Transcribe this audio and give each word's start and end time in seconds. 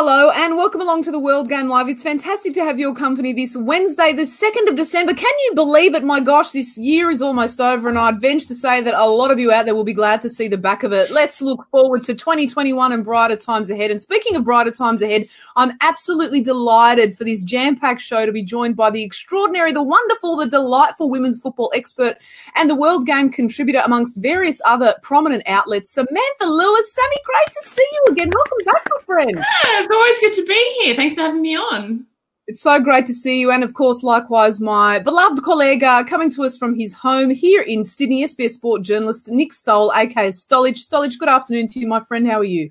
Hello 0.00 0.30
and 0.30 0.54
welcome 0.54 0.80
along 0.80 1.02
to 1.02 1.10
the 1.10 1.18
World 1.18 1.48
Game 1.48 1.68
Live. 1.68 1.88
It's 1.88 2.04
fantastic 2.04 2.54
to 2.54 2.62
have 2.62 2.78
your 2.78 2.94
company 2.94 3.32
this 3.32 3.56
Wednesday, 3.56 4.12
the 4.12 4.22
2nd 4.22 4.68
of 4.68 4.76
December. 4.76 5.12
Can 5.12 5.32
you 5.46 5.56
believe 5.56 5.96
it? 5.96 6.04
My 6.04 6.20
gosh, 6.20 6.52
this 6.52 6.78
year 6.78 7.10
is 7.10 7.20
almost 7.20 7.60
over 7.60 7.88
and 7.88 7.98
I'd 7.98 8.20
venture 8.20 8.46
to 8.46 8.54
say 8.54 8.80
that 8.80 8.94
a 8.94 9.06
lot 9.06 9.32
of 9.32 9.40
you 9.40 9.50
out 9.50 9.64
there 9.64 9.74
will 9.74 9.82
be 9.82 9.92
glad 9.92 10.22
to 10.22 10.30
see 10.30 10.46
the 10.46 10.56
back 10.56 10.84
of 10.84 10.92
it. 10.92 11.10
Let's 11.10 11.42
look 11.42 11.66
forward 11.72 12.04
to 12.04 12.14
2021 12.14 12.92
and 12.92 13.04
brighter 13.04 13.34
times 13.34 13.70
ahead. 13.70 13.90
And 13.90 14.00
speaking 14.00 14.36
of 14.36 14.44
brighter 14.44 14.70
times 14.70 15.02
ahead, 15.02 15.26
I'm 15.56 15.72
absolutely 15.80 16.42
delighted 16.42 17.18
for 17.18 17.24
this 17.24 17.42
jam-packed 17.42 18.00
show 18.00 18.24
to 18.24 18.30
be 18.30 18.44
joined 18.44 18.76
by 18.76 18.92
the 18.92 19.02
extraordinary, 19.02 19.72
the 19.72 19.82
wonderful, 19.82 20.36
the 20.36 20.46
delightful 20.46 21.10
women's 21.10 21.40
football 21.40 21.72
expert 21.74 22.18
and 22.54 22.70
the 22.70 22.76
World 22.76 23.04
Game 23.04 23.30
contributor 23.30 23.82
amongst 23.84 24.16
various 24.18 24.62
other 24.64 24.94
prominent 25.02 25.42
outlets, 25.48 25.90
Samantha 25.90 26.46
Lewis. 26.46 26.94
Sammy, 26.94 27.16
great 27.24 27.52
to 27.52 27.62
see 27.62 27.86
you 27.90 28.12
again. 28.12 28.30
Welcome 28.32 28.64
back, 28.64 28.86
my 28.90 29.04
friend. 29.04 29.44
Yeah 29.64 29.87
it's 29.88 29.96
always 29.96 30.18
good 30.20 30.32
to 30.34 30.44
be 30.44 30.80
here. 30.82 30.94
Thanks 30.94 31.14
for 31.14 31.22
having 31.22 31.40
me 31.40 31.56
on. 31.56 32.06
It's 32.46 32.60
so 32.60 32.80
great 32.80 33.06
to 33.06 33.14
see 33.14 33.40
you. 33.40 33.50
And 33.50 33.62
of 33.62 33.74
course, 33.74 34.02
likewise, 34.02 34.60
my 34.60 34.98
beloved 34.98 35.42
colleague 35.42 35.80
coming 36.06 36.30
to 36.30 36.44
us 36.44 36.56
from 36.56 36.74
his 36.74 36.94
home 36.94 37.30
here 37.30 37.62
in 37.62 37.84
Sydney, 37.84 38.24
SBS 38.24 38.52
Sport 38.52 38.82
journalist 38.82 39.30
Nick 39.30 39.52
Stoll, 39.52 39.92
aka 39.94 40.28
Stolich. 40.28 40.78
Stolich, 40.78 41.18
good 41.18 41.28
afternoon 41.28 41.68
to 41.68 41.80
you, 41.80 41.86
my 41.86 42.00
friend. 42.00 42.26
How 42.26 42.40
are 42.40 42.44
you? 42.44 42.70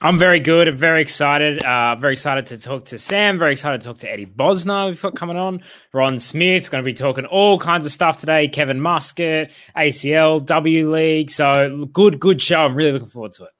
I'm 0.00 0.18
very 0.18 0.40
good. 0.40 0.68
I'm 0.68 0.76
very 0.76 1.00
excited. 1.00 1.62
Uh, 1.62 1.96
very 1.96 2.12
excited 2.12 2.46
to 2.48 2.58
talk 2.58 2.86
to 2.86 2.98
Sam. 2.98 3.38
Very 3.38 3.52
excited 3.52 3.80
to 3.80 3.86
talk 3.86 3.98
to 3.98 4.10
Eddy 4.10 4.26
Bosnar. 4.26 4.88
We've 4.88 5.00
got 5.00 5.16
coming 5.16 5.38
on. 5.38 5.62
Ron 5.94 6.18
Smith. 6.18 6.64
We're 6.64 6.70
going 6.70 6.84
to 6.84 6.86
be 6.86 6.92
talking 6.92 7.24
all 7.24 7.58
kinds 7.58 7.86
of 7.86 7.92
stuff 7.92 8.20
today. 8.20 8.48
Kevin 8.48 8.80
Muscat, 8.80 9.52
ACL, 9.74 10.44
W 10.44 10.90
League. 10.90 11.30
So 11.30 11.86
good, 11.86 12.20
good 12.20 12.42
show. 12.42 12.66
I'm 12.66 12.74
really 12.74 12.92
looking 12.92 13.08
forward 13.08 13.32
to 13.34 13.44
it. 13.44 13.50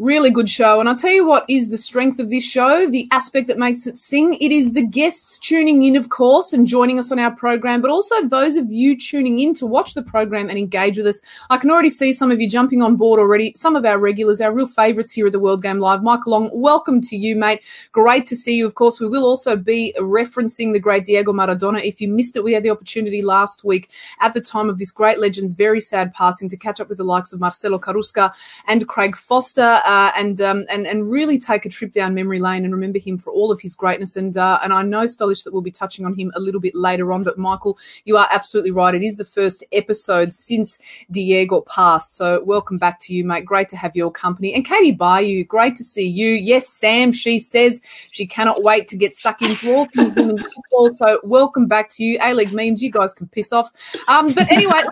Really 0.00 0.30
good 0.30 0.48
show. 0.48 0.80
And 0.80 0.88
I'll 0.88 0.96
tell 0.96 1.10
you 1.10 1.26
what 1.26 1.44
is 1.46 1.68
the 1.68 1.76
strength 1.76 2.18
of 2.20 2.30
this 2.30 2.42
show, 2.42 2.88
the 2.88 3.06
aspect 3.10 3.48
that 3.48 3.58
makes 3.58 3.86
it 3.86 3.98
sing. 3.98 4.32
It 4.40 4.50
is 4.50 4.72
the 4.72 4.86
guests 4.86 5.36
tuning 5.36 5.82
in, 5.82 5.94
of 5.94 6.08
course, 6.08 6.54
and 6.54 6.66
joining 6.66 6.98
us 6.98 7.12
on 7.12 7.18
our 7.18 7.36
program, 7.36 7.82
but 7.82 7.90
also 7.90 8.26
those 8.26 8.56
of 8.56 8.72
you 8.72 8.96
tuning 8.98 9.40
in 9.40 9.52
to 9.56 9.66
watch 9.66 9.92
the 9.92 10.02
program 10.02 10.48
and 10.48 10.58
engage 10.58 10.96
with 10.96 11.06
us. 11.06 11.20
I 11.50 11.58
can 11.58 11.70
already 11.70 11.90
see 11.90 12.14
some 12.14 12.30
of 12.30 12.40
you 12.40 12.48
jumping 12.48 12.80
on 12.80 12.96
board 12.96 13.20
already. 13.20 13.52
Some 13.56 13.76
of 13.76 13.84
our 13.84 13.98
regulars, 13.98 14.40
our 14.40 14.54
real 14.54 14.66
favourites 14.66 15.12
here 15.12 15.26
at 15.26 15.32
the 15.32 15.38
World 15.38 15.62
Game 15.62 15.80
Live. 15.80 16.02
Michael 16.02 16.32
Long, 16.32 16.50
welcome 16.50 17.02
to 17.02 17.14
you, 17.14 17.36
mate. 17.36 17.62
Great 17.92 18.26
to 18.28 18.36
see 18.36 18.56
you. 18.56 18.64
Of 18.64 18.76
course, 18.76 19.00
we 19.00 19.06
will 19.06 19.26
also 19.26 19.54
be 19.54 19.92
referencing 19.98 20.72
the 20.72 20.80
great 20.80 21.04
Diego 21.04 21.34
Maradona. 21.34 21.84
If 21.84 22.00
you 22.00 22.08
missed 22.08 22.36
it, 22.36 22.44
we 22.44 22.54
had 22.54 22.62
the 22.62 22.70
opportunity 22.70 23.20
last 23.20 23.64
week 23.64 23.90
at 24.20 24.32
the 24.32 24.40
time 24.40 24.70
of 24.70 24.78
this 24.78 24.92
great 24.92 25.18
legend's 25.18 25.52
very 25.52 25.82
sad 25.82 26.14
passing 26.14 26.48
to 26.48 26.56
catch 26.56 26.80
up 26.80 26.88
with 26.88 26.96
the 26.96 27.04
likes 27.04 27.34
of 27.34 27.40
Marcelo 27.40 27.78
Carrusca 27.78 28.32
and 28.66 28.88
Craig 28.88 29.14
Foster 29.14 29.82
uh, 29.90 30.12
and 30.14 30.40
um, 30.40 30.64
and 30.70 30.86
and 30.86 31.10
really 31.10 31.36
take 31.36 31.66
a 31.66 31.68
trip 31.68 31.90
down 31.90 32.14
memory 32.14 32.38
lane 32.38 32.64
and 32.64 32.72
remember 32.72 33.00
him 33.00 33.18
for 33.18 33.32
all 33.32 33.50
of 33.50 33.60
his 33.60 33.74
greatness. 33.74 34.14
And 34.14 34.36
uh, 34.36 34.60
and 34.62 34.72
I 34.72 34.84
know 34.84 35.02
Stolish 35.02 35.42
that 35.42 35.52
we'll 35.52 35.62
be 35.62 35.72
touching 35.72 36.06
on 36.06 36.14
him 36.14 36.30
a 36.36 36.40
little 36.40 36.60
bit 36.60 36.76
later 36.76 37.10
on. 37.10 37.24
But 37.24 37.38
Michael, 37.38 37.76
you 38.04 38.16
are 38.16 38.28
absolutely 38.30 38.70
right. 38.70 38.94
It 38.94 39.02
is 39.02 39.16
the 39.16 39.24
first 39.24 39.64
episode 39.72 40.32
since 40.32 40.78
Diego 41.10 41.62
passed. 41.62 42.14
So 42.14 42.40
welcome 42.44 42.78
back 42.78 43.00
to 43.00 43.12
you, 43.12 43.24
mate. 43.24 43.44
Great 43.44 43.68
to 43.70 43.76
have 43.76 43.96
your 43.96 44.12
company. 44.12 44.54
And 44.54 44.64
Katie 44.64 44.92
Bayou, 44.92 45.42
great 45.42 45.74
to 45.74 45.82
see 45.82 46.06
you. 46.06 46.28
Yes, 46.34 46.68
Sam. 46.68 47.10
She 47.10 47.40
says 47.40 47.80
she 48.10 48.28
cannot 48.28 48.62
wait 48.62 48.86
to 48.88 48.96
get 48.96 49.12
stuck 49.12 49.42
into 49.42 49.74
all 49.74 49.86
things 49.86 50.14
women's 50.14 50.46
football. 50.46 50.92
So 50.92 51.18
welcome 51.24 51.66
back 51.66 51.90
to 51.90 52.04
you. 52.04 52.16
A 52.22 52.32
League 52.32 52.52
memes. 52.52 52.80
You 52.80 52.92
guys 52.92 53.12
can 53.12 53.26
piss 53.26 53.52
off. 53.52 53.72
Um, 54.06 54.32
but 54.34 54.48
anyway. 54.52 54.82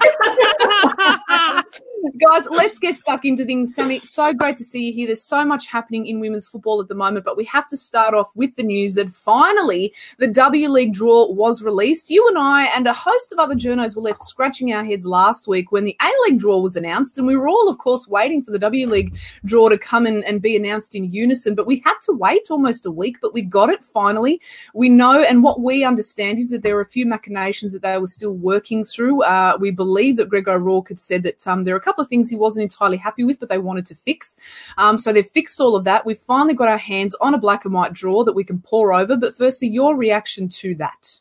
Guys, 2.19 2.47
let's 2.51 2.79
get 2.79 2.97
stuck 2.97 3.25
into 3.25 3.45
things. 3.45 3.75
Sammy, 3.75 4.01
so 4.01 4.33
great 4.33 4.57
to 4.57 4.65
see 4.65 4.87
you 4.87 4.93
here. 4.93 5.07
There's 5.07 5.23
so 5.23 5.45
much 5.45 5.67
happening 5.67 6.07
in 6.07 6.21
women's 6.21 6.47
football 6.47 6.81
at 6.81 6.89
the 6.89 6.95
moment, 6.95 7.25
but 7.25 7.37
we 7.37 7.45
have 7.47 7.69
to 7.69 7.77
start 7.77 8.15
off 8.15 8.31
with 8.35 8.55
the 8.57 8.63
news 8.63 8.95
that 8.95 9.09
finally 9.09 9.93
the 10.19 10.27
W 10.29 10.69
League 10.69 10.93
draw 10.93 11.31
was 11.31 11.63
released. 11.63 12.11
You 12.11 12.27
and 12.29 12.39
I 12.39 12.65
and 12.67 12.87
a 12.87 12.93
host 12.93 13.33
of 13.33 13.39
other 13.39 13.55
journos 13.55 13.97
were 13.97 14.03
left 14.03 14.23
scratching 14.23 14.73
our 14.73 14.85
heads 14.85 15.07
last 15.07 15.49
week 15.49 15.73
when 15.73 15.85
the 15.85 15.97
A 16.01 16.11
League 16.27 16.39
draw 16.39 16.61
was 16.61 16.77
announced, 16.77 17.19
and 17.19 17.27
we 17.27 17.37
were 17.37 17.48
all, 17.48 17.69
of 17.69 17.79
course, 17.79 18.07
waiting 18.07 18.42
for 18.42 18.53
the 18.53 18.58
W 18.58 18.87
League 18.87 19.17
draw 19.45 19.69
to 19.69 19.79
come 19.79 20.07
in 20.07 20.23
and 20.25 20.41
be 20.41 20.57
announced 20.57 20.95
in 20.95 21.13
unison. 21.13 21.55
But 21.55 21.67
we 21.67 21.83
had 21.85 21.97
to 22.03 22.13
wait 22.13 22.51
almost 22.51 22.87
a 22.87 22.91
week, 22.91 23.19
but 23.20 23.35
we 23.35 23.42
got 23.42 23.70
it 23.70 23.85
finally. 23.85 24.41
We 24.75 24.89
know, 24.89 25.23
and 25.23 25.42
what 25.42 25.61
we 25.61 25.85
understand 25.85 26.39
is 26.39 26.51
that 26.51 26.63
there 26.63 26.77
are 26.77 26.83
a 26.83 26.87
few 26.87 27.07
machinations 27.07 27.73
that 27.73 27.83
they 27.83 27.98
were 27.98 28.07
still 28.07 28.33
working 28.33 28.85
through. 28.85 29.23
Uh, 29.23 29.57
we 29.61 29.70
believe 29.70 30.17
that 30.17 30.29
Greg 30.29 30.48
O'Rourke 30.48 30.89
had 30.89 31.01
said 31.01 31.23
that 31.23 31.47
um, 31.47 31.64
there 31.64 31.75
are 31.75 31.81
couple 31.89 32.03
of 32.03 32.09
things 32.09 32.29
he 32.29 32.37
wasn't 32.37 32.63
entirely 32.63 32.99
happy 32.99 33.25
with, 33.25 33.41
but 33.41 33.49
they 33.49 33.59
wanted 33.59 33.87
to 33.87 33.95
fix. 33.95 34.39
Um, 34.77 34.99
so 34.99 35.11
they've 35.11 35.27
fixed 35.27 35.59
all 35.61 35.75
of 35.75 35.85
that. 35.85 36.05
We've 36.05 36.19
finally 36.19 36.55
got 36.55 36.69
our 36.69 36.79
hands 36.79 37.15
on 37.21 37.33
a 37.33 37.39
black 37.39 37.65
and 37.65 37.73
white 37.73 37.95
draw 37.95 38.25
that 38.25 38.35
we 38.35 38.45
can 38.45 38.61
pour 38.61 38.93
over. 38.93 39.17
But 39.17 39.35
firstly, 39.35 39.69
your 39.69 39.97
reaction 39.97 40.51
to 40.61 40.75
that. 40.75 41.19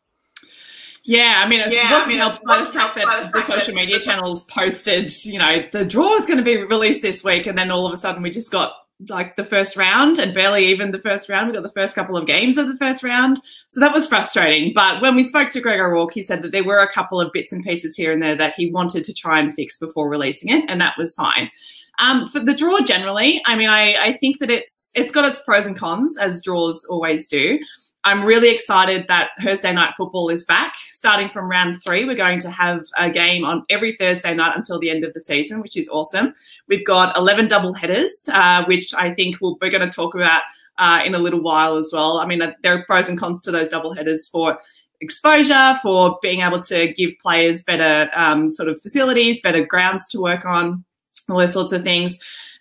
Yeah, 1.04 1.42
I 1.42 1.48
mean, 1.48 1.62
it 1.62 1.72
yeah, 1.72 1.90
wasn't 1.90 2.08
I 2.08 2.10
mean, 2.10 2.18
helped 2.20 2.44
by 2.44 2.60
the 2.66 2.74
fact 2.74 2.96
that 2.96 3.32
the 3.32 3.46
social 3.46 3.74
media 3.74 3.98
channels 3.98 4.44
posted, 4.44 5.10
you 5.24 5.40
know, 5.40 5.64
the 5.72 5.86
draw 5.86 6.16
is 6.16 6.26
going 6.26 6.38
to 6.38 6.44
be 6.44 6.58
released 6.58 7.02
this 7.02 7.24
week, 7.24 7.48
and 7.48 7.58
then 7.58 7.72
all 7.72 7.86
of 7.86 7.94
a 7.94 7.98
sudden 7.98 8.22
we 8.22 8.30
just 8.30 8.52
got 8.52 8.74
like 9.10 9.36
the 9.36 9.46
first 9.46 9.78
round 9.78 10.18
and 10.18 10.34
barely 10.34 10.68
even 10.68 10.92
the 10.92 11.00
first 11.00 11.30
round. 11.30 11.48
We 11.48 11.54
got 11.54 11.64
the 11.64 11.70
first 11.70 11.94
couple 11.94 12.18
of 12.18 12.26
games 12.26 12.58
of 12.58 12.68
the 12.68 12.76
first 12.78 13.04
round. 13.04 13.42
So 13.68 13.80
that 13.80 13.94
was 13.94 14.08
frustrating. 14.08 14.72
But 14.74 15.02
when 15.02 15.16
we 15.16 15.24
spoke 15.24 15.52
to 15.52 15.62
Greg 15.62 15.80
O'Rourke, 15.80 16.14
he 16.14 16.24
said 16.24 16.42
that 16.42 16.52
there 16.52 16.64
were 16.64 16.80
a 16.80 16.92
couple 16.92 17.22
of 17.22 17.32
bits 17.32 17.52
and 17.52 17.64
pieces 17.64 17.96
here 17.96 18.12
and 18.12 18.22
there 18.22 18.36
that 18.36 18.56
he 18.58 18.72
wanted 18.72 19.04
to 19.04 19.14
try 19.14 19.40
and 19.40 19.54
fix 19.54 19.78
before 19.78 20.10
releasing 20.10 20.50
it. 20.50 20.66
And 20.68 20.82
that 20.82 20.96
was 20.98 21.14
fine. 21.14 21.52
Um, 22.00 22.28
for 22.28 22.40
the 22.40 22.54
draw 22.54 22.80
generally, 22.82 23.42
I 23.46 23.56
mean, 23.56 23.70
I, 23.70 23.96
I 23.96 24.14
think 24.14 24.40
that 24.40 24.52
it's, 24.52 24.92
it's 24.96 25.12
got 25.12 25.26
its 25.26 25.40
pros 25.40 25.66
and 25.66 25.78
cons 25.78 26.18
as 26.18 26.42
draws 26.42 26.86
always 26.86 27.28
do. 27.28 27.60
I'm 28.08 28.24
really 28.24 28.50
excited 28.50 29.06
that 29.10 29.32
Thursday 29.44 29.74
night 29.74 29.94
football 29.98 30.30
is 30.30 30.46
back. 30.46 30.76
Starting 30.94 31.28
from 31.28 31.52
round 31.52 31.84
three, 31.84 32.06
we're 32.06 32.16
going 32.16 32.40
to 32.40 32.50
have 32.50 32.86
a 32.98 33.10
game 33.10 33.44
on 33.44 33.66
every 33.70 33.98
Thursday 33.98 34.34
night 34.34 34.56
until 34.56 34.80
the 34.80 34.90
end 34.90 35.04
of 35.04 35.14
the 35.14 35.20
season, 35.20 35.60
which 35.60 35.76
is 35.76 35.90
awesome. 35.90 36.34
We've 36.70 36.86
got 36.86 37.18
11 37.18 37.50
double 37.50 37.74
headers, 37.74 38.30
uh, 38.32 38.64
which 38.64 38.94
I 38.94 39.14
think 39.14 39.42
we'll, 39.42 39.58
we're 39.62 39.72
going 39.72 39.88
to 39.88 39.94
talk 39.94 40.16
about 40.16 40.44
uh, 40.78 41.02
in 41.04 41.16
a 41.16 41.20
little 41.20 41.42
while 41.42 41.76
as 41.76 41.90
well. 41.92 42.20
I 42.20 42.26
mean, 42.26 42.42
uh, 42.42 42.54
there 42.64 42.76
are 42.76 42.86
pros 42.86 43.10
and 43.10 43.20
cons 43.20 43.42
to 43.42 43.52
those 43.52 43.68
double 43.68 43.94
headers 43.94 44.26
for 44.26 44.58
exposure, 45.02 45.78
for 45.84 46.18
being 46.22 46.40
able 46.40 46.62
to 46.62 46.94
give 46.94 47.12
players 47.22 47.62
better 47.62 48.10
um, 48.16 48.50
sort 48.50 48.70
of 48.70 48.82
facilities, 48.82 49.42
better 49.42 49.66
grounds 49.66 50.08
to 50.08 50.22
work 50.22 50.46
on, 50.46 50.86
all 51.30 51.40
those 51.40 51.52
sorts 51.52 51.74
of 51.74 51.84
things. 51.84 52.18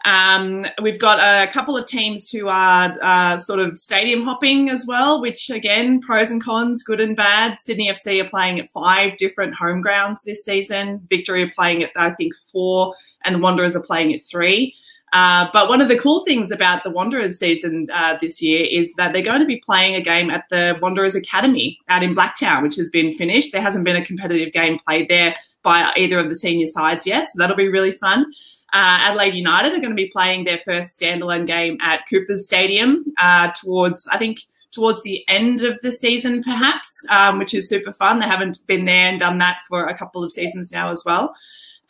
Um, 0.06 0.65
we've 0.81 1.00
got 1.00 1.19
a 1.19 1.50
couple 1.53 1.77
of 1.77 1.84
teams 1.84 2.31
who 2.31 2.47
are 2.47 2.97
uh, 3.03 3.39
sort 3.39 3.59
of 3.59 3.77
stadium 3.77 4.22
hopping 4.22 4.71
as 4.71 4.87
well, 4.87 5.21
which 5.21 5.50
again, 5.50 6.00
pros 6.00 6.31
and 6.31 6.43
cons, 6.43 6.84
good 6.84 7.00
and 7.00 7.17
bad. 7.17 7.61
Sydney 7.61 7.91
FC 7.91 8.25
are 8.25 8.28
playing 8.28 8.61
at 8.61 8.71
five 8.71 9.17
different 9.17 9.56
home 9.56 9.81
grounds 9.81 10.22
this 10.22 10.44
season. 10.44 11.05
Victory 11.11 11.43
are 11.43 11.50
playing 11.50 11.83
at, 11.83 11.91
I 11.97 12.11
think, 12.11 12.34
four, 12.53 12.94
and 13.25 13.34
the 13.34 13.41
Wanderers 13.41 13.75
are 13.75 13.83
playing 13.83 14.15
at 14.15 14.25
three. 14.25 14.77
Uh, 15.12 15.49
but 15.53 15.69
one 15.69 15.81
of 15.81 15.89
the 15.89 15.99
cool 15.99 16.21
things 16.21 16.53
about 16.53 16.84
the 16.84 16.91
Wanderers 16.91 17.41
season 17.41 17.88
uh, 17.93 18.17
this 18.21 18.41
year 18.41 18.65
is 18.71 18.94
that 18.94 19.12
they're 19.12 19.23
going 19.23 19.41
to 19.41 19.47
be 19.47 19.56
playing 19.56 19.97
a 19.97 20.00
game 20.00 20.31
at 20.31 20.44
the 20.50 20.78
Wanderers 20.81 21.17
Academy 21.17 21.81
out 21.88 22.05
in 22.05 22.15
Blacktown, 22.15 22.62
which 22.62 22.77
has 22.77 22.88
been 22.91 23.12
finished. 23.12 23.50
There 23.50 23.62
hasn't 23.62 23.84
been 23.84 23.97
a 23.97 24.05
competitive 24.05 24.53
game 24.53 24.78
played 24.78 25.09
there 25.09 25.34
by 25.65 25.93
either 25.97 26.21
of 26.21 26.28
the 26.28 26.37
senior 26.37 26.67
sides 26.69 27.09
yet, 27.09 27.27
so 27.27 27.38
that'll 27.38 27.56
be 27.56 27.69
really 27.69 27.93
fun. 27.93 28.27
Uh, 28.72 29.09
Adelaide 29.09 29.34
United 29.34 29.72
are 29.72 29.78
going 29.78 29.91
to 29.91 29.94
be 29.94 30.09
playing 30.09 30.44
their 30.44 30.59
first 30.59 30.99
standalone 31.00 31.47
game 31.47 31.78
at 31.81 32.06
Coopers 32.09 32.47
Stadium 32.47 33.04
uh, 33.19 33.50
towards, 33.53 34.09
I 34.09 34.19
think, 34.19 34.41
towards 34.72 35.03
the 35.03 35.25
end 35.28 35.62
of 35.62 35.78
the 35.82 35.93
season, 35.93 36.43
perhaps, 36.43 37.06
um, 37.10 37.38
which 37.38 37.55
is 37.55 37.69
super 37.69 37.93
fun. 37.93 38.19
They 38.19 38.26
haven't 38.26 38.59
been 38.66 38.84
there 38.84 39.09
and 39.09 39.19
done 39.19 39.38
that 39.38 39.59
for 39.69 39.87
a 39.87 39.97
couple 39.97 40.22
of 40.22 40.32
seasons 40.32 40.71
now 40.71 40.91
as 40.91 41.03
well. 41.05 41.34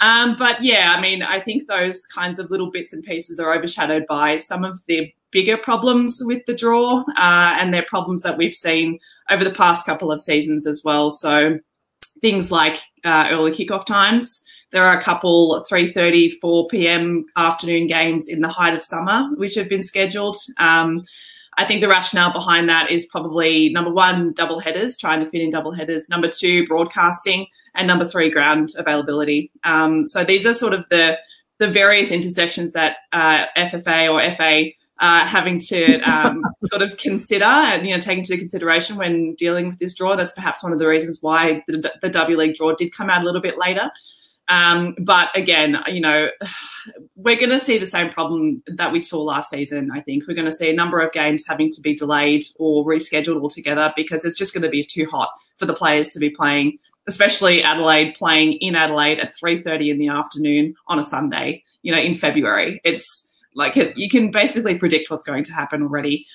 Um, 0.00 0.36
but 0.38 0.62
yeah, 0.62 0.94
I 0.96 1.00
mean, 1.00 1.22
I 1.22 1.40
think 1.40 1.66
those 1.66 2.06
kinds 2.06 2.38
of 2.38 2.50
little 2.50 2.70
bits 2.70 2.92
and 2.92 3.02
pieces 3.02 3.40
are 3.40 3.54
overshadowed 3.54 4.06
by 4.06 4.38
some 4.38 4.62
of 4.62 4.84
the 4.86 5.12
bigger 5.30 5.56
problems 5.56 6.20
with 6.22 6.44
the 6.46 6.54
draw, 6.54 7.00
uh, 7.16 7.56
and 7.58 7.72
they're 7.72 7.82
problems 7.82 8.22
that 8.22 8.38
we've 8.38 8.54
seen 8.54 8.98
over 9.30 9.42
the 9.42 9.50
past 9.50 9.86
couple 9.86 10.12
of 10.12 10.22
seasons 10.22 10.66
as 10.66 10.82
well. 10.84 11.10
So 11.10 11.58
things 12.20 12.50
like 12.50 12.78
uh, 13.04 13.28
early 13.30 13.52
kickoff 13.52 13.86
times. 13.86 14.42
There 14.76 14.86
are 14.86 14.98
a 14.98 15.02
couple 15.02 15.64
3:30, 15.70 16.38
4 16.38 16.68
p.m. 16.68 17.24
afternoon 17.34 17.86
games 17.86 18.28
in 18.28 18.42
the 18.42 18.48
height 18.48 18.74
of 18.74 18.82
summer 18.82 19.30
which 19.36 19.54
have 19.54 19.70
been 19.70 19.82
scheduled. 19.82 20.36
Um, 20.58 21.00
I 21.56 21.64
think 21.64 21.80
the 21.80 21.88
rationale 21.88 22.30
behind 22.30 22.68
that 22.68 22.90
is 22.90 23.06
probably 23.06 23.70
number 23.70 23.90
one, 23.90 24.34
double 24.34 24.60
headers, 24.60 24.98
trying 24.98 25.20
to 25.20 25.30
fit 25.30 25.40
in 25.40 25.48
double 25.48 25.72
headers. 25.72 26.10
Number 26.10 26.28
two, 26.28 26.66
broadcasting, 26.66 27.46
and 27.74 27.88
number 27.88 28.06
three, 28.06 28.30
ground 28.30 28.74
availability. 28.76 29.50
Um, 29.64 30.06
so 30.06 30.24
these 30.24 30.44
are 30.44 30.52
sort 30.52 30.74
of 30.74 30.86
the 30.90 31.16
the 31.56 31.70
various 31.70 32.10
intersections 32.10 32.72
that 32.72 32.96
uh, 33.14 33.46
FFA 33.56 34.12
or 34.12 34.30
FA 34.34 34.72
uh, 35.00 35.26
having 35.26 35.58
to 35.58 36.00
um, 36.00 36.42
sort 36.66 36.82
of 36.82 36.98
consider 36.98 37.46
and 37.46 37.86
you 37.86 37.94
know 37.94 38.00
take 38.00 38.18
into 38.18 38.36
consideration 38.36 38.96
when 38.96 39.36
dealing 39.36 39.68
with 39.68 39.78
this 39.78 39.94
draw. 39.94 40.16
That's 40.16 40.32
perhaps 40.32 40.62
one 40.62 40.74
of 40.74 40.78
the 40.78 40.86
reasons 40.86 41.22
why 41.22 41.64
the, 41.66 41.90
the 42.02 42.10
W 42.10 42.36
League 42.36 42.56
draw 42.56 42.74
did 42.74 42.94
come 42.94 43.08
out 43.08 43.22
a 43.22 43.24
little 43.24 43.40
bit 43.40 43.56
later. 43.56 43.90
Um, 44.48 44.94
but 44.98 45.28
again, 45.34 45.76
you 45.88 46.00
know, 46.00 46.28
we're 47.16 47.36
going 47.36 47.50
to 47.50 47.58
see 47.58 47.78
the 47.78 47.86
same 47.86 48.10
problem 48.10 48.62
that 48.66 48.92
we 48.92 49.00
saw 49.00 49.22
last 49.22 49.50
season. 49.50 49.90
I 49.92 50.00
think 50.00 50.26
we're 50.26 50.34
going 50.34 50.46
to 50.46 50.52
see 50.52 50.70
a 50.70 50.74
number 50.74 51.00
of 51.00 51.12
games 51.12 51.44
having 51.46 51.70
to 51.72 51.80
be 51.80 51.94
delayed 51.94 52.44
or 52.56 52.84
rescheduled 52.84 53.40
altogether 53.40 53.92
because 53.96 54.24
it's 54.24 54.36
just 54.36 54.54
going 54.54 54.62
to 54.62 54.68
be 54.68 54.84
too 54.84 55.06
hot 55.06 55.30
for 55.56 55.66
the 55.66 55.74
players 55.74 56.08
to 56.08 56.20
be 56.20 56.30
playing, 56.30 56.78
especially 57.06 57.62
Adelaide 57.62 58.14
playing 58.14 58.52
in 58.54 58.76
Adelaide 58.76 59.18
at 59.18 59.34
3:30 59.34 59.90
in 59.90 59.98
the 59.98 60.08
afternoon 60.08 60.74
on 60.86 60.98
a 60.98 61.04
Sunday. 61.04 61.64
You 61.82 61.92
know, 61.92 62.00
in 62.00 62.14
February, 62.14 62.80
it's 62.84 63.26
like 63.54 63.74
you 63.96 64.08
can 64.08 64.30
basically 64.30 64.76
predict 64.76 65.10
what's 65.10 65.24
going 65.24 65.44
to 65.44 65.52
happen 65.52 65.82
already. 65.82 66.26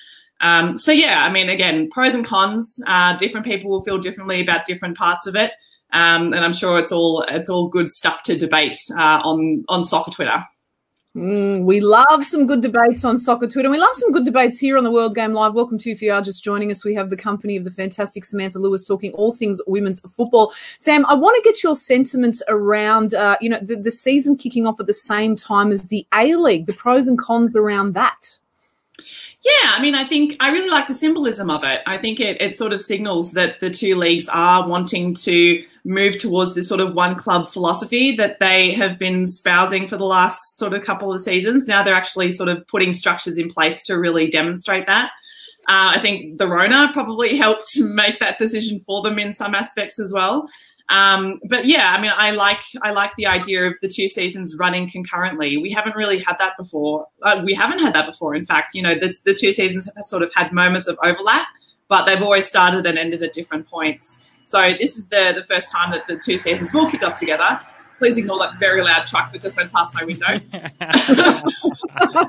Um, 0.42 0.76
so 0.76 0.90
yeah, 0.90 1.24
I 1.24 1.30
mean, 1.30 1.48
again, 1.48 1.88
pros 1.88 2.14
and 2.14 2.26
cons. 2.26 2.82
Uh, 2.86 3.16
different 3.16 3.46
people 3.46 3.70
will 3.70 3.82
feel 3.82 3.98
differently 3.98 4.40
about 4.40 4.66
different 4.66 4.98
parts 4.98 5.26
of 5.26 5.36
it. 5.36 5.52
Um, 5.92 6.32
and 6.32 6.44
I'm 6.44 6.52
sure 6.52 6.78
it's 6.78 6.92
all 6.92 7.24
it's 7.28 7.50
all 7.50 7.68
good 7.68 7.90
stuff 7.90 8.22
to 8.24 8.36
debate 8.36 8.78
uh, 8.96 9.20
on 9.22 9.64
on 9.68 9.84
soccer 9.84 10.10
Twitter. 10.10 10.42
Mm, 11.14 11.64
we 11.64 11.80
love 11.80 12.24
some 12.24 12.46
good 12.46 12.62
debates 12.62 13.04
on 13.04 13.18
soccer 13.18 13.46
Twitter. 13.46 13.68
We 13.68 13.78
love 13.78 13.94
some 13.94 14.12
good 14.12 14.24
debates 14.24 14.58
here 14.58 14.78
on 14.78 14.84
the 14.84 14.90
World 14.90 15.14
Game 15.14 15.34
Live. 15.34 15.52
Welcome 15.52 15.76
to 15.80 15.90
if 15.90 16.00
you 16.00 16.10
are 16.10 16.22
just 16.22 16.42
joining 16.42 16.70
us. 16.70 16.86
We 16.86 16.94
have 16.94 17.10
the 17.10 17.18
company 17.18 17.54
of 17.58 17.64
the 17.64 17.70
fantastic 17.70 18.24
Samantha 18.24 18.58
Lewis 18.58 18.86
talking 18.86 19.12
all 19.12 19.30
things 19.30 19.60
women's 19.66 20.00
football. 20.00 20.54
Sam, 20.78 21.04
I 21.04 21.12
want 21.12 21.36
to 21.36 21.42
get 21.42 21.62
your 21.62 21.76
sentiments 21.76 22.42
around, 22.48 23.12
uh, 23.12 23.36
you 23.42 23.50
know, 23.50 23.58
the, 23.60 23.76
the 23.76 23.90
season 23.90 24.36
kicking 24.36 24.66
off 24.66 24.80
at 24.80 24.86
the 24.86 24.94
same 24.94 25.36
time 25.36 25.70
as 25.70 25.88
the 25.88 26.06
A 26.14 26.34
League, 26.34 26.64
the 26.64 26.72
pros 26.72 27.08
and 27.08 27.18
cons 27.18 27.54
around 27.54 27.92
that. 27.92 28.38
Yeah, 29.44 29.72
I 29.72 29.82
mean, 29.82 29.96
I 29.96 30.04
think 30.04 30.36
I 30.38 30.52
really 30.52 30.70
like 30.70 30.86
the 30.86 30.94
symbolism 30.94 31.50
of 31.50 31.64
it. 31.64 31.80
I 31.84 31.98
think 31.98 32.20
it, 32.20 32.40
it 32.40 32.56
sort 32.56 32.72
of 32.72 32.80
signals 32.80 33.32
that 33.32 33.58
the 33.58 33.70
two 33.70 33.96
leagues 33.96 34.28
are 34.28 34.68
wanting 34.68 35.14
to 35.14 35.64
move 35.84 36.18
towards 36.20 36.54
this 36.54 36.68
sort 36.68 36.80
of 36.80 36.94
one 36.94 37.16
club 37.16 37.48
philosophy 37.48 38.14
that 38.16 38.38
they 38.38 38.72
have 38.72 39.00
been 39.00 39.26
spousing 39.26 39.88
for 39.88 39.96
the 39.96 40.04
last 40.04 40.56
sort 40.56 40.74
of 40.74 40.84
couple 40.84 41.12
of 41.12 41.20
seasons. 41.20 41.66
Now 41.66 41.82
they're 41.82 41.94
actually 41.94 42.30
sort 42.30 42.50
of 42.50 42.64
putting 42.68 42.92
structures 42.92 43.36
in 43.36 43.50
place 43.50 43.82
to 43.84 43.98
really 43.98 44.30
demonstrate 44.30 44.86
that. 44.86 45.10
Uh, 45.68 45.94
I 45.96 46.00
think 46.00 46.38
the 46.38 46.46
Rona 46.48 46.90
probably 46.92 47.36
helped 47.38 47.76
make 47.80 48.20
that 48.20 48.38
decision 48.38 48.80
for 48.80 49.02
them 49.02 49.18
in 49.18 49.34
some 49.34 49.56
aspects 49.56 49.98
as 49.98 50.12
well. 50.12 50.48
Um, 50.88 51.40
but 51.48 51.64
yeah, 51.64 51.92
I 51.92 52.00
mean, 52.00 52.12
I 52.14 52.32
like 52.32 52.60
I 52.82 52.90
like 52.90 53.14
the 53.16 53.26
idea 53.26 53.66
of 53.66 53.74
the 53.80 53.88
two 53.88 54.08
seasons 54.08 54.56
running 54.58 54.90
concurrently. 54.90 55.56
We 55.56 55.70
haven't 55.70 55.96
really 55.96 56.18
had 56.18 56.36
that 56.38 56.56
before. 56.56 57.06
Uh, 57.22 57.40
we 57.44 57.54
haven't 57.54 57.78
had 57.78 57.94
that 57.94 58.06
before. 58.06 58.34
In 58.34 58.44
fact, 58.44 58.74
you 58.74 58.82
know, 58.82 58.94
this, 58.94 59.20
the 59.20 59.34
two 59.34 59.52
seasons 59.52 59.88
have 59.94 60.04
sort 60.04 60.22
of 60.22 60.32
had 60.34 60.52
moments 60.52 60.88
of 60.88 60.98
overlap, 61.02 61.46
but 61.88 62.04
they've 62.04 62.22
always 62.22 62.46
started 62.46 62.86
and 62.86 62.98
ended 62.98 63.22
at 63.22 63.32
different 63.32 63.68
points. 63.68 64.18
So 64.44 64.60
this 64.78 64.98
is 64.98 65.08
the 65.08 65.32
the 65.34 65.44
first 65.44 65.70
time 65.70 65.92
that 65.92 66.06
the 66.08 66.16
two 66.16 66.36
seasons 66.36 66.74
will 66.74 66.90
kick 66.90 67.02
off 67.02 67.16
together 67.16 67.60
please 68.02 68.18
ignore 68.18 68.38
that 68.40 68.58
very 68.58 68.82
loud 68.82 69.06
truck 69.06 69.30
that 69.30 69.40
just 69.40 69.56
went 69.56 69.70
past 69.70 69.94
my 69.94 70.04
window. 70.04 70.26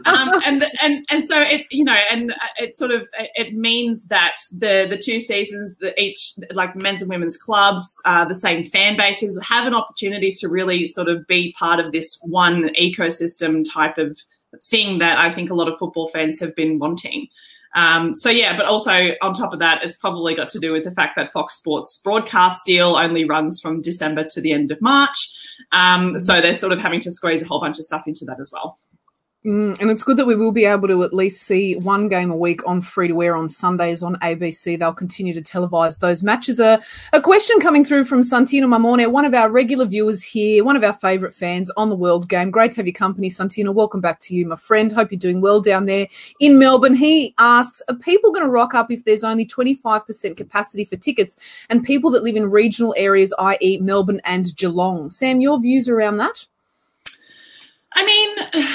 um, 0.05 0.41
and 0.45 0.63
and 0.83 1.03
and 1.09 1.27
so 1.27 1.41
it 1.41 1.65
you 1.71 1.83
know 1.83 1.97
and 2.11 2.31
it 2.57 2.75
sort 2.75 2.91
of 2.91 3.07
it 3.17 3.55
means 3.55 4.05
that 4.05 4.35
the 4.51 4.85
the 4.87 4.97
two 4.97 5.19
seasons 5.19 5.75
that 5.77 5.99
each 5.99 6.35
like 6.51 6.75
men's 6.75 7.01
and 7.01 7.09
women's 7.09 7.37
clubs 7.37 7.99
uh, 8.05 8.23
the 8.23 8.35
same 8.35 8.63
fan 8.63 8.95
bases 8.95 9.39
have 9.41 9.65
an 9.65 9.73
opportunity 9.73 10.31
to 10.31 10.47
really 10.47 10.87
sort 10.87 11.09
of 11.09 11.25
be 11.25 11.55
part 11.57 11.79
of 11.79 11.91
this 11.91 12.19
one 12.21 12.69
ecosystem 12.79 13.65
type 13.67 13.97
of 13.97 14.19
thing 14.63 14.99
that 14.99 15.17
I 15.17 15.31
think 15.31 15.49
a 15.49 15.55
lot 15.55 15.67
of 15.67 15.79
football 15.79 16.09
fans 16.09 16.39
have 16.39 16.55
been 16.55 16.77
wanting. 16.77 17.29
Um, 17.75 18.13
so 18.13 18.29
yeah, 18.29 18.55
but 18.55 18.65
also 18.65 19.09
on 19.21 19.33
top 19.33 19.53
of 19.53 19.59
that, 19.59 19.83
it's 19.83 19.95
probably 19.95 20.35
got 20.35 20.49
to 20.51 20.59
do 20.59 20.71
with 20.71 20.83
the 20.83 20.91
fact 20.91 21.15
that 21.15 21.31
Fox 21.31 21.55
Sports 21.55 21.99
broadcast 22.03 22.65
deal 22.65 22.95
only 22.95 23.25
runs 23.25 23.59
from 23.59 23.81
December 23.81 24.25
to 24.31 24.41
the 24.41 24.51
end 24.51 24.71
of 24.71 24.81
March. 24.81 25.31
Um, 25.71 26.19
so 26.19 26.41
they're 26.41 26.55
sort 26.55 26.71
of 26.71 26.79
having 26.79 26.99
to 27.01 27.11
squeeze 27.11 27.41
a 27.41 27.47
whole 27.47 27.59
bunch 27.59 27.79
of 27.79 27.85
stuff 27.85 28.03
into 28.07 28.25
that 28.25 28.39
as 28.39 28.51
well. 28.53 28.79
Mm, 29.45 29.77
and 29.81 29.91
it's 29.91 30.03
good 30.03 30.15
that 30.15 30.25
we 30.25 30.37
will 30.37 30.53
be 30.53 30.63
able 30.63 30.87
to 30.87 31.03
at 31.03 31.13
least 31.13 31.43
see 31.43 31.75
one 31.75 32.07
game 32.07 32.31
a 32.31 32.35
week 32.35 32.65
on 32.65 32.79
free 32.79 33.09
to 33.09 33.21
air 33.21 33.35
on 33.35 33.49
Sundays 33.49 34.01
on 34.01 34.15
ABC. 34.21 34.79
They'll 34.79 34.93
continue 34.93 35.33
to 35.33 35.41
televise 35.41 35.99
those 35.99 36.23
matches. 36.23 36.61
A, 36.61 36.81
a 37.11 37.19
question 37.19 37.59
coming 37.59 37.83
through 37.83 38.05
from 38.05 38.21
Santino 38.21 38.67
Mamone, 38.67 39.11
one 39.11 39.25
of 39.25 39.33
our 39.33 39.49
regular 39.49 39.83
viewers 39.83 40.23
here, 40.23 40.63
one 40.63 40.77
of 40.77 40.83
our 40.83 40.93
favourite 40.93 41.33
fans 41.33 41.69
on 41.75 41.89
the 41.89 41.95
World 41.95 42.29
Game. 42.29 42.51
Great 42.51 42.71
to 42.71 42.77
have 42.77 42.87
your 42.87 42.93
company, 42.93 43.29
Santino. 43.29 43.73
Welcome 43.73 43.99
back 43.99 44.21
to 44.21 44.33
you, 44.33 44.45
my 44.45 44.55
friend. 44.55 44.93
Hope 44.93 45.11
you're 45.11 45.19
doing 45.19 45.41
well 45.41 45.59
down 45.59 45.87
there 45.87 46.07
in 46.39 46.57
Melbourne. 46.57 46.95
He 46.95 47.35
asks, 47.37 47.81
are 47.89 47.95
people 47.95 48.31
going 48.31 48.45
to 48.45 48.49
rock 48.49 48.73
up 48.73 48.91
if 48.91 49.03
there's 49.03 49.25
only 49.25 49.45
25% 49.45 50.37
capacity 50.37 50.85
for 50.85 50.95
tickets 50.95 51.37
and 51.69 51.83
people 51.83 52.11
that 52.11 52.23
live 52.23 52.37
in 52.37 52.49
regional 52.49 52.95
areas, 52.97 53.33
i.e. 53.37 53.77
Melbourne 53.79 54.21
and 54.23 54.55
Geelong? 54.55 55.09
Sam, 55.09 55.41
your 55.41 55.59
views 55.59 55.89
around 55.89 56.15
that? 56.19 56.45
I 57.95 58.05
mean, 58.05 58.65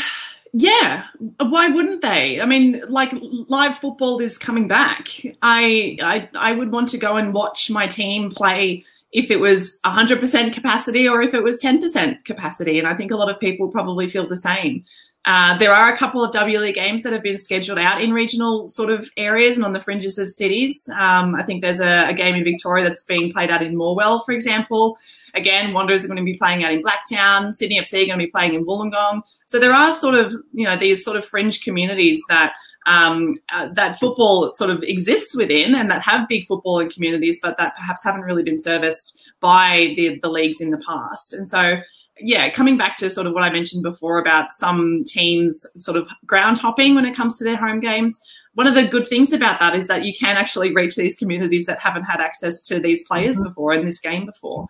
yeah, 0.61 1.05
why 1.39 1.69
wouldn't 1.69 2.03
they? 2.03 2.41
I 2.41 2.45
mean, 2.45 2.83
like 2.89 3.13
live 3.49 3.79
football 3.79 4.19
is 4.19 4.37
coming 4.37 4.67
back. 4.67 5.09
I 5.41 5.97
I 6.03 6.29
I 6.35 6.53
would 6.53 6.73
want 6.73 6.89
to 6.89 6.99
go 6.99 7.17
and 7.17 7.33
watch 7.33 7.71
my 7.71 7.87
team 7.87 8.33
play 8.33 8.85
if 9.13 9.31
it 9.31 9.37
was 9.37 9.81
100% 9.87 10.53
capacity 10.53 11.09
or 11.09 11.23
if 11.23 11.35
it 11.35 11.43
was 11.43 11.61
10% 11.61 12.25
capacity. 12.25 12.79
And 12.79 12.87
I 12.87 12.95
think 12.95 13.11
a 13.11 13.17
lot 13.17 13.31
of 13.31 13.41
people 13.41 13.69
probably 13.69 14.09
feel 14.09 14.29
the 14.29 14.37
same. 14.37 14.85
Uh, 15.25 15.59
there 15.59 15.73
are 15.73 15.93
a 15.93 15.97
couple 15.97 16.25
of 16.25 16.33
W 16.33 16.59
League 16.59 16.77
games 16.77 17.03
that 17.03 17.13
have 17.13 17.23
been 17.23 17.37
scheduled 17.37 17.79
out 17.79 18.01
in 18.01 18.13
regional 18.13 18.69
sort 18.69 18.89
of 18.89 19.11
areas 19.17 19.57
and 19.57 19.65
on 19.65 19.73
the 19.73 19.81
fringes 19.81 20.17
of 20.19 20.31
cities. 20.31 20.89
Um, 20.99 21.35
I 21.35 21.43
think 21.43 21.61
there's 21.61 21.81
a, 21.81 22.09
a, 22.09 22.15
game 22.15 22.35
in 22.35 22.45
Victoria 22.45 22.85
that's 22.85 23.03
being 23.03 23.31
played 23.31 23.51
out 23.51 23.63
in 23.63 23.75
Morwell, 23.75 24.25
for 24.25 24.33
example. 24.33 24.97
Again, 25.35 25.75
Wanderers 25.75 26.05
are 26.05 26.09
going 26.09 26.17
to 26.17 26.23
be 26.23 26.39
playing 26.39 26.65
out 26.65 26.73
in 26.73 26.81
Blacktown. 26.81 27.53
Sydney 27.53 27.79
FC 27.79 28.05
are 28.05 28.07
going 28.07 28.19
to 28.19 28.25
be 28.25 28.31
playing 28.31 28.55
in 28.55 28.65
Wollongong. 28.65 29.23
So 29.45 29.59
there 29.59 29.75
are 29.75 29.93
sort 29.93 30.15
of, 30.15 30.33
you 30.53 30.65
know, 30.65 30.79
these 30.79 31.05
sort 31.05 31.19
of 31.19 31.27
fringe 31.27 31.63
communities 31.63 32.23
that 32.31 32.55
um, 32.89 33.35
uh, 33.53 33.69
that 33.75 34.01
football 34.01 34.53
sort 34.55 34.71
of 34.71 34.83
exists 34.83 35.37
within 35.37 35.75
and 35.75 35.91
that 35.91 36.03
have 36.03 36.27
big 36.27 36.47
footballing 36.49 36.93
communities, 36.93 37.39
but 37.43 37.59
that 37.59 37.77
perhaps 37.77 38.03
haven't 38.03 38.23
really 38.23 38.43
been 38.43 38.59
serviced 38.59 39.21
by 39.41 39.93
the, 39.95 40.19
the 40.23 40.31
leagues 40.31 40.61
in 40.61 40.71
the 40.71 40.83
past. 40.89 41.35
And 41.35 41.47
so, 41.47 41.77
yeah, 42.19 42.49
coming 42.51 42.79
back 42.79 42.97
to 42.97 43.11
sort 43.11 43.27
of 43.27 43.35
what 43.35 43.43
I 43.43 43.51
mentioned 43.51 43.83
before 43.83 44.19
about 44.19 44.53
some 44.53 45.05
teams 45.07 45.67
sort 45.77 45.99
of 45.99 46.09
ground 46.27 46.59
hopping 46.59 46.95
when 46.95 47.05
it 47.05 47.15
comes 47.15 47.37
to 47.37 47.45
their 47.45 47.57
home 47.57 47.79
games. 47.79 48.19
One 48.55 48.67
of 48.67 48.75
the 48.75 48.87
good 48.87 49.07
things 49.07 49.33
about 49.33 49.61
that 49.61 49.77
is 49.77 49.87
that 49.87 50.05
you 50.05 50.15
can 50.19 50.37
actually 50.37 50.75
reach 50.75 50.97
these 50.97 51.15
communities 51.15 51.67
that 51.67 51.79
haven't 51.79 52.05
had 52.05 52.21
access 52.21 52.63
to 52.63 52.81
these 52.81 53.05
players 53.07 53.37
mm-hmm. 53.37 53.51
before 53.51 53.75
in 53.75 53.85
this 53.85 54.01
game 54.01 54.25
before. 54.25 54.67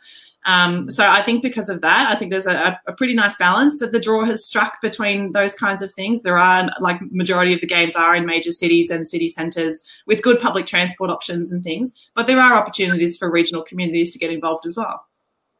Um, 0.47 0.89
so 0.89 1.07
I 1.07 1.23
think 1.23 1.43
because 1.43 1.69
of 1.69 1.81
that, 1.83 2.11
I 2.11 2.15
think 2.15 2.31
there's 2.31 2.47
a, 2.47 2.81
a, 2.87 2.93
pretty 2.93 3.13
nice 3.13 3.37
balance 3.37 3.81
that 3.81 3.93
the 3.93 4.01
draw 4.01 4.25
has 4.25 4.47
struck 4.47 4.81
between 4.81 5.33
those 5.33 5.55
kinds 5.55 5.83
of 5.83 5.93
things. 5.93 6.23
There 6.23 6.39
are 6.39 6.71
like 6.81 7.01
majority 7.11 7.53
of 7.53 7.61
the 7.61 7.67
games 7.67 7.97
are 7.97 8.15
in 8.15 8.25
major 8.25 8.53
cities 8.53 8.91
and 8.91 9.07
city 9.07 9.29
centres 9.29 9.85
with 10.07 10.23
good 10.23 10.39
public 10.39 10.67
transport 10.67 11.11
options 11.11 11.53
and 11.53 11.63
things, 11.63 11.93
but 12.15 12.29
there 12.29 12.41
are 12.41 12.55
opportunities 12.55 13.17
for 13.17 13.31
regional 13.31 13.63
communities 13.63 14.13
to 14.13 14.19
get 14.19 14.31
involved 14.31 14.65
as 14.65 14.77
well. 14.77 15.08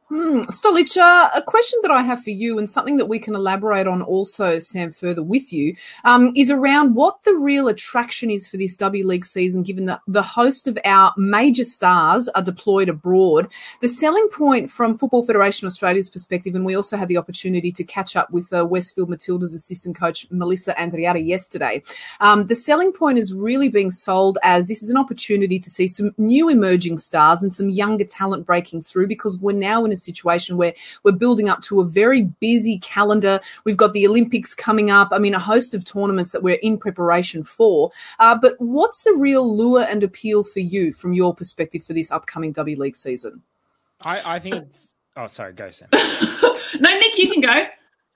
Hmm. 0.09 0.39
Stolica, 0.49 1.29
a 1.35 1.41
question 1.43 1.77
that 1.83 1.91
I 1.91 2.01
have 2.01 2.23
for 2.23 2.31
you 2.31 2.57
and 2.57 2.67
something 2.67 2.97
that 2.97 3.05
we 3.05 3.19
can 3.19 3.35
elaborate 3.35 3.85
on 3.85 4.01
also, 4.01 4.57
Sam, 4.57 4.91
further 4.91 5.21
with 5.21 5.53
you, 5.53 5.75
um, 6.03 6.33
is 6.35 6.49
around 6.49 6.95
what 6.95 7.21
the 7.25 7.35
real 7.35 7.67
attraction 7.67 8.31
is 8.31 8.47
for 8.47 8.57
this 8.57 8.75
W 8.77 9.05
League 9.05 9.23
season, 9.23 9.61
given 9.61 9.85
that 9.85 10.01
the 10.07 10.23
host 10.23 10.67
of 10.67 10.79
our 10.83 11.13
major 11.15 11.63
stars 11.63 12.27
are 12.29 12.41
deployed 12.41 12.89
abroad. 12.89 13.51
The 13.81 13.87
selling 13.87 14.27
point 14.29 14.71
from 14.71 14.97
Football 14.97 15.21
Federation 15.27 15.67
Australia's 15.67 16.09
perspective, 16.09 16.55
and 16.55 16.65
we 16.65 16.75
also 16.75 16.97
had 16.97 17.07
the 17.07 17.17
opportunity 17.17 17.71
to 17.71 17.83
catch 17.83 18.15
up 18.15 18.31
with 18.31 18.51
uh, 18.51 18.65
Westfield 18.65 19.11
Matilda's 19.11 19.53
assistant 19.53 19.95
coach, 19.95 20.25
Melissa 20.31 20.73
Andreatta, 20.73 21.23
yesterday. 21.23 21.83
Um, 22.19 22.47
the 22.47 22.55
selling 22.55 22.93
point 22.93 23.19
is 23.19 23.31
really 23.31 23.69
being 23.69 23.91
sold 23.91 24.39
as 24.41 24.67
this 24.67 24.81
is 24.81 24.89
an 24.89 24.97
opportunity 24.97 25.59
to 25.59 25.69
see 25.69 25.87
some 25.87 26.15
new 26.17 26.49
emerging 26.49 26.97
stars 26.97 27.43
and 27.43 27.53
some 27.53 27.69
younger 27.69 28.05
talent 28.05 28.47
breaking 28.47 28.81
through 28.81 29.05
because 29.05 29.37
we're 29.37 29.53
now 29.53 29.85
in 29.85 29.91
a 29.91 29.98
situation 29.99 30.57
where 30.57 30.73
we're 31.03 31.11
building 31.11 31.49
up 31.49 31.61
to 31.63 31.81
a 31.81 31.85
very 31.85 32.23
busy 32.39 32.79
calendar. 32.79 33.39
We've 33.65 33.77
got 33.77 33.93
the 33.93 34.07
Olympics 34.07 34.53
coming 34.53 34.89
up. 34.89 35.09
I 35.11 35.19
mean, 35.19 35.33
a 35.33 35.39
host 35.39 35.73
of 35.73 35.83
tournaments 35.83 36.31
that 36.31 36.43
we're 36.43 36.59
in 36.61 36.77
preparation 36.77 37.43
for. 37.43 37.91
Uh, 38.19 38.35
but 38.35 38.55
what's 38.59 39.03
the 39.03 39.13
real 39.13 39.55
lure 39.55 39.85
and 39.87 40.03
appeal 40.03 40.43
for 40.43 40.59
you 40.59 40.93
from 40.93 41.13
your 41.13 41.33
perspective 41.35 41.83
for 41.83 41.93
this 41.93 42.11
upcoming 42.11 42.51
W 42.53 42.79
League 42.79 42.95
season? 42.95 43.41
I, 44.03 44.35
I 44.35 44.39
think 44.39 44.55
it's. 44.55 44.93
Oh, 45.17 45.27
sorry, 45.27 45.53
go, 45.53 45.69
Sam. 45.71 45.89
no, 45.93 46.89
Nick, 46.89 47.17
you 47.17 47.31
can 47.31 47.41
go. 47.41 47.65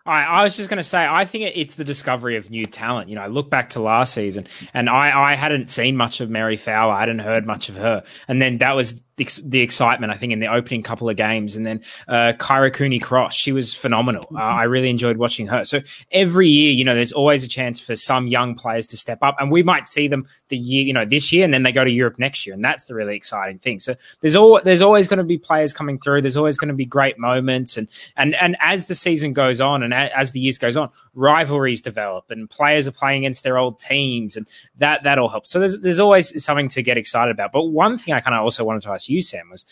I, 0.06 0.24
I 0.24 0.44
was 0.44 0.58
just 0.58 0.70
going 0.70 0.78
to 0.78 0.84
say, 0.84 1.06
I 1.06 1.24
think 1.24 1.54
it's 1.56 1.76
the 1.76 1.86
discovery 1.86 2.36
of 2.36 2.50
new 2.50 2.66
talent. 2.66 3.08
You 3.08 3.16
know, 3.16 3.22
I 3.22 3.28
look 3.28 3.50
back 3.50 3.70
to 3.72 3.82
last 3.82 4.14
season, 4.14 4.48
and 4.74 4.90
I, 4.90 5.32
I 5.32 5.36
hadn't 5.36 5.70
seen 5.70 5.96
much 5.96 6.20
of 6.20 6.30
Mary 6.30 6.58
Fowler. 6.58 6.94
I 6.94 7.00
hadn't 7.00 7.20
heard 7.20 7.46
much 7.46 7.70
of 7.70 7.78
her, 7.78 8.04
and 8.28 8.42
then 8.42 8.58
that 8.58 8.76
was 8.76 9.02
the, 9.16 9.42
the 9.46 9.62
excitement. 9.62 10.12
I 10.12 10.16
think 10.16 10.34
in 10.34 10.40
the 10.40 10.48
opening 10.48 10.84
couple 10.84 11.10
of 11.10 11.16
games, 11.16 11.56
and 11.56 11.66
then 11.66 11.82
uh, 12.08 12.34
Kyra 12.38 12.74
Cooney 12.74 13.00
Cross, 13.00 13.36
she 13.36 13.52
was 13.52 13.74
phenomenal. 13.74 14.28
Uh, 14.36 14.40
I 14.40 14.64
really 14.64 14.90
enjoyed 14.90 15.18
watching 15.18 15.48
her. 15.48 15.64
So 15.64 15.82
every 16.12 16.50
year, 16.50 16.72
you 16.72 16.84
know, 16.84 16.96
there's 16.96 17.14
always 17.14 17.44
a 17.44 17.48
chance 17.48 17.80
for 17.80 17.96
some 17.96 18.28
young 18.28 18.56
players 18.56 18.88
to 18.88 18.98
step 18.98 19.20
up, 19.22 19.36
and 19.40 19.52
we 19.52 19.64
might 19.64 19.88
see 19.88 20.08
them 20.08 20.28
the 20.50 20.58
year, 20.58 20.84
you 20.84 20.94
know, 20.94 21.06
this 21.06 21.32
year, 21.32 21.46
and 21.46 21.54
then 21.54 21.64
they 21.64 21.72
go 21.72 21.84
to 21.84 21.92
Europe 21.92 22.20
next 22.20 22.46
year, 22.46 22.54
and 22.54 22.66
that's 22.66 22.86
the 22.86 22.96
really 22.96 23.16
exciting 23.16 23.60
thing. 23.60 23.80
So 23.80 23.96
there's 24.20 24.36
all 24.36 24.60
there's 24.62 24.82
always 24.82 25.08
going 25.08 25.20
to 25.20 25.24
be 25.24 25.38
players 25.38 25.72
coming 25.72 26.00
through. 26.00 26.22
There's 26.22 26.38
always 26.38 26.58
going 26.58 26.70
to 26.70 26.74
be 26.74 26.86
great 26.86 27.18
moments, 27.18 27.78
and 27.78 27.88
and 28.18 28.36
and 28.36 28.58
as 28.60 28.88
the 28.88 28.96
season 28.96 29.32
goes 29.32 29.62
on, 29.62 29.84
and 29.84 29.93
as 29.94 30.32
the 30.32 30.40
years 30.40 30.58
goes 30.58 30.78
on, 30.78 30.90
rivalries 31.14 31.82
develop 31.82 32.30
and 32.30 32.50
players 32.50 32.88
are 32.88 32.92
playing 32.92 33.24
against 33.24 33.44
their 33.44 33.58
old 33.58 33.80
teams, 33.80 34.36
and 34.36 34.48
that 34.78 35.04
that 35.04 35.18
all 35.18 35.30
helps. 35.30 35.50
So 35.50 35.60
there's 35.60 35.80
there's 35.80 36.00
always 36.00 36.44
something 36.44 36.70
to 36.70 36.82
get 36.82 36.98
excited 36.98 37.32
about. 37.32 37.52
But 37.52 37.66
one 37.66 37.98
thing 37.98 38.14
I 38.14 38.20
kind 38.20 38.36
of 38.36 38.42
also 38.42 38.64
wanted 38.64 38.84
to 38.84 38.92
ask 38.92 39.10
you, 39.10 39.22
Sam, 39.22 39.50
was 39.50 39.66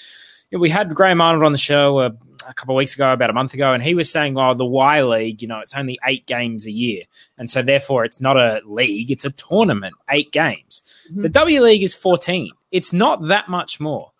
you 0.50 0.58
know, 0.58 0.62
we 0.62 0.70
had 0.70 0.94
Graham 0.94 1.22
Arnold 1.22 1.44
on 1.44 1.52
the 1.52 1.58
show 1.58 2.00
a, 2.00 2.06
uh, 2.08 2.12
a 2.48 2.54
couple 2.56 2.74
of 2.76 2.78
weeks 2.78 2.96
ago, 2.96 3.14
about 3.14 3.30
a 3.30 3.34
month 3.34 3.54
ago, 3.54 3.72
and 3.72 3.84
he 3.84 3.94
was 3.94 4.10
saying, 4.10 4.38
"Oh, 4.38 4.56
the 4.56 4.66
Y 4.66 5.04
League, 5.04 5.42
you 5.42 5.48
know, 5.48 5.60
it's 5.60 5.76
only 5.76 6.00
eight 6.06 6.26
games 6.26 6.66
a 6.66 6.72
year, 6.72 7.04
and 7.38 7.50
so 7.50 7.62
therefore 7.62 8.04
it's 8.04 8.20
not 8.20 8.36
a 8.36 8.62
league; 8.66 9.12
it's 9.12 9.26
a 9.26 9.30
tournament, 9.30 9.94
eight 10.10 10.32
games. 10.32 10.82
Mm-hmm. 11.12 11.22
The 11.22 11.30
W 11.30 11.62
League 11.62 11.84
is 11.84 11.94
fourteen. 11.94 12.52
It's 12.72 12.92
not 12.92 13.28
that 13.28 13.48
much 13.48 13.80
more." 13.80 14.12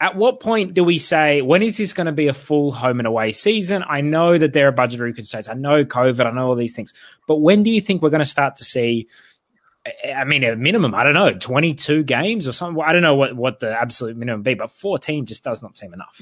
At 0.00 0.14
what 0.16 0.40
point 0.40 0.74
do 0.74 0.84
we 0.84 0.98
say 0.98 1.42
when 1.42 1.62
is 1.62 1.76
this 1.76 1.92
going 1.92 2.06
to 2.06 2.12
be 2.12 2.28
a 2.28 2.34
full 2.34 2.70
home 2.72 3.00
and 3.00 3.06
away 3.06 3.32
season? 3.32 3.84
I 3.88 4.00
know 4.00 4.38
that 4.38 4.52
there 4.52 4.68
are 4.68 4.72
budgetary 4.72 5.12
constraints. 5.12 5.48
I 5.48 5.54
know 5.54 5.84
COVID. 5.84 6.24
I 6.24 6.30
know 6.30 6.48
all 6.48 6.54
these 6.54 6.74
things. 6.74 6.94
But 7.26 7.36
when 7.36 7.62
do 7.62 7.70
you 7.70 7.80
think 7.80 8.02
we're 8.02 8.10
going 8.10 8.20
to 8.20 8.26
start 8.26 8.56
to 8.56 8.64
see? 8.64 9.08
I 10.14 10.24
mean, 10.24 10.44
a 10.44 10.54
minimum, 10.54 10.94
I 10.94 11.02
don't 11.02 11.14
know, 11.14 11.32
22 11.32 12.02
games 12.04 12.46
or 12.46 12.52
something. 12.52 12.82
I 12.84 12.92
don't 12.92 13.02
know 13.02 13.14
what, 13.14 13.34
what 13.34 13.60
the 13.60 13.70
absolute 13.70 14.16
minimum 14.16 14.42
be, 14.42 14.54
but 14.54 14.70
14 14.70 15.24
just 15.24 15.42
does 15.42 15.62
not 15.62 15.78
seem 15.78 15.94
enough. 15.94 16.20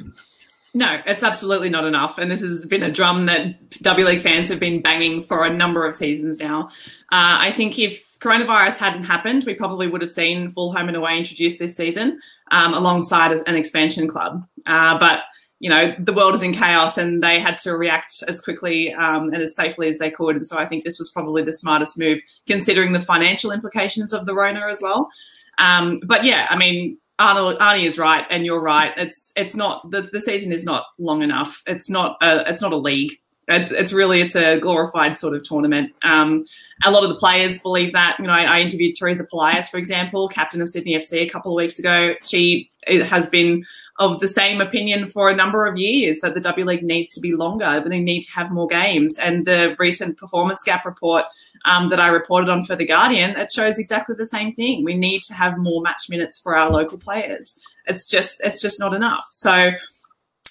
No, 0.73 0.99
it's 1.07 1.23
absolutely 1.23 1.71
not 1.71 1.85
enough. 1.85 2.19
And 2.19 2.31
this 2.31 2.43
has 2.43 2.65
been 2.65 2.83
a 2.83 2.93
drum 2.93 3.27
that 3.27 3.81
W 3.83 4.07
League 4.07 4.23
fans 4.23 4.49
have 4.49 4.61
been 4.61 4.83
banging 4.83 5.23
for 5.23 5.43
a 5.45 5.51
number 5.51 5.87
of 5.87 5.97
seasons 5.97 6.39
now. 6.39 6.69
Uh, 7.11 7.41
I 7.41 7.55
think 7.57 7.79
if 7.79 8.16
coronavirus 8.27 8.77
hadn't 8.79 9.05
happened, 9.05 9.45
we 9.45 9.55
probably 9.55 9.87
would 9.87 10.01
have 10.01 10.11
seen 10.11 10.51
full 10.51 10.73
home 10.73 10.89
and 10.89 10.97
away 10.97 11.17
introduced 11.17 11.59
this 11.59 11.77
season 11.77 12.19
um, 12.51 12.75
alongside 12.75 13.41
an 13.47 13.55
expansion 13.55 14.09
club. 14.09 14.45
Uh, 14.67 14.99
but 14.99 15.21
you 15.59 15.71
know 15.71 15.95
the 15.99 16.13
world 16.13 16.35
is 16.35 16.43
in 16.43 16.53
chaos, 16.53 16.99
and 16.99 17.23
they 17.23 17.41
had 17.41 17.57
to 17.59 17.77
react 17.77 18.13
as 18.29 18.41
quickly 18.41 18.93
um, 18.93 19.33
and 19.33 19.43
as 19.43 19.55
safely 19.55 19.89
as 19.89 19.99
they 19.99 20.11
could. 20.11 20.37
And 20.37 20.47
so 20.47 20.59
I 20.59 20.67
think 20.67 20.85
this 20.85 20.99
was 20.99 21.11
probably 21.11 21.43
the 21.43 21.53
smartest 21.53 21.99
move, 21.99 22.21
considering 22.47 22.93
the 22.93 23.01
financial 23.01 23.53
implications 23.53 24.13
of 24.13 24.27
the 24.27 24.35
Rona 24.35 24.67
as 24.69 24.83
well. 24.83 25.09
Um, 25.59 26.01
but 26.05 26.25
yeah, 26.25 26.47
I 26.51 26.57
mean. 26.57 26.99
Arnold, 27.19 27.59
Arnie 27.61 27.85
is 27.85 27.97
right, 27.97 28.27
and 28.29 28.45
you're 28.45 28.61
right. 28.61 28.93
It's 28.99 29.33
it's 29.37 29.57
not 29.57 29.91
the, 29.91 30.03
the 30.03 30.21
season 30.21 30.53
is 30.53 30.65
not 30.65 30.85
long 30.99 31.23
enough. 31.23 31.63
It's 31.67 31.89
not 31.89 32.19
a 32.21 32.45
it's 32.47 32.61
not 32.61 32.75
a 32.75 32.77
league 32.77 33.13
it's 33.49 33.93
really 33.93 34.21
it's 34.21 34.35
a 34.35 34.59
glorified 34.59 35.19
sort 35.19 35.37
of 35.37 35.45
tournament. 35.45 35.93
Um, 36.03 36.45
a 36.85 36.91
lot 36.91 37.05
of 37.05 37.09
the 37.11 37.15
players 37.15 37.59
believe 37.59 37.93
that. 37.93 38.17
You 38.19 38.27
know, 38.27 38.33
I, 38.33 38.43
I, 38.43 38.61
interviewed 38.61 38.97
Teresa 38.97 39.25
Polias, 39.25 39.69
for 39.69 39.79
example, 39.79 40.29
captain 40.29 40.61
of 40.61 40.69
Sydney 40.69 40.97
FC, 40.97 41.23
a 41.23 41.29
couple 41.29 41.53
of 41.53 41.57
weeks 41.57 41.79
ago. 41.79 42.15
She 42.23 42.71
has 42.89 43.27
been 43.27 43.65
of 43.99 44.21
the 44.21 44.29
same 44.29 44.61
opinion 44.61 45.07
for 45.07 45.29
a 45.29 45.35
number 45.35 45.67
of 45.67 45.77
years 45.77 46.21
that 46.21 46.35
the 46.35 46.41
W 46.41 46.67
League 46.67 46.83
needs 46.83 47.13
to 47.15 47.21
be 47.21 47.35
longer. 47.35 47.65
That 47.81 47.89
they 47.89 48.01
need 48.01 48.23
to 48.23 48.33
have 48.33 48.51
more 48.51 48.67
games. 48.67 49.19
And 49.19 49.47
the 49.47 49.77
recent 49.79 50.19
performance 50.19 50.63
gap 50.65 50.85
report 50.85 51.25
um, 51.65 51.91
that 51.91 52.01
I 52.01 52.09
reported 52.09 52.51
on 52.51 52.65
for 52.65 52.75
the 52.75 52.85
Guardian 52.85 53.37
it 53.37 53.51
shows 53.53 53.79
exactly 53.79 54.17
the 54.17 54.27
same 54.27 54.53
thing. 54.53 54.85
We 54.85 54.97
need 54.97 55.23
to 55.25 55.35
have 55.35 55.57
more 55.57 55.83
match 55.83 56.09
minutes 56.09 56.39
for 56.39 56.57
our 56.57 56.71
local 56.71 56.99
players. 56.99 57.59
It's 57.87 58.09
just 58.09 58.41
it's 58.43 58.61
just 58.61 58.81
not 58.81 58.93
enough. 58.93 59.27
So 59.31 59.71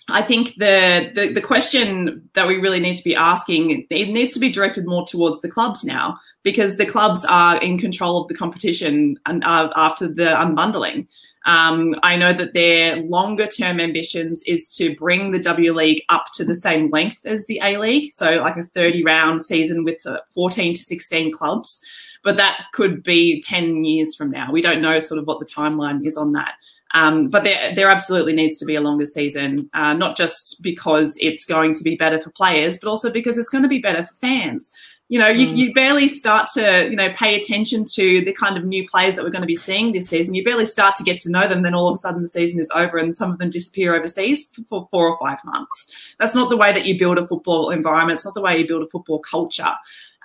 I 0.08 0.22
think 0.22 0.56
the, 0.58 1.12
the, 1.16 1.34
the 1.34 1.42
question 1.42 2.30
that 2.34 2.48
we 2.48 2.58
really 2.58 2.80
need 2.80 2.94
to 2.94 3.04
be 3.04 3.16
asking 3.16 3.88
it 3.90 4.10
needs 4.10 4.34
to 4.34 4.40
be 4.40 4.52
directed 4.52 4.86
more 4.86 5.06
towards 5.08 5.42
the 5.42 5.50
clubs 5.50 5.84
now 5.84 6.18
because 6.44 6.78
the 6.78 6.86
clubs 6.86 7.26
are 7.26 7.60
in 7.60 7.80
control 7.80 8.22
of 8.22 8.28
the 8.28 8.36
competition 8.36 9.18
and, 9.26 9.44
uh, 9.44 9.72
after 9.76 10.08
the 10.08 10.26
unbundling. 10.26 11.08
Um, 11.48 11.96
I 12.04 12.16
know 12.18 12.34
that 12.34 12.54
their 12.54 12.98
longer 12.98 13.48
term 13.48 13.80
ambitions 13.80 14.44
is 14.46 14.68
to 14.76 14.96
bring 14.96 15.32
the 15.32 15.40
W 15.40 15.74
League 15.74 16.04
up 16.10 16.26
to 16.36 16.46
the 16.46 16.56
same 16.56 16.90
length 16.92 17.26
as 17.26 17.48
the 17.48 17.60
A 17.64 17.78
League, 17.78 18.14
so 18.14 18.32
like 18.32 18.58
a 18.58 18.64
30 18.64 19.04
round 19.04 19.44
season 19.44 19.84
with 19.84 20.06
uh, 20.06 20.20
14 20.34 20.76
to 20.76 20.84
16 20.84 21.32
clubs. 21.32 21.82
But 22.24 22.38
that 22.38 22.62
could 22.74 23.04
be 23.04 23.42
10 23.42 23.86
years 23.86 24.16
from 24.16 24.32
now. 24.32 24.52
We 24.52 24.64
don't 24.64 24.82
know 24.82 24.98
sort 24.98 25.20
of 25.20 25.28
what 25.28 25.40
the 25.40 25.46
timeline 25.46 26.04
is 26.06 26.18
on 26.18 26.32
that. 26.32 26.56
Um, 26.96 27.30
but 27.30 27.44
there, 27.44 27.75
there 27.75 27.90
absolutely 27.90 28.34
needs 28.34 28.58
to 28.60 28.66
be 28.66 28.75
a 28.75 28.82
longer 28.82 29.06
season, 29.06 29.70
uh, 29.74 29.94
not 29.94 30.16
just 30.16 30.62
because 30.62 31.18
it's 31.20 31.44
going 31.44 31.74
to 31.74 31.84
be 31.84 31.98
better 31.98 32.22
for 32.22 32.30
players, 32.30 32.78
but 32.78 32.88
also 32.88 33.12
because 33.12 33.38
it's 33.38 33.50
going 33.50 33.64
to 33.64 33.70
be 33.70 33.80
better 33.80 34.04
for 34.04 34.16
fans. 34.16 34.72
You 35.10 35.20
know, 35.20 35.28
you, 35.28 35.48
mm. 35.48 35.58
you 35.58 35.74
barely 35.74 36.08
start 36.08 36.48
to, 36.54 36.88
you 36.90 36.96
know, 36.96 37.12
pay 37.14 37.40
attention 37.40 37.84
to 37.96 38.22
the 38.22 38.32
kind 38.32 38.58
of 38.58 38.64
new 38.64 38.88
players 38.88 39.16
that 39.16 39.25
we're 39.25 39.30
going 39.30 39.42
to 39.42 39.48
be 39.48 39.58
seeing 39.58 39.92
this 39.92 40.08
season. 40.08 40.34
You 40.34 40.44
barely 40.44 40.66
start 40.66 40.96
to 40.96 41.04
get 41.04 41.20
to 41.22 41.30
know 41.30 41.48
them. 41.48 41.62
Then 41.62 41.75
all 41.75 41.90
of 41.90 41.94
a 41.94 41.98
sudden 41.98 42.22
the 42.22 42.28
season 42.28 42.60
is 42.60 42.72
over 42.74 42.98
and 42.98 43.16
some 43.16 43.30
of 43.30 43.38
them 43.38 43.50
disappear 43.52 43.94
overseas 43.94 44.50
for 44.68 44.88
four 44.90 45.08
or 45.08 45.20
five 45.20 45.38
months. 45.44 45.86
That's 46.18 46.34
not 46.34 46.50
the 46.50 46.58
way 46.58 46.74
that 46.74 46.86
you 46.86 46.98
build 46.98 47.20
a 47.20 47.28
football 47.28 47.70
environment. 47.70 48.18
It's 48.18 48.25
not 48.25 48.34
the 48.34 48.42
way 48.42 48.58
you 48.58 48.68
build 48.68 48.82
a 48.82 48.88
football 48.88 49.20
culture. 49.20 49.74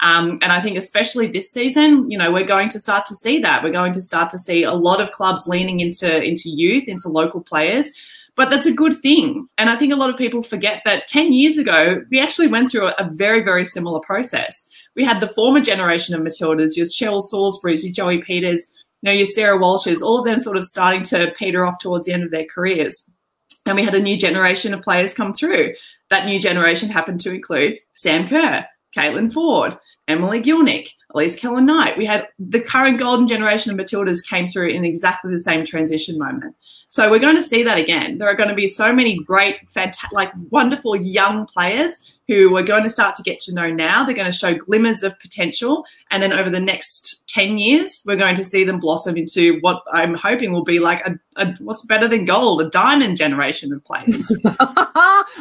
Um, 0.02 0.38
and 0.40 0.50
I 0.50 0.60
think 0.60 0.78
especially 0.78 1.26
this 1.26 1.50
season, 1.50 2.10
you 2.10 2.16
know, 2.16 2.32
we're 2.32 2.44
going 2.44 2.70
to 2.70 2.80
start 2.80 3.04
to 3.06 3.14
see 3.14 3.38
that. 3.40 3.62
We're 3.62 3.72
going 3.72 3.92
to 3.92 4.02
start 4.02 4.30
to 4.30 4.38
see 4.38 4.62
a 4.62 4.72
lot 4.72 5.00
of 5.00 5.12
clubs 5.12 5.46
leaning 5.46 5.80
into, 5.80 6.22
into 6.22 6.48
youth, 6.48 6.84
into 6.88 7.08
local 7.08 7.42
players. 7.42 7.92
But 8.36 8.48
that's 8.48 8.66
a 8.66 8.72
good 8.72 8.96
thing. 8.96 9.48
And 9.58 9.68
I 9.68 9.76
think 9.76 9.92
a 9.92 9.96
lot 9.96 10.08
of 10.08 10.16
people 10.16 10.42
forget 10.42 10.82
that 10.84 11.06
10 11.08 11.32
years 11.32 11.58
ago, 11.58 12.02
we 12.10 12.20
actually 12.20 12.46
went 12.46 12.70
through 12.70 12.88
a, 12.88 13.10
very, 13.12 13.42
very 13.42 13.64
similar 13.64 14.00
process. 14.00 14.64
We 14.96 15.04
had 15.04 15.20
the 15.20 15.28
former 15.28 15.60
generation 15.60 16.14
of 16.14 16.22
Matildas, 16.22 16.76
your 16.76 16.86
Cheryl 16.86 17.20
Salisbury's, 17.20 17.84
your 17.84 17.92
Joey 17.92 18.22
Peters, 18.22 18.66
you 19.02 19.10
know, 19.10 19.16
your 19.16 19.26
Sarah 19.26 19.58
Walsh's, 19.58 20.00
all 20.00 20.20
of 20.20 20.24
them 20.24 20.38
sort 20.38 20.56
of 20.56 20.64
starting 20.64 21.02
to 21.04 21.34
peter 21.36 21.66
off 21.66 21.78
towards 21.80 22.06
the 22.06 22.12
end 22.12 22.22
of 22.22 22.30
their 22.30 22.46
careers. 22.46 23.10
And 23.66 23.76
we 23.76 23.84
had 23.84 23.94
a 23.94 24.00
new 24.00 24.16
generation 24.16 24.72
of 24.72 24.82
players 24.82 25.12
come 25.12 25.34
through. 25.34 25.74
That 26.08 26.26
new 26.26 26.40
generation 26.40 26.88
happened 26.88 27.20
to 27.20 27.34
include 27.34 27.78
Sam 27.92 28.26
Kerr, 28.26 28.64
Caitlin 28.96 29.32
Foord, 29.32 29.78
Emily 30.10 30.42
Gielnik, 30.42 30.90
Elise 31.14 31.38
Kellond-Knight. 31.38 31.96
We 31.96 32.06
had 32.06 32.28
the 32.38 32.60
current 32.60 32.98
golden 32.98 33.28
generation 33.28 33.72
of 33.72 33.78
Matildas 33.78 34.26
came 34.26 34.46
through 34.46 34.70
in 34.70 34.84
exactly 34.84 35.30
the 35.30 35.38
same 35.38 35.64
transition 35.64 36.18
moment. 36.18 36.54
So 36.88 37.10
we're 37.10 37.20
going 37.20 37.36
to 37.36 37.42
see 37.42 37.62
that 37.62 37.78
again. 37.78 38.18
There 38.18 38.28
are 38.28 38.34
going 38.34 38.48
to 38.48 38.54
be 38.54 38.68
so 38.68 38.92
many 38.92 39.18
great, 39.18 39.56
fantastic, 39.70 40.12
like 40.12 40.32
wonderful 40.50 40.96
young 40.96 41.46
players 41.46 42.04
who 42.30 42.52
we're 42.52 42.62
going 42.62 42.84
to 42.84 42.90
start 42.90 43.16
to 43.16 43.22
get 43.24 43.40
to 43.40 43.52
know 43.52 43.70
now. 43.70 44.04
They're 44.04 44.14
going 44.14 44.30
to 44.30 44.36
show 44.36 44.54
glimmers 44.54 45.02
of 45.02 45.18
potential. 45.18 45.84
And 46.12 46.22
then 46.22 46.32
over 46.32 46.48
the 46.48 46.60
next 46.60 47.24
10 47.28 47.58
years, 47.58 48.02
we're 48.06 48.16
going 48.16 48.36
to 48.36 48.44
see 48.44 48.62
them 48.62 48.78
blossom 48.78 49.16
into 49.16 49.58
what 49.62 49.82
I'm 49.92 50.14
hoping 50.14 50.52
will 50.52 50.62
be 50.62 50.78
like 50.78 51.04
a, 51.04 51.18
a 51.36 51.54
what's 51.58 51.84
better 51.84 52.06
than 52.06 52.26
gold, 52.26 52.60
a 52.60 52.70
diamond 52.70 53.16
generation 53.16 53.72
of 53.72 53.84
players. 53.84 54.32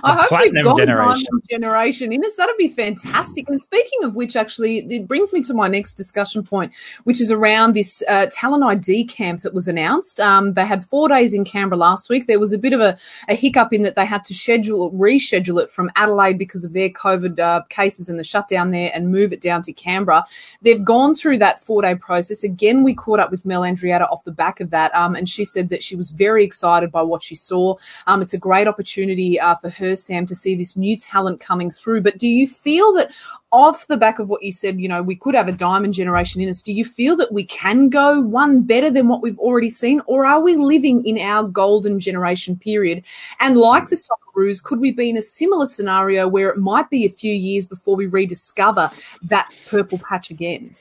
I 0.04 0.28
hope 0.30 0.42
we've 0.42 0.64
got 0.64 0.78
generation. 0.78 1.28
a 1.34 1.48
generation 1.48 2.14
in 2.14 2.24
us. 2.24 2.36
That'd 2.36 2.58
be 2.58 2.70
fantastic. 2.70 3.50
And 3.50 3.62
speaking 3.62 4.04
of 4.04 4.16
which, 4.16 4.36
actually, 4.36 4.80
it 4.80 5.08
brings 5.08 5.34
me 5.34 5.42
to 5.44 5.54
my 5.54 5.68
next 5.68 5.96
discussion 5.96 6.44
point, 6.44 6.74
which 7.04 7.22
is 7.22 7.32
around 7.32 7.74
this 7.74 8.04
uh, 8.08 8.28
talent 8.32 8.64
ID 8.64 9.06
camp 9.06 9.42
that 9.42 9.54
was 9.54 9.68
announced. 9.68 10.20
Um, 10.20 10.54
they 10.54 10.66
had 10.66 10.84
four 10.84 11.10
days 11.10 11.34
in 11.34 11.46
Canberra 11.46 11.78
last 11.78 12.10
week. 12.10 12.28
There 12.28 12.40
was 12.40 12.54
a 12.54 12.58
bit 12.58 12.74
of 12.74 12.82
a, 12.82 12.98
a 13.28 13.36
hiccup 13.36 13.74
in 13.74 13.84
that 13.84 13.96
they 13.96 14.06
had 14.06 14.24
to 14.26 14.34
schedule, 14.34 14.92
reschedule 14.92 15.62
it 15.62 15.70
from 15.70 15.92
Adelaide 15.96 16.38
because 16.38 16.64
of 16.64 16.74
their 16.74 16.90
COVID 16.90 17.40
uh, 17.40 17.62
cases 17.70 18.10
and 18.10 18.20
the 18.20 18.24
shutdown 18.24 18.72
there 18.72 18.92
and 18.94 19.12
move 19.12 19.34
it 19.34 19.42
down 19.42 19.62
to 19.64 19.74
Canberra. 19.74 20.26
They've 20.62 20.84
gone 20.84 21.14
through 21.16 21.40
that 21.40 21.60
four 21.60 21.82
day 21.82 21.96
process. 21.96 22.44
Again, 22.44 22.84
we 22.84 22.94
caught 22.94 23.20
up 23.20 23.32
with 23.32 23.46
Mel 23.46 23.62
Andreatta 23.62 24.10
off 24.12 24.24
the 24.24 24.32
back 24.32 24.60
of 24.60 24.70
that, 24.72 24.94
um, 24.96 25.16
and 25.16 25.28
she 25.28 25.46
said 25.46 25.70
that 25.70 25.84
she 25.84 25.96
was 25.96 26.10
very 26.10 26.44
excited 26.44 26.92
by 26.92 27.02
what 27.02 27.24
she 27.24 27.36
saw. 27.36 27.76
Um, 28.08 28.22
it's 28.22 28.34
a 28.34 28.38
great 28.38 28.68
opportunity 28.68 29.40
uh, 29.40 29.56
for 29.56 29.70
her, 29.70 29.89
Sam, 29.96 30.26
to 30.26 30.36
see 30.36 30.56
this 30.56 30.78
new 30.78 30.98
talent 30.98 31.40
coming 31.40 31.72
through. 31.72 32.02
But 32.02 32.18
do 32.18 32.28
you 32.28 32.48
feel 32.48 32.94
that 32.94 33.12
off 33.52 33.88
the 33.88 33.98
back 33.98 34.20
of 34.20 34.30
what 34.30 34.44
you 34.44 34.52
said, 34.52 34.80
you 34.80 34.88
know, 34.88 35.02
we 35.02 35.16
could 35.16 35.34
have 35.34 35.48
a 35.48 35.54
diamond 35.54 35.94
generation 35.94 36.42
in 36.42 36.50
us. 36.50 36.62
Do 36.62 36.72
you 36.72 36.86
feel 36.86 37.16
that 37.18 37.32
we 37.32 37.44
can 37.44 37.90
go 37.90 38.20
one 38.22 38.62
better 38.62 38.92
than 38.92 39.08
what 39.08 39.22
we've 39.22 39.40
already 39.40 39.70
seen, 39.70 40.02
or 40.06 40.26
are 40.26 40.42
we 40.42 40.56
living 40.56 41.06
in 41.06 41.18
our 41.18 41.44
golden 41.44 42.00
generation 42.00 42.56
period? 42.56 43.04
And 43.40 43.58
like 43.58 43.88
the 43.88 43.96
Socceroos, 43.96 44.62
could 44.62 44.80
we 44.80 44.92
be 44.92 45.10
in 45.10 45.18
a 45.18 45.22
similar 45.22 45.66
scenario 45.66 46.28
where 46.28 46.50
it 46.50 46.58
might 46.58 46.90
be 46.90 47.06
a 47.06 47.10
few 47.10 47.34
years 47.34 47.66
before 47.66 47.96
we 47.96 48.06
rediscover 48.06 48.92
that 49.24 49.52
purple 49.68 49.98
patch 49.98 50.30
again? 50.30 50.76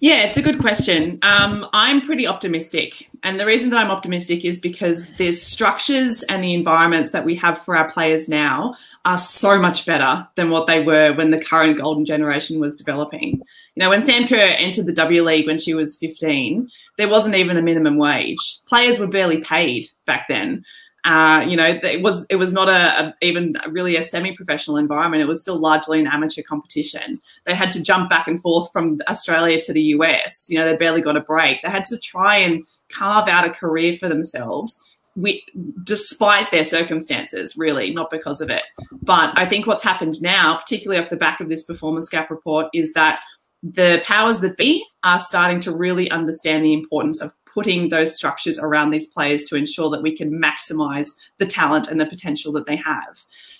Yeah, 0.00 0.22
it's 0.22 0.36
a 0.36 0.42
good 0.42 0.60
question. 0.60 1.18
Um, 1.22 1.66
I'm 1.72 2.00
pretty 2.00 2.26
optimistic. 2.26 3.10
And 3.24 3.40
the 3.40 3.46
reason 3.46 3.70
that 3.70 3.80
I'm 3.80 3.90
optimistic 3.90 4.44
is 4.44 4.60
because 4.60 5.10
the 5.16 5.32
structures 5.32 6.22
and 6.24 6.42
the 6.42 6.54
environments 6.54 7.10
that 7.10 7.24
we 7.24 7.34
have 7.36 7.60
for 7.64 7.76
our 7.76 7.90
players 7.90 8.28
now 8.28 8.76
are 9.04 9.18
so 9.18 9.60
much 9.60 9.86
better 9.86 10.26
than 10.36 10.50
what 10.50 10.68
they 10.68 10.84
were 10.84 11.14
when 11.14 11.30
the 11.30 11.44
current 11.44 11.78
golden 11.78 12.04
generation 12.04 12.60
was 12.60 12.76
developing. 12.76 13.42
You 13.74 13.82
know, 13.82 13.90
when 13.90 14.04
Sam 14.04 14.28
Kerr 14.28 14.36
entered 14.36 14.86
the 14.86 14.92
W 14.92 15.24
League 15.24 15.46
when 15.46 15.58
she 15.58 15.74
was 15.74 15.96
15, 15.96 16.68
there 16.96 17.08
wasn't 17.08 17.34
even 17.34 17.56
a 17.56 17.62
minimum 17.62 17.96
wage. 17.96 18.60
Players 18.68 19.00
were 19.00 19.08
barely 19.08 19.40
paid 19.40 19.88
back 20.06 20.26
then. 20.28 20.64
Uh, 21.08 21.40
you 21.48 21.56
know, 21.56 21.64
it 21.64 22.02
was 22.02 22.26
it 22.28 22.36
was 22.36 22.52
not 22.52 22.68
a, 22.68 23.06
a, 23.06 23.14
even 23.22 23.56
really 23.70 23.96
a 23.96 24.02
semi-professional 24.02 24.76
environment. 24.76 25.22
It 25.22 25.26
was 25.26 25.40
still 25.40 25.58
largely 25.58 26.00
an 26.00 26.06
amateur 26.06 26.42
competition. 26.42 27.22
They 27.46 27.54
had 27.54 27.70
to 27.70 27.82
jump 27.82 28.10
back 28.10 28.28
and 28.28 28.38
forth 28.38 28.70
from 28.74 29.00
Australia 29.08 29.58
to 29.62 29.72
the 29.72 29.80
US. 29.80 30.50
You 30.50 30.58
know, 30.58 30.66
they 30.66 30.76
barely 30.76 31.00
got 31.00 31.16
a 31.16 31.22
break. 31.22 31.62
They 31.62 31.70
had 31.70 31.84
to 31.84 31.98
try 31.98 32.36
and 32.36 32.62
carve 32.92 33.26
out 33.26 33.46
a 33.46 33.50
career 33.50 33.94
for 33.94 34.06
themselves. 34.06 34.78
We, 35.16 35.42
despite 35.82 36.50
their 36.50 36.66
circumstances, 36.66 37.56
really, 37.56 37.90
not 37.90 38.10
because 38.10 38.42
of 38.42 38.50
it. 38.50 38.64
But 39.00 39.30
I 39.34 39.46
think 39.46 39.66
what's 39.66 39.82
happened 39.82 40.20
now, 40.20 40.58
particularly 40.58 41.00
off 41.02 41.08
the 41.08 41.16
back 41.16 41.40
of 41.40 41.48
this 41.48 41.64
performance 41.64 42.10
gap 42.10 42.30
report, 42.30 42.66
is 42.74 42.92
that 42.92 43.20
the 43.62 44.02
powers 44.04 44.40
that 44.40 44.58
be 44.58 44.84
are 45.02 45.18
starting 45.18 45.60
to 45.60 45.74
really 45.74 46.10
understand 46.10 46.64
the 46.64 46.74
importance 46.74 47.22
of 47.22 47.32
putting 47.58 47.88
those 47.88 48.14
structures 48.14 48.56
around 48.60 48.90
these 48.90 49.08
players 49.08 49.42
to 49.42 49.56
ensure 49.56 49.90
that 49.90 50.00
we 50.00 50.16
can 50.16 50.30
maximize 50.30 51.08
the 51.38 51.46
talent 51.46 51.88
and 51.88 52.00
the 52.00 52.06
potential 52.06 52.52
that 52.52 52.66
they 52.66 52.76
have. 52.76 53.14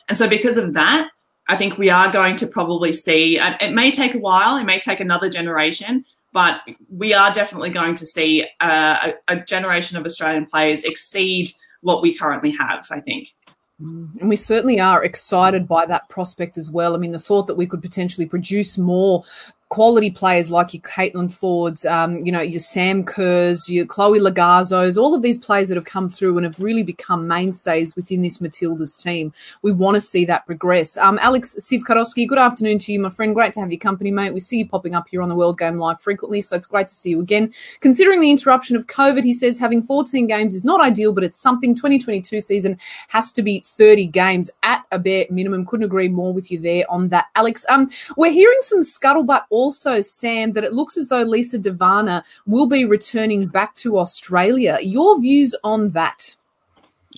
And 0.09 0.17
so 0.17 0.29
because 0.29 0.57
of 0.57 0.73
that, 0.75 1.09
I 1.49 1.57
think 1.57 1.79
we 1.79 1.91
are 1.91 2.13
going 2.13 2.37
to 2.37 2.47
probably 2.47 2.93
see, 2.93 3.41
it 3.41 3.73
may 3.73 3.91
take 3.91 4.15
a 4.15 4.19
while, 4.19 4.57
it 4.57 4.65
may 4.65 4.79
take 4.79 5.01
another 5.01 5.29
generation, 5.29 6.05
but 6.33 6.61
we 6.89 7.13
are 7.13 7.33
definitely 7.33 7.71
going 7.71 7.97
to 7.97 8.07
see 8.07 8.47
uh, 8.61 9.11
a, 9.29 9.35
a 9.35 9.41
generation 9.41 9.97
of 9.97 10.05
Australian 10.05 10.47
players 10.47 10.85
exceed 10.85 11.51
what 11.81 12.03
we 12.03 12.17
currently 12.17 12.53
have, 12.53 12.87
I 12.91 13.01
think. 13.01 13.35
Mm. 13.83 14.21
And 14.21 14.29
we 14.29 14.37
certainly 14.37 14.79
are 14.79 15.03
excited 15.03 15.67
by 15.67 15.87
that 15.87 16.09
prospect 16.09 16.57
as 16.57 16.71
well. 16.71 16.95
I 16.95 16.99
mean, 16.99 17.13
the 17.13 17.19
thought 17.19 17.47
that 17.49 17.57
we 17.57 17.67
could 17.67 17.83
potentially 17.83 18.27
produce 18.27 18.79
more 18.79 19.25
quality 19.69 20.11
players 20.11 20.51
like 20.51 20.73
your 20.73 20.81
Caitlin 20.83 21.31
Foords, 21.31 21.85
um, 21.91 22.19
you 22.25 22.33
know, 22.33 22.41
your 22.41 22.61
Sam 22.61 23.05
Kerrs, 23.05 23.69
your 23.69 23.85
Chloe 23.85 24.19
Logarzos, 24.19 24.97
all 24.97 25.15
of 25.15 25.23
these 25.23 25.37
players 25.37 25.69
that 25.69 25.77
have 25.77 25.85
come 25.85 26.09
through 26.09 26.37
and 26.39 26.45
have 26.45 26.59
really 26.59 26.83
become 26.83 27.27
mainstays 27.27 27.95
within 27.95 28.23
this 28.23 28.39
Matildas 28.39 29.03
team. 29.03 29.33
We 29.63 29.73
want 29.73 29.97
to 29.97 30.01
see 30.01 30.25
that 30.25 30.47
progress. 30.47 30.97
Um, 30.97 31.19
Alex 31.21 31.57
Sivkarovsky, 31.61 32.27
good 32.27 32.39
afternoon 32.39 32.79
to 32.81 32.93
you, 32.93 33.01
my 33.01 33.11
friend. 33.11 33.35
Great 33.35 33.53
to 33.55 33.61
have 33.61 33.71
your 33.71 33.79
company, 33.79 34.11
mate. 34.11 34.33
We 34.33 34.41
see 34.41 34.59
you 34.59 34.69
popping 34.69 34.95
up 34.95 35.09
here 35.09 35.23
on 35.23 35.29
the 35.29 35.37
World 35.37 35.59
Game 35.59 35.79
Live 35.79 36.01
frequently, 36.01 36.41
so 36.41 36.57
it's 36.57 36.67
great 36.67 36.89
to 36.89 36.95
see 36.95 37.11
you 37.11 37.21
again. 37.21 37.53
Considering 37.81 38.21
the 38.21 38.31
interruption 38.31 38.77
of 38.77 38.87
COVID, 38.87 39.25
he 39.25 39.35
says 39.35 39.59
having 39.59 39.83
14 39.83 40.27
games 40.27 40.55
is 40.55 40.65
not 40.65 40.81
ideal, 40.81 41.13
but 41.13 41.25
it's 41.25 41.39
something. 41.39 41.75
2022 41.75 42.41
season 42.41 42.79
has 43.09 43.33
to 43.33 43.43
be 43.43 43.61
30 43.61 44.07
games 44.07 44.51
at 44.63 44.85
a 44.91 44.99
bare 44.99 45.27
minimum. 45.31 45.67
Couldn't 45.67 45.85
agree 45.85 46.09
more 46.09 46.33
with 46.33 46.51
you 46.51 46.59
there 46.59 46.85
on 46.89 47.09
that, 47.09 47.27
Alex. 47.35 47.67
Um, 47.69 47.89
we're 48.17 48.33
hearing 48.33 48.59
some 48.61 48.81
scuttlebutt 48.81 49.43
also, 49.59 50.01
Sam, 50.01 50.53
that 50.53 50.65
it 50.65 50.73
looks 50.73 50.97
as 50.97 51.09
though 51.09 51.23
Lisa 51.23 51.59
De 51.59 51.73
Vanna 51.73 52.25
will 52.47 52.67
be 52.67 52.85
returning 52.85 53.47
back 53.47 53.75
to 53.77 53.99
Australia. 53.99 54.79
Your 54.81 55.21
views 55.21 55.55
on 55.65 55.91
that? 55.91 56.37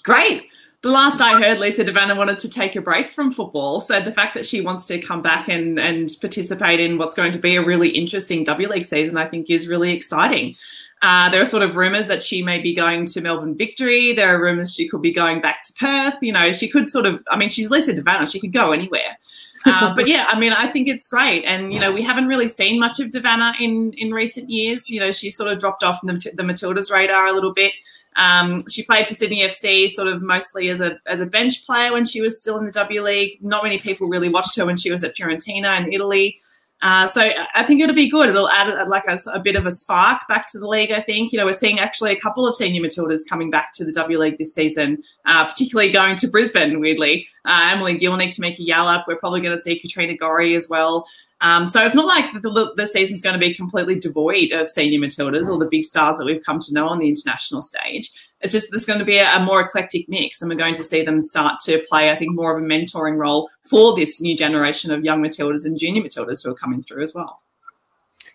Great. 0.02 0.46
The 0.82 0.90
last 0.90 1.20
I 1.20 1.38
heard, 1.38 1.58
Lisa 1.58 1.84
De 1.84 1.92
Vanna 1.92 2.14
wanted 2.14 2.38
to 2.38 2.48
take 2.48 2.74
a 2.74 2.80
break 2.80 3.10
from 3.10 3.30
football. 3.30 3.82
So 3.82 4.00
the 4.00 4.12
fact 4.12 4.32
that 4.34 4.46
she 4.46 4.62
wants 4.62 4.86
to 4.86 4.98
come 4.98 5.20
back 5.20 5.48
and, 5.48 5.78
and 5.78 6.10
participate 6.22 6.80
in 6.80 6.96
what's 6.96 7.14
going 7.14 7.32
to 7.32 7.38
be 7.38 7.56
a 7.56 7.62
really 7.62 7.90
interesting 7.90 8.44
W 8.44 8.66
League 8.66 8.86
season, 8.86 9.18
I 9.18 9.28
think 9.28 9.50
is 9.50 9.68
really 9.68 9.92
exciting. 9.92 10.56
Uh, 11.02 11.30
there 11.30 11.40
are 11.40 11.46
sort 11.46 11.62
of 11.62 11.76
rumours 11.76 12.08
that 12.08 12.22
she 12.22 12.42
may 12.42 12.58
be 12.58 12.74
going 12.74 13.06
to 13.06 13.22
Melbourne 13.22 13.56
Victory. 13.56 14.12
There 14.12 14.34
are 14.34 14.42
rumours 14.42 14.74
she 14.74 14.86
could 14.86 15.00
be 15.00 15.12
going 15.12 15.40
back 15.40 15.62
to 15.64 15.72
Perth. 15.72 16.14
You 16.20 16.32
know, 16.32 16.52
she 16.52 16.68
could 16.68 16.90
sort 16.90 17.06
of, 17.06 17.22
I 17.30 17.38
mean, 17.38 17.48
she's 17.48 17.70
Lisa 17.70 17.94
De 17.94 18.02
Vanna. 18.02 18.26
She 18.26 18.38
could 18.38 18.52
go 18.52 18.72
anywhere. 18.72 19.18
Uh, 19.64 19.94
but 19.96 20.08
yeah, 20.08 20.26
I 20.28 20.38
mean, 20.38 20.52
I 20.52 20.66
think 20.66 20.88
it's 20.88 21.08
great. 21.08 21.44
And, 21.44 21.72
you 21.72 21.80
know, 21.80 21.90
we 21.90 22.02
haven't 22.02 22.26
really 22.26 22.48
seen 22.48 22.78
much 22.78 23.00
of 23.00 23.10
De 23.10 23.20
Vanna 23.20 23.54
in, 23.58 23.94
in 23.94 24.12
recent 24.12 24.50
years. 24.50 24.90
You 24.90 25.00
know, 25.00 25.10
she 25.10 25.30
sort 25.30 25.50
of 25.50 25.58
dropped 25.58 25.82
off 25.82 26.00
the, 26.02 26.12
the 26.34 26.42
Matildas 26.42 26.92
radar 26.92 27.26
a 27.26 27.32
little 27.32 27.54
bit. 27.54 27.72
Um, 28.16 28.58
she 28.68 28.82
played 28.82 29.06
for 29.06 29.14
Sydney 29.14 29.40
FC 29.42 29.88
sort 29.88 30.08
of 30.08 30.20
mostly 30.20 30.68
as 30.68 30.80
a 30.80 30.98
as 31.06 31.20
a 31.20 31.26
bench 31.26 31.64
player 31.64 31.92
when 31.92 32.04
she 32.04 32.20
was 32.20 32.40
still 32.40 32.58
in 32.58 32.66
the 32.66 32.72
W 32.72 33.02
League. 33.02 33.38
Not 33.40 33.62
many 33.62 33.78
people 33.78 34.08
really 34.08 34.28
watched 34.28 34.56
her 34.56 34.66
when 34.66 34.76
she 34.76 34.90
was 34.90 35.04
at 35.04 35.14
Fiorentina 35.14 35.80
in 35.80 35.92
Italy. 35.92 36.36
Uh, 36.82 37.06
so 37.06 37.28
I 37.54 37.62
think 37.64 37.82
it'll 37.82 37.94
be 37.94 38.08
good. 38.08 38.30
It'll 38.30 38.48
add 38.48 38.88
like 38.88 39.04
a, 39.06 39.18
a, 39.34 39.38
bit 39.38 39.54
of 39.54 39.66
a 39.66 39.70
spark 39.70 40.26
back 40.28 40.50
to 40.52 40.58
the 40.58 40.66
league. 40.66 40.90
I 40.92 41.02
think 41.02 41.30
you 41.30 41.38
know 41.38 41.44
we're 41.44 41.52
seeing 41.52 41.78
actually 41.78 42.12
a 42.12 42.18
couple 42.18 42.46
of 42.46 42.56
senior 42.56 42.80
Matildas 42.80 43.20
coming 43.28 43.50
back 43.50 43.74
to 43.74 43.84
the 43.84 43.92
W 43.92 44.18
League 44.18 44.38
this 44.38 44.54
season, 44.54 45.02
uh, 45.26 45.46
particularly 45.46 45.92
going 45.92 46.16
to 46.16 46.26
Brisbane. 46.26 46.80
Weirdly, 46.80 47.28
uh, 47.44 47.68
Emily 47.70 47.98
Gielnik, 47.98 48.34
Tameka 48.34 48.66
Yallop. 48.66 49.04
We're 49.06 49.16
probably 49.16 49.42
going 49.42 49.56
to 49.56 49.62
see 49.62 49.78
Katrina 49.78 50.16
Gorry 50.16 50.56
as 50.56 50.68
well. 50.70 51.06
Um, 51.42 51.66
so 51.66 51.82
it's 51.84 51.94
not 51.94 52.06
like 52.06 52.42
the, 52.42 52.72
the 52.76 52.86
season's 52.86 53.22
going 53.22 53.32
to 53.32 53.38
be 53.38 53.54
completely 53.54 53.98
devoid 53.98 54.52
of 54.52 54.68
senior 54.68 55.00
Matildas 55.00 55.48
or 55.48 55.58
the 55.58 55.68
big 55.70 55.84
stars 55.84 56.18
that 56.18 56.26
we've 56.26 56.44
come 56.44 56.58
to 56.60 56.74
know 56.74 56.86
on 56.86 56.98
the 56.98 57.08
international 57.08 57.62
stage. 57.62 58.10
It's 58.40 58.52
just 58.52 58.70
there's 58.70 58.84
going 58.84 58.98
to 58.98 59.04
be 59.04 59.16
a, 59.16 59.36
a, 59.36 59.42
more 59.42 59.60
eclectic 59.60 60.08
mix, 60.08 60.40
and 60.40 60.50
we're 60.50 60.56
going 60.56 60.74
to 60.74 60.84
see 60.84 61.02
them 61.02 61.22
start 61.22 61.60
to 61.64 61.82
play, 61.88 62.10
I 62.10 62.16
think, 62.16 62.34
more 62.34 62.56
of 62.56 62.62
a 62.62 62.66
mentoring 62.66 63.16
role 63.16 63.48
for 63.68 63.96
this 63.96 64.20
new 64.20 64.36
generation 64.36 64.90
of 64.90 65.04
young 65.04 65.22
Matildas 65.22 65.64
and 65.64 65.78
junior 65.78 66.02
Matildas 66.02 66.44
who 66.44 66.50
are 66.50 66.54
coming 66.54 66.82
through 66.82 67.02
as 67.02 67.14
well. 67.14 67.40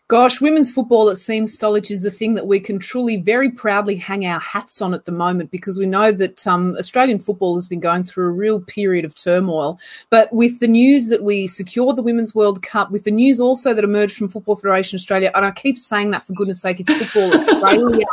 Gosh, 0.08 0.40
women's 0.40 0.72
football, 0.72 1.10
it 1.10 1.16
seems, 1.16 1.58
Stolich, 1.58 1.90
is 1.90 2.04
the 2.04 2.12
thing 2.12 2.36
that 2.36 2.46
we 2.46 2.60
can 2.60 2.78
truly 2.78 3.18
very 3.18 3.50
proudly 3.50 3.96
hang 3.96 4.24
our 4.24 4.40
hats 4.40 4.80
on 4.80 4.94
at 4.94 5.06
the 5.06 5.12
moment 5.12 5.50
because 5.50 5.80
we 5.80 5.88
know 5.88 6.12
that 6.12 6.46
um, 6.46 6.76
Australian 6.78 7.18
football 7.18 7.56
has 7.56 7.66
been 7.66 7.80
going 7.80 8.04
through 8.04 8.28
a 8.28 8.32
real 8.32 8.62
period 8.62 9.04
of 9.04 9.16
turmoil. 9.16 9.80
But 10.12 10.32
with 10.32 10.60
the 10.60 10.68
news 10.68 11.08
that 11.08 11.24
we 11.24 11.48
secured 11.48 11.96
the 11.96 12.04
Women's 12.04 12.36
World 12.36 12.62
Cup, 12.62 12.92
with 12.92 13.04
the 13.04 13.10
news 13.10 13.40
also 13.40 13.74
that 13.74 13.84
emerged 13.84 14.16
from 14.16 14.30
Football 14.30 14.58
Federation 14.58 14.98
Australia, 14.98 15.32
and 15.34 15.44
I 15.44 15.50
keep 15.50 15.76
saying 15.76 16.12
that 16.12 16.22
for 16.22 16.34
goodness 16.34 16.62
sake, 16.62 16.82
it's 16.82 16.94
Football 16.94 17.34
Australia 17.56 18.06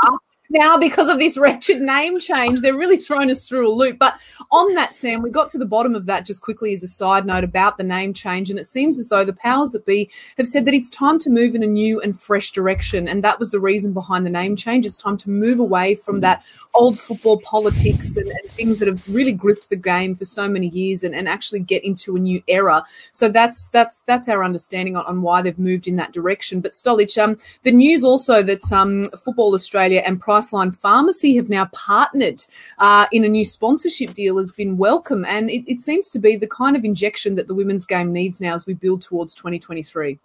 now 0.52 0.76
because 0.76 1.08
of 1.08 1.18
this 1.18 1.36
wretched 1.36 1.80
name 1.80 2.18
change. 2.18 2.60
They're 2.60 2.76
really 2.76 2.96
thrown 2.96 3.30
us 3.30 3.48
through 3.48 3.68
a 3.68 3.72
loop. 3.72 3.98
But 3.98 4.14
on 4.50 4.74
that, 4.74 4.94
Sam, 4.94 5.22
we 5.22 5.30
got 5.30 5.48
to 5.50 5.58
the 5.58 5.64
bottom 5.66 5.94
of 5.94 6.06
that 6.06 6.26
just 6.26 6.42
quickly 6.42 6.72
as 6.72 6.82
a 6.82 6.88
side 6.88 7.26
note 7.26 7.44
about 7.44 7.78
the 7.78 7.84
name 7.84 8.12
change. 8.12 8.50
And 8.50 8.58
it 8.58 8.66
seems 8.66 8.98
as 8.98 9.08
though 9.08 9.24
the 9.24 9.32
powers 9.32 9.70
that 9.70 9.86
be 9.86 10.10
have 10.36 10.46
said 10.46 10.64
that 10.66 10.74
it's 10.74 10.90
time 10.90 11.18
to 11.20 11.30
move 11.30 11.54
in 11.54 11.62
a 11.62 11.66
new 11.66 12.00
and 12.00 12.18
fresh 12.18 12.52
direction. 12.52 13.08
And 13.08 13.24
that 13.24 13.38
was 13.38 13.50
the 13.50 13.60
reason 13.60 13.92
behind 13.92 14.26
the 14.26 14.30
name 14.30 14.56
change. 14.56 14.86
It's 14.86 14.98
time 14.98 15.16
to 15.18 15.30
move 15.30 15.58
away 15.58 15.94
from 15.94 16.20
that 16.20 16.44
old 16.74 16.98
football 16.98 17.38
politics 17.40 18.16
and, 18.16 18.28
and 18.28 18.50
things 18.52 18.78
that 18.78 18.88
have 18.88 19.06
really 19.08 19.32
gripped 19.32 19.70
the 19.70 19.76
game 19.76 20.14
for 20.14 20.24
so 20.24 20.48
many 20.48 20.68
years 20.68 21.02
and, 21.02 21.14
and 21.14 21.28
actually 21.28 21.60
get 21.60 21.84
into 21.84 22.16
a 22.16 22.18
new 22.18 22.42
era. 22.46 22.84
So 23.12 23.28
that's 23.28 23.70
that's 23.70 24.02
that's 24.02 24.28
our 24.28 24.44
understanding 24.44 24.96
on, 24.96 25.04
on 25.06 25.22
why 25.22 25.42
they've 25.42 25.58
moved 25.58 25.86
in 25.86 25.96
that 25.96 26.12
direction. 26.12 26.60
But 26.60 26.72
Stolich, 26.72 27.22
um, 27.22 27.38
the 27.62 27.72
news 27.72 28.04
also 28.04 28.42
that 28.42 28.70
um, 28.72 29.04
Football 29.04 29.54
Australia 29.54 30.02
and 30.04 30.20
Price 30.20 30.41
Priceline 30.42 30.74
Pharmacy 30.74 31.36
have 31.36 31.48
now 31.48 31.66
partnered 31.66 32.44
uh, 32.78 33.06
in 33.12 33.24
a 33.24 33.28
new 33.28 33.44
sponsorship 33.44 34.12
deal 34.14 34.38
has 34.38 34.52
been 34.52 34.76
welcome. 34.76 35.24
And 35.24 35.48
it, 35.48 35.70
it 35.70 35.80
seems 35.80 36.10
to 36.10 36.18
be 36.18 36.36
the 36.36 36.48
kind 36.48 36.76
of 36.76 36.84
injection 36.84 37.36
that 37.36 37.46
the 37.46 37.54
women's 37.54 37.86
game 37.86 38.12
needs 38.12 38.40
now 38.40 38.54
as 38.54 38.66
we 38.66 38.74
build 38.74 39.02
towards 39.02 39.34
2023. 39.34 40.18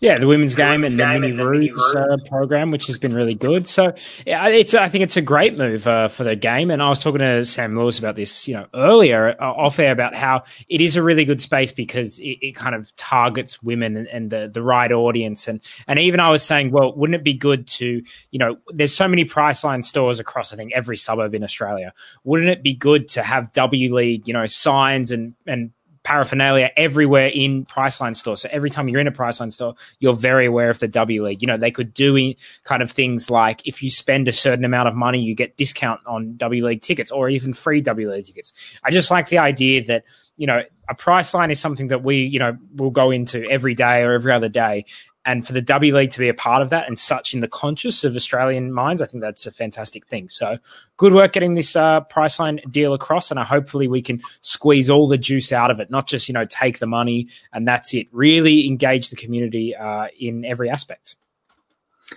Yeah, 0.00 0.18
the 0.18 0.26
women's 0.26 0.54
the 0.54 0.62
game 0.62 0.82
women's 0.82 0.98
and 0.98 1.22
the 1.22 1.28
Mini 1.28 1.70
Roos 1.70 1.94
uh, 1.94 2.16
program, 2.26 2.70
which 2.70 2.86
has 2.86 2.98
been 2.98 3.14
really 3.14 3.34
good. 3.34 3.66
So 3.66 3.94
yeah, 4.26 4.48
it's 4.48 4.74
I 4.74 4.88
think 4.88 5.02
it's 5.02 5.16
a 5.16 5.22
great 5.22 5.56
move 5.56 5.86
uh, 5.86 6.08
for 6.08 6.24
the 6.24 6.36
game. 6.36 6.70
And 6.70 6.82
I 6.82 6.88
was 6.88 6.98
talking 6.98 7.20
to 7.20 7.44
Sam 7.44 7.76
Lewis 7.76 7.98
about 7.98 8.16
this, 8.16 8.46
you 8.46 8.54
know, 8.54 8.66
earlier 8.74 9.36
uh, 9.40 9.52
off 9.52 9.78
air 9.78 9.92
about 9.92 10.14
how 10.14 10.44
it 10.68 10.80
is 10.80 10.96
a 10.96 11.02
really 11.02 11.24
good 11.24 11.40
space 11.40 11.72
because 11.72 12.18
it, 12.20 12.38
it 12.40 12.54
kind 12.54 12.74
of 12.74 12.94
targets 12.96 13.62
women 13.62 13.96
and, 13.96 14.08
and, 14.08 14.30
the 14.30 14.50
the 14.52 14.62
right 14.62 14.92
audience. 14.92 15.48
And 15.48 15.60
and 15.86 15.98
even 15.98 16.20
I 16.20 16.30
was 16.30 16.42
saying, 16.42 16.70
well, 16.70 16.94
wouldn't 16.94 17.16
it 17.16 17.24
be 17.24 17.34
good 17.34 17.66
to, 17.68 18.02
you 18.30 18.38
know, 18.38 18.58
there's 18.68 18.94
so 18.94 19.08
many 19.08 19.24
Priceline 19.24 19.82
stores 19.82 20.20
across 20.20 20.52
I 20.52 20.56
think 20.56 20.72
every 20.74 20.96
suburb 20.96 21.34
in 21.34 21.42
Australia. 21.42 21.92
Wouldn't 22.24 22.50
it 22.50 22.62
be 22.62 22.74
good 22.74 23.08
to 23.08 23.22
have 23.22 23.52
W 23.52 23.94
League, 23.94 24.28
you 24.28 24.34
know, 24.34 24.46
signs 24.46 25.10
and 25.10 25.34
and 25.46 25.72
paraphernalia 26.08 26.70
everywhere 26.74 27.26
in 27.26 27.66
Priceline 27.66 28.16
store. 28.16 28.34
So 28.38 28.48
every 28.50 28.70
time 28.70 28.88
you're 28.88 28.98
in 28.98 29.06
a 29.06 29.12
Priceline 29.12 29.52
store, 29.52 29.74
you're 29.98 30.14
very 30.14 30.46
aware 30.46 30.70
of 30.70 30.78
the 30.78 30.88
W 30.88 31.22
League. 31.22 31.42
You 31.42 31.48
know, 31.48 31.58
they 31.58 31.70
could 31.70 31.92
do 31.92 32.32
kind 32.64 32.82
of 32.82 32.90
things 32.90 33.28
like 33.28 33.66
if 33.66 33.82
you 33.82 33.90
spend 33.90 34.26
a 34.26 34.32
certain 34.32 34.64
amount 34.64 34.88
of 34.88 34.94
money, 34.94 35.20
you 35.20 35.34
get 35.34 35.58
discount 35.58 36.00
on 36.06 36.38
W 36.38 36.64
League 36.64 36.80
tickets 36.80 37.10
or 37.10 37.28
even 37.28 37.52
free 37.52 37.82
W 37.82 38.10
League 38.10 38.24
tickets. 38.24 38.54
I 38.82 38.90
just 38.90 39.10
like 39.10 39.28
the 39.28 39.36
idea 39.36 39.84
that, 39.84 40.04
you 40.38 40.46
know, 40.46 40.62
a 40.88 40.94
Priceline 40.94 41.50
is 41.50 41.60
something 41.60 41.88
that 41.88 42.02
we, 42.02 42.22
you 42.22 42.38
know, 42.38 42.56
will 42.74 42.90
go 42.90 43.10
into 43.10 43.44
every 43.50 43.74
day 43.74 44.00
or 44.00 44.14
every 44.14 44.32
other 44.32 44.48
day 44.48 44.86
and 45.28 45.46
for 45.46 45.52
the 45.52 45.60
W 45.60 45.94
League 45.94 46.10
to 46.12 46.18
be 46.18 46.30
a 46.30 46.34
part 46.34 46.62
of 46.62 46.70
that 46.70 46.88
and 46.88 46.98
such 46.98 47.34
in 47.34 47.40
the 47.40 47.48
conscious 47.48 48.02
of 48.02 48.16
Australian 48.16 48.72
minds, 48.72 49.02
I 49.02 49.06
think 49.06 49.22
that's 49.22 49.46
a 49.46 49.52
fantastic 49.52 50.06
thing. 50.06 50.30
So 50.30 50.56
good 50.96 51.12
work 51.12 51.34
getting 51.34 51.54
this 51.54 51.76
uh, 51.76 52.00
Priceline 52.10 52.58
deal 52.72 52.94
across, 52.94 53.30
and 53.30 53.38
hopefully 53.38 53.88
we 53.88 54.00
can 54.00 54.22
squeeze 54.40 54.88
all 54.88 55.06
the 55.06 55.18
juice 55.18 55.52
out 55.52 55.70
of 55.70 55.80
it, 55.80 55.90
not 55.90 56.08
just 56.08 56.28
you 56.28 56.32
know 56.32 56.46
take 56.46 56.78
the 56.78 56.86
money 56.86 57.28
and 57.52 57.68
that's 57.68 57.92
it. 57.92 58.08
Really 58.10 58.66
engage 58.66 59.10
the 59.10 59.16
community 59.16 59.76
uh, 59.76 60.06
in 60.18 60.46
every 60.46 60.70
aspect. 60.70 61.16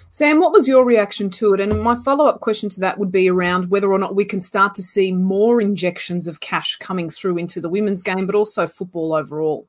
Sam, 0.10 0.40
what 0.40 0.54
was 0.54 0.70
your 0.70 0.86
reaction 0.86 1.30
to 1.32 1.54
it? 1.54 1.60
And 1.60 1.82
my 1.82 1.96
follow 1.96 2.28
up 2.28 2.40
question 2.40 2.70
to 2.70 2.80
that 2.80 2.98
would 2.98 3.12
be 3.12 3.30
around 3.30 3.70
whether 3.70 3.92
or 3.92 4.00
not 4.00 4.16
we 4.16 4.24
can 4.24 4.40
start 4.40 4.74
to 4.76 4.84
see 4.84 5.12
more 5.12 5.60
injections 5.60 6.28
of 6.28 6.40
cash 6.40 6.78
coming 6.78 7.10
through 7.10 7.38
into 7.38 7.60
the 7.60 7.68
women's 7.68 8.04
game, 8.04 8.26
but 8.26 8.36
also 8.36 8.68
football 8.68 9.14
overall. 9.14 9.68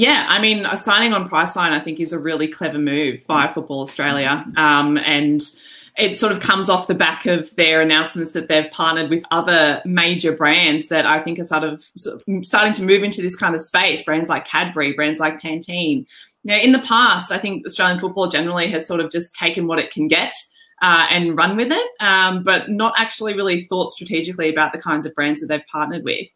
Yeah, 0.00 0.24
I 0.26 0.40
mean, 0.40 0.66
signing 0.78 1.12
on 1.12 1.28
Priceline, 1.28 1.72
I 1.72 1.80
think, 1.80 2.00
is 2.00 2.14
a 2.14 2.18
really 2.18 2.48
clever 2.48 2.78
move 2.78 3.26
by 3.26 3.52
Football 3.52 3.82
Australia. 3.82 4.46
Um, 4.56 4.96
and 4.96 5.42
it 5.98 6.16
sort 6.16 6.32
of 6.32 6.40
comes 6.40 6.70
off 6.70 6.86
the 6.86 6.94
back 6.94 7.26
of 7.26 7.54
their 7.56 7.82
announcements 7.82 8.32
that 8.32 8.48
they've 8.48 8.70
partnered 8.70 9.10
with 9.10 9.24
other 9.30 9.82
major 9.84 10.32
brands 10.32 10.88
that 10.88 11.04
I 11.04 11.20
think 11.20 11.38
are 11.38 11.44
sort 11.44 11.64
of, 11.64 11.84
sort 11.98 12.22
of 12.26 12.46
starting 12.46 12.72
to 12.72 12.82
move 12.82 13.02
into 13.02 13.20
this 13.20 13.36
kind 13.36 13.54
of 13.54 13.60
space. 13.60 14.02
Brands 14.02 14.30
like 14.30 14.46
Cadbury, 14.46 14.94
brands 14.94 15.20
like 15.20 15.38
Pantene, 15.38 16.06
now, 16.44 16.56
in 16.56 16.72
the 16.72 16.78
past, 16.78 17.30
I 17.30 17.38
think 17.38 17.66
Australian 17.66 18.00
football 18.00 18.28
generally 18.28 18.70
has 18.70 18.86
sort 18.86 19.00
of 19.00 19.10
just 19.10 19.34
taken 19.34 19.66
what 19.66 19.78
it 19.78 19.90
can 19.90 20.08
get 20.08 20.32
uh, 20.80 21.06
and 21.10 21.36
run 21.36 21.56
with 21.56 21.70
it, 21.70 21.90
um, 22.00 22.42
but 22.42 22.70
not 22.70 22.94
actually 22.96 23.34
really 23.34 23.62
thought 23.62 23.90
strategically 23.90 24.48
about 24.48 24.72
the 24.72 24.80
kinds 24.80 25.04
of 25.04 25.14
brands 25.14 25.40
that 25.40 25.48
they've 25.48 25.66
partnered 25.70 26.04
with. 26.04 26.28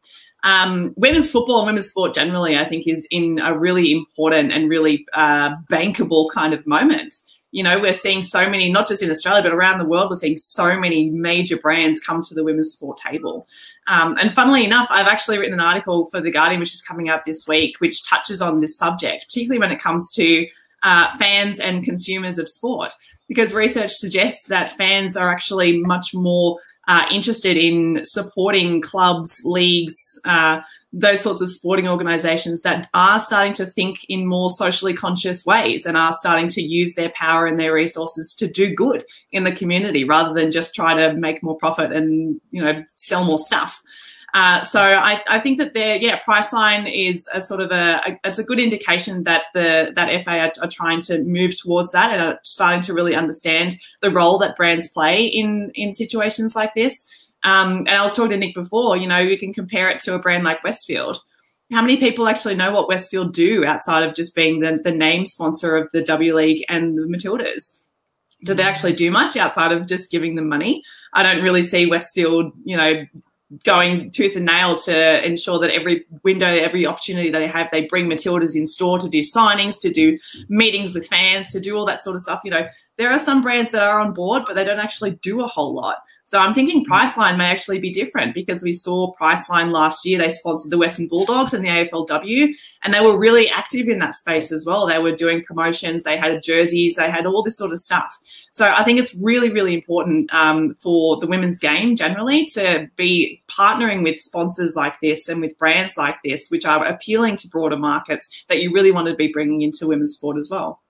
Um, 0.45 0.95
women's 0.97 1.31
football 1.31 1.59
and 1.59 1.67
women's 1.67 1.89
sport 1.89 2.15
generally, 2.15 2.57
I 2.57 2.65
think, 2.65 2.87
is 2.87 3.07
in 3.11 3.41
a 3.41 3.59
really 3.59 3.91
important 3.91 4.53
and 4.53 4.71
really 4.71 5.07
uh, 5.13 5.57
bankable 5.71 6.31
kind 6.31 6.55
of 6.55 6.67
moment 6.67 7.17
you 7.55 7.63
know, 7.63 7.79
we're 7.79 7.95
seeing 7.95 8.21
so 8.21 8.51
many, 8.51 8.69
not 8.69 8.89
just 8.89 9.01
in 9.01 9.13
Australia, 9.13 9.41
but 9.41 9.53
around 9.53 9.79
the 9.79 9.85
world, 9.85 10.11
we're 10.11 10.17
seeing 10.17 10.35
so 10.35 10.77
many 10.77 11.09
major 11.09 11.57
brands 11.57 12.01
come 12.01 12.21
to 12.21 12.35
the 12.35 12.43
women's 12.43 12.73
sport 12.73 12.99
table. 12.99 13.47
Um, 13.87 14.17
and 14.21 14.35
funnily 14.35 14.65
enough, 14.65 14.89
I've 14.91 15.07
actually 15.07 15.39
written 15.39 15.55
an 15.55 15.61
article 15.61 16.07
for 16.07 16.21
The 16.21 16.33
Guardian, 16.33 16.59
which 16.59 16.75
is 16.75 16.83
coming 16.83 17.09
out 17.09 17.25
this 17.25 17.47
week, 17.47 17.77
which 17.79 18.05
touches 18.05 18.43
on 18.43 18.59
this 18.59 18.77
subject, 18.77 19.27
particularly 19.29 19.61
when 19.61 19.71
it 19.71 19.81
comes 19.81 20.11
to 20.15 20.49
uh, 20.83 21.17
fans 21.17 21.61
and 21.61 21.85
consumers 21.85 22.41
of 22.41 22.49
sport, 22.49 22.93
because 23.29 23.55
research 23.55 23.93
suggests 23.93 24.47
that 24.49 24.73
fans 24.73 25.17
are 25.17 25.31
actually 25.31 25.81
much 25.81 26.13
more 26.13 26.59
uh, 26.89 27.05
interested 27.11 27.57
in 27.57 28.01
supporting 28.05 28.81
clubs, 28.81 29.43
leagues, 29.45 30.19
uh, 30.25 30.61
those 30.93 31.21
sorts 31.21 31.41
of 31.41 31.49
sporting 31.49 31.89
organisations 31.89 32.63
that 32.63 32.89
are 32.95 33.19
starting 33.19 33.53
to 33.55 33.67
think 33.67 34.05
in 34.09 34.27
more 34.27 34.51
socially 34.51 34.95
conscious 34.95 35.45
ways 35.45 35.87
and 35.87 35.97
are 35.97 36.13
starting 36.13 36.49
to 36.49 36.63
use 36.63 36.95
their 36.95 37.11
power 37.17 37.47
and 37.47 37.59
their 37.59 37.75
resources 37.75 38.35
to 38.39 38.47
do 38.47 38.75
good 38.75 39.05
in 39.33 39.45
the 39.45 39.53
community 39.53 40.05
rather 40.05 40.33
than 40.33 40.53
just 40.53 40.75
try 40.75 40.95
to 40.95 41.15
make 41.15 41.43
more 41.43 41.57
profit 41.57 41.93
and 41.93 42.41
you 42.51 42.63
know 42.63 42.85
sell 42.97 43.25
more 43.25 43.39
stuff. 43.39 43.83
Uh, 44.35 44.65
so 44.65 44.81
I, 44.81 45.23
I, 45.29 45.39
think 45.39 45.59
that 45.59 45.75
there, 45.75 45.95
yeah, 45.95 46.19
Priceline 46.29 46.93
is 46.93 47.29
a 47.33 47.41
sort 47.41 47.61
of 47.61 47.71
a, 47.71 48.01
a, 48.05 48.29
it's 48.29 48.39
a 48.41 48.43
good 48.43 48.59
indication 48.59 49.23
that 49.23 49.45
the 49.55 49.93
that 49.95 50.25
FA 50.25 50.31
are, 50.39 50.53
are, 50.61 50.69
trying 50.69 51.01
to 51.03 51.23
move 51.23 51.57
towards 51.57 51.93
that 51.93 52.11
and 52.11 52.21
are 52.21 52.41
starting 52.43 52.81
to 52.81 52.93
really 52.93 53.15
understand 53.15 53.77
the 54.01 54.11
role 54.11 54.39
that 54.39 54.57
brands 54.57 54.89
play 54.89 55.25
in 55.25 55.71
in 55.77 55.95
situations 55.95 56.57
like 56.57 56.75
this. 56.75 57.09
Um, 57.45 57.85
and 57.87 57.91
I 57.91 58.03
was 58.03 58.13
talking 58.13 58.33
to 58.33 58.37
Nick 58.37 58.57
before, 58.57 58.97
you 58.97 59.07
know, 59.07 59.19
you 59.19 59.39
can 59.39 59.53
compare 59.53 59.89
it 59.89 60.01
to 60.01 60.15
a 60.15 60.19
brand 60.19 60.43
like 60.43 60.65
Westfield. 60.65 61.21
How 61.71 61.81
many 61.81 61.99
people 61.99 62.27
actually 62.27 62.57
know 62.57 62.73
what 62.73 62.89
Westfield 62.89 63.35
do 63.35 63.65
outside 63.65 64.03
of 64.03 64.17
just 64.17 64.35
being 64.35 64.59
the, 64.59 64.81
the 64.83 64.93
name 64.93 65.27
sponsor 65.27 65.77
of 65.77 65.91
the 65.93 66.03
W 66.03 66.35
League 66.35 66.65
and 66.69 66.99
the 66.99 67.03
Matildas? 67.03 67.83
Do 68.43 68.53
they 68.55 68.65
actually 68.65 68.95
do 68.95 69.13
much 69.13 69.37
outside 69.37 69.71
of 69.71 69.87
just 69.87 70.11
giving 70.11 70.35
them 70.35 70.49
money? 70.49 70.83
I 71.13 71.23
don't 71.23 71.43
really 71.43 71.63
see 71.63 71.87
Westfield, 71.87 72.53
you 72.65 72.77
know, 72.77 73.05
going 73.65 74.11
tooth 74.11 74.37
and 74.37 74.47
nail 74.47 74.77
to 74.77 75.27
ensure 75.27 75.59
that 75.59 75.71
every 75.71 76.05
window, 76.23 76.47
every 76.47 76.87
opportunity 76.87 77.31
they 77.31 77.47
have, 77.47 77.69
they 77.71 77.87
bring 77.87 78.07
Matildas 78.07 78.57
in 78.57 78.67
store 78.67 78.99
to 78.99 79.09
do 79.09 79.21
signings, 79.21 79.81
to 79.81 79.91
do 79.91 80.19
meetings 80.49 80.95
with 80.95 81.07
fans, 81.07 81.51
to 81.53 81.61
do 81.61 81.77
all 81.77 81.87
that 81.87 82.03
sort 82.03 82.15
of 82.15 82.21
stuff. 82.21 82.41
You 82.45 82.51
know, 82.51 82.67
there 82.97 83.13
are 83.13 83.19
some 83.19 83.41
brands 83.41 83.71
that 83.71 83.83
are 83.83 84.01
on 84.01 84.13
board, 84.13 84.45
but 84.47 84.57
they 84.57 84.65
don't 84.65 84.81
actually 84.81 85.13
do 85.23 85.43
a 85.43 85.49
whole 85.49 85.75
lot. 85.75 85.99
So 86.27 86.39
I'm 86.39 86.55
thinking 86.55 86.87
Priceline 86.87 87.37
may 87.37 87.47
actually 87.47 87.81
be 87.81 87.93
different 87.93 88.35
because 88.35 88.63
we 88.63 88.73
saw 88.73 89.13
Priceline 89.15 89.73
last 89.73 90.07
year. 90.07 90.19
They 90.19 90.31
sponsored 90.31 90.71
the 90.71 90.79
Western 90.79 91.07
Bulldogs 91.07 91.53
and 91.53 91.65
the 91.65 91.69
AFLW, 91.69 92.49
and 92.83 92.95
they 92.95 93.01
were 93.01 93.19
really 93.19 93.51
active 93.51 93.89
in 93.89 93.99
that 93.99 94.15
space 94.15 94.51
as 94.51 94.65
well. 94.65 94.87
They 94.87 94.99
were 94.99 95.15
doing 95.15 95.43
promotions, 95.43 96.05
they 96.05 96.17
had 96.17 96.43
jerseys, 96.43 96.97
they 96.97 97.11
had 97.11 97.27
all 97.27 97.43
this 97.43 97.59
sort 97.59 97.73
of 97.73 97.79
stuff. 97.79 98.17
So 98.53 98.67
I 98.67 98.85
think 98.85 98.99
it's 98.99 99.15
really, 99.17 99.51
really 99.51 99.75
important 99.75 100.33
um, 100.33 100.75
for 100.83 101.19
the 101.21 101.27
women's 101.27 101.59
game 101.59 101.95
generally 101.95 102.47
to 102.47 102.89
be 102.97 103.43
partnering 103.49 104.03
with 104.03 104.19
sponsors 104.19 104.75
like 104.75 105.01
this 105.01 105.29
and 105.29 105.41
with 105.41 105.59
brands 105.59 105.97
like 105.97 106.17
this, 106.25 106.49
which 106.49 106.65
are 106.65 106.85
appealing 106.85 107.37
to 107.37 107.49
broader 107.49 107.77
markets 107.77 108.29
that 108.49 108.63
you 108.63 108.73
really 108.73 108.93
want 108.93 109.09
to 109.09 109.15
be 109.15 109.29
bringing 109.29 109.61
into 109.61 109.87
women's 109.87 110.15
sport 110.15 110.39
as 110.39 110.49
well. 110.51 110.81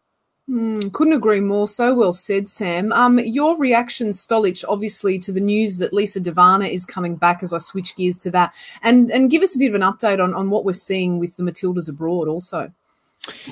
Mm, 0.48 0.92
couldn't 0.92 1.14
agree 1.14 1.40
more. 1.40 1.66
So 1.66 1.94
well 1.94 2.12
said, 2.12 2.48
Sam. 2.48 2.92
Um, 2.92 3.18
your 3.18 3.56
reaction, 3.56 4.10
Stolich, 4.10 4.62
obviously 4.68 5.18
to 5.20 5.32
the 5.32 5.40
news 5.40 5.78
that 5.78 5.94
Lisa 5.94 6.20
De 6.20 6.30
Vanna 6.32 6.66
is 6.66 6.84
coming 6.84 7.16
back. 7.16 7.42
As 7.42 7.54
I 7.54 7.58
switch 7.58 7.96
gears 7.96 8.18
to 8.20 8.30
that, 8.32 8.54
and 8.82 9.10
and 9.10 9.30
give 9.30 9.42
us 9.42 9.54
a 9.54 9.58
bit 9.58 9.70
of 9.70 9.74
an 9.74 9.80
update 9.80 10.22
on 10.22 10.34
on 10.34 10.50
what 10.50 10.66
we're 10.66 10.74
seeing 10.74 11.18
with 11.18 11.36
the 11.36 11.42
Matildas 11.42 11.88
abroad, 11.88 12.28
also. 12.28 12.70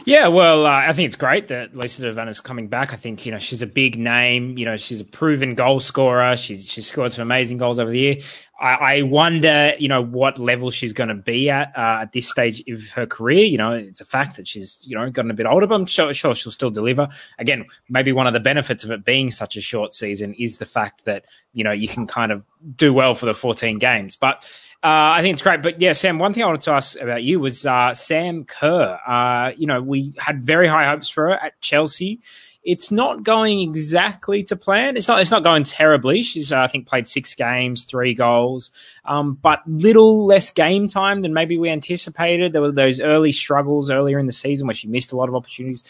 Yeah, 0.05 0.29
well, 0.29 0.67
uh, 0.67 0.71
I 0.71 0.93
think 0.93 1.07
it's 1.07 1.17
great 1.17 1.49
that 1.49 1.75
Lisa 1.75 2.03
De 2.03 2.13
Vanna's 2.13 2.41
coming 2.41 2.69
back. 2.69 2.93
I 2.93 2.97
think 2.97 3.25
you 3.25 3.33
know 3.33 3.39
she's 3.39 3.63
a 3.63 3.67
big 3.67 3.99
name. 3.99 4.59
You 4.59 4.67
know, 4.67 4.77
she's 4.77 5.01
a 5.01 5.05
proven 5.05 5.55
goal 5.55 5.81
scorer. 5.81 6.37
She's 6.37 6.71
she's 6.71 6.87
scored 6.87 7.13
some 7.13 7.23
amazing 7.23 7.59
goals 7.59 7.79
over 7.79 7.91
the 7.91 7.99
year. 7.99 8.17
I, 8.61 8.75
I 8.75 9.03
wonder, 9.03 9.75
you 9.79 9.89
know, 9.89 10.03
what 10.03 10.39
level 10.39 10.71
she's 10.71 10.93
going 10.93 11.09
to 11.09 11.15
be 11.15 11.51
at 11.51 11.73
uh, 11.77 12.03
at 12.03 12.13
this 12.13 12.29
stage 12.29 12.63
of 12.69 12.87
her 12.91 13.07
career. 13.07 13.45
You 13.45 13.59
know, 13.59 13.73
it's 13.73 14.01
a 14.01 14.05
fact 14.05 14.37
that 14.37 14.47
she's 14.47 14.79
you 14.87 14.97
know 14.97 15.09
gotten 15.11 15.31
a 15.31 15.35
bit 15.35 15.47
older, 15.47 15.67
but 15.67 15.75
I'm 15.75 15.87
sure, 15.87 16.13
sure 16.13 16.35
she'll 16.35 16.53
still 16.53 16.71
deliver. 16.71 17.09
Again, 17.39 17.65
maybe 17.89 18.13
one 18.13 18.27
of 18.27 18.35
the 18.35 18.41
benefits 18.41 18.85
of 18.85 18.91
it 18.91 19.05
being 19.05 19.31
such 19.31 19.57
a 19.57 19.61
short 19.61 19.95
season 19.95 20.35
is 20.35 20.59
the 20.59 20.67
fact 20.67 21.05
that 21.07 21.25
you 21.53 21.65
know 21.65 21.73
you 21.73 21.89
can 21.89 22.07
kind 22.07 22.31
of 22.31 22.45
do 22.77 22.93
well 22.93 23.15
for 23.15 23.27
the 23.27 23.35
14 23.35 23.79
games, 23.79 24.17
but. 24.17 24.49
Uh, 24.85 25.15
I 25.15 25.23
think 25.23 25.35
it's 25.35 25.43
great. 25.43 25.63
But 25.63 25.81
yeah, 25.81 25.93
Sam, 25.93 26.19
one 26.19 26.35
thing 26.35 26.43
I 26.43 26.47
wanted 26.47 26.63
to 26.63 26.73
ask 26.73 27.01
about 27.01 27.23
you 27.23 27.39
was 27.39 27.65
uh, 27.65 27.95
Sam 27.95 28.45
Kerr. 28.45 28.99
Uh, 29.07 29.53
you 29.57 29.69
know, 29.69 29.81
we 29.81 30.13
had 30.19 30.43
very 30.43 30.67
high 30.67 30.87
hopes 30.87 31.09
for 31.09 31.29
her 31.29 31.35
at 31.35 31.61
Chelsea. 31.61 32.21
It's 32.65 32.91
not 32.91 33.23
going 33.23 33.61
exactly 33.61 34.43
to 34.45 34.57
plan. 34.57 34.97
It's 34.97 35.07
not. 35.07 35.21
It's 35.21 35.31
not 35.31 35.45
going 35.45 35.63
terribly. 35.65 36.23
She's, 36.23 36.53
uh, 36.53 36.61
I 36.61 36.67
think, 36.67 36.89
played 36.89 37.07
six 37.07 37.35
games, 37.35 37.85
three 37.85 38.15
goals, 38.15 38.73
um, 39.05 39.35
but 39.35 39.63
little 39.67 40.27
less 40.27 40.51
game 40.51 40.89
time 40.89 41.23
than 41.23 41.33
maybe 41.33 41.59
we 41.59 41.69
anticipated. 41.71 42.53
There 42.53 42.63
were 42.63 42.73
those 42.73 43.01
early 43.01 43.33
struggles 43.33 43.89
earlier 43.89 44.19
in 44.19 44.27
the 44.27 44.33
season 44.33 44.67
where 44.67 44.75
she 44.75 44.89
missed 44.89 45.13
a 45.13 45.17
lot 45.17 45.29
of 45.29 45.35
opportunities. 45.35 45.85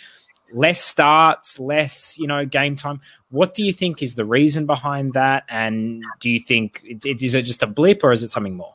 Less 0.52 0.83
starts, 0.83 1.59
less 1.59 2.18
you 2.18 2.26
know 2.26 2.44
game 2.44 2.76
time. 2.76 3.00
What 3.31 3.55
do 3.55 3.64
you 3.64 3.72
think 3.72 4.02
is 4.02 4.16
the 4.16 4.26
reason 4.26 4.66
behind 4.66 5.14
that? 5.14 5.44
And 5.48 6.02
do 6.20 6.31
you 6.31 6.40
think 6.40 6.83
it, 6.85 7.05
it, 7.07 7.22
is 7.22 7.35
it 7.35 7.42
just 7.42 7.62
a 7.62 7.66
blip 7.66 8.02
or 8.02 8.12
is 8.12 8.22
it 8.22 8.31
something 8.31 8.55
more? 8.55 8.74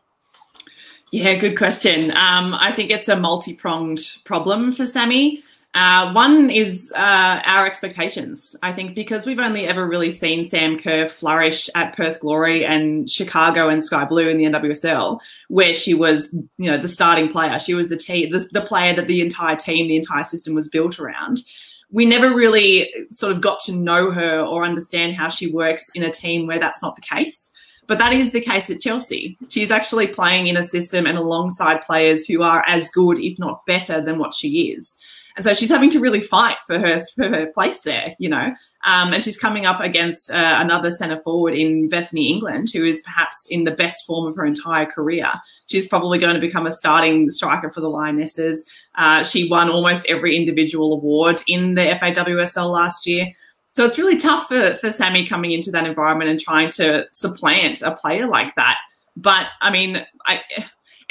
Yeah, 1.12 1.36
good 1.36 1.58
question. 1.58 2.12
Um, 2.12 2.54
I 2.54 2.74
think 2.74 2.92
it's 2.92 3.08
a 3.08 3.16
multi 3.16 3.54
pronged 3.54 4.18
problem 4.26 4.74
for 4.74 4.86
Sammy. 4.86 5.44
Uh, 5.74 6.12
one 6.12 6.50
is 6.50 6.92
uh, 6.98 7.42
our 7.46 7.66
expectations. 7.66 8.56
I 8.64 8.74
think 8.74 8.96
because 8.96 9.26
we've 9.26 9.40
only 9.40 9.68
ever 9.68 9.88
really 9.88 10.12
seen 10.12 10.44
Sam 10.44 10.78
Kerr 10.78 11.08
flourish 11.08 11.70
at 11.76 11.96
Perth 11.96 12.20
Glory 12.20 12.66
and 12.66 13.10
Chicago 13.10 13.70
and 13.70 13.84
Sky 13.84 14.04
Blue 14.04 14.28
in 14.28 14.38
the 14.38 14.46
NWSL, 14.46 15.20
where 15.50 15.76
she 15.76 15.94
was, 15.94 16.34
you 16.58 16.72
know, 16.72 16.82
the 16.82 16.88
starting 16.88 17.30
player. 17.30 17.60
She 17.60 17.74
was 17.74 17.90
the 17.90 17.96
the, 17.96 18.48
the 18.52 18.62
player 18.62 18.94
that 18.96 19.08
the 19.08 19.22
entire 19.22 19.56
team, 19.56 19.88
the 19.88 19.98
entire 19.98 20.24
system 20.24 20.56
was 20.56 20.68
built 20.68 21.00
around. 21.00 21.44
We 21.90 22.06
never 22.06 22.34
really 22.34 22.92
sort 23.12 23.32
of 23.32 23.42
got 23.42 23.60
to 23.62 23.72
know 23.72 24.12
her 24.12 24.42
or 24.42 24.66
understand 24.66 25.16
how 25.16 25.30
she 25.30 25.52
works 25.52 25.90
in 25.96 26.04
a 26.04 26.12
team 26.12 26.48
where 26.48 26.60
that's 26.60 26.82
not 26.82 26.96
the 26.96 27.02
case. 27.02 27.52
But 27.88 28.00
that 28.00 28.14
is 28.14 28.32
the 28.32 28.42
case 28.42 28.70
at 28.70 28.82
Chelsea. 28.82 29.38
She's 29.50 29.72
actually 29.72 30.08
playing 30.08 30.48
in 30.48 30.58
a 30.58 30.64
system 30.64 31.06
and 31.06 31.18
alongside 31.18 31.82
players 31.82 32.26
who 32.26 32.44
are 32.44 32.64
as 32.68 32.90
good, 32.90 33.20
if 33.20 33.40
not 33.40 33.66
better, 33.66 34.02
than 34.02 34.20
what 34.20 34.34
she 34.34 34.74
is. 34.74 34.96
And 35.38 35.44
so 35.44 35.54
she's 35.54 35.70
having 35.70 35.92
to 35.92 36.00
really 36.00 36.20
fight 36.20 36.58
for 36.66 36.80
her, 36.80 37.00
for 37.16 37.30
her 37.30 37.52
place 37.54 37.82
there, 37.82 38.14
you 38.20 38.28
know. 38.28 38.56
Um, 38.86 39.14
and 39.14 39.24
she's 39.24 39.38
coming 39.38 39.66
up 39.66 39.80
against 39.80 40.32
uh, 40.32 40.56
another 40.58 40.92
centre 40.92 41.22
forward 41.22 41.54
in 41.54 41.90
Bethany 41.90 42.32
England, 42.32 42.70
who 42.74 42.84
is 42.84 43.02
perhaps 43.02 43.48
in 43.50 43.64
the 43.64 43.72
best 43.72 44.04
form 44.08 44.28
of 44.28 44.36
her 44.36 44.46
entire 44.46 44.88
career. 44.88 45.30
She's 45.68 45.88
probably 45.88 46.18
going 46.18 46.34
to 46.34 46.42
become 46.42 46.66
a 46.66 46.72
starting 46.72 47.30
striker 47.30 47.70
for 47.70 47.82
the 47.82 47.90
Lionesses. 47.90 48.68
Uh, 48.98 49.24
she 49.24 49.48
won 49.48 49.70
almost 49.70 50.08
every 50.10 50.36
individual 50.36 50.94
award 50.94 51.44
in 51.48 51.76
the 51.76 51.98
FAWSL 52.02 52.74
last 52.74 53.06
year. 53.06 53.28
So 53.78 53.86
it's 53.86 54.00
really 54.00 54.18
tough 54.18 54.48
for, 54.48 54.74
for 54.78 54.92
Sammy 54.92 55.28
coming 55.28 55.52
into 55.52 55.70
that 55.70 55.86
environment 55.86 56.32
and 56.32 56.40
trying 56.40 56.72
to 56.72 57.06
supplant 57.12 57.84
a 57.84 57.92
player 57.92 58.26
like 58.26 58.56
that. 58.56 58.78
But 59.16 59.46
I 59.62 59.70
mean, 59.70 60.04
I, 60.26 60.42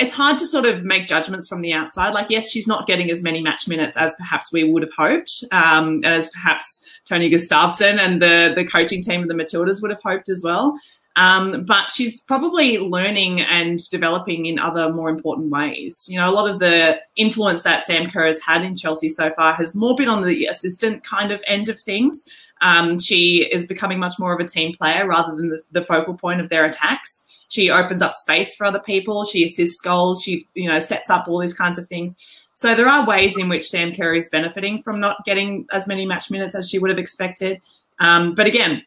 it's 0.01 0.13
hard 0.13 0.37
to 0.39 0.49
sort 0.49 0.65
of 0.65 0.83
make 0.83 1.07
judgments 1.07 1.47
from 1.47 1.61
the 1.61 1.73
outside. 1.73 2.13
Like, 2.13 2.29
yes, 2.29 2.51
she's 2.51 2.67
not 2.67 2.89
getting 2.89 3.09
as 3.09 3.23
many 3.23 3.41
match 3.41 3.69
minutes 3.69 3.97
as 3.97 4.15
perhaps 4.15 4.53
we 4.53 4.65
would 4.65 4.83
have 4.83 4.91
hoped, 4.99 5.45
um, 5.53 6.01
as 6.03 6.27
perhaps 6.31 6.85
Tony 7.05 7.31
Gustavsson 7.31 8.01
and 8.01 8.21
the 8.21 8.53
the 8.57 8.65
coaching 8.65 9.01
team 9.01 9.23
of 9.23 9.29
the 9.29 9.35
Matildas 9.35 9.81
would 9.81 9.93
have 9.93 10.03
hoped 10.03 10.29
as 10.29 10.43
well. 10.43 10.77
Um, 11.15 11.65
but 11.65 11.91
she's 11.91 12.21
probably 12.21 12.79
learning 12.79 13.41
and 13.41 13.79
developing 13.91 14.45
in 14.45 14.59
other 14.59 14.93
more 14.93 15.09
important 15.09 15.51
ways. 15.51 16.05
You 16.09 16.19
know, 16.19 16.29
a 16.29 16.35
lot 16.35 16.51
of 16.51 16.59
the 16.59 16.99
influence 17.17 17.63
that 17.63 17.87
Sam 17.87 18.11
Kerr 18.11 18.27
has 18.27 18.41
had 18.41 18.63
in 18.63 18.75
Chelsea 18.75 19.09
so 19.09 19.33
far 19.35 19.55
has 19.55 19.75
more 19.75 19.95
been 19.95 20.09
on 20.09 20.25
the 20.25 20.47
assistant 20.47 21.05
kind 21.05 21.33
of 21.33 21.43
end 21.47 21.71
of 21.71 21.81
things. 21.81 22.29
Um, 22.61 22.99
she 22.99 23.49
is 23.51 23.67
becoming 23.67 23.99
much 23.99 24.15
more 24.19 24.33
of 24.33 24.41
a 24.41 24.49
team 24.49 24.75
player 24.75 25.07
rather 25.07 25.35
than 25.37 25.51
the, 25.51 25.63
the 25.73 25.83
focal 25.83 26.15
point 26.15 26.41
of 26.41 26.49
their 26.49 26.65
attacks. 26.65 27.25
She 27.49 27.71
opens 27.71 28.03
up 28.03 28.13
space 28.13 28.57
for 28.57 28.67
other 28.67 28.81
people. 28.81 29.25
She 29.25 29.45
assists 29.45 29.81
goals. 29.81 30.23
She, 30.23 30.47
you 30.55 30.69
know, 30.69 30.79
sets 30.79 31.11
up 31.11 31.29
all 31.29 31.39
these 31.39 31.55
kinds 31.55 31.79
of 31.79 31.87
things. 31.87 32.17
So 32.55 32.75
there 32.75 32.89
are 32.89 33.07
ways 33.07 33.37
in 33.37 33.49
which 33.49 33.69
Sam 33.69 33.95
Kerr 33.95 34.15
is 34.15 34.29
benefiting 34.29 34.83
from 34.83 34.99
not 34.99 35.25
getting 35.25 35.67
as 35.73 35.87
many 35.87 36.07
match 36.07 36.31
minutes 36.31 36.55
as 36.55 36.69
she 36.69 36.79
would 36.79 36.91
have 36.91 36.99
expected. 36.99 37.61
Um, 38.01 38.35
but 38.35 38.47
again, 38.47 38.83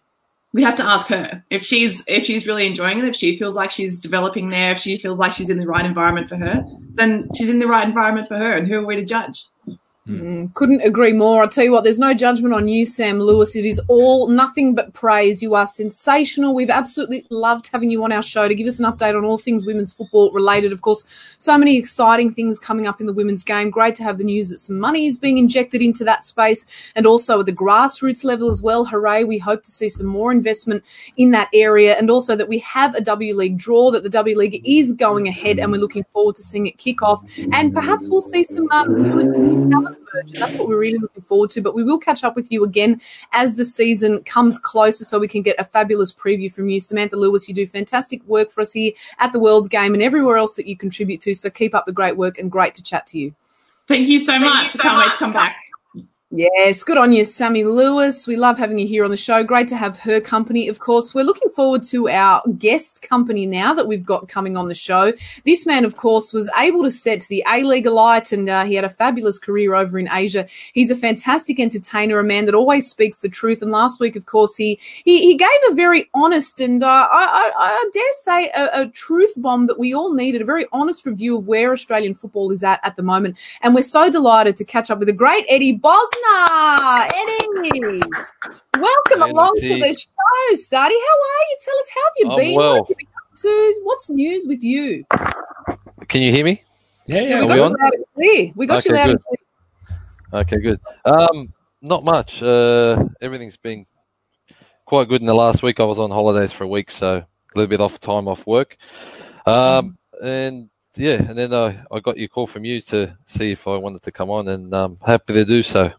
we 0.54 0.64
have 0.64 0.76
to 0.78 0.84
ask 0.84 1.08
her 1.08 1.44
if 1.52 1.64
she's 1.64 2.04
if 2.08 2.26
she's 2.26 2.48
really 2.48 2.66
enjoying 2.66 2.98
it, 2.98 3.06
if 3.06 3.16
she 3.16 3.38
feels 3.38 3.56
like 3.56 3.70
she's 3.70 4.00
developing 4.00 4.50
there, 4.50 4.72
if 4.72 4.80
she 4.80 4.98
feels 4.98 5.20
like 5.20 5.34
she's 5.34 5.52
in 5.52 5.60
the 5.60 5.68
right 5.68 5.86
environment 5.86 6.28
for 6.28 6.38
her, 6.38 6.66
then 6.96 7.30
she's 7.38 7.50
in 7.50 7.60
the 7.60 7.68
right 7.68 7.88
environment 7.88 8.28
for 8.28 8.38
her. 8.38 8.54
And 8.54 8.68
who 8.68 8.80
are 8.80 8.86
we 8.86 8.96
to 8.96 9.06
judge? 9.06 9.46
Mm, 10.10 10.52
couldn't 10.56 10.82
agree 10.82 11.14
more. 11.14 11.44
I'll 11.44 11.48
tell 11.48 11.64
you 11.64 11.72
what, 11.72 11.84
there's 11.84 12.00
no 12.00 12.16
judgment 12.16 12.52
on 12.52 12.68
you, 12.68 12.88
Sam 12.88 13.20
Lewis. 13.20 13.56
It 13.56 13.64
is 13.64 13.80
all 13.88 14.28
nothing 14.28 14.74
but 14.74 14.92
praise. 14.94 15.44
You 15.44 15.54
are 15.54 15.68
sensational. 15.68 16.56
We've 16.56 16.72
absolutely 16.72 17.28
loved 17.30 17.70
having 17.72 17.92
you 17.92 18.04
on 18.04 18.12
our 18.12 18.24
show 18.24 18.48
to 18.48 18.56
give 18.56 18.66
us 18.66 18.80
an 18.80 18.86
update 18.86 19.16
on 19.16 19.24
all 19.24 19.38
things 19.38 19.68
women's 19.68 19.94
football 19.94 20.32
related. 20.32 20.74
Of 20.74 20.82
course, 20.82 21.04
so 21.38 21.60
many 21.60 21.78
exciting 21.78 22.34
things 22.34 22.58
coming 22.58 22.88
up 22.88 23.00
in 23.00 23.06
the 23.06 23.14
women's 23.14 23.44
game. 23.44 23.70
Great 23.70 23.94
to 23.96 24.04
have 24.04 24.18
the 24.18 24.24
news 24.24 24.50
that 24.50 24.58
some 24.58 24.80
money 24.80 25.06
is 25.06 25.20
being 25.20 25.38
injected 25.38 25.80
into 25.80 26.04
that 26.06 26.24
space 26.24 26.66
and 26.96 27.06
also 27.06 27.42
at 27.42 27.46
the 27.46 27.54
grassroots 27.54 28.24
level 28.24 28.50
as 28.50 28.64
well. 28.64 28.86
Hooray. 28.86 29.26
We 29.26 29.38
hope 29.38 29.62
to 29.62 29.72
see 29.72 29.90
some 29.90 30.08
more 30.08 30.32
investment 30.32 30.84
in 31.18 31.30
that 31.32 31.50
area 31.54 31.96
and 31.96 32.10
also 32.10 32.36
that 32.36 32.48
we 32.48 32.58
have 32.60 32.96
a 32.96 33.02
W 33.02 33.36
League 33.36 33.60
draw, 33.60 33.92
that 33.92 34.02
the 34.02 34.10
W 34.10 34.36
League 34.36 34.64
is 34.66 34.92
going 34.92 35.28
ahead 35.28 35.60
and 35.60 35.72
we're 35.72 35.78
looking 35.78 36.06
forward 36.06 36.36
to 36.38 36.44
seeing 36.44 36.66
it 36.66 36.80
kick 36.80 37.04
off. 37.04 37.24
And 37.54 37.76
perhaps 37.76 38.10
we'll 38.10 38.22
see 38.22 38.44
some 38.44 38.68
um, 38.72 39.99
talent 40.12 40.32
that's 40.34 40.56
what 40.56 40.68
we're 40.68 40.78
really 40.78 40.98
looking 40.98 41.22
forward 41.24 41.50
to. 41.52 41.62
But 41.62 41.76
we 41.76 41.84
will 41.84 42.00
catch 42.00 42.24
up 42.24 42.36
with 42.36 42.52
you 42.52 42.64
again 42.64 43.02
as 43.32 43.56
the 43.56 43.66
season 43.66 44.24
comes 44.24 44.58
closer 44.58 45.04
so 45.04 45.20
we 45.20 45.28
can 45.28 45.42
get 45.42 45.56
a 45.60 45.64
fabulous 45.64 46.14
preview 46.14 46.52
from 46.52 46.70
you. 46.70 46.80
Samantha 46.80 47.16
Lewis, 47.16 47.48
you 47.48 47.56
do 47.56 47.68
fantastic 47.68 48.24
work 48.26 48.52
for 48.52 48.62
us 48.62 48.74
here 48.74 48.92
at 49.20 49.32
the 49.32 49.40
World 49.40 49.70
Game 49.70 49.94
and 49.94 50.04
everywhere 50.04 50.38
else 50.38 50.56
that 50.56 50.68
you 50.68 50.78
contribute 50.78 51.22
to. 51.22 51.34
So 51.34 51.50
keep 51.50 51.76
up 51.76 51.86
the 51.86 51.92
great 51.92 52.18
work 52.18 52.38
and 52.38 52.52
great 52.52 52.74
to 52.76 52.84
chat 52.84 53.06
to 53.08 53.20
you. 53.20 53.34
Thank 53.88 54.08
you 54.08 54.20
so 54.20 54.38
much. 54.40 54.66
You 54.66 54.70
so 54.78 54.84
Can't 54.84 54.98
much. 54.98 55.08
wait 55.08 55.12
to 55.14 55.18
come 55.18 55.34
back. 55.34 55.58
Yes, 56.32 56.84
good 56.84 57.00
on 57.00 57.12
you, 57.12 57.24
Sammy 57.24 57.64
Lewis. 57.64 58.28
We 58.28 58.36
love 58.36 58.60
having 58.60 58.78
you 58.78 58.86
here 58.86 59.04
on 59.04 59.10
the 59.10 59.18
show. 59.18 59.44
Great 59.44 59.68
to 59.70 59.76
have 59.76 59.98
her 60.02 60.22
company. 60.22 60.68
Of 60.68 60.78
course, 60.78 61.16
we're 61.16 61.24
looking 61.24 61.50
forward 61.50 61.82
to 61.86 62.08
our 62.08 62.44
guest 62.60 63.02
company 63.02 63.48
now 63.48 63.74
that 63.74 63.88
we've 63.88 64.06
got 64.06 64.28
coming 64.28 64.56
on 64.56 64.68
the 64.68 64.76
show. 64.76 65.12
This 65.44 65.66
man, 65.66 65.86
of 65.86 65.98
course, 65.98 66.32
was 66.32 66.48
able 66.56 66.84
to 66.84 66.92
set 66.92 67.24
the 67.30 67.44
A 67.52 67.64
League 67.64 67.88
alight 67.88 68.32
and 68.32 68.48
uh, 68.48 68.64
he 68.66 68.76
had 68.76 68.86
a 68.86 68.92
fabulous 68.92 69.40
career 69.40 69.74
over 69.74 69.98
in 69.98 70.08
Asia. 70.08 70.46
He's 70.72 70.92
a 70.92 70.96
fantastic 70.96 71.60
entertainer, 71.60 72.20
a 72.20 72.24
man 72.24 72.46
that 72.46 72.54
always 72.54 72.88
speaks 72.88 73.22
the 73.22 73.30
truth. 73.30 73.64
And 73.64 73.72
last 73.72 74.00
week, 74.00 74.16
of 74.16 74.28
course, 74.28 74.56
he 74.56 74.80
he, 75.04 75.22
he 75.24 75.36
gave 75.36 75.50
a 75.72 75.74
very 75.74 76.12
honest 76.14 76.60
and 76.60 76.84
uh, 76.84 77.08
I, 77.12 77.26
I, 77.26 77.52
I, 77.58 77.90
dare 77.92 78.14
say 78.22 78.50
a, 78.50 78.82
a 78.82 78.88
truth 78.90 79.34
bomb 79.36 79.66
that 79.66 79.80
we 79.80 79.96
all 79.96 80.14
needed, 80.14 80.44
a 80.44 80.46
very 80.46 80.68
honest 80.74 81.08
review 81.08 81.40
of 81.40 81.48
where 81.48 81.72
Australian 81.72 82.14
football 82.14 82.52
is 82.52 82.62
at 82.64 82.80
at 82.84 82.98
the 82.98 83.04
moment. 83.04 83.40
And 83.64 83.74
we're 83.74 83.82
so 83.82 84.12
delighted 84.12 84.56
to 84.58 84.64
catch 84.64 84.92
up 84.92 85.00
with 85.00 85.08
the 85.08 85.14
great 85.14 85.48
Eddy 85.50 85.72
Bosnar. 86.20 87.10
Eddie. 87.14 88.02
Welcome 88.80 89.22
hey, 89.22 89.30
along 89.30 89.56
to 89.58 89.68
the 89.68 89.98
show, 89.98 90.54
Stardy. 90.54 90.74
How 90.74 90.86
are 90.86 91.44
you? 91.50 91.58
Tell 91.64 91.78
us 91.78 91.90
how 91.94 92.02
have 92.04 92.14
you 92.18 92.30
I'm 92.32 92.38
been? 92.38 92.56
Well. 92.56 92.84
What 92.84 92.98
to? 93.38 93.80
What's 93.84 94.10
news 94.10 94.46
with 94.48 94.64
you? 94.64 95.06
Can 96.08 96.22
you 96.22 96.32
hear 96.32 96.46
me? 96.46 96.64
Yeah, 97.06 97.22
yeah. 97.22 97.42
we, 97.42 97.48
got 97.48 97.54
we 97.54 97.62
on? 97.62 97.76
clear. 98.16 98.52
We 98.56 98.66
got 98.66 98.86
okay, 98.86 98.90
you 98.90 98.96
loud 98.96 99.08
good. 99.08 99.90
Okay, 100.34 100.58
good. 100.58 100.80
Um, 101.06 101.54
not 101.82 102.04
much. 102.04 102.44
Uh, 102.44 103.04
everything's 103.22 103.58
been 103.58 103.86
quite 104.86 105.08
good 105.08 105.22
in 105.22 105.28
the 105.28 105.34
last 105.34 105.64
week. 105.64 105.80
I 105.80 105.86
was 105.86 106.00
on 106.00 106.12
holidays 106.12 106.52
for 106.52 106.66
a 106.66 106.68
week, 106.68 106.92
so 106.92 107.18
a 107.18 107.28
little 107.56 107.70
bit 107.70 107.82
off 107.82 108.00
time 108.00 108.28
off 108.28 108.46
work. 108.46 108.78
Um, 109.46 109.98
and 110.22 110.70
yeah, 110.96 111.16
and 111.16 111.38
then 111.38 111.54
I, 111.54 111.84
I 111.92 112.00
got 112.00 112.18
your 112.18 112.28
call 112.28 112.48
from 112.48 112.66
you 112.66 112.82
to 112.82 113.16
see 113.26 113.52
if 113.52 113.68
I 113.68 113.78
wanted 113.78 114.04
to 114.04 114.12
come 114.12 114.30
on, 114.30 114.48
and 114.48 114.74
um, 114.74 114.98
happy 115.06 115.34
to 115.34 115.46
do 115.46 115.64
so. 115.64 115.92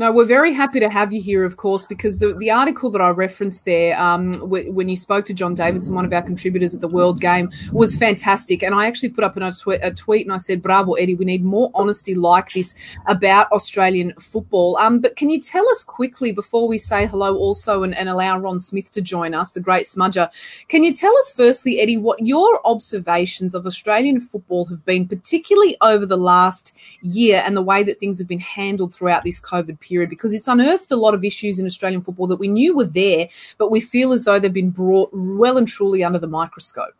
No, 0.00 0.10
we're 0.10 0.24
very 0.24 0.54
happy 0.54 0.80
to 0.80 0.88
have 0.88 1.12
you 1.12 1.20
here, 1.20 1.44
of 1.44 1.58
course, 1.58 1.84
because 1.84 2.20
the, 2.20 2.32
the 2.32 2.50
article 2.50 2.88
that 2.88 3.02
I 3.02 3.10
referenced 3.10 3.66
there, 3.66 4.00
um, 4.00 4.32
w- 4.32 4.72
when 4.72 4.88
you 4.88 4.96
spoke 4.96 5.26
to 5.26 5.34
John 5.34 5.52
Davidson, 5.52 5.94
one 5.94 6.06
of 6.06 6.12
our 6.14 6.22
contributors 6.22 6.74
at 6.74 6.80
the 6.80 6.88
World 6.88 7.20
Game, 7.20 7.50
was 7.70 7.98
fantastic. 7.98 8.62
And 8.62 8.74
I 8.74 8.86
actually 8.86 9.10
put 9.10 9.24
up 9.24 9.36
a, 9.36 9.50
tw- 9.50 9.78
a 9.82 9.92
tweet 9.92 10.24
and 10.24 10.32
I 10.32 10.38
said, 10.38 10.62
Bravo, 10.62 10.94
Eddy, 10.94 11.16
we 11.16 11.26
need 11.26 11.44
more 11.44 11.70
honesty 11.74 12.14
like 12.14 12.50
this 12.54 12.74
about 13.08 13.52
Australian 13.52 14.14
football. 14.14 14.78
Um, 14.78 15.00
but 15.00 15.16
can 15.16 15.28
you 15.28 15.38
tell 15.38 15.68
us 15.68 15.84
quickly, 15.84 16.32
before 16.32 16.66
we 16.66 16.78
say 16.78 17.04
hello 17.04 17.36
also 17.36 17.82
and, 17.82 17.94
and 17.94 18.08
allow 18.08 18.38
Ron 18.38 18.58
Smith 18.58 18.90
to 18.92 19.02
join 19.02 19.34
us, 19.34 19.52
the 19.52 19.60
great 19.60 19.84
smudger, 19.84 20.30
can 20.68 20.82
you 20.82 20.94
tell 20.94 21.14
us 21.18 21.30
firstly, 21.30 21.78
Eddy, 21.78 21.98
what 21.98 22.24
your 22.24 22.66
observations 22.66 23.54
of 23.54 23.66
Australian 23.66 24.18
football 24.18 24.64
have 24.64 24.82
been, 24.86 25.06
particularly 25.06 25.76
over 25.82 26.06
the 26.06 26.16
last 26.16 26.72
year 27.02 27.42
and 27.44 27.54
the 27.54 27.60
way 27.60 27.82
that 27.82 28.00
things 28.00 28.18
have 28.18 28.28
been 28.28 28.40
handled 28.40 28.94
throughout 28.94 29.24
this 29.24 29.38
COVID 29.38 29.78
period? 29.78 29.89
Period 29.90 30.08
because 30.08 30.32
it's 30.32 30.48
unearthed 30.48 30.92
a 30.92 30.96
lot 30.96 31.14
of 31.14 31.24
issues 31.24 31.58
in 31.58 31.66
Australian 31.66 32.02
football 32.02 32.28
that 32.28 32.42
we 32.44 32.48
knew 32.48 32.76
were 32.76 32.84
there, 33.02 33.28
but 33.58 33.70
we 33.70 33.80
feel 33.80 34.12
as 34.12 34.24
though 34.24 34.38
they've 34.38 34.60
been 34.62 34.70
brought 34.70 35.10
well 35.12 35.58
and 35.58 35.68
truly 35.68 36.04
under 36.04 36.18
the 36.18 36.28
microscope. 36.28 36.94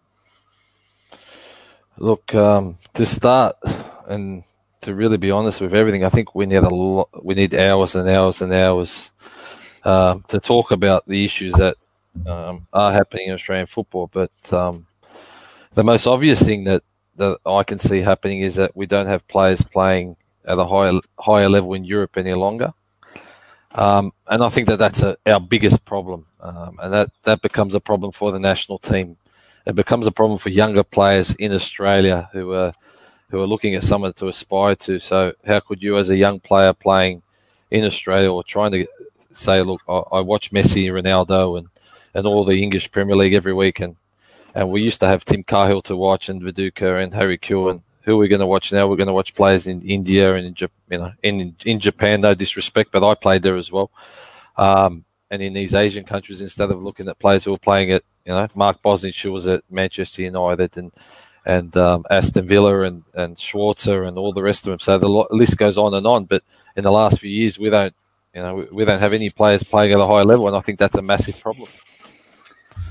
Look, 1.97 2.35
um, 2.35 2.79
to 2.95 3.07
start 3.07 3.57
and 4.09 4.43
to 4.83 4.95
really 4.95 5.19
be 5.19 5.31
honest 5.31 5.61
with 5.61 5.75
everything, 5.75 6.05
I 6.05 6.09
think 6.09 6.35
we 6.35 6.47
need 6.47 6.57
a 6.57 6.75
lot, 6.75 7.09
we 7.25 7.35
need 7.35 7.55
hours 7.55 7.95
and 7.95 8.09
hours 8.09 8.43
and 8.43 8.53
hours 8.53 9.11
um, 9.85 10.25
to 10.29 10.41
talk 10.41 10.71
about 10.71 11.07
the 11.07 11.25
issues 11.25 11.55
that 11.55 11.77
um, 12.27 12.67
are 12.73 12.93
happening 12.93 13.29
in 13.29 13.35
Australian 13.35 13.67
football. 13.67 14.09
But 14.13 14.33
um, 14.53 14.87
the 15.75 15.85
most 15.85 16.07
obvious 16.07 16.43
thing 16.43 16.65
that 16.65 16.83
that 17.17 17.39
I 17.45 17.63
can 17.65 17.79
see 17.79 18.01
happening 18.01 18.41
is 18.41 18.55
that 18.55 18.75
we 18.75 18.87
don't 18.87 19.07
have 19.07 19.29
players 19.29 19.63
playing 19.63 20.17
at 20.47 20.59
a 20.59 20.65
higher 20.65 20.99
higher 21.19 21.49
level 21.49 21.75
in 21.75 21.85
Europe 21.85 22.17
any 22.17 22.35
longer. 22.35 22.73
Um, 23.73 24.13
and 24.27 24.43
I 24.43 24.49
think 24.49 24.67
that 24.69 24.79
that's 24.79 25.03
a, 25.03 25.17
our 25.27 25.41
biggest 25.41 25.85
problem, 25.85 26.27
um, 26.41 26.79
and 26.83 26.93
that, 26.93 27.11
that 27.23 27.41
becomes 27.41 27.75
a 27.75 27.81
problem 27.81 28.11
for 28.11 28.33
the 28.33 28.41
national 28.41 28.79
team. 28.79 29.17
It 29.65 29.77
becomes 29.77 30.07
a 30.07 30.13
problem 30.13 30.39
for 30.39 30.49
younger 30.49 30.83
players 30.83 31.35
in 31.35 31.53
Australia 31.53 32.29
who 32.33 32.53
are 32.53 32.73
who 33.31 33.41
are 33.41 33.47
looking 33.47 33.77
at 33.77 33.85
someone 33.85 34.13
to 34.15 34.27
aspire 34.27 34.75
to. 34.75 34.99
So, 34.99 35.35
how 35.47 35.61
could 35.61 35.83
you, 35.83 35.99
as 35.99 36.11
a 36.11 36.17
young 36.17 36.41
player 36.41 36.73
playing 36.73 37.23
in 37.71 37.85
Australia, 37.85 38.33
or 38.33 38.43
trying 38.43 38.73
to 38.73 38.87
say, 39.33 39.63
"Look, 39.63 39.83
I, 39.89 40.03
I 40.13 40.21
watch 40.21 40.51
Messi, 40.51 40.87
Ronaldo, 40.87 41.59
and 41.59 41.69
and 42.13 42.27
all 42.27 42.45
the 42.45 42.61
English 42.61 42.91
Premier 42.91 43.15
League 43.15 43.35
every 43.35 43.55
week," 43.55 43.79
and 43.79 43.97
and 44.55 44.71
we 44.71 44.83
used 44.83 44.99
to 45.01 45.07
have 45.07 45.25
Tim 45.25 45.45
Cahill 45.45 45.83
to 45.83 45.97
watch, 45.97 46.29
and 46.29 46.43
Viduka, 46.43 47.01
and 47.01 47.15
Harry 47.15 47.39
Kewell, 47.39 47.83
who 48.03 48.17
we're 48.17 48.29
going 48.29 48.41
to 48.41 48.47
watch 48.47 48.73
now. 48.73 48.87
We're 48.87 48.97
going 48.97 49.07
to 49.09 49.13
watch 49.13 49.35
players 49.35 49.67
in 49.67 49.83
India 49.83 50.35
and 50.35 50.47
in 50.47 50.69
you 50.91 50.99
know 50.99 51.13
in 51.23 51.57
in 51.65 51.81
Japan. 51.81 52.21
No 52.21 52.35
disrespect, 52.35 52.93
but 52.93 53.07
I 53.09 53.15
played 53.15 53.43
there 53.43 53.57
as 53.57 53.71
well. 53.71 53.91
Um, 54.57 55.05
and 55.31 55.43
in 55.43 55.53
these 55.53 55.75
Asian 55.75 56.05
countries, 56.05 56.41
instead 56.41 56.71
of 56.71 56.83
looking 56.83 57.09
at 57.09 57.19
players 57.19 57.45
who 57.45 57.55
are 57.55 57.59
playing 57.59 57.93
at 57.93 58.03
you 58.25 58.33
know 58.33 58.49
Mark 58.55 58.83
Bosnich, 58.83 59.23
who 59.23 59.33
was 59.33 59.47
at 59.47 59.63
Manchester 59.71 60.23
United 60.23 60.77
and 60.77 60.93
and 61.47 61.77
um, 61.77 62.05
Aston 62.11 62.47
Villa 62.47 62.83
and 62.83 63.05
and 63.15 63.37
Schwarzer 63.37 64.07
and 64.07 64.19
all 64.19 64.33
the 64.33 64.43
rest 64.43 64.67
of 64.67 64.71
them. 64.71 64.81
So 64.81 64.99
the 64.99 65.09
list 65.31 65.57
goes 65.57 65.79
on 65.79 65.95
and 65.95 66.07
on. 66.07 66.25
But 66.25 66.43
in 66.77 66.85
the 66.85 66.93
last 66.93 67.21
few 67.21 67.31
years, 67.31 67.59
we 67.59 67.71
don't 67.71 67.95
you 68.35 68.43
know 68.43 68.55
we, 68.57 68.65
we 68.73 68.85
don't 68.85 69.01
have 69.01 69.13
any 69.13 69.31
players 69.31 69.63
playing 69.63 69.93
at 69.93 70.01
a 70.01 70.07
high 70.07 70.23
level, 70.23 70.49
and 70.49 70.57
I 70.57 70.61
think 70.61 70.79
that's 70.79 70.97
a 70.97 71.03
massive 71.03 71.39
problem. 71.41 71.69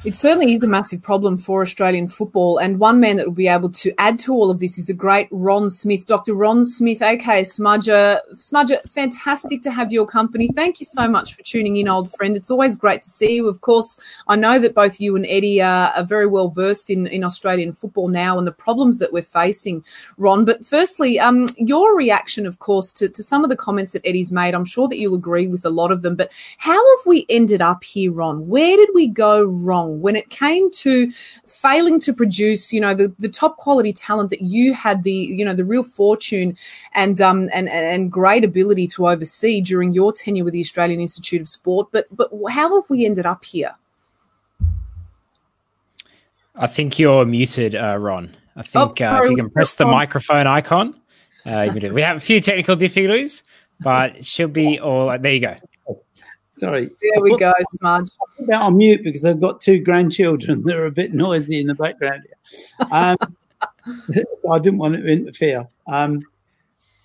It 0.05 0.15
certainly 0.15 0.53
is 0.53 0.63
a 0.63 0.67
massive 0.67 1.01
problem 1.01 1.37
for 1.37 1.61
Australian 1.61 2.07
football. 2.07 2.57
And 2.57 2.79
one 2.79 3.01
man 3.01 3.17
that 3.17 3.25
will 3.25 3.33
be 3.33 3.49
able 3.49 3.69
to 3.71 3.91
add 3.97 4.17
to 4.19 4.33
all 4.33 4.49
of 4.49 4.61
this 4.61 4.77
is 4.77 4.85
the 4.85 4.93
great 4.93 5.27
Ron 5.29 5.69
Smith, 5.69 6.05
Dr. 6.05 6.33
Ron 6.35 6.63
Smith, 6.63 7.01
aka 7.01 7.41
Smudger. 7.41 8.21
Smudger, 8.35 8.81
fantastic 8.89 9.61
to 9.63 9.71
have 9.71 9.91
your 9.91 10.07
company. 10.07 10.51
Thank 10.55 10.79
you 10.79 10.85
so 10.85 11.09
much 11.09 11.33
for 11.33 11.43
tuning 11.43 11.75
in, 11.75 11.89
old 11.89 12.13
friend. 12.13 12.37
It's 12.37 12.49
always 12.49 12.77
great 12.77 13.01
to 13.01 13.09
see 13.09 13.33
you. 13.33 13.49
Of 13.49 13.59
course, 13.59 13.99
I 14.29 14.37
know 14.37 14.57
that 14.59 14.73
both 14.73 15.01
you 15.01 15.17
and 15.17 15.25
Eddy 15.25 15.61
are, 15.61 15.91
are 15.91 16.05
very 16.05 16.27
well 16.27 16.47
versed 16.47 16.89
in, 16.89 17.05
in 17.05 17.25
Australian 17.25 17.73
football 17.73 18.07
now 18.07 18.37
and 18.37 18.47
the 18.47 18.53
problems 18.53 18.99
that 18.99 19.11
we're 19.11 19.21
facing, 19.21 19.83
Ron. 20.15 20.45
But 20.45 20.65
firstly, 20.65 21.19
um, 21.19 21.49
your 21.57 21.93
reaction, 21.93 22.45
of 22.45 22.59
course, 22.59 22.93
to, 22.93 23.09
to 23.09 23.21
some 23.21 23.43
of 23.43 23.49
the 23.49 23.57
comments 23.57 23.91
that 23.91 24.05
Eddy's 24.05 24.31
made. 24.31 24.55
I'm 24.55 24.63
sure 24.63 24.87
that 24.87 24.97
you'll 24.97 25.15
agree 25.15 25.47
with 25.47 25.65
a 25.65 25.69
lot 25.69 25.91
of 25.91 26.03
them. 26.03 26.15
But 26.15 26.31
how 26.57 26.97
have 26.97 27.05
we 27.05 27.25
ended 27.27 27.61
up 27.61 27.83
here, 27.83 28.13
Ron? 28.13 28.47
Where 28.47 28.77
did 28.77 28.91
we 28.93 29.05
go 29.05 29.43
wrong? 29.43 29.88
Wrong 29.89 30.01
when 30.01 30.15
it 30.15 30.29
came 30.29 30.71
to 30.71 31.11
failing 31.45 31.99
to 32.01 32.13
produce, 32.13 32.71
you 32.73 32.81
know, 32.81 32.93
the, 32.93 33.13
the 33.19 33.29
top 33.29 33.57
quality 33.57 33.93
talent 33.93 34.29
that 34.29 34.41
you 34.41 34.73
had 34.73 35.03
the, 35.03 35.11
you 35.11 35.45
know, 35.45 35.53
the 35.53 35.65
real 35.65 35.83
fortune 35.83 36.57
and, 36.93 37.21
um, 37.21 37.49
and, 37.53 37.69
and 37.69 38.11
great 38.11 38.43
ability 38.43 38.87
to 38.87 39.07
oversee 39.07 39.61
during 39.61 39.93
your 39.93 40.11
tenure 40.11 40.43
with 40.43 40.53
the 40.53 40.59
Australian 40.59 40.99
Institute 40.99 41.41
of 41.41 41.47
Sport. 41.47 41.89
But, 41.91 42.07
but 42.15 42.29
how 42.49 42.79
have 42.79 42.89
we 42.89 43.05
ended 43.05 43.25
up 43.25 43.45
here? 43.45 43.75
I 46.55 46.67
think 46.67 46.99
you're 46.99 47.25
muted, 47.25 47.75
uh, 47.75 47.97
Ron. 47.97 48.35
I 48.55 48.63
think 48.63 49.01
oh, 49.01 49.05
uh, 49.05 49.21
if 49.23 49.29
you 49.29 49.37
can 49.37 49.49
press 49.49 49.73
the 49.73 49.85
microphone 49.85 50.45
icon, 50.45 50.99
uh, 51.45 51.69
we 51.73 52.01
have 52.01 52.17
a 52.17 52.19
few 52.19 52.41
technical 52.41 52.75
difficulties, 52.75 53.43
but 53.79 54.25
she'll 54.25 54.49
be 54.49 54.77
all. 54.77 55.17
There 55.17 55.31
you 55.31 55.39
go. 55.39 55.55
Sorry. 56.59 56.89
There 57.01 57.23
we 57.23 57.37
go, 57.37 57.53
Smudge. 57.77 58.09
I 58.21 58.45
put 58.45 58.53
on 58.53 58.77
mute 58.77 59.03
because 59.03 59.23
I've 59.23 59.39
got 59.39 59.61
two 59.61 59.79
grandchildren 59.79 60.61
that 60.65 60.75
are 60.75 60.85
a 60.85 60.91
bit 60.91 61.13
noisy 61.13 61.59
in 61.59 61.67
the 61.67 61.75
background. 61.75 62.23
Um, 62.91 63.17
so 64.11 64.23
I 64.51 64.59
didn't 64.59 64.79
want 64.79 64.95
to 64.95 65.05
interfere. 65.05 65.69
Um, 65.87 66.21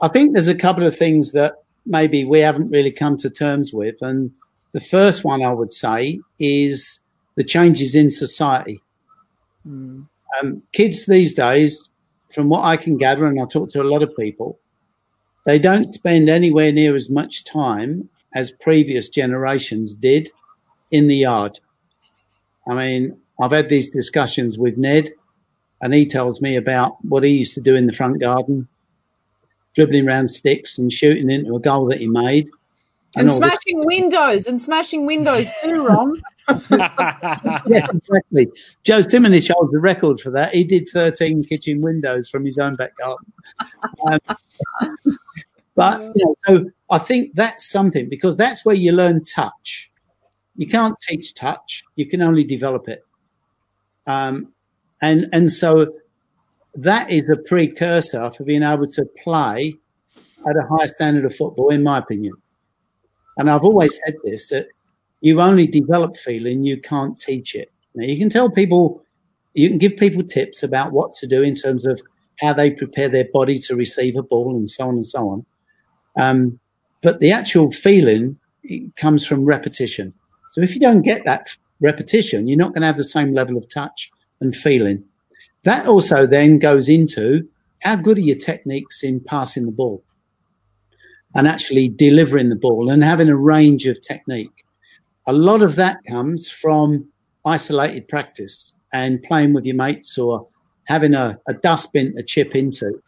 I 0.00 0.08
think 0.08 0.32
there's 0.32 0.48
a 0.48 0.56
couple 0.56 0.84
of 0.84 0.96
things 0.96 1.32
that 1.32 1.62
maybe 1.86 2.24
we 2.24 2.40
haven't 2.40 2.70
really 2.70 2.90
come 2.90 3.16
to 3.18 3.30
terms 3.30 3.72
with. 3.72 3.94
And 4.00 4.32
the 4.72 4.80
first 4.80 5.24
one 5.24 5.44
I 5.44 5.52
would 5.52 5.72
say 5.72 6.20
is 6.40 6.98
the 7.36 7.44
changes 7.44 7.94
in 7.94 8.10
society. 8.10 8.80
Mm. 9.66 10.08
Um, 10.40 10.62
kids 10.72 11.06
these 11.06 11.32
days, 11.32 11.90
from 12.32 12.48
what 12.48 12.64
I 12.64 12.76
can 12.76 12.96
gather, 12.96 13.26
and 13.26 13.40
I 13.40 13.44
talk 13.46 13.68
to 13.70 13.82
a 13.82 13.84
lot 13.84 14.02
of 14.02 14.16
people, 14.16 14.58
they 15.46 15.60
don't 15.60 15.84
spend 15.84 16.28
anywhere 16.28 16.72
near 16.72 16.96
as 16.96 17.08
much 17.08 17.44
time 17.44 18.08
as 18.34 18.50
previous 18.50 19.08
generations 19.08 19.94
did 19.94 20.30
in 20.90 21.08
the 21.08 21.16
yard. 21.16 21.60
I 22.68 22.74
mean, 22.74 23.16
I've 23.40 23.52
had 23.52 23.68
these 23.68 23.90
discussions 23.90 24.58
with 24.58 24.76
Ned, 24.76 25.10
and 25.80 25.94
he 25.94 26.06
tells 26.06 26.40
me 26.40 26.56
about 26.56 26.96
what 27.04 27.22
he 27.22 27.30
used 27.30 27.54
to 27.54 27.60
do 27.60 27.74
in 27.74 27.86
the 27.86 27.92
front 27.92 28.20
garden, 28.20 28.68
dribbling 29.74 30.08
around 30.08 30.28
sticks 30.28 30.78
and 30.78 30.92
shooting 30.92 31.30
into 31.30 31.54
a 31.54 31.60
goal 31.60 31.86
that 31.86 32.00
he 32.00 32.08
made. 32.08 32.48
And, 33.16 33.28
and 33.28 33.30
smashing 33.30 33.78
this. 33.78 33.86
windows 33.86 34.46
and 34.46 34.60
smashing 34.60 35.06
windows 35.06 35.48
too, 35.62 35.86
Ron. 35.86 36.20
yeah, 36.70 37.86
exactly. 37.92 38.48
Joe 38.82 39.00
Simunic 39.00 39.50
holds 39.50 39.72
the 39.72 39.78
record 39.78 40.20
for 40.20 40.30
that. 40.30 40.54
He 40.54 40.64
did 40.64 40.88
13 40.88 41.44
kitchen 41.44 41.80
windows 41.80 42.28
from 42.28 42.44
his 42.44 42.58
own 42.58 42.76
back 42.76 42.96
garden. 42.98 43.32
Um, 44.10 44.18
but 45.74 46.00
you 46.14 46.24
know, 46.24 46.36
so 46.46 46.70
I 46.90 46.98
think 46.98 47.34
that's 47.34 47.68
something 47.68 48.08
because 48.08 48.36
that's 48.36 48.64
where 48.64 48.74
you 48.74 48.92
learn 48.92 49.24
touch. 49.24 49.90
You 50.56 50.66
can't 50.66 50.96
teach 51.00 51.34
touch; 51.34 51.82
you 51.96 52.06
can 52.06 52.22
only 52.22 52.44
develop 52.44 52.88
it. 52.88 53.04
Um, 54.06 54.52
and 55.02 55.26
and 55.32 55.50
so 55.50 55.94
that 56.74 57.10
is 57.10 57.28
a 57.28 57.36
precursor 57.36 58.30
for 58.30 58.44
being 58.44 58.62
able 58.62 58.86
to 58.86 59.04
play 59.22 59.74
at 60.46 60.56
a 60.56 60.66
high 60.68 60.86
standard 60.86 61.24
of 61.24 61.34
football, 61.34 61.70
in 61.70 61.82
my 61.82 61.98
opinion. 61.98 62.34
And 63.36 63.50
I've 63.50 63.64
always 63.64 63.98
said 64.04 64.14
this 64.24 64.48
that 64.48 64.68
you 65.20 65.40
only 65.40 65.66
develop 65.66 66.16
feeling, 66.16 66.64
you 66.64 66.80
can't 66.80 67.18
teach 67.18 67.54
it. 67.54 67.72
Now, 67.94 68.06
you 68.06 68.18
can 68.18 68.28
tell 68.28 68.50
people, 68.50 69.02
you 69.54 69.68
can 69.68 69.78
give 69.78 69.96
people 69.96 70.22
tips 70.22 70.62
about 70.62 70.92
what 70.92 71.12
to 71.14 71.26
do 71.26 71.42
in 71.42 71.54
terms 71.54 71.86
of 71.86 72.00
how 72.40 72.52
they 72.52 72.70
prepare 72.70 73.08
their 73.08 73.28
body 73.32 73.58
to 73.60 73.76
receive 73.76 74.16
a 74.16 74.22
ball 74.22 74.56
and 74.56 74.68
so 74.68 74.88
on 74.88 74.96
and 74.96 75.06
so 75.06 75.28
on. 75.30 75.46
Um, 76.16 76.58
but 77.02 77.20
the 77.20 77.30
actual 77.32 77.70
feeling 77.70 78.38
comes 78.96 79.26
from 79.26 79.44
repetition. 79.44 80.14
So 80.50 80.62
if 80.62 80.74
you 80.74 80.80
don't 80.80 81.02
get 81.02 81.24
that 81.24 81.56
repetition, 81.80 82.48
you're 82.48 82.58
not 82.58 82.72
going 82.72 82.82
to 82.82 82.86
have 82.86 82.96
the 82.96 83.04
same 83.04 83.34
level 83.34 83.56
of 83.56 83.68
touch 83.68 84.10
and 84.40 84.54
feeling. 84.54 85.04
That 85.64 85.86
also 85.86 86.26
then 86.26 86.58
goes 86.58 86.88
into 86.88 87.48
how 87.80 87.96
good 87.96 88.18
are 88.18 88.22
your 88.22 88.36
techniques 88.36 89.02
in 89.02 89.20
passing 89.20 89.66
the 89.66 89.72
ball 89.72 90.02
and 91.34 91.48
actually 91.48 91.88
delivering 91.88 92.48
the 92.48 92.56
ball 92.56 92.90
and 92.90 93.02
having 93.02 93.28
a 93.28 93.36
range 93.36 93.86
of 93.86 94.00
technique. 94.00 94.64
A 95.26 95.32
lot 95.32 95.62
of 95.62 95.76
that 95.76 95.98
comes 96.08 96.48
from 96.48 97.08
isolated 97.44 98.08
practice 98.08 98.74
and 98.92 99.22
playing 99.22 99.52
with 99.52 99.66
your 99.66 99.76
mates 99.76 100.16
or 100.16 100.46
having 100.84 101.14
a, 101.14 101.38
a 101.48 101.54
dustbin 101.54 102.14
to 102.16 102.22
chip 102.22 102.54
into. 102.54 103.02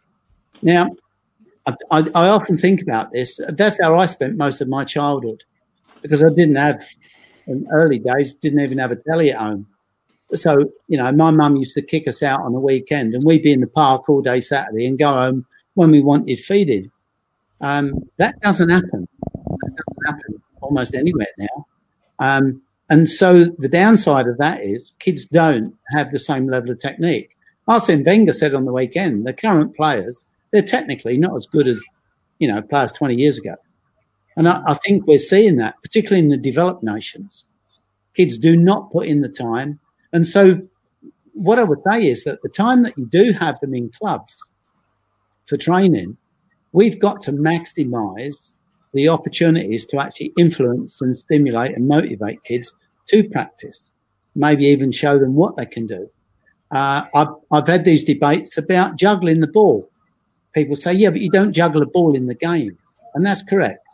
Now, 0.61 0.89
I, 1.91 2.09
I, 2.15 2.27
often 2.29 2.57
think 2.57 2.81
about 2.81 3.11
this. 3.11 3.39
That's 3.49 3.77
how 3.81 3.97
I 3.99 4.05
spent 4.05 4.37
most 4.37 4.61
of 4.61 4.69
my 4.69 4.85
childhood 4.85 5.43
because 6.01 6.23
I 6.23 6.29
didn't 6.29 6.55
have, 6.55 6.85
in 7.45 7.67
early 7.71 7.99
days, 7.99 8.33
didn't 8.33 8.61
even 8.61 8.77
have 8.77 8.91
a 8.91 8.95
telly 8.95 9.31
at 9.31 9.37
home. 9.37 9.67
So, 10.33 10.71
you 10.87 10.97
know, 10.97 11.11
my 11.11 11.31
mum 11.31 11.57
used 11.57 11.75
to 11.75 11.81
kick 11.81 12.07
us 12.07 12.23
out 12.23 12.41
on 12.41 12.53
the 12.53 12.59
weekend 12.59 13.13
and 13.13 13.23
we'd 13.23 13.43
be 13.43 13.53
in 13.53 13.61
the 13.61 13.67
park 13.67 14.09
all 14.09 14.21
day 14.21 14.39
Saturday 14.39 14.85
and 14.85 14.97
go 14.97 15.11
home 15.11 15.45
when 15.73 15.91
we 15.91 16.01
wanted 16.01 16.39
feeding. 16.39 16.91
Um, 17.61 18.09
that 18.17 18.39
doesn't 18.41 18.69
happen. 18.69 19.07
That 19.23 19.75
doesn't 19.75 20.05
happen 20.05 20.41
almost 20.61 20.95
anywhere 20.95 21.27
now. 21.37 21.67
Um, 22.19 22.61
and 22.89 23.09
so 23.09 23.45
the 23.57 23.69
downside 23.69 24.27
of 24.27 24.37
that 24.37 24.63
is 24.63 24.93
kids 24.99 25.25
don't 25.25 25.75
have 25.91 26.11
the 26.11 26.19
same 26.19 26.47
level 26.47 26.71
of 26.71 26.79
technique. 26.79 27.35
Arsene 27.67 28.03
Wenger 28.03 28.33
said 28.33 28.53
on 28.53 28.65
the 28.65 28.71
weekend, 28.71 29.25
the 29.27 29.33
current 29.33 29.75
players 29.75 30.25
they're 30.57 30.65
technically 30.65 31.19
not 31.19 31.35
as 31.35 31.45
good 31.45 31.67
as, 31.67 31.79
you 32.39 32.47
know, 32.47 32.63
players 32.63 32.91
20 32.91 33.13
years 33.13 33.37
ago. 33.37 33.53
And 34.35 34.49
I, 34.49 34.63
I 34.65 34.73
think 34.73 35.05
we're 35.05 35.19
seeing 35.19 35.57
that, 35.57 35.75
particularly 35.83 36.19
in 36.19 36.29
the 36.29 36.37
developed 36.37 36.81
nations. 36.81 37.45
Kids 38.15 38.39
do 38.39 38.55
not 38.57 38.91
put 38.91 39.05
in 39.05 39.21
the 39.21 39.29
time. 39.29 39.79
And 40.11 40.25
so 40.25 40.61
what 41.33 41.59
I 41.59 41.63
would 41.63 41.81
say 41.87 42.07
is 42.07 42.23
that 42.23 42.41
the 42.41 42.49
time 42.49 42.81
that 42.83 42.97
you 42.97 43.05
do 43.05 43.33
have 43.33 43.59
them 43.59 43.75
in 43.75 43.91
clubs 43.91 44.35
for 45.45 45.57
training, 45.57 46.17
we've 46.71 46.99
got 46.99 47.21
to 47.21 47.31
maximize 47.33 48.53
the 48.93 49.09
opportunities 49.09 49.85
to 49.85 49.99
actually 49.99 50.33
influence 50.39 50.99
and 51.03 51.15
stimulate 51.15 51.75
and 51.75 51.87
motivate 51.87 52.43
kids 52.43 52.73
to 53.09 53.29
practice, 53.29 53.93
maybe 54.33 54.65
even 54.65 54.91
show 54.91 55.19
them 55.19 55.35
what 55.35 55.55
they 55.55 55.67
can 55.67 55.85
do. 55.85 56.09
Uh, 56.71 57.03
I've, 57.13 57.27
I've 57.51 57.67
had 57.67 57.85
these 57.85 58.03
debates 58.03 58.57
about 58.57 58.95
juggling 58.95 59.41
the 59.41 59.47
ball 59.47 59.87
people 60.57 60.75
say, 60.75 60.91
yeah, 60.91 61.11
but 61.11 61.21
you 61.21 61.29
don't 61.29 61.53
juggle 61.53 61.83
a 61.83 61.85
ball 61.85 62.15
in 62.15 62.25
the 62.25 62.33
game. 62.33 62.75
And 63.13 63.23
that's 63.25 63.43
correct. 63.43 63.85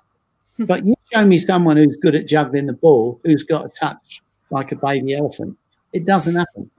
Hmm. 0.57 0.65
but 0.65 0.85
you 0.85 0.95
show 1.11 1.25
me 1.25 1.39
someone 1.39 1.77
who's 1.77 1.97
good 1.99 2.15
at 2.15 2.27
juggling 2.27 2.67
the 2.67 2.73
ball, 2.73 3.19
who's 3.23 3.43
got 3.43 3.65
a 3.65 3.69
touch 3.69 4.21
like 4.49 4.71
a 4.71 4.75
baby 4.75 5.15
elephant. 5.15 5.57
It 5.93 6.05
doesn't 6.05 6.35
happen. 6.35 6.69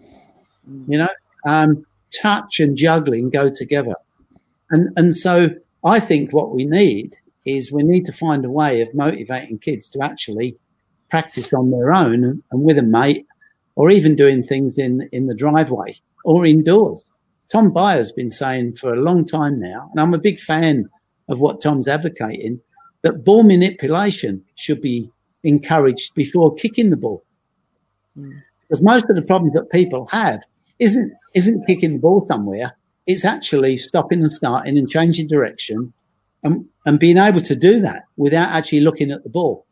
Hmm. 0.67 0.93
You 0.93 0.99
know, 0.99 1.09
um, 1.47 1.85
touch 2.23 2.61
and 2.61 2.77
juggling 2.77 3.31
go 3.31 3.51
together. 3.51 3.95
And, 4.71 4.91
and 4.97 5.17
so 5.17 5.51
I 5.85 6.01
think 6.01 6.33
what 6.33 6.55
we 6.55 6.65
need 6.65 7.17
is 7.45 7.71
we 7.71 7.83
need 7.83 8.07
to 8.07 8.13
find 8.13 8.45
a 8.45 8.51
way 8.51 8.81
of 8.81 8.95
motivating 8.95 9.59
kids 9.59 9.91
to 9.91 10.03
actually 10.03 10.57
practice 11.11 11.53
on 11.53 11.71
their 11.71 11.93
own 11.93 12.43
and 12.51 12.63
with 12.63 12.79
a 12.79 12.83
mate 12.83 13.27
or 13.75 13.91
even 13.91 14.17
doing 14.17 14.43
things 14.43 14.79
in, 14.79 15.09
in 15.13 15.27
the 15.27 15.35
driveway 15.35 15.95
or 16.25 16.47
indoors. 16.47 17.11
Tom 17.51 17.73
Byer's 17.73 18.13
been 18.13 18.31
saying 18.31 18.77
for 18.77 18.93
a 18.93 19.01
long 19.01 19.25
time 19.25 19.61
now, 19.61 19.89
and 19.91 20.01
I'm 20.01 20.15
a 20.15 20.19
big 20.19 20.41
fan 20.41 20.89
of 21.29 21.41
what 21.41 21.61
Tom's 21.61 21.89
advocating, 21.89 22.61
that 23.03 23.25
ball 23.25 23.43
manipulation 23.43 24.45
should 24.57 24.81
be 24.81 25.11
encouraged 25.43 26.15
before 26.15 26.55
kicking 26.55 26.91
the 26.91 26.97
ball. 26.97 27.23
Mm. 28.19 28.43
Because 28.63 28.83
most 28.83 29.09
of 29.11 29.17
the 29.17 29.23
problems 29.23 29.55
that 29.55 29.71
people 29.71 30.07
have 30.07 30.43
isn't 30.79 31.13
isn't 31.35 31.67
kicking 31.67 31.95
the 31.95 31.99
ball 31.99 32.25
somewhere. 32.27 32.77
It's 33.07 33.25
actually 33.25 33.77
stopping 33.77 34.21
and 34.21 34.33
starting 34.33 34.79
and 34.79 34.89
changing 34.89 35.29
direction 35.29 35.93
and, 36.43 36.67
and 36.87 36.99
being 36.99 37.19
able 37.19 37.41
to 37.43 37.55
do 37.55 37.81
that 37.81 38.05
without 38.17 38.51
actually 38.51 38.81
looking 38.81 39.11
at 39.11 39.23
the 39.23 39.29
ball. 39.29 39.67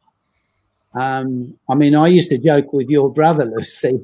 Um, 0.95 1.57
I 1.69 1.75
mean, 1.75 1.95
I 1.95 2.09
used 2.09 2.31
to 2.31 2.39
joke 2.39 2.73
with 2.73 2.89
your 2.89 3.13
brother, 3.13 3.47
Lucy. 3.47 4.01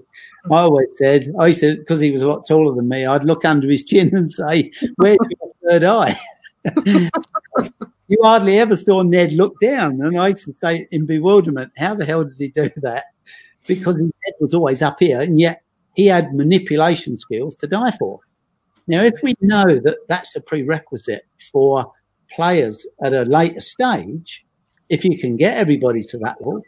I 0.51 0.61
always 0.61 0.89
said, 0.97 1.29
I 1.39 1.49
used 1.49 1.61
to, 1.61 1.77
because 1.77 2.01
he 2.01 2.11
was 2.11 2.23
a 2.23 2.29
lot 2.29 2.47
taller 2.47 2.75
than 2.75 2.89
me, 2.89 3.05
I'd 3.05 3.25
look 3.25 3.45
under 3.45 3.69
his 3.69 3.85
chin 3.85 4.15
and 4.15 4.33
say, 4.33 4.71
Where's 4.97 5.19
your 5.21 5.53
third 5.71 5.85
eye? 5.85 6.19
you 8.09 8.19
hardly 8.23 8.59
ever 8.59 8.77
saw 8.77 9.03
Ned 9.03 9.33
look 9.33 9.61
down. 9.61 10.01
And 10.01 10.19
I 10.19 10.29
used 10.29 10.47
to 10.47 10.55
say 10.63 10.89
in 10.91 11.07
bewilderment, 11.07 11.73
How 11.77 11.95
the 11.95 12.05
hell 12.05 12.25
does 12.25 12.39
he 12.39 12.49
do 12.49 12.71
that? 12.77 13.07
Because 13.67 13.97
his 13.97 14.11
head 14.25 14.35
was 14.41 14.55
always 14.55 14.81
up 14.81 14.97
here, 14.99 15.21
and 15.21 15.39
yet 15.39 15.63
he 15.95 16.07
had 16.07 16.35
manipulation 16.35 17.17
skills 17.17 17.57
to 17.59 17.67
die 17.67 17.91
for. 17.99 18.21
Now, 18.87 19.03
if 19.03 19.23
we 19.23 19.35
know 19.43 19.67
that 19.67 19.99
that's 20.09 20.35
a 20.35 20.41
prerequisite 20.41 21.27
for 21.53 21.93
players 22.35 22.87
at 23.03 23.13
a 23.13 23.25
later 23.25 23.61
stage, 23.61 24.47
if 24.89 25.05
you 25.05 25.19
can 25.19 25.37
get 25.37 25.59
everybody 25.59 26.03
to 26.03 26.19
that 26.19 26.41
level, 26.41 26.63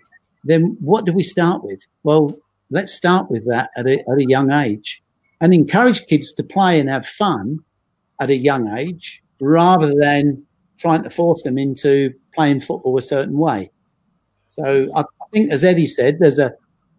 then 0.44 0.76
what 0.81 1.05
do 1.05 1.12
we 1.12 1.22
start 1.22 1.64
with? 1.64 1.81
Well, 2.03 2.37
let's 2.70 2.92
start 2.92 3.31
with 3.31 3.46
that 3.48 3.70
at 3.76 3.87
a, 3.87 4.00
at 4.00 4.18
a 4.18 4.24
young 4.26 4.53
age 4.53 5.03
and 5.40 5.53
encourage 5.53 6.07
kids 6.07 6.33
to 6.35 6.42
play 6.42 6.79
and 6.79 6.88
have 6.88 7.07
fun 7.07 7.59
at 8.20 8.31
a 8.31 8.37
young 8.37 8.76
age 8.76 9.22
rather 9.40 9.92
than 9.98 10.44
trying 10.79 11.03
to 11.03 11.11
force 11.11 11.42
them 11.42 11.59
into 11.59 12.12
playing 12.35 12.61
football 12.61 12.96
a 12.96 13.03
certain 13.03 13.38
way. 13.38 13.70
So 14.48 14.90
I, 14.94 15.05
think, 15.33 15.53
as 15.53 15.64
Eddy 15.64 15.87
said, 15.87 16.18
there's 16.18 16.38
a 16.38 16.53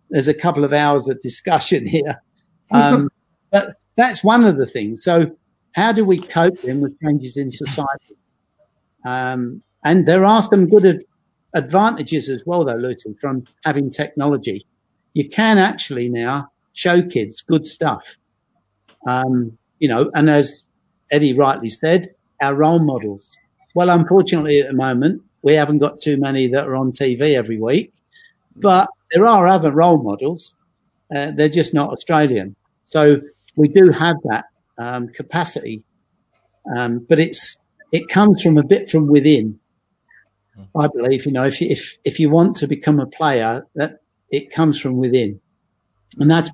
there's 0.09 0.27
a 0.27 0.33
couple 0.33 0.65
of 0.65 0.73
hours 0.73 1.07
of 1.07 1.21
discussion 1.21 1.87
here, 1.97 2.21
um, 2.71 3.09
but 3.51 3.75
that's 3.95 4.23
one 4.23 4.43
of 4.43 4.57
the 4.57 4.65
things. 4.65 5.03
So 5.03 5.35
how 5.73 5.91
do 5.91 6.03
we 6.03 6.19
cope 6.19 6.61
then 6.61 6.81
with 6.81 6.99
changes 7.01 7.37
in 7.37 7.51
society? 7.51 8.17
Um, 9.05 9.63
and 9.83 10.07
there 10.07 10.25
are 10.25 10.41
some 10.41 10.67
good 10.69 11.03
advantages 11.53 12.29
as 12.29 12.43
well, 12.45 12.65
though, 12.65 12.75
Lucy, 12.75 13.15
from 13.19 13.45
having 13.63 13.89
technology. 13.89 14.65
You 15.13 15.27
can 15.27 15.57
actually 15.57 16.09
now 16.09 16.51
show 16.73 17.01
kids 17.01 17.41
good 17.41 17.65
stuff. 17.65 18.17
Um, 19.07 19.57
you 19.79 19.87
know, 19.87 20.11
and 20.13 20.29
as 20.29 20.63
Eddy 21.11 21.33
rightly 21.33 21.69
said, 21.69 22.13
our 22.41 22.55
role 22.55 22.79
models. 22.79 23.37
Well, 23.75 23.89
unfortunately, 23.89 24.59
at 24.59 24.67
the 24.67 24.73
moment, 24.73 25.21
we 25.41 25.53
haven't 25.53 25.79
got 25.79 25.99
too 25.99 26.17
many 26.17 26.47
that 26.47 26.67
are 26.67 26.75
on 26.75 26.91
TV 26.91 27.35
every 27.35 27.59
week. 27.59 27.93
But 28.55 28.89
there 29.11 29.25
are 29.25 29.47
other 29.47 29.71
role 29.71 30.01
models. 30.01 30.55
Uh, 31.13 31.31
they're 31.31 31.49
just 31.49 31.73
not 31.73 31.91
Australian. 31.91 32.55
So 32.83 33.21
we 33.55 33.67
do 33.67 33.91
have 33.91 34.17
that 34.25 34.45
um, 34.77 35.07
capacity, 35.09 35.83
um, 36.75 37.05
but 37.07 37.19
it's 37.19 37.57
it 37.91 38.07
comes 38.07 38.41
from 38.41 38.57
a 38.57 38.63
bit 38.63 38.89
from 38.89 39.07
within. 39.07 39.59
I 40.75 40.87
believe, 40.87 41.25
you 41.25 41.31
know, 41.31 41.45
if 41.45 41.61
you, 41.61 41.67
if 41.69 41.97
if 42.03 42.19
you 42.19 42.29
want 42.29 42.55
to 42.57 42.67
become 42.67 42.99
a 42.99 43.05
player, 43.05 43.65
that 43.75 43.99
it 44.29 44.51
comes 44.51 44.79
from 44.79 44.97
within, 44.97 45.39
and 46.19 46.29
that's 46.29 46.49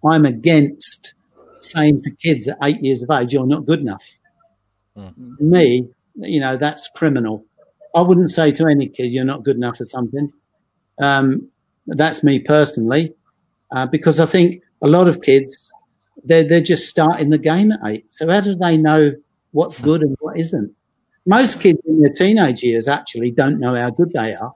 why 0.00 0.14
I'm 0.14 0.24
against 0.24 1.14
saying 1.60 2.02
to 2.02 2.10
kids 2.10 2.48
at 2.48 2.58
eight 2.62 2.80
years 2.82 3.02
of 3.02 3.10
age, 3.10 3.32
"You're 3.32 3.46
not 3.46 3.66
good 3.66 3.80
enough." 3.80 4.04
Mm. 4.96 5.40
Me, 5.40 5.88
you 6.16 6.40
know, 6.40 6.56
that's 6.56 6.90
criminal. 6.94 7.44
I 7.94 8.00
wouldn't 8.00 8.30
say 8.30 8.50
to 8.52 8.66
any 8.66 8.88
kid, 8.88 9.12
"You're 9.12 9.24
not 9.24 9.44
good 9.44 9.56
enough 9.56 9.78
for 9.78 9.84
something." 9.84 10.30
Um, 11.00 11.48
that's 11.86 12.22
me 12.22 12.38
personally, 12.40 13.14
uh, 13.70 13.86
because 13.86 14.20
I 14.20 14.26
think 14.26 14.62
a 14.82 14.88
lot 14.88 15.08
of 15.08 15.22
kids 15.22 15.72
they're 16.24 16.44
they're 16.44 16.60
just 16.60 16.88
starting 16.88 17.30
the 17.30 17.38
game 17.38 17.72
at 17.72 17.80
eight. 17.84 18.12
So 18.12 18.28
how 18.28 18.40
do 18.40 18.54
they 18.54 18.76
know 18.76 19.12
what's 19.52 19.80
good 19.80 20.02
and 20.02 20.16
what 20.20 20.38
isn't? 20.38 20.74
Most 21.26 21.60
kids 21.60 21.80
in 21.86 22.00
their 22.00 22.12
teenage 22.12 22.62
years 22.62 22.86
actually 22.86 23.30
don't 23.30 23.58
know 23.58 23.74
how 23.74 23.90
good 23.90 24.12
they 24.12 24.34
are 24.34 24.54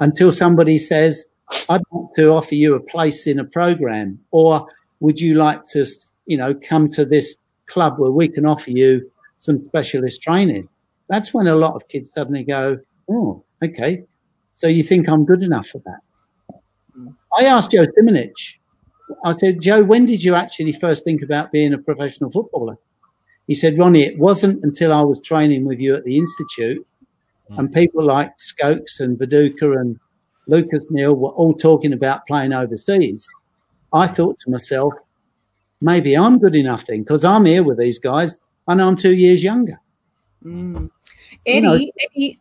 until 0.00 0.32
somebody 0.32 0.78
says, 0.78 1.26
I'd 1.68 1.82
like 1.90 2.14
to 2.16 2.30
offer 2.30 2.54
you 2.54 2.74
a 2.74 2.80
place 2.80 3.26
in 3.26 3.38
a 3.38 3.44
program, 3.44 4.18
or 4.30 4.66
would 5.00 5.20
you 5.20 5.34
like 5.34 5.64
to, 5.72 5.86
you 6.26 6.36
know, 6.36 6.54
come 6.54 6.88
to 6.90 7.04
this 7.04 7.36
club 7.66 7.98
where 7.98 8.10
we 8.10 8.28
can 8.28 8.46
offer 8.46 8.70
you 8.70 9.10
some 9.38 9.60
specialist 9.60 10.22
training? 10.22 10.68
That's 11.08 11.34
when 11.34 11.46
a 11.46 11.56
lot 11.56 11.74
of 11.74 11.88
kids 11.88 12.12
suddenly 12.12 12.44
go, 12.44 12.78
Oh, 13.10 13.44
okay. 13.62 14.04
So 14.52 14.68
you 14.68 14.82
think 14.82 15.08
I'm 15.08 15.24
good 15.24 15.42
enough 15.42 15.68
for 15.68 15.78
that? 15.84 16.00
Mm. 16.96 17.14
I 17.36 17.44
asked 17.44 17.72
Joe 17.72 17.86
Simunic, 17.86 18.32
I 19.24 19.32
said, 19.32 19.60
Joe, 19.60 19.82
when 19.82 20.06
did 20.06 20.22
you 20.22 20.34
actually 20.34 20.72
first 20.72 21.02
think 21.04 21.22
about 21.22 21.50
being 21.50 21.74
a 21.74 21.78
professional 21.78 22.30
footballer? 22.30 22.76
He 23.50 23.56
said, 23.56 23.76
Ronnie, 23.76 24.04
it 24.04 24.16
wasn't 24.16 24.62
until 24.62 24.92
I 24.92 25.00
was 25.00 25.20
training 25.20 25.64
with 25.64 25.80
you 25.80 25.96
at 25.96 26.04
the 26.04 26.16
Institute 26.16 26.86
mm. 27.50 27.58
and 27.58 27.74
people 27.74 28.04
like 28.04 28.36
Skokes 28.38 29.00
and 29.00 29.18
Viduka 29.18 29.76
and 29.76 29.98
Lucas 30.46 30.86
Neill 30.88 31.16
were 31.16 31.30
all 31.30 31.52
talking 31.54 31.92
about 31.92 32.28
playing 32.28 32.52
overseas. 32.52 33.26
I 33.92 34.06
thought 34.06 34.38
to 34.44 34.50
myself, 34.52 34.94
maybe 35.80 36.16
I'm 36.16 36.38
good 36.38 36.54
enough 36.54 36.86
then 36.86 37.02
because 37.02 37.24
I'm 37.24 37.44
here 37.44 37.64
with 37.64 37.80
these 37.80 37.98
guys 37.98 38.38
and 38.68 38.80
I'm 38.80 38.94
two 38.94 39.16
years 39.16 39.42
younger. 39.42 39.80
Mm. 40.44 40.88
Eddy, 41.44 41.56
you 41.56 41.60
know, 41.60 41.74
Eddy, 41.74 42.40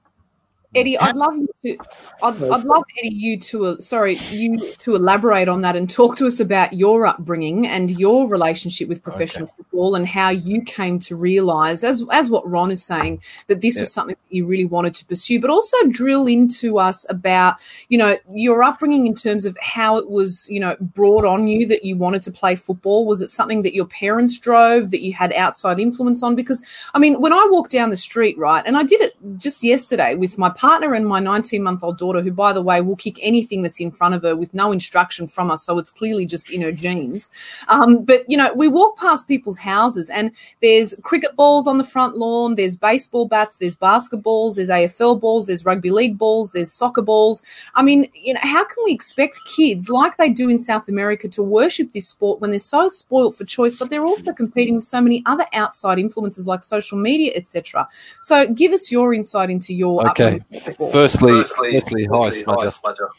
Eddy, 0.76 1.00
I'd 1.00 1.16
love 1.16 1.34
you 1.36 1.50
to. 1.64 1.78
I'd, 2.22 2.44
I'd 2.44 2.64
love 2.64 2.84
Eddy 3.00 3.16
you 3.16 3.40
to. 3.40 3.66
Uh, 3.66 3.78
sorry, 3.80 4.16
you 4.30 4.72
to 4.74 4.96
elaborate 4.96 5.48
on 5.48 5.62
that 5.62 5.76
and 5.76 5.90
talk 5.90 6.16
to 6.18 6.28
us 6.28 6.40
about 6.40 6.74
your 6.74 7.08
upbringing 7.08 7.66
and 7.66 7.90
your 7.90 8.28
relationship 8.28 8.88
with 8.88 9.02
professional 9.02 9.46
okay. 9.46 9.54
football 9.58 9.96
and 9.96 10.08
how 10.08 10.30
you 10.30 10.62
came 10.62 11.00
to 11.00 11.16
realise, 11.16 11.84
as 11.84 12.04
as 12.12 12.30
what 12.30 12.48
Ron 12.48 12.70
is 12.70 12.84
saying, 12.84 13.22
that 13.48 13.62
this 13.62 13.78
yep. 13.78 13.82
was 13.82 13.92
something 13.92 14.16
that 14.16 14.36
you 14.36 14.46
really 14.46 14.66
wanted 14.66 14.94
to 14.96 15.06
pursue. 15.06 15.40
But 15.40 15.50
also 15.50 15.76
drill 15.88 16.28
into 16.28 16.78
us 16.78 17.04
about, 17.10 17.56
you 17.88 17.98
know, 17.98 18.18
your 18.32 18.62
upbringing 18.62 19.08
in 19.08 19.16
terms 19.16 19.46
of 19.46 19.58
how 19.60 19.98
it 19.98 20.08
was, 20.08 20.48
you 20.52 20.60
know, 20.60 20.76
brought 20.80 21.26
on 21.26 21.48
you 21.48 21.66
that 21.66 21.84
you 21.84 21.96
wanted 21.96 22.22
to 22.24 22.32
play 22.32 22.54
football. 22.54 23.08
Was 23.08 23.24
it 23.24 23.30
something 23.30 23.64
that 23.64 23.74
your 23.74 23.88
parents 23.88 24.38
drove 24.38 24.92
that 24.92 25.02
you 25.02 25.14
had 25.14 25.34
outside 25.34 25.80
influence 25.80 26.22
on? 26.22 26.36
Because 26.36 26.62
I 26.94 27.00
mean, 27.00 27.20
when 27.22 27.34
I 27.34 27.48
walk 27.50 27.70
down 27.70 27.90
the 27.90 27.98
street, 27.98 28.38
right, 28.38 28.64
and 28.68 28.78
I 28.78 28.84
did 28.84 29.02
it 29.02 29.16
just 29.40 29.64
yesterday 29.64 30.14
with 30.14 30.38
my 30.38 30.50
partner 30.60 30.94
and 30.94 31.08
my 31.08 31.20
19 31.20 31.64
month 31.64 31.84
old 31.84 31.98
daughter, 31.98 32.22
who, 32.22 32.34
by 32.34 32.52
the 32.52 32.62
way, 32.62 32.82
will 32.82 32.98
kick 32.98 33.18
anything 33.22 33.62
that's 33.62 33.80
in 33.80 33.90
front 33.90 34.14
of 34.14 34.24
her 34.24 34.36
with 34.36 34.54
no 34.54 34.74
instruction 34.74 35.26
from 35.26 35.50
us. 35.50 35.64
So 35.64 35.78
it's 35.80 35.90
clearly 35.90 36.26
just 36.26 36.52
in 36.52 36.62
her 36.62 36.74
genes. 36.74 37.32
Um, 37.70 38.04
but, 38.04 38.30
you 38.30 38.38
know, 38.38 38.54
we 38.54 38.68
walk 38.68 38.98
past 38.98 39.28
people's 39.28 39.58
houses 39.58 40.10
and 40.10 40.32
there's 40.62 40.94
cricket 41.02 41.36
balls 41.38 41.66
on 41.66 41.78
the 41.78 41.84
front 41.86 42.18
lawn, 42.18 42.56
there's 42.56 42.76
baseball 42.76 43.26
bats, 43.26 43.58
there's 43.58 43.76
basketballs, 43.76 44.56
there's 44.56 44.70
AFL 44.70 45.20
balls, 45.20 45.48
there's 45.48 45.64
rugby 45.64 45.92
league 45.92 46.18
balls, 46.18 46.52
there's 46.52 46.74
soccer 46.74 47.02
balls. 47.02 47.42
I 47.76 47.82
mean, 47.82 48.10
you 48.14 48.34
know, 48.34 48.42
how 48.44 48.66
can 48.66 48.84
we 48.84 48.92
expect 48.92 49.40
kids 49.46 49.90
like 49.90 50.18
they 50.18 50.30
do 50.30 50.50
in 50.50 50.60
South 50.60 50.90
America 50.90 51.30
to 51.30 51.42
worship 51.44 51.94
this 51.94 52.10
sport 52.10 52.42
when 52.42 52.52
they're 52.52 52.60
so 52.60 52.90
spoilt 52.90 53.36
for 53.36 53.46
choice, 53.46 53.78
but 53.78 53.90
they're 53.90 54.06
also 54.06 54.34
competing 54.34 54.76
with 54.76 54.84
so 54.84 55.00
many 55.00 55.24
other 55.26 55.46
outside 55.54 56.00
influences 56.00 56.48
like 56.48 56.64
social 56.64 56.98
media, 56.98 57.32
etc. 57.34 57.88
So 58.22 58.46
give 58.52 58.74
us 58.74 58.92
your 58.92 59.14
insight 59.14 59.50
into 59.50 59.74
your 59.74 60.10
okay. 60.10 60.42
Firstly, 60.52 60.92
firstly, 60.92 61.44
firstly, 61.74 62.06
hi, 62.06 62.30
Smudger. 62.32 63.10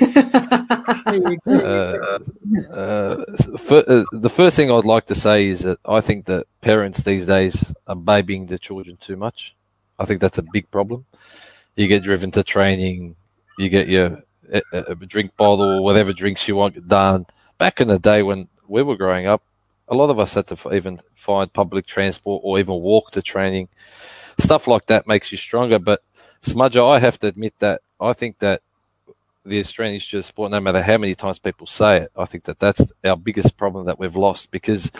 uh, 1.46 2.72
uh, 2.72 3.58
for, 3.58 3.78
uh, 3.90 4.04
the 4.12 4.30
first 4.30 4.54
thing 4.54 4.70
I'd 4.70 4.84
like 4.84 5.06
to 5.06 5.16
say 5.16 5.48
is 5.48 5.60
that 5.60 5.80
I 5.84 6.00
think 6.00 6.26
that 6.26 6.46
parents 6.60 7.02
these 7.02 7.26
days 7.26 7.72
are 7.88 7.96
babying 7.96 8.46
their 8.46 8.58
children 8.58 8.96
too 8.98 9.16
much. 9.16 9.56
I 9.98 10.04
think 10.04 10.20
that's 10.20 10.38
a 10.38 10.44
big 10.52 10.70
problem. 10.70 11.06
You 11.74 11.88
get 11.88 12.04
driven 12.04 12.30
to 12.32 12.44
training, 12.44 13.16
you 13.58 13.68
get 13.68 13.88
your 13.88 14.22
a, 14.52 14.62
a 14.72 14.94
drink 14.94 15.36
bottle 15.36 15.78
or 15.78 15.82
whatever 15.82 16.12
drinks 16.12 16.46
you 16.46 16.54
want 16.54 16.86
done. 16.86 17.26
Back 17.58 17.80
in 17.80 17.88
the 17.88 17.98
day 17.98 18.22
when 18.22 18.48
we 18.68 18.82
were 18.82 18.96
growing 18.96 19.26
up, 19.26 19.42
a 19.88 19.94
lot 19.96 20.10
of 20.10 20.20
us 20.20 20.34
had 20.34 20.46
to 20.48 20.72
even 20.72 21.00
find 21.16 21.52
public 21.52 21.86
transport 21.86 22.42
or 22.44 22.60
even 22.60 22.74
walk 22.80 23.10
to 23.12 23.22
training. 23.22 23.68
Stuff 24.38 24.68
like 24.68 24.86
that 24.86 25.06
makes 25.06 25.32
you 25.32 25.38
stronger, 25.38 25.78
but 25.78 26.02
Smudger, 26.42 26.94
I 26.94 26.98
have 26.98 27.18
to 27.20 27.26
admit 27.26 27.54
that 27.58 27.82
I 28.00 28.12
think 28.12 28.38
that 28.38 28.62
the 29.44 29.60
Australian 29.60 29.96
Institute 29.96 30.20
of 30.20 30.24
Sport, 30.26 30.50
no 30.50 30.60
matter 30.60 30.82
how 30.82 30.98
many 30.98 31.14
times 31.14 31.38
people 31.38 31.66
say 31.66 31.98
it, 31.98 32.12
I 32.16 32.24
think 32.24 32.44
that 32.44 32.58
that's 32.58 32.92
our 33.04 33.16
biggest 33.16 33.56
problem 33.56 33.86
that 33.86 33.98
we've 33.98 34.16
lost 34.16 34.50
because 34.50 34.90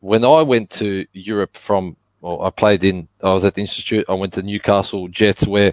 when 0.00 0.24
I 0.24 0.42
went 0.42 0.70
to 0.70 1.06
Europe 1.12 1.56
from, 1.56 1.96
well, 2.20 2.42
I 2.42 2.50
played 2.50 2.84
in, 2.84 3.08
I 3.22 3.32
was 3.32 3.44
at 3.44 3.54
the 3.54 3.62
Institute, 3.62 4.04
I 4.08 4.14
went 4.14 4.34
to 4.34 4.42
Newcastle 4.42 5.08
Jets 5.08 5.46
where, 5.46 5.72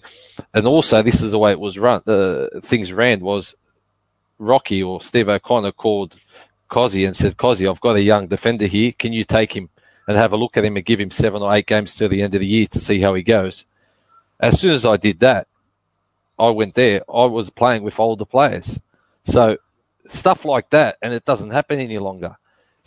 and 0.53 0.65
also 0.65 1.01
this 1.01 1.21
is 1.21 1.31
the 1.31 1.39
way 1.39 1.51
it 1.51 1.59
was 1.59 1.77
run, 1.77 2.01
uh, 2.07 2.47
things 2.61 2.93
ran 2.93 3.19
was 3.19 3.55
Rocky 4.37 4.81
or 4.81 5.01
Steve 5.01 5.29
O'Connor 5.29 5.73
called 5.73 6.17
Cozzy 6.69 7.05
and 7.05 7.15
said, 7.15 7.37
Cozzy, 7.37 7.69
I've 7.69 7.81
got 7.81 7.97
a 7.97 8.01
young 8.01 8.27
defender 8.27 8.65
here. 8.65 8.93
Can 8.93 9.13
you 9.13 9.25
take 9.25 9.53
him 9.55 9.69
and 10.07 10.17
have 10.17 10.33
a 10.33 10.37
look 10.37 10.57
at 10.57 10.65
him 10.65 10.77
and 10.77 10.85
give 10.85 10.99
him 10.99 11.11
seven 11.11 11.41
or 11.41 11.53
eight 11.53 11.67
games 11.67 11.95
to 11.95 12.07
the 12.07 12.21
end 12.21 12.33
of 12.33 12.41
the 12.41 12.47
year 12.47 12.67
to 12.67 12.79
see 12.79 13.01
how 13.01 13.13
he 13.13 13.21
goes? 13.23 13.65
As 14.41 14.59
soon 14.59 14.73
as 14.73 14.85
I 14.85 14.97
did 14.97 15.19
that, 15.19 15.47
I 16.37 16.49
went 16.49 16.73
there. 16.73 17.03
I 17.09 17.25
was 17.25 17.49
playing 17.49 17.83
with 17.83 17.99
older 17.99 18.25
players, 18.25 18.79
so 19.23 19.57
stuff 20.07 20.43
like 20.43 20.69
that, 20.71 20.97
and 21.01 21.13
it 21.13 21.25
doesn't 21.25 21.51
happen 21.51 21.79
any 21.79 21.99
longer. 21.99 22.35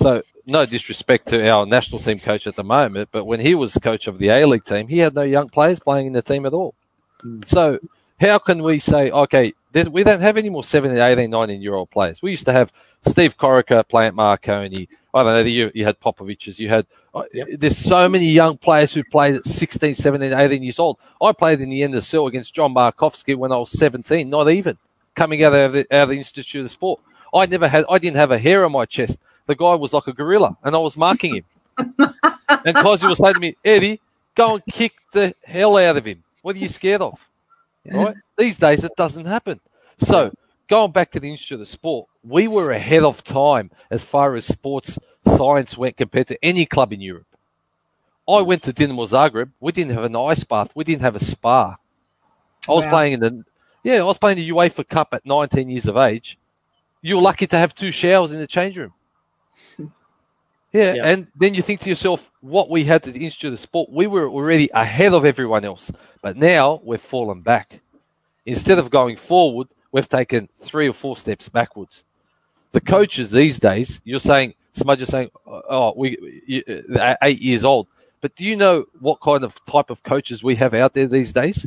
So 0.00 0.22
no 0.46 0.66
disrespect 0.66 1.28
to 1.28 1.48
our 1.48 1.64
national 1.64 2.00
team 2.00 2.18
coach 2.18 2.46
at 2.46 2.56
the 2.56 2.64
moment, 2.64 3.10
but 3.12 3.24
when 3.24 3.40
he 3.40 3.54
was 3.54 3.74
coach 3.78 4.08
of 4.08 4.18
the 4.18 4.28
A 4.28 4.44
League 4.46 4.64
team, 4.64 4.88
he 4.88 4.98
had 4.98 5.14
no 5.14 5.22
young 5.22 5.48
players 5.48 5.78
playing 5.78 6.08
in 6.08 6.12
the 6.12 6.22
team 6.22 6.46
at 6.46 6.52
all. 6.52 6.74
Mm. 7.22 7.48
So 7.48 7.78
how 8.20 8.38
can 8.38 8.62
we 8.62 8.80
say, 8.80 9.10
okay, 9.10 9.52
we 9.90 10.04
don't 10.04 10.20
have 10.20 10.36
any 10.36 10.50
more 10.50 10.64
17, 10.64 10.98
18, 10.98 11.30
19 11.30 11.62
year 11.62 11.74
old 11.74 11.90
players? 11.90 12.22
We 12.22 12.30
used 12.30 12.46
to 12.46 12.52
have 12.52 12.72
Steve 13.06 13.36
Corica 13.36 13.86
playing 13.86 14.08
at 14.08 14.14
Marconi. 14.14 14.88
I 15.14 15.22
don't 15.22 15.32
know, 15.32 15.40
you, 15.48 15.70
you 15.74 15.84
had 15.84 16.00
Popoviches, 16.00 16.58
you 16.58 16.68
had, 16.68 16.86
uh, 17.14 17.22
there's 17.56 17.78
so 17.78 18.08
many 18.08 18.26
young 18.26 18.56
players 18.56 18.92
who 18.92 19.04
played 19.04 19.36
at 19.36 19.46
16, 19.46 19.94
17, 19.94 20.32
18 20.32 20.62
years 20.62 20.80
old. 20.80 20.98
I 21.22 21.30
played 21.30 21.60
in 21.60 21.68
the 21.68 21.82
NSL 21.82 22.26
against 22.26 22.52
John 22.52 22.74
Markovsky 22.74 23.36
when 23.36 23.52
I 23.52 23.56
was 23.56 23.70
17, 23.78 24.28
not 24.28 24.50
even 24.50 24.76
coming 25.14 25.44
out 25.44 25.54
of 25.54 25.72
the, 25.72 25.86
out 25.94 26.02
of 26.02 26.08
the 26.08 26.18
Institute 26.18 26.64
of 26.64 26.70
Sport. 26.72 27.00
I 27.32 27.46
never 27.46 27.68
had, 27.68 27.84
I 27.88 27.98
didn't 27.98 28.16
have 28.16 28.32
a 28.32 28.38
hair 28.38 28.64
on 28.64 28.72
my 28.72 28.86
chest. 28.86 29.18
The 29.46 29.54
guy 29.54 29.76
was 29.76 29.92
like 29.92 30.08
a 30.08 30.12
gorilla 30.12 30.56
and 30.64 30.74
I 30.74 30.78
was 30.78 30.96
marking 30.96 31.36
him. 31.36 31.44
and 31.78 32.76
Cozzy 32.76 33.08
was 33.08 33.18
saying 33.18 33.34
to 33.34 33.40
me, 33.40 33.56
Eddy, 33.64 34.00
go 34.34 34.54
and 34.54 34.62
kick 34.66 34.94
the 35.12 35.32
hell 35.44 35.76
out 35.76 35.96
of 35.96 36.04
him. 36.04 36.24
What 36.42 36.56
are 36.56 36.58
you 36.58 36.68
scared 36.68 37.02
of? 37.02 37.20
Right? 37.88 38.16
These 38.36 38.58
days 38.58 38.82
it 38.82 38.96
doesn't 38.96 39.26
happen. 39.26 39.60
So 39.98 40.32
going 40.68 40.92
back 40.92 41.10
to 41.12 41.20
the 41.20 41.30
Institute 41.30 41.60
of 41.60 41.68
Sport, 41.68 42.08
we 42.22 42.48
were 42.48 42.70
ahead 42.70 43.02
of 43.02 43.22
time 43.22 43.70
as 43.90 44.02
far 44.02 44.34
as 44.34 44.46
sports 44.46 44.98
science 45.24 45.76
went 45.76 45.96
compared 45.96 46.28
to 46.28 46.44
any 46.44 46.66
club 46.66 46.92
in 46.92 47.00
Europe. 47.00 47.26
I 48.28 48.40
hmm. 48.40 48.46
went 48.46 48.62
to 48.64 48.72
Dinamo 48.72 49.08
Zagreb. 49.08 49.50
We 49.60 49.72
didn't 49.72 49.94
have 49.94 50.04
an 50.04 50.16
ice 50.16 50.44
bath. 50.44 50.70
We 50.74 50.84
didn't 50.84 51.02
have 51.02 51.16
a 51.16 51.24
spa. 51.24 51.76
I 52.68 52.72
was 52.72 52.84
wow. 52.84 52.90
playing 52.90 53.12
in 53.14 53.20
the 53.20 53.44
yeah, 53.82 53.96
I 53.96 54.02
was 54.02 54.16
playing 54.16 54.38
the 54.38 54.48
UEFA 54.48 54.88
Cup 54.88 55.08
at 55.12 55.26
19 55.26 55.68
years 55.68 55.86
of 55.86 55.98
age. 55.98 56.38
You 57.02 57.16
were 57.16 57.22
lucky 57.22 57.46
to 57.46 57.58
have 57.58 57.74
two 57.74 57.92
showers 57.92 58.32
in 58.32 58.38
the 58.38 58.46
change 58.46 58.78
room. 58.78 58.94
Yeah, 60.72 60.94
yeah, 60.94 61.06
and 61.06 61.28
then 61.36 61.54
you 61.54 61.62
think 61.62 61.82
to 61.82 61.88
yourself, 61.88 62.32
what 62.40 62.68
we 62.68 62.82
had 62.82 63.06
at 63.06 63.14
the 63.14 63.24
Institute 63.24 63.52
of 63.52 63.60
Sport, 63.60 63.90
we 63.92 64.08
were 64.08 64.28
already 64.28 64.68
ahead 64.74 65.14
of 65.14 65.24
everyone 65.24 65.64
else, 65.64 65.92
but 66.20 66.36
now 66.36 66.80
we've 66.82 67.00
fallen 67.00 67.42
back. 67.42 67.80
Instead 68.44 68.80
of 68.80 68.90
going 68.90 69.16
forward, 69.16 69.68
we've 69.94 70.08
taken 70.08 70.48
three 70.60 70.88
or 70.88 70.92
four 70.92 71.16
steps 71.16 71.48
backwards. 71.48 72.04
The 72.72 72.80
coaches 72.82 73.30
these 73.30 73.58
days, 73.58 74.00
you're 74.04 74.18
saying, 74.18 74.54
Smudge 74.74 75.02
is 75.02 75.08
saying, 75.08 75.30
oh, 75.46 75.94
we, 75.96 76.42
you, 76.46 76.62
eight 77.22 77.40
years 77.40 77.64
old. 77.64 77.86
But 78.20 78.34
do 78.36 78.44
you 78.44 78.56
know 78.56 78.84
what 79.00 79.20
kind 79.20 79.44
of 79.44 79.64
type 79.64 79.90
of 79.90 80.02
coaches 80.02 80.42
we 80.42 80.56
have 80.56 80.74
out 80.74 80.92
there 80.94 81.06
these 81.06 81.32
days? 81.32 81.66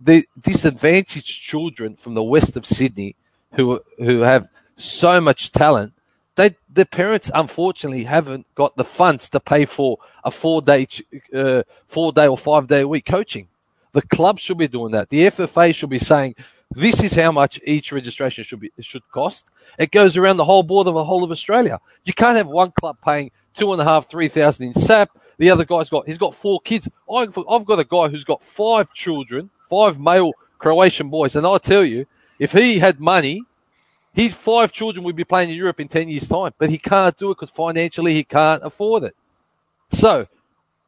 the 0.00 0.26
disadvantaged 0.40 1.40
children 1.40 1.96
from 1.96 2.14
the 2.14 2.22
west 2.22 2.56
of 2.56 2.66
Sydney 2.66 3.16
who 3.52 3.80
who 3.98 4.20
have 4.20 4.48
so 4.76 5.20
much 5.20 5.52
talent, 5.52 5.92
they 6.34 6.54
the 6.72 6.84
parents 6.84 7.30
unfortunately 7.34 8.04
haven't 8.04 8.46
got 8.54 8.76
the 8.76 8.84
funds 8.84 9.28
to 9.30 9.40
pay 9.40 9.64
for 9.64 9.98
a 10.24 10.30
four 10.30 10.60
day 10.60 10.86
uh, 11.34 11.62
four 11.86 12.12
day 12.12 12.26
or 12.26 12.36
five 12.36 12.66
day 12.66 12.82
a 12.82 12.88
week 12.88 13.06
coaching. 13.06 13.48
The 13.92 14.02
club 14.02 14.38
should 14.38 14.58
be 14.58 14.68
doing 14.68 14.92
that. 14.92 15.08
The 15.08 15.30
FFA 15.30 15.74
should 15.74 15.88
be 15.88 15.98
saying 15.98 16.34
this 16.72 17.02
is 17.02 17.14
how 17.14 17.32
much 17.32 17.60
each 17.64 17.92
registration 17.92 18.44
should 18.44 18.60
be 18.60 18.70
should 18.80 19.08
cost. 19.10 19.46
It 19.78 19.90
goes 19.90 20.16
around 20.16 20.36
the 20.36 20.44
whole 20.44 20.62
board 20.62 20.86
of 20.88 20.94
the 20.94 21.04
whole 21.04 21.24
of 21.24 21.30
Australia. 21.30 21.78
You 22.04 22.12
can't 22.12 22.36
have 22.36 22.48
one 22.48 22.72
club 22.72 22.98
paying 23.04 23.30
two 23.54 23.72
and 23.72 23.80
a 23.80 23.84
half, 23.84 24.10
three 24.10 24.28
thousand 24.28 24.66
in 24.66 24.74
SAP. 24.74 25.10
The 25.38 25.50
other 25.50 25.64
guy's 25.64 25.88
got 25.88 26.06
he's 26.06 26.18
got 26.18 26.34
four 26.34 26.60
kids. 26.60 26.88
I've 27.12 27.32
got 27.32 27.78
a 27.78 27.84
guy 27.84 28.08
who's 28.08 28.24
got 28.24 28.42
five 28.42 28.92
children, 28.92 29.50
five 29.70 29.98
male 29.98 30.32
Croatian 30.58 31.08
boys, 31.08 31.36
and 31.36 31.46
I 31.46 31.58
tell 31.58 31.84
you, 31.84 32.06
if 32.38 32.52
he 32.52 32.78
had 32.78 33.00
money, 33.00 33.42
his 34.12 34.34
five 34.34 34.72
children 34.72 35.04
would 35.04 35.16
be 35.16 35.24
playing 35.24 35.50
in 35.50 35.56
Europe 35.56 35.80
in 35.80 35.88
ten 35.88 36.08
years' 36.08 36.28
time. 36.28 36.52
But 36.58 36.70
he 36.70 36.78
can't 36.78 37.16
do 37.16 37.30
it 37.30 37.34
because 37.34 37.50
financially 37.50 38.14
he 38.14 38.24
can't 38.24 38.62
afford 38.62 39.04
it. 39.04 39.16
So 39.92 40.26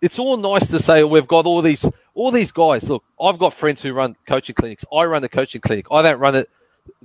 it's 0.00 0.18
all 0.18 0.36
nice 0.36 0.68
to 0.68 0.78
say 0.78 1.02
oh, 1.02 1.06
we've 1.06 1.26
got 1.26 1.46
all 1.46 1.62
these 1.62 1.86
all 2.18 2.30
these 2.32 2.52
guys. 2.52 2.90
Look, 2.90 3.04
I've 3.20 3.38
got 3.38 3.54
friends 3.54 3.80
who 3.80 3.92
run 3.92 4.16
coaching 4.26 4.54
clinics. 4.54 4.84
I 4.92 5.04
run 5.04 5.22
a 5.22 5.28
coaching 5.28 5.60
clinic. 5.60 5.86
I 5.90 6.02
don't 6.02 6.18
run 6.18 6.34
it 6.34 6.50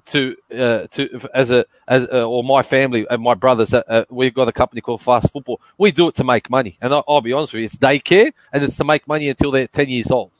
to 0.07 0.36
uh, 0.51 0.88
to 0.88 1.30
as 1.34 1.51
a 1.51 1.66
as 1.88 2.07
uh, 2.11 2.28
or 2.28 2.43
my 2.43 2.64
family 2.64 3.05
and 3.09 3.22
my 3.22 3.36
brothers. 3.36 3.74
Uh, 3.74 3.84
uh, 3.88 4.05
we've 4.09 4.34
got 4.34 4.47
a 4.47 4.51
company 4.51 4.82
called 4.82 5.01
Fast 5.01 5.32
Football. 5.32 5.61
We 5.78 5.91
do 5.91 6.07
it 6.07 6.16
to 6.16 6.24
make 6.24 6.49
money, 6.49 6.78
and 6.82 6.93
I, 6.93 7.03
will 7.07 7.22
be 7.22 7.34
honest 7.34 7.53
with 7.53 7.61
you, 7.61 7.66
it's 7.66 7.78
daycare 7.78 8.34
and 8.51 8.64
it's 8.64 8.78
to 8.78 8.84
make 8.84 9.07
money 9.07 9.30
until 9.30 9.51
they're 9.51 9.68
ten 9.68 9.89
years 9.89 10.09
old. 10.09 10.32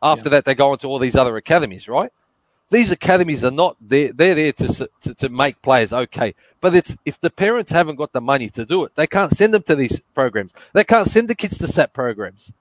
After 0.00 0.28
yeah. 0.28 0.30
that, 0.30 0.44
they 0.44 0.54
go 0.54 0.72
into 0.72 0.86
all 0.86 0.98
these 0.98 1.16
other 1.16 1.36
academies, 1.36 1.88
right? 1.88 2.12
These 2.70 2.90
academies 2.90 3.44
are 3.44 3.50
not 3.50 3.76
there. 3.80 4.12
They're 4.12 4.34
there 4.34 4.52
to, 4.52 4.88
to 5.02 5.14
to 5.14 5.28
make 5.28 5.60
players 5.62 5.92
okay, 5.92 6.34
but 6.60 6.74
it's 6.74 6.96
if 7.04 7.20
the 7.20 7.30
parents 7.30 7.72
haven't 7.72 7.96
got 7.96 8.12
the 8.12 8.20
money 8.20 8.50
to 8.50 8.64
do 8.64 8.84
it, 8.84 8.94
they 8.94 9.06
can't 9.06 9.36
send 9.36 9.52
them 9.52 9.62
to 9.64 9.74
these 9.74 10.00
programs. 10.14 10.52
They 10.72 10.84
can't 10.84 11.08
send 11.08 11.28
the 11.28 11.34
kids 11.34 11.58
to 11.58 11.66
SAP 11.66 11.92
programs. 11.92 12.52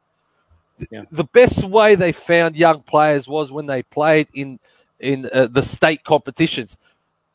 Yeah. 0.89 1.03
The 1.11 1.25
best 1.25 1.63
way 1.63 1.95
they 1.95 2.11
found 2.11 2.55
young 2.55 2.82
players 2.82 3.27
was 3.27 3.51
when 3.51 3.65
they 3.65 3.84
played 3.84 4.27
in 4.34 4.59
in 4.99 5.29
uh, 5.34 5.47
the 5.47 5.63
state 5.63 6.03
competitions. 6.03 6.77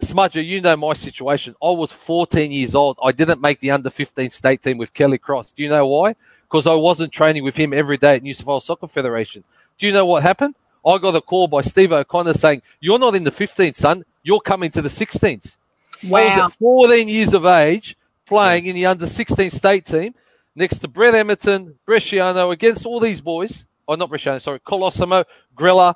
Smudger, 0.03 0.45
you 0.45 0.61
know 0.61 0.77
my 0.77 0.93
situation. 0.93 1.55
I 1.63 1.71
was 1.71 1.91
14 1.91 2.51
years 2.51 2.75
old. 2.75 2.99
I 3.03 3.13
didn't 3.13 3.41
make 3.41 3.61
the 3.61 3.71
under 3.71 3.91
15 3.91 4.31
state 4.31 4.63
team 4.63 4.79
with 4.79 4.93
Kelly 4.93 5.19
Cross. 5.19 5.53
Do 5.53 5.63
you 5.63 5.69
know 5.69 5.87
why? 5.87 6.15
Because 6.43 6.67
I 6.67 6.75
wasn't 6.75 7.13
training 7.13 7.45
with 7.45 7.57
him 7.57 7.73
every 7.73 7.97
day 7.97 8.17
at 8.17 8.23
New 8.23 8.35
South 8.35 8.47
Wales 8.47 8.67
Soccer 8.67 8.87
Federation. 8.87 9.43
Do 9.79 9.87
you 9.87 9.93
know 9.93 10.07
what 10.07 10.23
happened? 10.23 10.55
I 10.87 10.99
got 10.99 11.17
a 11.17 11.21
call 11.21 11.49
by 11.49 11.63
Steve 11.63 11.93
O'Connor 11.93 12.35
saying, 12.35 12.63
You're 12.79 12.99
not 12.99 13.17
in 13.17 13.25
the 13.25 13.31
15th, 13.31 13.77
son. 13.77 14.05
You're 14.23 14.41
coming 14.41 14.71
to 14.73 14.83
the 14.83 14.89
16th. 14.89 15.57
Wow. 16.05 16.21
I 16.21 16.25
was 16.25 16.53
at 16.53 16.59
14 16.59 17.09
years 17.09 17.33
of 17.33 17.47
age 17.47 17.97
playing 18.27 18.67
in 18.67 18.75
the 18.75 18.87
under 18.87 19.07
16 19.07 19.51
state 19.51 19.87
team 19.87 20.15
next 20.57 20.79
to 20.79 20.89
Brett 20.89 21.15
Emerton, 21.15 21.75
Bresciano, 21.87 22.51
against 22.53 22.85
all 22.85 22.99
these 22.99 23.21
boys. 23.21 23.67
Oh, 23.87 23.95
not 23.95 24.11
Bresciano, 24.11 24.41
sorry, 24.41 24.59
Colosimo, 24.61 25.25
Grella, 25.57 25.95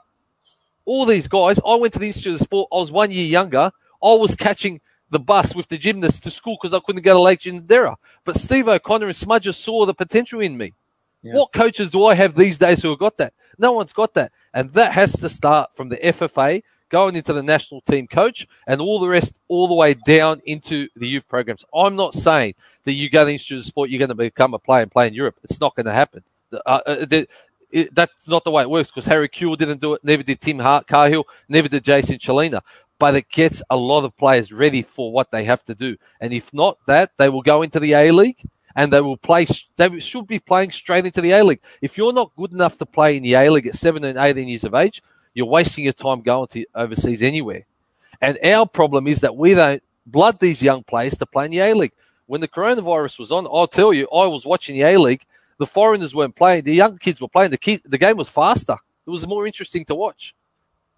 all 0.85 1.07
these 1.07 1.27
guys. 1.27 1.59
I 1.67 1.75
went 1.75 1.93
to 1.95 1.99
the 1.99 2.07
Institute 2.07 2.35
of 2.35 2.41
Sport. 2.41 2.69
I 2.73 2.77
was 2.77 2.93
one 2.93 3.11
year 3.11 3.27
younger. 3.27 3.73
I 4.03 4.15
was 4.15 4.37
catching 4.37 4.81
the 5.11 5.19
bus 5.19 5.55
with 5.55 5.69
the 5.69 5.79
gymnast 5.79 6.23
to 6.23 6.31
school 6.31 6.57
because 6.61 6.73
I 6.73 6.81
couldn't 6.85 7.03
go 7.03 7.15
to 7.15 7.21
Lake 7.21 7.41
Ginninderra. 7.41 7.97
But 8.25 8.37
Steve 8.37 8.69
O'Connor 8.69 9.07
and 9.07 9.17
Smudger 9.17 9.55
saw 9.55 9.87
the 9.87 9.95
potential 9.95 10.41
in 10.41 10.57
me. 10.57 10.73
Yeah. 11.23 11.35
What 11.35 11.53
coaches 11.53 11.91
do 11.91 12.05
I 12.05 12.15
have 12.15 12.35
these 12.35 12.59
days 12.59 12.83
who 12.83 12.91
have 12.91 12.99
got 12.99 13.17
that? 13.19 13.35
No 13.59 13.73
one's 13.73 13.93
got 13.93 14.15
that. 14.15 14.33
And 14.55 14.71
that 14.75 14.93
has 14.93 15.13
to 15.15 15.29
start 15.29 15.71
from 15.75 15.89
the 15.89 15.97
FFA 15.97 16.63
going 16.89 17.15
into 17.15 17.33
the 17.33 17.43
national 17.43 17.81
team 17.83 18.07
coach 18.07 18.47
and 18.67 18.81
all 18.81 18.99
the 19.01 19.09
rest 19.09 19.39
all 19.49 19.69
the 19.69 19.75
way 19.75 19.95
down 19.95 20.41
into 20.45 20.89
the 20.97 21.07
youth 21.07 21.29
programs. 21.29 21.65
I'm 21.75 21.97
not 21.97 22.15
saying 22.15 22.55
that 22.85 22.93
you 22.93 23.11
go 23.11 23.25
to 23.25 23.57
the 23.57 23.63
Sport, 23.63 23.91
you're 23.91 23.99
going 23.99 24.09
to 24.09 24.15
become 24.15 24.55
a 24.55 24.59
player 24.59 24.83
and 24.83 24.91
play 24.91 25.07
in 25.09 25.15
Europe. 25.15 25.37
It's 25.45 25.61
not 25.61 25.75
going 25.75 25.87
to 25.87 25.93
happen. 25.93 26.23
Uh, 26.53 26.81
uh, 26.87 27.07
it, 27.71 27.95
that's 27.95 28.29
not 28.29 28.45
the 28.45 28.51
way 28.51 28.63
it 28.63 28.71
works 28.71 28.91
because 28.91 29.07
Harry 29.07 29.29
Kewell 29.29 29.57
didn't 29.57 29.81
do 29.81 29.95
it, 29.95 30.05
neither 30.05 30.23
did 30.23 30.41
Tim 30.41 30.59
Hart, 30.59 30.87
Cahill, 30.87 31.25
neither 31.49 31.69
did 31.69 31.85
Jason 31.85 32.19
Culina. 32.19 32.61
But 32.99 33.15
it 33.15 33.31
gets 33.31 33.63
a 33.71 33.77
lot 33.77 34.05
of 34.05 34.17
players 34.17 34.53
ready 34.53 34.83
for 34.83 35.11
what 35.13 35.31
they 35.31 35.45
have 35.45 35.65
to 35.65 35.75
do. 35.75 35.97
And 36.21 36.33
if 36.33 36.53
not 36.53 36.79
that, 36.87 37.13
they 37.17 37.29
will 37.29 37.43
go 37.43 37.63
into 37.63 37.81
the 37.81 37.95
A 37.95 38.11
League 38.11 38.43
and 38.77 38.93
they 38.93 39.01
will 39.01 39.17
play, 39.17 39.47
they 39.77 40.01
should 40.01 40.27
be 40.27 40.39
playing 40.39 40.73
straight 40.73 41.07
into 41.07 41.21
the 41.21 41.33
A 41.33 41.43
League. 41.43 41.63
If 41.81 41.97
you're 41.97 42.13
not 42.13 42.35
good 42.37 42.53
enough 42.53 42.77
to 42.79 42.87
play 42.87 43.17
in 43.17 43.23
the 43.23 43.35
A 43.35 43.51
League 43.51 43.67
at 43.67 43.75
17, 43.75 44.19
18 44.19 44.49
years 44.49 44.65
of 44.65 44.75
age, 44.75 45.03
you're 45.33 45.47
wasting 45.47 45.85
your 45.85 45.93
time 45.93 46.21
going 46.21 46.49
to 46.49 46.67
overseas 46.75 47.23
anywhere. 47.23 47.65
And 48.21 48.39
our 48.45 48.67
problem 48.67 49.07
is 49.07 49.21
that 49.21 49.35
we 49.35 49.55
don't 49.55 49.83
blood 50.05 50.39
these 50.39 50.63
young 50.63 50.83
players 50.83 51.17
to 51.19 51.27
play 51.27 51.47
in 51.47 51.53
the 51.53 51.61
A 51.61 51.75
League. 51.75 51.93
When 52.31 52.41
the 52.41 52.47
coronavirus 52.47 53.19
was 53.19 53.33
on, 53.33 53.49
I'll 53.53 53.67
tell 53.67 53.93
you, 53.93 54.05
I 54.05 54.25
was 54.29 54.47
watching 54.47 54.77
the 54.77 54.83
A 54.83 54.97
League. 55.01 55.27
The 55.59 55.67
foreigners 55.67 56.15
weren't 56.15 56.37
playing. 56.37 56.63
The 56.63 56.73
young 56.73 56.97
kids 56.97 57.21
were 57.21 57.27
playing. 57.27 57.51
The 57.51 57.59
kid, 57.59 57.83
the 57.85 57.99
game 57.99 58.17
was 58.17 58.29
faster. 58.29 58.77
It 59.05 59.11
was 59.11 59.27
more 59.27 59.49
interesting 59.49 59.85
to 59.87 59.97
watch. 59.97 60.33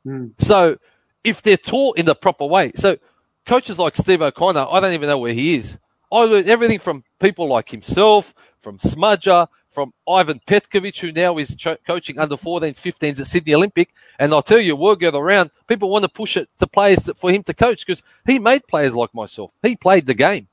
Mm. 0.07 0.33
So 0.41 0.77
if 1.25 1.41
they're 1.41 1.57
taught 1.57 1.97
in 1.97 2.05
the 2.05 2.15
proper 2.15 2.45
way, 2.45 2.73
so 2.75 2.99
coaches 3.47 3.79
like 3.79 3.97
Steve 3.97 4.21
O'Connor, 4.21 4.67
I 4.71 4.79
don't 4.81 4.93
even 4.93 5.09
know 5.09 5.17
where 5.17 5.33
he 5.33 5.55
is. 5.55 5.79
I 6.13 6.19
learned 6.19 6.51
everything 6.51 6.79
from 6.79 7.03
people 7.19 7.49
like 7.49 7.71
himself, 7.71 8.35
from 8.61 8.77
Smudger, 8.77 9.49
from 9.71 9.95
Ivan 10.07 10.39
Petkovic, 10.47 10.99
who 10.99 11.13
now 11.13 11.39
is 11.39 11.57
cho- 11.57 11.79
coaching 11.87 12.19
under 12.19 12.37
14s, 12.37 12.77
15s 12.79 13.21
at 13.21 13.27
Sydney 13.27 13.55
Olympic. 13.55 13.95
And 14.19 14.35
I'll 14.35 14.43
tell 14.43 14.61
you, 14.61 14.77
word 14.77 15.01
got 15.01 15.15
around, 15.15 15.51
people 15.67 15.89
want 15.89 16.03
to 16.03 16.11
push 16.11 16.37
it 16.37 16.51
to 16.59 16.67
players 16.67 17.05
that, 17.05 17.17
for 17.17 17.33
him 17.33 17.43
to 17.45 17.55
coach 17.55 17.87
because 17.87 18.03
he 18.27 18.39
made 18.39 18.67
players 18.67 18.93
like 18.93 19.15
myself. 19.15 19.51
He 19.63 19.77
played 19.77 20.05
the 20.05 20.13
game. 20.13 20.49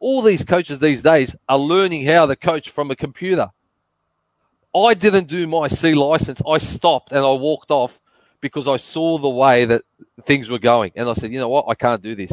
All 0.00 0.22
these 0.22 0.44
coaches 0.44 0.78
these 0.78 1.02
days 1.02 1.36
are 1.48 1.58
learning 1.58 2.06
how 2.06 2.26
to 2.26 2.34
coach 2.34 2.70
from 2.70 2.90
a 2.90 2.96
computer. 2.96 3.50
I 4.74 4.94
didn't 4.94 5.26
do 5.26 5.46
my 5.46 5.68
C 5.68 5.94
license. 5.94 6.40
I 6.46 6.58
stopped 6.58 7.12
and 7.12 7.20
I 7.20 7.32
walked 7.32 7.70
off 7.70 8.00
because 8.40 8.66
I 8.66 8.76
saw 8.76 9.18
the 9.18 9.28
way 9.28 9.64
that 9.66 9.82
things 10.24 10.48
were 10.48 10.58
going. 10.58 10.92
And 10.96 11.08
I 11.08 11.14
said, 11.14 11.32
you 11.32 11.38
know 11.38 11.48
what? 11.48 11.66
I 11.68 11.74
can't 11.74 12.02
do 12.02 12.14
this. 12.14 12.32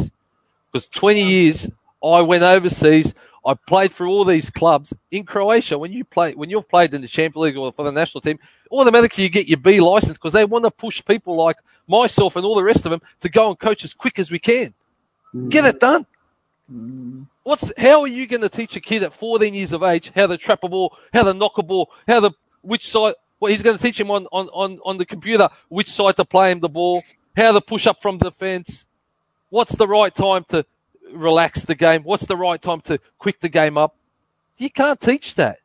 Because 0.72 0.88
20 0.90 1.22
years 1.22 1.70
I 2.04 2.22
went 2.22 2.44
overseas. 2.44 3.14
I 3.46 3.54
played 3.54 3.94
for 3.94 4.06
all 4.08 4.26
these 4.26 4.50
clubs 4.50 4.94
in 5.10 5.24
Croatia. 5.24 5.78
When 5.78 5.92
you 5.92 6.04
play, 6.04 6.34
when 6.34 6.50
you've 6.50 6.68
played 6.68 6.94
in 6.94 7.02
the 7.02 7.08
Champions 7.08 7.44
League 7.44 7.58
or 7.58 7.72
for 7.72 7.86
the 7.86 7.92
national 7.92 8.22
team, 8.22 8.40
automatically 8.72 9.24
you 9.24 9.30
get 9.30 9.48
your 9.48 9.58
B 9.58 9.80
license 9.80 10.18
because 10.18 10.34
they 10.34 10.46
want 10.46 10.66
to 10.66 10.72
push 10.72 11.04
people 11.06 11.36
like 11.36 11.58
myself 11.88 12.36
and 12.36 12.46
all 12.46 12.56
the 12.56 12.64
rest 12.64 12.86
of 12.86 12.92
them 12.92 13.02
to 13.22 13.30
go 13.30 13.50
and 13.50 13.58
coach 13.58 13.86
as 13.86 13.94
quick 13.94 14.20
as 14.20 14.30
we 14.30 14.40
can. 14.40 14.74
Mm. 15.34 15.50
Get 15.50 15.66
it 15.66 15.80
done. 15.80 16.06
What's 17.44 17.72
how 17.78 18.02
are 18.02 18.08
you 18.08 18.28
going 18.28 18.42
to 18.42 18.50
teach 18.50 18.76
a 18.76 18.82
kid 18.82 19.04
at 19.04 19.14
14 19.14 19.54
years 19.54 19.72
of 19.72 19.84
age 19.84 20.12
how 20.14 20.28
to 20.28 20.38
trap 20.38 20.64
a 20.64 20.70
ball, 20.70 20.98
how 21.14 21.24
to 21.24 21.34
knock 21.34 21.58
a 21.58 21.64
ball, 21.64 21.90
how 22.08 22.20
to 22.20 22.34
which 22.62 22.92
side? 22.92 23.14
Well, 23.40 23.52
he's 23.52 23.64
going 23.64 23.78
to 23.78 23.84
teach 23.84 24.00
him 24.00 24.12
on, 24.12 24.26
on, 24.32 24.48
on, 24.48 24.80
on 24.84 24.98
the 24.98 25.06
computer 25.06 25.50
which 25.70 25.90
side 25.90 26.16
to 26.16 26.26
play 26.26 26.52
him 26.52 26.60
the 26.60 26.70
ball, 26.70 27.04
how 27.36 27.52
to 27.52 27.62
push 27.62 27.88
up 27.88 28.02
from 28.02 28.18
the 28.18 28.32
fence. 28.32 28.86
What's 29.50 29.76
the 29.76 29.88
right 29.88 30.14
time 30.14 30.44
to 30.50 30.66
relax 31.14 31.64
the 31.64 31.76
game? 31.76 32.04
What's 32.04 32.26
the 32.26 32.36
right 32.36 32.62
time 32.62 32.82
to 32.82 33.00
quick 33.18 33.40
the 33.40 33.50
game 33.50 33.78
up? 33.78 33.96
You 34.58 34.70
can't 34.70 35.00
teach 35.00 35.36
that. 35.36 35.60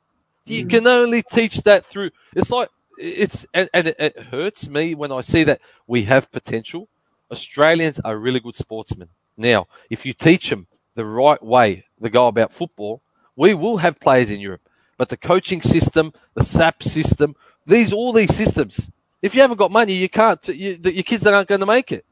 You 0.45 0.67
mm. 0.67 0.71
can 0.71 0.87
only 0.87 1.23
teach 1.23 1.63
that 1.63 1.87
through. 1.87 2.11
It's 2.35 2.51
like 2.51 2.69
it's 2.99 3.47
and, 3.55 3.69
and 3.73 3.89
it, 3.89 3.97
it 3.99 4.19
hurts 4.25 4.69
me 4.69 4.95
when 4.95 5.11
I 5.11 5.23
see 5.23 5.45
that 5.45 5.61
we 5.87 6.05
have 6.05 6.31
potential. 6.31 6.89
Australians 7.31 7.99
are 8.01 8.17
really 8.17 8.41
good 8.41 8.55
sportsmen. 8.55 9.09
Now, 9.37 9.67
if 9.89 10.05
you 10.05 10.13
teach 10.13 10.51
them 10.51 10.67
the 10.95 11.05
right 11.05 11.43
way 11.43 11.85
to 12.03 12.11
go 12.11 12.29
about 12.29 12.53
football, 12.53 13.03
we 13.37 13.55
will 13.55 13.79
have 13.79 13.99
players 14.01 14.31
in 14.31 14.41
Europe. 14.41 14.69
But 14.99 15.09
the 15.09 15.17
coaching 15.17 15.63
system, 15.63 16.13
the 16.35 16.45
SAP 16.45 16.83
system, 16.83 17.35
these 17.67 17.93
all 17.93 18.13
these 18.13 18.35
systems. 18.35 18.91
If 19.21 19.35
you 19.35 19.41
haven't 19.41 19.57
got 19.57 19.71
money, 19.71 19.95
you 19.95 20.09
can't. 20.09 20.47
You, 20.49 20.79
your 20.83 21.03
kids 21.05 21.27
aren't 21.27 21.49
going 21.49 21.61
to 21.61 21.67
make 21.67 21.93
it. 21.93 22.05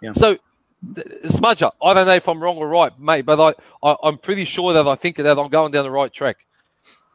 Yeah. 0.00 0.12
So 0.12 0.38
Smudger, 0.84 1.70
I 1.82 1.94
don't 1.94 2.06
know 2.06 2.14
if 2.14 2.28
I'm 2.28 2.42
wrong 2.42 2.56
or 2.56 2.68
right, 2.68 2.98
mate, 2.98 3.24
but 3.24 3.40
I, 3.40 3.88
I 3.88 4.08
am 4.08 4.18
pretty 4.18 4.44
sure 4.44 4.72
that 4.72 4.86
I 4.86 4.94
think 4.96 5.16
that 5.16 5.38
I'm 5.38 5.48
going 5.48 5.72
down 5.72 5.84
the 5.84 5.90
right 5.90 6.12
track. 6.12 6.44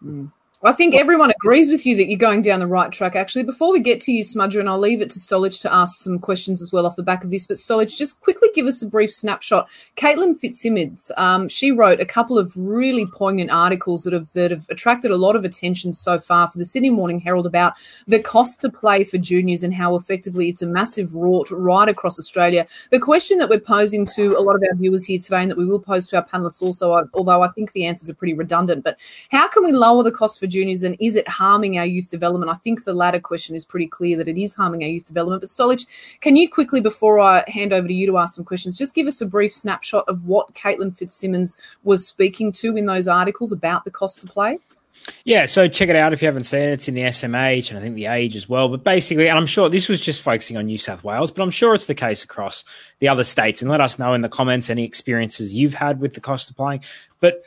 Mm. 0.03 0.31
I 0.63 0.71
think 0.71 0.95
everyone 0.95 1.29
agrees 1.29 1.69
with 1.69 1.85
you 1.85 1.95
that 1.97 2.07
you're 2.07 2.17
going 2.17 2.41
down 2.41 2.59
the 2.59 2.65
right 2.65 2.91
track. 2.91 3.15
Actually, 3.15 3.43
before 3.43 3.71
we 3.71 3.79
get 3.79 4.01
to 4.01 4.11
you, 4.11 4.23
Smudger, 4.23 4.59
and 4.59 4.67
I'll 4.67 4.79
leave 4.79 5.01
it 5.01 5.11
to 5.11 5.19
Stolich 5.19 5.61
to 5.61 5.71
ask 5.71 6.01
some 6.01 6.17
questions 6.17 6.63
as 6.63 6.71
well 6.71 6.87
off 6.87 6.95
the 6.95 7.03
back 7.03 7.23
of 7.23 7.29
this. 7.29 7.45
But 7.45 7.57
Stolich, 7.57 7.95
just 7.95 8.19
quickly 8.21 8.49
give 8.55 8.65
us 8.65 8.81
a 8.81 8.87
brief 8.87 9.13
snapshot. 9.13 9.69
Caitlin 9.97 10.35
Fitzsimmons, 10.35 11.11
um, 11.15 11.47
she 11.47 11.69
wrote 11.69 11.99
a 11.99 12.07
couple 12.07 12.39
of 12.39 12.51
really 12.55 13.05
poignant 13.05 13.51
articles 13.51 14.03
that 14.03 14.13
have 14.13 14.33
that 14.33 14.49
have 14.49 14.65
attracted 14.71 15.11
a 15.11 15.15
lot 15.15 15.35
of 15.35 15.45
attention 15.45 15.93
so 15.93 16.17
far 16.17 16.47
for 16.47 16.57
the 16.57 16.65
Sydney 16.65 16.89
Morning 16.89 17.19
Herald 17.19 17.45
about 17.45 17.73
the 18.07 18.19
cost 18.19 18.59
to 18.61 18.71
play 18.71 19.03
for 19.03 19.19
juniors 19.19 19.61
and 19.61 19.75
how 19.75 19.95
effectively 19.95 20.49
it's 20.49 20.63
a 20.63 20.67
massive 20.67 21.09
rort 21.09 21.49
right 21.51 21.87
across 21.87 22.17
Australia. 22.17 22.65
The 22.89 22.99
question 22.99 23.37
that 23.37 23.49
we're 23.49 23.59
posing 23.59 24.07
to 24.15 24.35
a 24.35 24.41
lot 24.41 24.55
of 24.55 24.63
our 24.67 24.75
viewers 24.75 25.05
here 25.05 25.19
today, 25.19 25.43
and 25.43 25.51
that 25.51 25.57
we 25.57 25.67
will 25.67 25.79
pose 25.79 26.07
to 26.07 26.15
our 26.15 26.25
panelists 26.25 26.63
also, 26.63 27.07
although 27.13 27.43
I 27.43 27.49
think 27.49 27.73
the 27.73 27.85
answers 27.85 28.09
are 28.09 28.15
pretty 28.15 28.33
redundant, 28.33 28.83
but 28.83 28.97
how 29.29 29.47
can 29.47 29.63
we 29.63 29.71
lower 29.71 30.01
the 30.01 30.11
cost 30.11 30.39
for 30.39 30.46
for 30.47 30.51
juniors 30.51 30.83
and 30.83 30.95
is 30.99 31.15
it 31.15 31.27
harming 31.27 31.77
our 31.77 31.85
youth 31.85 32.09
development? 32.09 32.51
I 32.51 32.55
think 32.55 32.83
the 32.83 32.93
latter 32.93 33.19
question 33.19 33.55
is 33.55 33.65
pretty 33.65 33.87
clear 33.87 34.17
that 34.17 34.27
it 34.27 34.41
is 34.41 34.55
harming 34.55 34.83
our 34.83 34.89
youth 34.89 35.07
development. 35.07 35.41
But 35.41 35.49
Stolich, 35.49 35.85
can 36.21 36.35
you 36.35 36.49
quickly, 36.49 36.81
before 36.81 37.19
I 37.19 37.43
hand 37.47 37.73
over 37.73 37.87
to 37.87 37.93
you 37.93 38.07
to 38.07 38.17
ask 38.17 38.35
some 38.35 38.45
questions, 38.45 38.77
just 38.77 38.95
give 38.95 39.07
us 39.07 39.21
a 39.21 39.25
brief 39.25 39.53
snapshot 39.53 40.05
of 40.07 40.25
what 40.25 40.53
Caitlin 40.53 40.95
Fitzsimmons 40.95 41.57
was 41.83 42.07
speaking 42.07 42.51
to 42.53 42.77
in 42.77 42.85
those 42.85 43.07
articles 43.07 43.51
about 43.51 43.85
the 43.85 43.91
cost 43.91 44.21
to 44.21 44.27
play? 44.27 44.59
Yeah, 45.23 45.45
so 45.45 45.67
check 45.67 45.89
it 45.89 45.95
out 45.95 46.11
if 46.11 46.21
you 46.21 46.27
haven't 46.27 46.45
seen 46.45 46.63
it. 46.63 46.71
It's 46.71 46.87
in 46.87 46.95
the 46.95 47.01
SMH 47.01 47.69
and 47.69 47.77
I 47.77 47.81
think 47.81 47.95
the 47.95 48.07
age 48.07 48.35
as 48.35 48.49
well. 48.49 48.67
But 48.67 48.83
basically, 48.83 49.29
and 49.29 49.37
I'm 49.37 49.45
sure 49.45 49.69
this 49.69 49.87
was 49.87 50.01
just 50.01 50.21
focusing 50.21 50.57
on 50.57 50.65
New 50.65 50.77
South 50.77 51.03
Wales, 51.03 51.31
but 51.31 51.43
I'm 51.43 51.51
sure 51.51 51.73
it's 51.73 51.85
the 51.85 51.95
case 51.95 52.23
across 52.23 52.63
the 52.99 53.07
other 53.07 53.23
states. 53.23 53.61
And 53.61 53.69
let 53.71 53.79
us 53.79 53.99
know 53.99 54.13
in 54.13 54.21
the 54.21 54.29
comments 54.29 54.69
any 54.69 54.83
experiences 54.83 55.53
you've 55.53 55.75
had 55.75 56.01
with 56.01 56.15
the 56.15 56.19
cost 56.19 56.49
of 56.49 56.57
playing. 56.57 56.81
But 57.19 57.43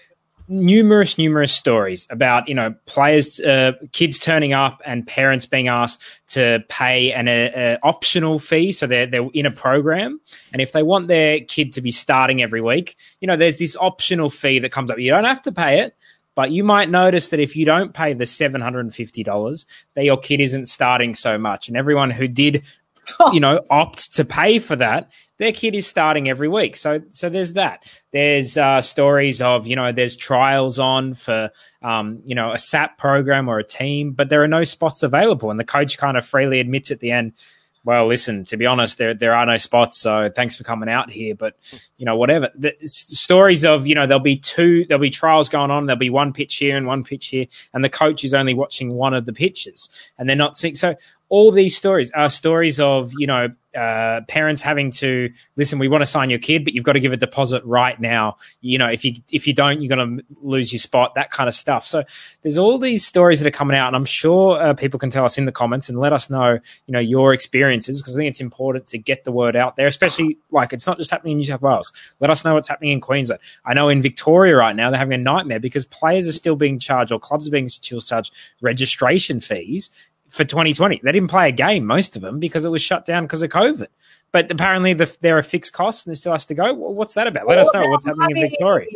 numerous, 0.50 1.16
numerous 1.16 1.52
stories 1.52 2.06
about 2.10 2.48
you 2.48 2.54
know 2.54 2.74
players, 2.86 3.40
uh, 3.40 3.72
kids 3.92 4.18
turning 4.18 4.52
up 4.52 4.82
and 4.84 5.06
parents 5.06 5.46
being 5.46 5.68
asked 5.68 6.02
to 6.28 6.62
pay 6.68 7.12
an 7.12 7.28
a, 7.28 7.52
a 7.54 7.78
optional 7.82 8.38
fee, 8.38 8.72
so 8.72 8.86
they're 8.86 9.06
they're 9.06 9.28
in 9.32 9.46
a 9.46 9.50
program, 9.50 10.20
and 10.52 10.60
if 10.60 10.72
they 10.72 10.82
want 10.82 11.08
their 11.08 11.40
kid 11.40 11.72
to 11.74 11.80
be 11.80 11.90
starting 11.90 12.42
every 12.42 12.60
week, 12.60 12.96
you 13.20 13.26
know, 13.26 13.36
there's 13.36 13.58
this 13.58 13.76
optional 13.76 14.28
fee 14.28 14.58
that 14.58 14.72
comes 14.72 14.90
up. 14.90 14.98
You 14.98 15.10
don't 15.10 15.24
have 15.24 15.42
to 15.42 15.52
pay 15.52 15.80
it, 15.80 15.96
but 16.34 16.50
you 16.50 16.64
might 16.64 16.88
notice 16.88 17.28
that 17.28 17.40
if 17.40 17.56
you 17.56 17.64
don't 17.66 17.92
pay 17.92 18.12
the 18.12 18.24
$750, 18.24 19.64
that 19.94 20.04
your 20.04 20.16
kid 20.16 20.40
isn't 20.40 20.66
starting 20.66 21.14
so 21.14 21.38
much. 21.38 21.68
And 21.68 21.76
everyone 21.76 22.10
who 22.10 22.28
did, 22.28 22.62
you 23.32 23.40
know, 23.40 23.64
opt 23.70 24.14
to 24.14 24.24
pay 24.24 24.58
for 24.58 24.76
that, 24.76 25.10
their 25.38 25.52
kid 25.52 25.74
is 25.74 25.86
starting 25.86 26.28
every 26.28 26.48
week. 26.48 26.76
So, 26.76 27.00
so 27.10 27.28
there's 27.28 27.54
that. 27.54 27.84
There's 28.10 28.56
uh, 28.56 28.80
stories 28.80 29.40
of, 29.40 29.66
you 29.66 29.76
know, 29.76 29.92
there's 29.92 30.16
trials 30.16 30.78
on 30.78 31.14
for, 31.14 31.50
um, 31.82 32.20
you 32.24 32.34
know, 32.34 32.52
a 32.52 32.58
SAP 32.58 32.98
program 32.98 33.48
or 33.48 33.58
a 33.58 33.64
team, 33.64 34.12
but 34.12 34.28
there 34.28 34.42
are 34.42 34.48
no 34.48 34.64
spots 34.64 35.02
available. 35.02 35.50
And 35.50 35.58
the 35.58 35.64
coach 35.64 35.96
kind 35.98 36.16
of 36.16 36.26
freely 36.26 36.60
admits 36.60 36.90
at 36.90 37.00
the 37.00 37.10
end, 37.10 37.32
well, 37.84 38.06
listen, 38.06 38.44
to 38.46 38.56
be 38.56 38.66
honest, 38.66 38.98
there 38.98 39.14
there 39.14 39.34
are 39.34 39.46
no 39.46 39.56
spots, 39.56 39.98
so 39.98 40.30
thanks 40.34 40.54
for 40.54 40.64
coming 40.64 40.88
out 40.88 41.08
here. 41.08 41.34
But 41.34 41.56
you 41.96 42.04
know, 42.04 42.14
whatever 42.16 42.50
the 42.54 42.74
stories 42.84 43.64
of 43.64 43.86
you 43.86 43.94
know 43.94 44.06
there'll 44.06 44.22
be 44.22 44.36
two, 44.36 44.84
there'll 44.84 45.00
be 45.00 45.10
trials 45.10 45.48
going 45.48 45.70
on. 45.70 45.86
There'll 45.86 45.98
be 45.98 46.10
one 46.10 46.32
pitch 46.32 46.56
here 46.56 46.76
and 46.76 46.86
one 46.86 47.04
pitch 47.04 47.28
here, 47.28 47.46
and 47.72 47.82
the 47.82 47.88
coach 47.88 48.22
is 48.22 48.34
only 48.34 48.52
watching 48.52 48.92
one 48.92 49.14
of 49.14 49.24
the 49.24 49.32
pitches, 49.32 49.88
and 50.18 50.28
they're 50.28 50.36
not 50.36 50.58
seeing. 50.58 50.74
So 50.74 50.94
all 51.30 51.52
these 51.52 51.76
stories 51.76 52.10
are 52.10 52.28
stories 52.28 52.78
of 52.78 53.12
you 53.16 53.26
know 53.26 53.48
uh, 53.74 54.20
parents 54.26 54.60
having 54.60 54.90
to 54.90 55.30
listen. 55.54 55.78
We 55.78 55.86
want 55.86 56.02
to 56.02 56.06
sign 56.06 56.28
your 56.28 56.40
kid, 56.40 56.64
but 56.64 56.74
you've 56.74 56.84
got 56.84 56.94
to 56.94 57.00
give 57.00 57.12
a 57.12 57.16
deposit 57.16 57.64
right 57.64 57.98
now. 58.00 58.36
You 58.60 58.78
know, 58.78 58.88
if 58.88 59.04
you 59.04 59.14
if 59.30 59.46
you 59.46 59.54
don't, 59.54 59.80
you're 59.80 59.96
going 59.96 60.18
to 60.18 60.24
lose 60.40 60.72
your 60.72 60.80
spot. 60.80 61.14
That 61.14 61.30
kind 61.30 61.48
of 61.48 61.54
stuff. 61.54 61.86
So 61.86 62.02
there's 62.42 62.58
all 62.58 62.78
these 62.78 63.06
stories 63.06 63.38
that 63.40 63.46
are 63.46 63.52
coming 63.52 63.76
out, 63.76 63.86
and 63.86 63.96
I'm 63.96 64.04
sure 64.04 64.60
uh, 64.60 64.74
people 64.74 64.98
can 64.98 65.10
tell 65.10 65.24
us 65.24 65.38
in 65.38 65.44
the 65.44 65.52
comments 65.52 65.88
and 65.88 66.00
let 66.00 66.12
us 66.12 66.28
know, 66.28 66.58
you 66.86 66.92
know, 66.92 66.98
your 66.98 67.32
experiences 67.32 68.02
because 68.02 68.16
I 68.16 68.18
think 68.18 68.28
it's 68.28 68.40
important 68.40 68.88
to 68.88 68.98
get 68.98 69.22
the 69.22 69.32
word 69.32 69.54
out 69.54 69.76
there. 69.76 69.86
Especially 69.86 70.36
like 70.50 70.72
it's 70.72 70.86
not 70.86 70.98
just 70.98 71.12
happening 71.12 71.32
in 71.32 71.38
New 71.38 71.44
South 71.44 71.62
Wales. 71.62 71.92
Let 72.18 72.30
us 72.30 72.44
know 72.44 72.54
what's 72.54 72.68
happening 72.68 72.90
in 72.90 73.00
Queensland. 73.00 73.40
I 73.64 73.74
know 73.74 73.88
in 73.88 74.02
Victoria 74.02 74.56
right 74.56 74.74
now 74.74 74.90
they're 74.90 74.98
having 74.98 75.14
a 75.14 75.22
nightmare 75.22 75.60
because 75.60 75.84
players 75.84 76.26
are 76.26 76.32
still 76.32 76.56
being 76.56 76.80
charged 76.80 77.12
or 77.12 77.20
clubs 77.20 77.46
are 77.46 77.52
being 77.52 77.68
still 77.68 78.00
charged 78.00 78.34
registration 78.60 79.40
fees 79.40 79.90
for 80.30 80.44
2020. 80.44 81.00
They 81.02 81.12
didn't 81.12 81.28
play 81.28 81.48
a 81.48 81.52
game, 81.52 81.84
most 81.84 82.16
of 82.16 82.22
them, 82.22 82.38
because 82.38 82.64
it 82.64 82.70
was 82.70 82.80
shut 82.80 83.04
down 83.04 83.24
because 83.24 83.42
of 83.42 83.50
COVID. 83.50 83.88
But 84.32 84.50
apparently, 84.50 84.94
the, 84.94 85.14
there 85.20 85.36
are 85.36 85.42
fixed 85.42 85.72
costs 85.72 86.06
and 86.06 86.14
it 86.14 86.18
still 86.18 86.32
has 86.32 86.46
to 86.46 86.54
go. 86.54 86.72
What's 86.72 87.14
that 87.14 87.26
about? 87.26 87.46
Let 87.46 87.58
us 87.58 87.70
know 87.74 87.86
what's 87.88 88.06
happening 88.06 88.36
in 88.36 88.50
Victoria. 88.50 88.86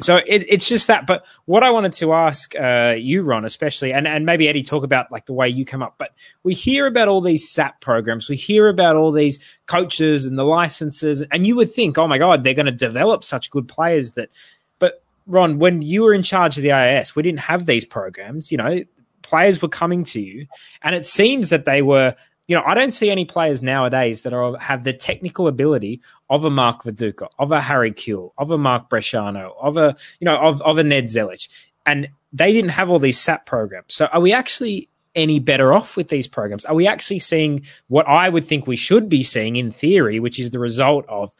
So 0.00 0.16
it, 0.16 0.44
it's 0.48 0.68
just 0.68 0.86
that. 0.86 1.06
But 1.06 1.24
what 1.46 1.64
I 1.64 1.70
wanted 1.70 1.94
to 1.94 2.12
ask 2.12 2.54
uh, 2.54 2.94
you, 2.96 3.22
Ron, 3.22 3.44
especially, 3.44 3.92
and, 3.92 4.06
and 4.06 4.24
maybe 4.24 4.46
Eddy, 4.46 4.62
talk 4.62 4.84
about 4.84 5.10
like 5.10 5.26
the 5.26 5.32
way 5.32 5.48
you 5.48 5.64
come 5.64 5.82
up. 5.82 5.94
But 5.98 6.10
we 6.42 6.54
hear 6.54 6.86
about 6.86 7.08
all 7.08 7.20
these 7.20 7.48
SAP 7.48 7.80
programs. 7.80 8.28
We 8.28 8.36
hear 8.36 8.68
about 8.68 8.96
all 8.96 9.10
these 9.10 9.38
coaches 9.66 10.26
and 10.26 10.38
the 10.38 10.44
licenses, 10.44 11.22
and 11.32 11.46
you 11.46 11.56
would 11.56 11.72
think, 11.72 11.98
oh 11.98 12.06
my 12.06 12.18
God, 12.18 12.44
they're 12.44 12.54
going 12.54 12.66
to 12.66 12.72
develop 12.72 13.24
such 13.24 13.50
good 13.50 13.66
players 13.66 14.12
that. 14.12 14.28
But 14.78 15.02
Ron, 15.26 15.58
when 15.58 15.82
you 15.82 16.02
were 16.02 16.14
in 16.14 16.22
charge 16.22 16.58
of 16.58 16.62
the 16.62 16.72
AIS, 16.72 17.16
we 17.16 17.22
didn't 17.22 17.40
have 17.40 17.66
these 17.66 17.86
programs. 17.86 18.52
You 18.52 18.58
know, 18.58 18.84
players 19.28 19.60
were 19.60 19.68
coming 19.68 20.04
to 20.04 20.20
you, 20.20 20.46
and 20.82 20.94
it 20.94 21.06
seems 21.06 21.50
that 21.50 21.64
they 21.64 21.82
were. 21.82 22.14
You 22.46 22.56
know, 22.56 22.62
I 22.64 22.72
don't 22.72 22.92
see 22.92 23.10
any 23.10 23.26
players 23.26 23.60
nowadays 23.60 24.22
that 24.22 24.32
are, 24.32 24.56
have 24.56 24.82
the 24.82 24.94
technical 24.94 25.48
ability 25.48 26.00
of 26.30 26.46
a 26.46 26.50
Mark 26.50 26.82
Viduka, 26.82 27.28
of 27.38 27.52
a 27.52 27.60
Harry 27.60 27.92
Kewell, 27.92 28.32
of 28.38 28.50
a 28.50 28.56
Mark 28.56 28.88
Bresciano, 28.88 29.52
of 29.60 29.76
a 29.76 29.94
you 30.18 30.24
know, 30.24 30.38
of, 30.38 30.62
of 30.62 30.78
a 30.78 30.82
Ned 30.82 31.04
Zelic, 31.04 31.46
and 31.84 32.08
they 32.32 32.54
didn't 32.54 32.70
have 32.70 32.88
all 32.88 32.98
these 32.98 33.20
SAP 33.20 33.44
programs. 33.44 33.94
So, 33.94 34.06
are 34.06 34.20
we 34.20 34.32
actually 34.32 34.88
any 35.14 35.40
better 35.40 35.74
off 35.74 35.96
with 35.96 36.08
these 36.08 36.26
programs? 36.26 36.64
Are 36.64 36.74
we 36.74 36.86
actually 36.86 37.18
seeing 37.18 37.66
what 37.88 38.08
I 38.08 38.30
would 38.30 38.46
think 38.46 38.66
we 38.66 38.76
should 38.76 39.10
be 39.10 39.22
seeing 39.22 39.56
in 39.56 39.70
theory, 39.70 40.18
which 40.20 40.38
is 40.38 40.50
the 40.50 40.58
result 40.58 41.04
of 41.08 41.34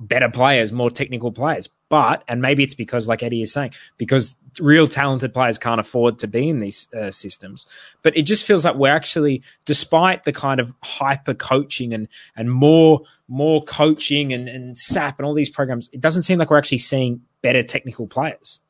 better 0.00 0.28
players, 0.28 0.72
more 0.72 0.90
technical 0.90 1.32
players. 1.32 1.68
But, 1.88 2.22
and 2.28 2.42
maybe 2.42 2.62
it's 2.62 2.74
because, 2.74 3.08
like 3.08 3.22
Eddy 3.22 3.40
is 3.40 3.52
saying, 3.52 3.72
because 3.96 4.34
real 4.60 4.86
talented 4.86 5.32
players 5.32 5.56
can't 5.56 5.80
afford 5.80 6.18
to 6.18 6.26
be 6.26 6.48
in 6.48 6.60
these 6.60 6.86
uh, 6.92 7.10
systems. 7.10 7.66
But 8.02 8.16
it 8.16 8.22
just 8.22 8.44
feels 8.44 8.64
like 8.64 8.74
we're 8.74 8.94
actually, 8.94 9.42
despite 9.64 10.24
the 10.24 10.32
kind 10.32 10.60
of 10.60 10.72
hyper 10.82 11.34
coaching 11.34 11.94
and, 11.94 12.08
and 12.36 12.52
more, 12.52 13.02
more 13.26 13.62
coaching 13.64 14.32
and, 14.32 14.48
and 14.48 14.78
SAP 14.78 15.18
and 15.18 15.26
all 15.26 15.34
these 15.34 15.50
programs, 15.50 15.88
it 15.92 16.00
doesn't 16.00 16.22
seem 16.22 16.38
like 16.38 16.50
we're 16.50 16.58
actually 16.58 16.78
seeing 16.78 17.22
better 17.40 17.62
technical 17.62 18.06
players. 18.06 18.60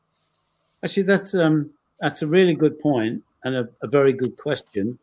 Actually, 0.83 1.03
that's, 1.03 1.33
um, 1.35 1.71
that's 1.99 2.21
a 2.21 2.27
really 2.27 2.53
good 2.53 2.79
point 2.79 3.23
and 3.43 3.55
a, 3.55 3.67
a 3.81 3.87
very 3.87 4.13
good 4.13 4.37
question 4.37 4.97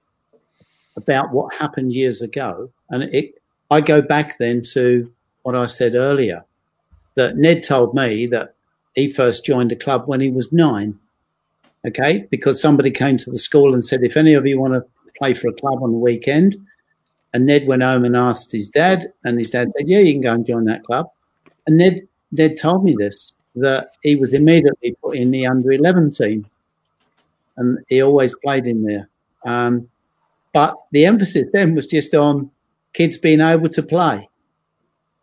about 0.96 1.32
what 1.32 1.54
happened 1.54 1.92
years 1.92 2.22
ago. 2.22 2.70
And 2.88 3.02
it, 3.14 3.34
I 3.70 3.82
go 3.82 4.00
back 4.00 4.38
then 4.38 4.62
to 4.72 5.12
what 5.46 5.54
I 5.54 5.66
said 5.66 5.94
earlier, 5.94 6.44
that 7.14 7.36
Ned 7.36 7.62
told 7.62 7.94
me 7.94 8.26
that 8.26 8.56
he 8.96 9.12
first 9.12 9.44
joined 9.44 9.70
a 9.70 9.76
club 9.76 10.02
when 10.06 10.20
he 10.20 10.28
was 10.28 10.52
nine. 10.52 10.98
Okay, 11.86 12.26
because 12.32 12.60
somebody 12.60 12.90
came 12.90 13.16
to 13.18 13.30
the 13.30 13.38
school 13.38 13.72
and 13.72 13.84
said, 13.84 14.02
if 14.02 14.16
any 14.16 14.34
of 14.34 14.44
you 14.44 14.58
want 14.60 14.74
to 14.74 14.84
play 15.16 15.34
for 15.34 15.46
a 15.46 15.52
club 15.52 15.84
on 15.84 15.92
the 15.92 15.98
weekend, 15.98 16.56
and 17.32 17.46
Ned 17.46 17.68
went 17.68 17.84
home 17.84 18.04
and 18.04 18.16
asked 18.16 18.50
his 18.50 18.70
dad, 18.70 19.06
and 19.22 19.38
his 19.38 19.50
dad 19.50 19.70
said, 19.76 19.88
yeah, 19.88 20.00
you 20.00 20.14
can 20.14 20.20
go 20.20 20.32
and 20.32 20.44
join 20.44 20.64
that 20.64 20.82
club. 20.82 21.06
And 21.68 21.76
Ned, 21.76 22.00
Ned 22.32 22.56
told 22.56 22.82
me 22.82 22.96
this, 22.98 23.32
that 23.54 23.92
he 24.02 24.16
was 24.16 24.32
immediately 24.32 24.96
put 25.00 25.16
in 25.16 25.30
the 25.30 25.46
under 25.46 25.70
11 25.70 26.10
team. 26.10 26.50
And 27.56 27.78
he 27.88 28.02
always 28.02 28.34
played 28.42 28.66
in 28.66 28.82
there. 28.82 29.08
Um, 29.44 29.88
but 30.52 30.74
the 30.90 31.06
emphasis 31.06 31.48
then 31.52 31.76
was 31.76 31.86
just 31.86 32.14
on 32.16 32.50
kids 32.94 33.16
being 33.16 33.40
able 33.40 33.68
to 33.68 33.82
play. 33.84 34.28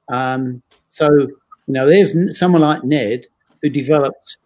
Um, 0.10 0.62
so, 0.88 1.10
you 1.12 1.30
know, 1.68 1.88
there's 1.88 2.16
someone 2.38 2.62
like 2.62 2.84
Ned 2.84 3.26
who 3.62 3.70
developed, 3.70 4.38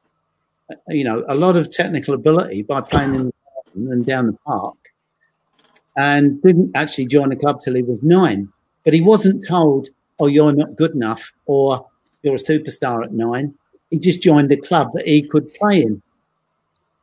you 0.89 1.03
know, 1.03 1.25
a 1.27 1.35
lot 1.35 1.55
of 1.55 1.71
technical 1.71 2.13
ability 2.13 2.61
by 2.61 2.81
playing 2.81 3.15
in 3.15 3.25
the 3.25 3.33
garden 3.53 3.91
and 3.91 4.05
down 4.05 4.27
the 4.27 4.37
park 4.45 4.77
and 5.97 6.41
didn't 6.43 6.71
actually 6.75 7.07
join 7.07 7.29
the 7.29 7.35
club 7.35 7.61
till 7.61 7.75
he 7.75 7.83
was 7.83 8.03
nine. 8.03 8.49
But 8.85 8.93
he 8.93 9.01
wasn't 9.01 9.45
told, 9.47 9.89
oh, 10.19 10.27
you're 10.27 10.53
not 10.53 10.75
good 10.75 10.91
enough 10.91 11.33
or 11.45 11.87
you're 12.21 12.35
a 12.35 12.37
superstar 12.37 13.03
at 13.03 13.13
nine. 13.13 13.55
He 13.89 13.99
just 13.99 14.21
joined 14.21 14.51
a 14.51 14.57
club 14.57 14.91
that 14.93 15.07
he 15.07 15.23
could 15.23 15.53
play 15.55 15.81
in 15.81 16.01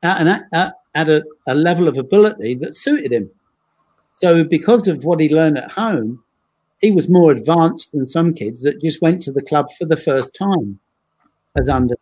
at, 0.03 0.27
at, 0.27 0.43
at, 0.53 0.75
at 0.95 1.09
a, 1.09 1.25
a 1.47 1.55
level 1.55 1.89
of 1.89 1.99
ability 1.99 2.55
that 2.57 2.77
suited 2.77 3.13
him. 3.13 3.31
So 4.13 4.45
because 4.45 4.87
of 4.87 5.05
what 5.05 5.19
he 5.21 5.29
learned 5.29 5.59
at 5.59 5.73
home, 5.73 6.23
he 6.85 6.91
was 6.91 7.09
more 7.09 7.33
advanced 7.33 7.93
than 7.93 8.05
some 8.05 8.35
kids 8.35 8.61
that 8.61 8.79
just 8.79 9.01
went 9.01 9.23
to 9.23 9.33
the 9.33 9.41
club 9.41 9.69
for 9.79 9.87
the 9.87 9.97
first 9.97 10.35
time 10.35 10.79
as 11.59 11.67
under 11.67 11.95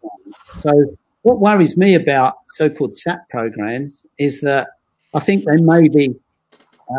So 0.56 0.96
what 1.22 1.38
worries 1.38 1.76
me 1.76 1.94
about 1.94 2.38
so-called 2.48 2.98
SAP 2.98 3.28
programs 3.30 4.04
is 4.18 4.40
that 4.40 4.70
I 5.14 5.20
think 5.20 5.44
they 5.44 5.60
may 5.62 5.86
be 5.88 6.16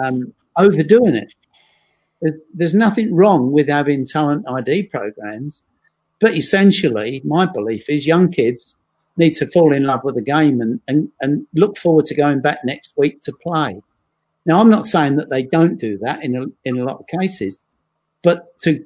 um, 0.01 0.33
overdoing 0.57 1.15
it. 1.15 1.33
There's 2.53 2.73
nothing 2.73 3.13
wrong 3.13 3.51
with 3.51 3.67
having 3.67 4.05
talent 4.05 4.45
ID 4.47 4.83
programs, 4.83 5.63
but 6.21 6.37
essentially, 6.37 7.21
my 7.25 7.45
belief 7.45 7.89
is 7.89 8.07
young 8.07 8.31
kids 8.31 8.77
need 9.17 9.33
to 9.33 9.47
fall 9.47 9.73
in 9.73 9.83
love 9.83 10.05
with 10.05 10.15
the 10.15 10.21
game 10.21 10.61
and, 10.61 10.79
and, 10.87 11.11
and 11.19 11.45
look 11.53 11.77
forward 11.77 12.05
to 12.05 12.15
going 12.15 12.39
back 12.39 12.59
next 12.63 12.93
week 12.95 13.21
to 13.23 13.33
play. 13.33 13.81
Now, 14.45 14.61
I'm 14.61 14.69
not 14.69 14.85
saying 14.85 15.17
that 15.17 15.29
they 15.29 15.43
don't 15.43 15.77
do 15.77 15.97
that 15.97 16.23
in 16.23 16.37
a, 16.37 16.45
in 16.63 16.79
a 16.79 16.85
lot 16.85 17.01
of 17.01 17.07
cases, 17.07 17.59
but 18.23 18.57
to, 18.59 18.83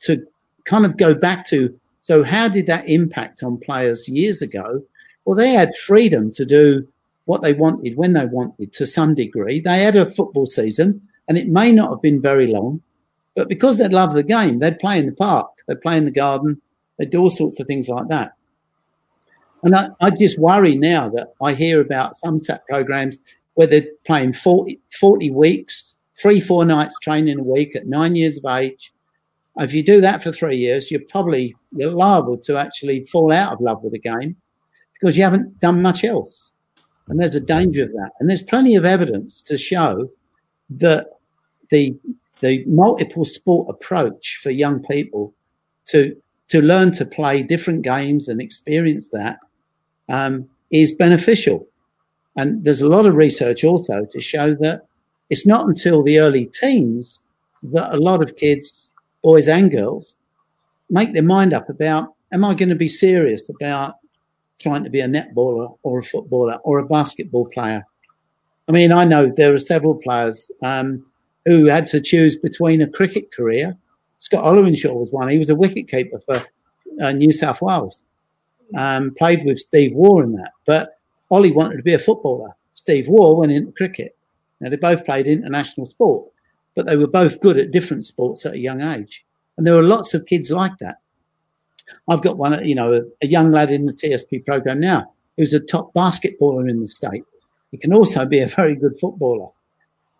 to 0.00 0.26
kind 0.64 0.84
of 0.84 0.96
go 0.96 1.14
back 1.14 1.46
to, 1.46 1.78
so 2.00 2.24
how 2.24 2.48
did 2.48 2.66
that 2.66 2.88
impact 2.88 3.42
on 3.42 3.58
players 3.58 4.08
years 4.08 4.42
ago? 4.42 4.82
Well, 5.24 5.36
they 5.36 5.50
had 5.50 5.76
freedom 5.76 6.32
to 6.32 6.44
do 6.44 6.86
what 7.26 7.42
they 7.42 7.52
wanted 7.52 7.96
when 7.96 8.12
they 8.12 8.26
wanted 8.26 8.72
to 8.72 8.86
some 8.86 9.14
degree. 9.14 9.60
They 9.60 9.82
had 9.82 9.96
a 9.96 10.10
football 10.10 10.46
season 10.46 11.00
and 11.28 11.38
it 11.38 11.48
may 11.48 11.72
not 11.72 11.90
have 11.90 12.02
been 12.02 12.20
very 12.20 12.46
long, 12.46 12.82
but 13.34 13.48
because 13.48 13.78
they 13.78 13.88
love 13.88 14.12
the 14.12 14.22
game, 14.22 14.58
they'd 14.58 14.78
play 14.78 14.98
in 14.98 15.06
the 15.06 15.12
park, 15.12 15.50
they'd 15.66 15.80
play 15.80 15.96
in 15.96 16.04
the 16.04 16.10
garden, 16.10 16.60
they'd 16.98 17.10
do 17.10 17.20
all 17.20 17.30
sorts 17.30 17.58
of 17.60 17.66
things 17.66 17.88
like 17.88 18.08
that. 18.08 18.32
And 19.62 19.74
I, 19.74 19.88
I 20.00 20.10
just 20.10 20.38
worry 20.38 20.76
now 20.76 21.08
that 21.10 21.32
I 21.40 21.54
hear 21.54 21.80
about 21.80 22.16
some 22.16 22.38
SAP 22.38 22.66
programs 22.66 23.18
where 23.54 23.66
they're 23.66 23.88
playing 24.04 24.34
40, 24.34 24.78
40 25.00 25.30
weeks, 25.30 25.93
three, 26.24 26.40
four 26.40 26.64
nights 26.64 26.96
training 27.02 27.38
a 27.38 27.42
week 27.42 27.76
at 27.76 27.86
nine 27.86 28.16
years 28.16 28.38
of 28.38 28.46
age. 28.46 28.94
If 29.58 29.74
you 29.74 29.82
do 29.84 30.00
that 30.00 30.22
for 30.22 30.32
three 30.32 30.56
years, 30.56 30.90
you're 30.90 31.02
probably 31.10 31.54
you're 31.72 31.90
liable 31.90 32.38
to 32.38 32.56
actually 32.56 33.04
fall 33.04 33.30
out 33.30 33.52
of 33.52 33.60
love 33.60 33.82
with 33.82 33.92
the 33.92 33.98
game 33.98 34.34
because 34.94 35.18
you 35.18 35.22
haven't 35.22 35.60
done 35.60 35.82
much 35.82 36.02
else. 36.02 36.50
And 37.08 37.20
there's 37.20 37.34
a 37.34 37.40
danger 37.40 37.82
of 37.82 37.92
that. 37.92 38.12
And 38.18 38.30
there's 38.30 38.42
plenty 38.42 38.74
of 38.74 38.86
evidence 38.86 39.42
to 39.42 39.58
show 39.58 40.08
that 40.70 41.08
the 41.70 41.94
the 42.40 42.64
multiple 42.66 43.26
sport 43.26 43.68
approach 43.68 44.38
for 44.42 44.50
young 44.50 44.82
people 44.82 45.34
to 45.88 46.16
to 46.48 46.62
learn 46.62 46.90
to 46.92 47.04
play 47.04 47.42
different 47.42 47.82
games 47.82 48.28
and 48.28 48.40
experience 48.40 49.10
that 49.10 49.40
um, 50.08 50.48
is 50.70 50.96
beneficial. 50.96 51.66
And 52.34 52.64
there's 52.64 52.80
a 52.80 52.88
lot 52.88 53.04
of 53.04 53.14
research 53.14 53.62
also 53.62 54.06
to 54.10 54.20
show 54.22 54.54
that 54.54 54.86
it's 55.30 55.46
not 55.46 55.66
until 55.66 56.02
the 56.02 56.18
early 56.18 56.46
teens 56.46 57.20
that 57.62 57.94
a 57.94 57.96
lot 57.96 58.22
of 58.22 58.36
kids, 58.36 58.90
boys 59.22 59.48
and 59.48 59.70
girls, 59.70 60.16
make 60.90 61.12
their 61.12 61.22
mind 61.22 61.52
up 61.52 61.68
about 61.68 62.14
am 62.32 62.44
I 62.44 62.54
going 62.54 62.68
to 62.68 62.74
be 62.74 62.88
serious 62.88 63.48
about 63.48 63.94
trying 64.58 64.84
to 64.84 64.90
be 64.90 65.00
a 65.00 65.06
netballer 65.06 65.76
or 65.82 66.00
a 66.00 66.02
footballer 66.02 66.58
or 66.64 66.78
a 66.78 66.86
basketball 66.86 67.46
player? 67.46 67.86
I 68.68 68.72
mean, 68.72 68.92
I 68.92 69.04
know 69.04 69.26
there 69.26 69.52
are 69.52 69.58
several 69.58 69.94
players 69.94 70.50
um, 70.62 71.06
who 71.44 71.66
had 71.66 71.86
to 71.88 72.00
choose 72.00 72.36
between 72.36 72.82
a 72.82 72.88
cricket 72.88 73.32
career. 73.32 73.76
Scott 74.18 74.44
Ollerenshaw 74.44 74.94
was 74.94 75.10
one. 75.10 75.28
He 75.28 75.38
was 75.38 75.50
a 75.50 75.54
wicket 75.54 75.88
keeper 75.88 76.20
for 76.26 76.40
uh, 77.02 77.12
New 77.12 77.32
South 77.32 77.60
Wales. 77.62 78.02
Um, 78.76 79.14
played 79.16 79.44
with 79.44 79.58
Steve 79.58 79.92
Waugh 79.94 80.22
in 80.22 80.32
that. 80.32 80.52
But 80.66 80.98
Ollie 81.30 81.52
wanted 81.52 81.76
to 81.76 81.82
be 81.82 81.94
a 81.94 81.98
footballer. 81.98 82.50
Steve 82.72 83.06
Waugh 83.08 83.34
went 83.34 83.52
into 83.52 83.72
cricket. 83.72 84.16
Now, 84.64 84.70
they 84.70 84.76
both 84.76 85.04
played 85.04 85.26
international 85.26 85.84
sport, 85.86 86.30
but 86.74 86.86
they 86.86 86.96
were 86.96 87.06
both 87.06 87.40
good 87.40 87.58
at 87.58 87.70
different 87.70 88.06
sports 88.06 88.46
at 88.46 88.54
a 88.54 88.58
young 88.58 88.80
age. 88.80 89.22
And 89.58 89.66
there 89.66 89.76
are 89.76 89.82
lots 89.82 90.14
of 90.14 90.24
kids 90.24 90.50
like 90.50 90.78
that. 90.78 90.96
I've 92.08 92.22
got 92.22 92.38
one, 92.38 92.64
you 92.64 92.74
know, 92.74 92.94
a, 92.94 93.00
a 93.22 93.26
young 93.26 93.52
lad 93.52 93.70
in 93.70 93.84
the 93.84 93.92
TSP 93.92 94.46
program 94.46 94.80
now 94.80 95.12
who's 95.36 95.52
a 95.52 95.60
top 95.60 95.92
basketballer 95.92 96.70
in 96.70 96.80
the 96.80 96.88
state. 96.88 97.24
He 97.72 97.76
can 97.76 97.92
also 97.92 98.24
be 98.24 98.40
a 98.40 98.46
very 98.46 98.74
good 98.74 98.98
footballer. 98.98 99.50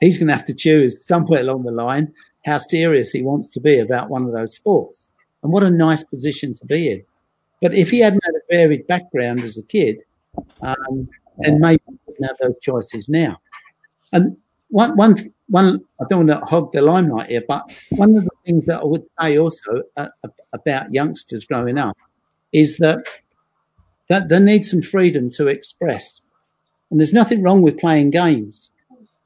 He's 0.00 0.18
going 0.18 0.28
to 0.28 0.34
have 0.34 0.44
to 0.46 0.54
choose 0.54 1.06
somewhere 1.06 1.40
along 1.40 1.62
the 1.62 1.72
line 1.72 2.12
how 2.44 2.58
serious 2.58 3.12
he 3.12 3.22
wants 3.22 3.48
to 3.50 3.60
be 3.60 3.78
about 3.78 4.10
one 4.10 4.24
of 4.26 4.34
those 4.34 4.54
sports. 4.54 5.08
And 5.42 5.52
what 5.52 5.62
a 5.62 5.70
nice 5.70 6.04
position 6.04 6.52
to 6.52 6.66
be 6.66 6.90
in. 6.90 7.04
But 7.62 7.72
if 7.72 7.90
he 7.90 8.00
hadn't 8.00 8.24
had 8.24 8.34
a 8.34 8.54
varied 8.54 8.86
background 8.86 9.40
as 9.40 9.56
a 9.56 9.62
kid, 9.62 10.00
um, 10.60 11.08
then 11.38 11.60
maybe 11.60 11.82
he 11.88 11.96
wouldn't 12.06 12.26
have 12.26 12.36
those 12.40 12.60
choices 12.60 13.08
now. 13.08 13.38
And 14.12 14.36
one, 14.68 14.96
one, 14.96 15.32
one, 15.48 15.80
I 16.00 16.04
don't 16.08 16.26
want 16.26 16.40
to 16.40 16.46
hog 16.46 16.72
the 16.72 16.82
limelight 16.82 17.30
here, 17.30 17.42
but 17.46 17.72
one 17.90 18.16
of 18.16 18.24
the 18.24 18.30
things 18.44 18.66
that 18.66 18.80
I 18.80 18.84
would 18.84 19.04
say 19.20 19.38
also 19.38 19.82
uh, 19.96 20.08
about 20.52 20.92
youngsters 20.92 21.44
growing 21.44 21.78
up 21.78 21.96
is 22.52 22.78
that 22.78 23.06
that 24.08 24.28
they 24.28 24.38
need 24.38 24.64
some 24.64 24.82
freedom 24.82 25.30
to 25.30 25.48
express. 25.48 26.20
And 26.90 27.00
there's 27.00 27.14
nothing 27.14 27.42
wrong 27.42 27.62
with 27.62 27.78
playing 27.78 28.10
games. 28.10 28.70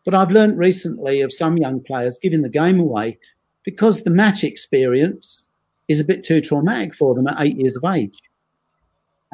But 0.04 0.14
I've 0.14 0.30
learned 0.30 0.56
recently 0.56 1.20
of 1.20 1.32
some 1.32 1.58
young 1.58 1.80
players 1.82 2.18
giving 2.22 2.42
the 2.42 2.48
game 2.48 2.78
away 2.80 3.18
because 3.64 4.02
the 4.02 4.10
match 4.10 4.44
experience 4.44 5.44
is 5.88 6.00
a 6.00 6.04
bit 6.04 6.24
too 6.24 6.40
traumatic 6.40 6.94
for 6.94 7.14
them 7.14 7.26
at 7.26 7.40
eight 7.40 7.56
years 7.56 7.76
of 7.76 7.84
age. 7.84 8.18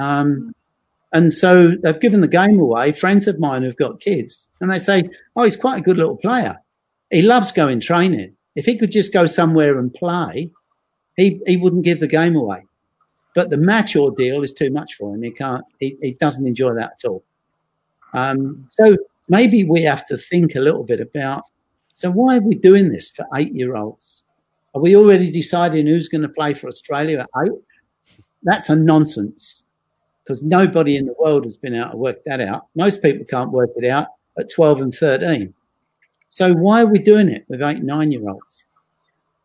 Um, 0.01 0.53
and 1.15 1.33
so 1.33 1.71
they've 1.83 2.01
given 2.01 2.21
the 2.21 2.29
game 2.29 2.59
away. 2.59 2.93
Friends 2.93 3.29
of 3.29 3.39
mine 3.39 3.63
who've 3.63 3.77
got 3.77 4.01
kids, 4.01 4.49
and 4.61 4.71
they 4.71 4.81
say, 4.81 5.09
"Oh, 5.37 5.45
he's 5.45 5.57
quite 5.57 5.79
a 5.79 5.83
good 5.83 5.97
little 5.97 6.17
player. 6.17 6.59
He 7.11 7.23
loves 7.23 7.53
going 7.53 7.81
training. 7.81 8.35
If 8.57 8.67
he 8.67 8.77
could 8.77 8.91
just 8.91 9.13
go 9.13 9.27
somewhere 9.27 9.79
and 9.79 9.95
play, 9.95 10.51
he 11.17 11.41
he 11.47 11.57
wouldn't 11.57 11.85
give 11.85 12.01
the 12.01 12.09
game 12.09 12.35
away. 12.35 12.65
But 13.37 13.51
the 13.51 13.57
match 13.57 13.97
ordeal 13.97 14.43
is 14.43 14.53
too 14.53 14.71
much 14.71 14.95
for 14.95 15.15
him. 15.15 15.23
He 15.23 15.31
can't. 15.31 15.65
He, 15.79 15.97
he 16.03 16.13
doesn't 16.15 16.47
enjoy 16.47 16.75
that 16.75 16.95
at 16.99 17.09
all. 17.09 17.25
Um, 18.13 18.67
so 18.69 18.97
maybe 19.29 19.65
we 19.65 19.83
have 19.83 20.07
to 20.07 20.17
think 20.17 20.57
a 20.57 20.61
little 20.61 20.85
bit 20.85 21.01
about. 21.01 21.45
So 21.93 22.11
why 22.11 22.39
are 22.39 22.41
we 22.41 22.57
doing 22.57 22.91
this 22.91 23.11
for 23.11 23.25
eight-year-olds? 23.35 24.23
Are 24.75 24.81
we 24.81 24.97
already 24.97 25.31
deciding 25.31 25.87
who's 25.87 26.09
going 26.09 26.23
to 26.23 26.29
play 26.29 26.55
for 26.55 26.67
Australia 26.67 27.21
at 27.21 27.31
eight? 27.45 27.53
That's 28.43 28.69
a 28.69 28.77
nonsense 28.77 29.64
because 30.25 30.43
nobody 30.43 30.97
in 30.97 31.07
the 31.07 31.15
world 31.19 31.45
has 31.45 31.57
been 31.57 31.75
able 31.75 31.91
to 31.91 31.97
work 31.97 32.25
that 32.25 32.41
out. 32.41 32.67
Most 32.75 33.03
people 33.03 33.27
can't 33.27 33.51
work 33.51 33.71
it 33.77 33.89
out 33.89 34.09
at 34.39 34.51
12 34.51 34.81
and 34.81 34.95
13. 34.95 35.53
So 36.31 36.55
why 36.55 36.83
are 36.83 36.87
we 36.87 36.99
doing 36.99 37.29
it 37.29 37.45
with 37.49 37.63
eight, 37.63 37.83
nine 37.83 38.11
year 38.11 38.29
olds? 38.29 38.65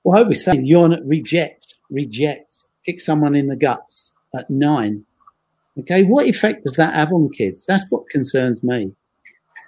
Why 0.03 0.21
are 0.21 0.25
we 0.25 0.35
saying 0.35 0.65
you're 0.65 0.87
not 0.87 1.05
reject, 1.05 1.75
reject, 1.89 2.59
kick 2.85 3.01
someone 3.01 3.35
in 3.35 3.47
the 3.47 3.55
guts 3.55 4.13
at 4.33 4.49
nine? 4.49 5.05
Okay, 5.77 6.03
what 6.03 6.25
effect 6.25 6.63
does 6.63 6.77
that 6.77 6.95
have 6.95 7.11
on 7.11 7.29
kids? 7.29 7.65
That's 7.65 7.85
what 7.89 8.09
concerns 8.09 8.63
me. 8.63 8.93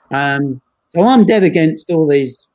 Um, 0.09 0.62
so 0.88 1.01
I'm 1.03 1.26
dead 1.26 1.43
against 1.43 1.89
all 1.89 2.07
these. 2.07 2.47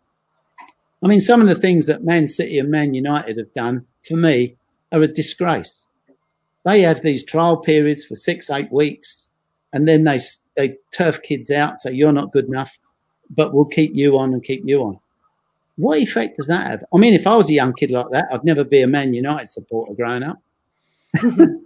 I 1.02 1.06
mean, 1.06 1.20
some 1.20 1.42
of 1.42 1.48
the 1.48 1.54
things 1.54 1.86
that 1.86 2.04
Man 2.04 2.26
City 2.26 2.58
and 2.58 2.70
Man 2.70 2.94
United 2.94 3.36
have 3.38 3.54
done 3.54 3.86
for 4.06 4.16
me 4.16 4.56
are 4.90 5.02
a 5.02 5.08
disgrace 5.08 5.85
they 6.66 6.80
have 6.80 7.00
these 7.00 7.24
trial 7.24 7.56
periods 7.56 8.04
for 8.04 8.16
six, 8.16 8.50
eight 8.50 8.72
weeks, 8.72 9.28
and 9.72 9.86
then 9.86 10.02
they 10.02 10.18
they 10.56 10.76
turf 10.92 11.22
kids 11.22 11.48
out, 11.50 11.78
say 11.78 11.92
you're 11.92 12.12
not 12.12 12.32
good 12.32 12.46
enough, 12.46 12.78
but 13.30 13.54
we'll 13.54 13.66
keep 13.66 13.94
you 13.94 14.18
on 14.18 14.32
and 14.32 14.42
keep 14.42 14.62
you 14.66 14.82
on. 14.82 14.98
What 15.76 15.98
effect 15.98 16.38
does 16.38 16.48
that 16.48 16.66
have? 16.66 16.84
I 16.92 16.96
mean, 16.98 17.14
if 17.14 17.24
I 17.26 17.36
was 17.36 17.48
a 17.48 17.52
young 17.52 17.72
kid 17.72 17.92
like 17.92 18.10
that, 18.10 18.26
I'd 18.32 18.42
never 18.42 18.64
be 18.64 18.82
a 18.82 18.88
Man 18.88 19.14
United 19.14 19.48
supporter 19.48 19.94
growing 19.94 20.24
up. 20.24 20.42
you 21.22 21.62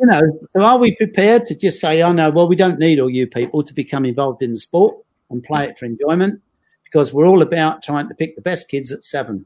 know, 0.00 0.22
so 0.56 0.62
are 0.62 0.78
we 0.78 0.96
prepared 0.96 1.44
to 1.46 1.54
just 1.54 1.80
say, 1.80 2.00
oh 2.00 2.12
no, 2.12 2.30
well, 2.30 2.48
we 2.48 2.56
don't 2.56 2.78
need 2.78 3.00
all 3.00 3.10
you 3.10 3.26
people 3.26 3.62
to 3.64 3.74
become 3.74 4.06
involved 4.06 4.42
in 4.42 4.52
the 4.52 4.58
sport 4.58 4.96
and 5.28 5.44
play 5.44 5.66
it 5.66 5.78
for 5.78 5.84
enjoyment 5.84 6.40
because 6.84 7.12
we're 7.12 7.26
all 7.26 7.42
about 7.42 7.82
trying 7.82 8.08
to 8.08 8.14
pick 8.14 8.34
the 8.34 8.40
best 8.42 8.68
kids 8.68 8.90
at 8.92 9.04
seven. 9.04 9.44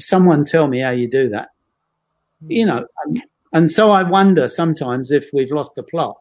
Someone 0.00 0.44
tell 0.44 0.66
me 0.66 0.80
how 0.80 0.90
you 0.90 1.08
do 1.08 1.28
that 1.28 1.50
you 2.48 2.66
know, 2.66 2.86
and, 3.04 3.22
and 3.52 3.72
so 3.72 3.90
I 3.90 4.02
wonder 4.02 4.48
sometimes 4.48 5.10
if 5.10 5.30
we've 5.32 5.50
lost 5.50 5.74
the 5.74 5.82
plot 5.82 6.16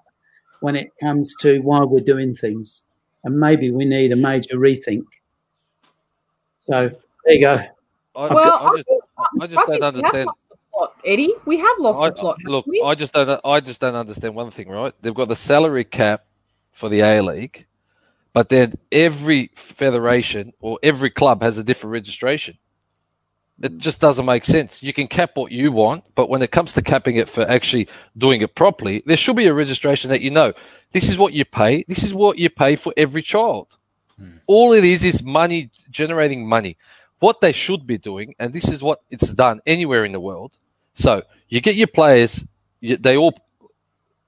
when 0.60 0.76
it 0.76 0.92
comes 1.02 1.36
to 1.42 1.60
why 1.60 1.82
we're 1.84 2.00
doing 2.00 2.36
things, 2.36 2.84
and 3.24 3.40
maybe 3.40 3.72
we 3.72 3.86
need 3.86 4.12
a 4.12 4.16
major 4.16 4.58
rethink. 4.58 5.06
So 6.60 6.90
there 7.26 7.34
you 7.34 7.42
go. 7.42 7.64
I, 8.16 8.34
well, 8.34 8.54
I, 8.54 8.68
I 8.70 8.78
just, 8.78 8.90
I 9.42 9.48
just 9.48 9.68
don't 9.68 9.84
understand. 9.84 10.30
Plot, 10.72 10.96
Eddy, 11.06 11.34
we 11.46 11.60
have 11.60 11.78
lost 11.80 12.02
I, 12.02 12.10
the 12.10 12.16
plot. 12.16 12.38
Look, 12.46 12.66
I 12.86 12.96
just 12.96 13.14
don't. 13.14 13.42
I 13.44 13.60
just 13.60 13.82
don't 13.82 13.96
understand 13.96 14.36
one 14.36 14.52
thing. 14.52 14.70
Right? 14.70 14.94
They've 15.02 15.14
got 15.14 15.28
the 15.28 15.36
salary 15.36 15.84
cap 15.84 16.26
for 16.72 16.90
the 16.90 17.02
A 17.02 17.22
League, 17.22 17.66
but 18.34 18.50
then 18.50 18.74
every 18.92 19.52
federation 19.56 20.54
or 20.62 20.80
every 20.82 21.10
club 21.10 21.42
has 21.44 21.58
a 21.58 21.64
different 21.64 21.92
registration. 21.92 22.58
It 23.64 23.78
just 23.78 24.02
doesn't 24.02 24.26
make 24.26 24.44
sense. 24.44 24.84
You 24.84 24.92
can 24.92 25.08
cap 25.08 25.32
what 25.36 25.54
you 25.54 25.72
want, 25.72 26.04
but 26.16 26.30
when 26.30 26.42
it 26.42 26.52
comes 26.52 26.74
to 26.74 26.82
capping 26.82 27.16
it 27.16 27.30
for 27.30 27.50
actually 27.50 27.88
doing 28.18 28.42
it 28.42 28.56
properly, 28.56 29.02
there 29.06 29.16
should 29.16 29.38
be 29.38 29.48
a 29.48 29.54
registration 29.54 30.10
that 30.10 30.22
you 30.22 30.32
know 30.32 30.52
this 30.92 31.08
is 31.08 31.18
what 31.18 31.32
you 31.32 31.46
pay. 31.46 31.86
This 31.88 32.04
is 32.04 32.14
what 32.14 32.38
you 32.38 32.50
pay 32.50 32.76
for 32.76 32.94
every 32.98 33.22
child. 33.22 33.68
Hmm. 34.20 34.32
All 34.48 34.74
it 34.74 34.84
is 34.84 35.06
is 35.06 35.24
money 35.24 35.70
generating 35.90 36.46
money. 36.46 36.76
What 37.20 37.40
they 37.40 37.54
should 37.54 37.88
be 37.88 37.98
doing, 37.98 38.36
and 38.38 38.52
this 38.52 38.68
is 38.68 38.84
what 38.84 39.02
it's 39.10 39.32
done 39.32 39.62
anywhere 39.66 40.04
in 40.04 40.12
the 40.12 40.20
world. 40.20 40.58
So 40.94 41.24
you 41.48 41.62
get 41.62 41.76
your 41.76 41.88
players, 41.88 42.44
you, 42.82 42.98
they 42.98 43.16
all, 43.16 43.34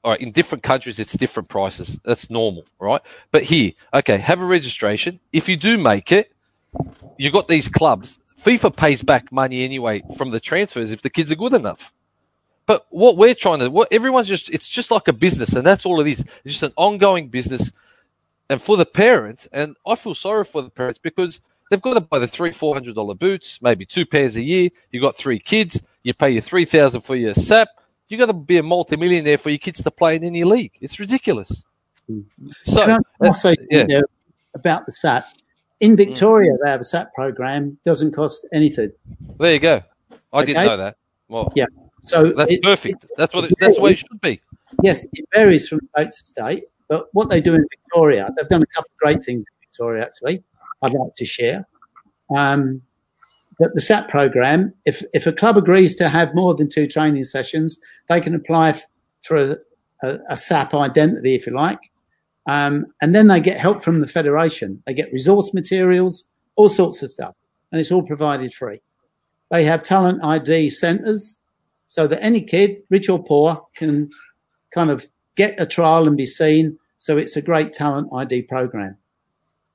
all 0.01 0.11
right, 0.11 0.21
in 0.21 0.31
different 0.31 0.63
countries, 0.63 0.97
it's 0.97 1.11
different 1.11 1.49
prices. 1.49 1.99
That's 2.05 2.29
normal, 2.29 2.63
right? 2.79 3.01
But 3.33 3.43
here, 3.43 3.73
okay, 3.93 4.15
have 4.15 4.39
a 4.39 4.45
registration. 4.45 5.19
If 5.33 5.49
you 5.49 5.57
do 5.57 5.77
make 5.77 6.13
it, 6.13 6.31
you 7.17 7.31
got 7.31 7.49
these 7.49 7.67
clubs 7.67 8.17
FIFA 8.41 8.75
pays 8.75 9.01
back 9.01 9.31
money 9.31 9.63
anyway 9.63 10.03
from 10.17 10.31
the 10.31 10.39
transfers 10.39 10.91
if 10.91 11.01
the 11.01 11.09
kids 11.09 11.31
are 11.31 11.35
good 11.35 11.53
enough. 11.53 11.91
But 12.65 12.85
what 12.89 13.17
we're 13.17 13.35
trying 13.35 13.59
to, 13.59 13.69
what 13.69 13.87
everyone's 13.91 14.27
just, 14.27 14.49
it's 14.49 14.67
just 14.67 14.91
like 14.91 15.07
a 15.07 15.13
business 15.13 15.53
and 15.53 15.65
that's 15.65 15.85
all 15.85 16.01
it 16.01 16.07
is. 16.07 16.19
It's 16.19 16.53
just 16.53 16.63
an 16.63 16.73
ongoing 16.75 17.29
business. 17.29 17.71
And 18.49 18.61
for 18.61 18.77
the 18.77 18.85
parents, 18.85 19.47
and 19.51 19.75
I 19.87 19.95
feel 19.95 20.15
sorry 20.15 20.45
for 20.45 20.61
the 20.61 20.69
parents 20.69 20.99
because 20.99 21.41
they've 21.69 21.81
got 21.81 21.95
to 21.95 22.01
buy 22.01 22.19
the 22.19 22.27
three, 22.27 22.51
four 22.51 22.73
hundred 22.73 22.95
dollar 22.95 23.15
boots, 23.15 23.59
maybe 23.61 23.85
two 23.85 24.05
pairs 24.05 24.35
a 24.35 24.43
year. 24.43 24.69
You 24.91 25.01
got 25.01 25.15
three 25.15 25.39
kids. 25.39 25.81
You 26.03 26.13
pay 26.13 26.31
your 26.31 26.41
three 26.41 26.65
thousand 26.65 27.01
for 27.01 27.15
your 27.15 27.33
SAP. 27.33 27.69
You 28.07 28.17
got 28.19 28.27
to 28.27 28.33
be 28.33 28.57
a 28.57 28.63
multimillionaire 28.63 29.39
for 29.39 29.49
your 29.49 29.57
kids 29.57 29.81
to 29.81 29.89
play 29.89 30.15
in 30.15 30.23
any 30.23 30.43
league. 30.43 30.73
It's 30.79 30.99
ridiculous. 30.99 31.63
Hmm. 32.07 32.21
So, 32.63 32.99
I 33.19 33.31
say 33.31 33.55
yeah. 33.71 34.01
about 34.53 34.85
the 34.85 34.91
SAP? 34.91 35.25
In 35.79 35.93
mm. 35.93 35.97
Victoria, 35.97 36.53
mm. 36.53 36.57
they 36.63 36.69
have 36.69 36.81
a 36.81 36.85
SAP 36.85 37.13
program. 37.13 37.77
Doesn't 37.85 38.13
cost 38.13 38.47
anything. 38.53 38.91
There 39.39 39.53
you 39.53 39.59
go. 39.59 39.81
I 40.31 40.39
okay? 40.39 40.45
didn't 40.53 40.65
know 40.65 40.77
that. 40.77 40.97
Well, 41.27 41.51
yeah. 41.55 41.65
So 42.01 42.33
that's 42.33 42.51
it, 42.51 42.61
perfect. 42.61 43.03
It, 43.03 43.09
that's 43.17 43.33
what. 43.33 43.45
It, 43.45 43.53
that's 43.59 43.75
the 43.77 43.81
way 43.81 43.91
it 43.91 43.99
should 43.99 44.21
be. 44.21 44.41
yes, 44.83 45.05
it 45.13 45.25
varies 45.33 45.67
from 45.67 45.79
state 45.95 46.11
to 46.11 46.25
state, 46.25 46.63
but 46.87 47.07
what 47.13 47.29
they 47.29 47.41
do 47.41 47.53
in 47.53 47.65
Victoria, 47.69 48.29
they've 48.37 48.47
done 48.47 48.61
a 48.61 48.67
couple 48.67 48.89
of 48.91 48.97
great 48.97 49.23
things 49.23 49.43
in 49.43 49.67
Victoria, 49.67 50.05
actually, 50.05 50.43
I'd 50.81 50.93
like 50.93 51.15
to 51.15 51.25
share. 51.25 51.67
Um, 52.35 52.81
but 53.57 53.73
the 53.73 53.81
SAP 53.81 54.09
program, 54.09 54.73
if, 54.85 55.03
if 55.13 55.25
a 55.25 55.31
club 55.31 55.57
agrees 55.57 55.95
to 55.95 56.09
have 56.09 56.35
more 56.35 56.53
than 56.53 56.69
two 56.69 56.87
training 56.87 57.23
sessions, 57.23 57.79
they 58.09 58.19
can 58.19 58.35
apply 58.35 58.81
for 59.23 59.37
a, 59.37 59.57
a, 60.03 60.19
a 60.29 60.37
SAP 60.37 60.73
identity, 60.73 61.35
if 61.35 61.47
you 61.47 61.53
like. 61.53 61.79
Um, 62.47 62.87
and 63.01 63.15
then 63.15 63.27
they 63.27 63.39
get 63.39 63.59
help 63.59 63.83
from 63.83 64.01
the 64.01 64.07
federation. 64.07 64.81
They 64.85 64.93
get 64.93 65.11
resource 65.11 65.53
materials, 65.53 66.29
all 66.55 66.69
sorts 66.69 67.01
of 67.01 67.11
stuff, 67.11 67.35
and 67.71 67.81
it's 67.81 67.91
all 67.91 68.03
provided 68.03 68.53
free. 68.53 68.81
They 69.51 69.63
have 69.65 69.83
talent 69.83 70.23
ID 70.23 70.69
centres 70.69 71.39
so 71.87 72.07
that 72.07 72.23
any 72.23 72.41
kid, 72.41 72.77
rich 72.89 73.09
or 73.09 73.23
poor, 73.23 73.65
can 73.75 74.09
kind 74.73 74.89
of 74.89 75.07
get 75.35 75.59
a 75.59 75.65
trial 75.65 76.07
and 76.07 76.17
be 76.17 76.25
seen. 76.25 76.77
So 76.97 77.17
it's 77.17 77.35
a 77.35 77.41
great 77.41 77.73
talent 77.73 78.09
ID 78.13 78.43
program. 78.43 78.97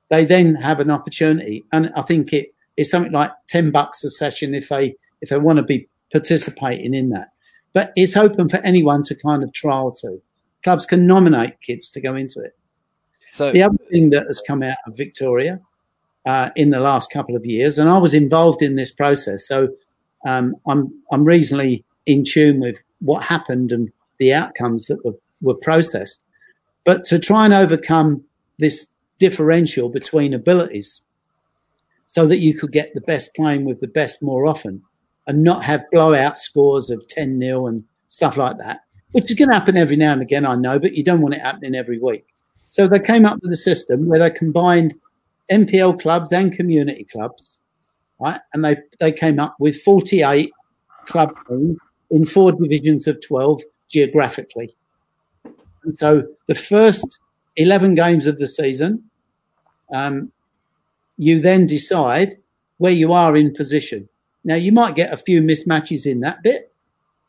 They 0.09 0.25
then 0.25 0.55
have 0.55 0.79
an 0.79 0.91
opportunity, 0.91 1.63
and 1.71 1.91
I 1.95 2.01
think 2.01 2.33
it 2.33 2.53
is 2.75 2.89
something 2.89 3.13
like 3.13 3.31
ten 3.47 3.71
bucks 3.71 4.03
a 4.03 4.11
session 4.11 4.53
if 4.53 4.67
they 4.69 4.95
if 5.21 5.29
they 5.29 5.37
want 5.37 5.57
to 5.57 5.63
be 5.63 5.87
participating 6.11 6.93
in 6.93 7.09
that. 7.11 7.29
But 7.73 7.93
it's 7.95 8.17
open 8.17 8.49
for 8.49 8.57
anyone 8.57 9.03
to 9.03 9.15
kind 9.15 9.43
of 9.43 9.53
trial 9.53 9.91
to. 10.01 10.21
Clubs 10.63 10.85
can 10.85 11.07
nominate 11.07 11.61
kids 11.61 11.89
to 11.91 12.01
go 12.01 12.15
into 12.15 12.41
it. 12.41 12.53
So 13.31 13.51
the 13.51 13.63
other 13.63 13.77
thing 13.91 14.09
that 14.11 14.25
has 14.27 14.41
come 14.45 14.61
out 14.61 14.77
of 14.85 14.97
Victoria 14.97 15.59
uh, 16.25 16.49
in 16.55 16.69
the 16.69 16.79
last 16.79 17.11
couple 17.11 17.35
of 17.35 17.45
years, 17.45 17.77
and 17.77 17.89
I 17.89 17.97
was 17.97 18.13
involved 18.13 18.61
in 18.61 18.75
this 18.75 18.91
process, 18.91 19.47
so 19.47 19.69
um, 20.25 20.55
I'm 20.67 20.93
I'm 21.11 21.23
reasonably 21.23 21.83
in 22.05 22.23
tune 22.25 22.59
with 22.59 22.77
what 22.99 23.23
happened 23.23 23.71
and 23.71 23.91
the 24.19 24.33
outcomes 24.33 24.85
that 24.87 25.03
were, 25.03 25.15
were 25.41 25.55
processed. 25.55 26.21
But 26.83 27.03
to 27.05 27.19
try 27.19 27.45
and 27.45 27.53
overcome 27.53 28.23
this 28.59 28.87
differential 29.19 29.89
between 29.89 30.33
abilities 30.33 31.01
so 32.07 32.27
that 32.27 32.39
you 32.39 32.57
could 32.57 32.71
get 32.71 32.93
the 32.93 33.01
best 33.01 33.35
playing 33.35 33.65
with 33.65 33.79
the 33.79 33.87
best 33.87 34.21
more 34.21 34.45
often 34.45 34.83
and 35.27 35.43
not 35.43 35.63
have 35.63 35.89
blowout 35.91 36.37
scores 36.37 36.89
of 36.89 37.07
10 37.07 37.39
0 37.39 37.67
and 37.67 37.83
stuff 38.07 38.35
like 38.35 38.57
that, 38.57 38.81
which 39.11 39.29
is 39.29 39.35
going 39.35 39.49
to 39.49 39.55
happen 39.55 39.77
every 39.77 39.95
now 39.95 40.13
and 40.13 40.21
again, 40.21 40.45
I 40.45 40.55
know, 40.55 40.79
but 40.79 40.93
you 40.93 41.03
don't 41.03 41.21
want 41.21 41.35
it 41.35 41.41
happening 41.41 41.75
every 41.75 41.99
week. 41.99 42.30
So 42.71 42.87
they 42.87 42.99
came 42.99 43.25
up 43.25 43.39
with 43.41 43.51
a 43.51 43.57
system 43.57 44.07
where 44.07 44.19
they 44.19 44.31
combined 44.31 44.95
NPL 45.51 46.01
clubs 46.01 46.31
and 46.31 46.53
community 46.53 47.03
clubs, 47.03 47.57
right? 48.19 48.39
And 48.53 48.63
they, 48.63 48.77
they 48.99 49.11
came 49.11 49.39
up 49.39 49.55
with 49.59 49.81
48 49.81 50.51
club 51.05 51.35
teams 51.47 51.77
in 52.09 52.25
four 52.25 52.53
divisions 52.53 53.07
of 53.07 53.21
12 53.21 53.61
geographically. 53.89 54.75
And 55.83 55.97
so 55.97 56.23
the 56.47 56.55
first 56.55 57.19
11 57.57 57.95
games 57.95 58.25
of 58.25 58.39
the 58.39 58.47
season, 58.47 59.03
um, 59.93 60.31
you 61.17 61.41
then 61.41 61.67
decide 61.67 62.35
where 62.77 62.93
you 62.93 63.11
are 63.11 63.35
in 63.35 63.53
position. 63.53 64.07
Now, 64.45 64.55
you 64.55 64.71
might 64.71 64.95
get 64.95 65.13
a 65.13 65.17
few 65.17 65.41
mismatches 65.41 66.05
in 66.05 66.21
that 66.21 66.41
bit, 66.41 66.73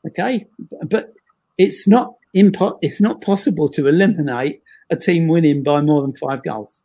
okay, 0.07 0.47
but 0.87 1.13
it's 1.59 1.87
not 1.87 2.15
impo- 2.35 2.79
it's 2.81 3.01
not 3.01 3.21
possible 3.21 3.69
to 3.69 3.87
eliminate 3.87 4.62
a 4.93 4.97
team 4.97 5.27
winning 5.27 5.63
by 5.63 5.81
more 5.81 6.03
than 6.03 6.15
five 6.17 6.43
goals. 6.43 6.83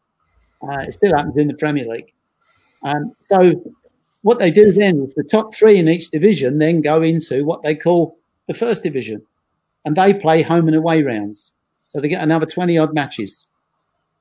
Uh, 0.64 0.80
it 0.80 0.94
still 0.94 1.16
happens 1.16 1.38
in 1.38 1.48
the 1.48 1.54
Premier 1.54 1.86
League. 1.86 2.14
Um, 2.84 3.14
so 3.20 3.62
what 4.22 4.40
they 4.40 4.50
do 4.50 4.72
then 4.72 5.04
is 5.04 5.16
the 5.16 5.24
top 5.24 5.54
three 5.54 5.78
in 5.78 5.88
each 5.88 6.10
division 6.10 6.58
then 6.58 6.82
go 6.82 7.02
into 7.02 7.46
what 7.46 7.62
they 7.64 7.76
call 7.76 8.18
the 8.48 8.54
first 8.54 8.84
division 8.84 9.22
and 9.86 9.96
they 9.96 10.14
play 10.14 10.42
home 10.42 10.68
and 10.68 10.76
away 10.76 11.04
rounds. 11.04 11.54
So 11.88 12.00
they 12.00 12.10
get 12.10 12.24
another 12.24 12.46
20 12.46 12.78
odd 12.78 12.94
matches. 12.94 13.48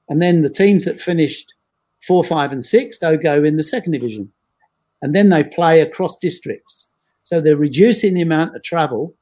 And 0.08 0.22
then 0.22 0.42
the 0.42 0.50
teams 0.50 0.84
that 0.84 1.00
finished 1.00 1.54
four, 2.06 2.22
five, 2.22 2.52
and 2.52 2.64
six, 2.64 2.98
they'll 2.98 3.16
go 3.16 3.42
in 3.42 3.56
the 3.56 3.64
second 3.64 3.92
division. 3.92 4.32
And 5.02 5.14
then 5.14 5.28
they 5.28 5.42
play 5.42 5.80
across 5.80 6.16
districts. 6.18 6.88
So 7.24 7.40
they're 7.40 7.56
reducing 7.56 8.14
the 8.14 8.22
amount 8.22 8.54
of 8.54 8.62
travel 8.62 9.14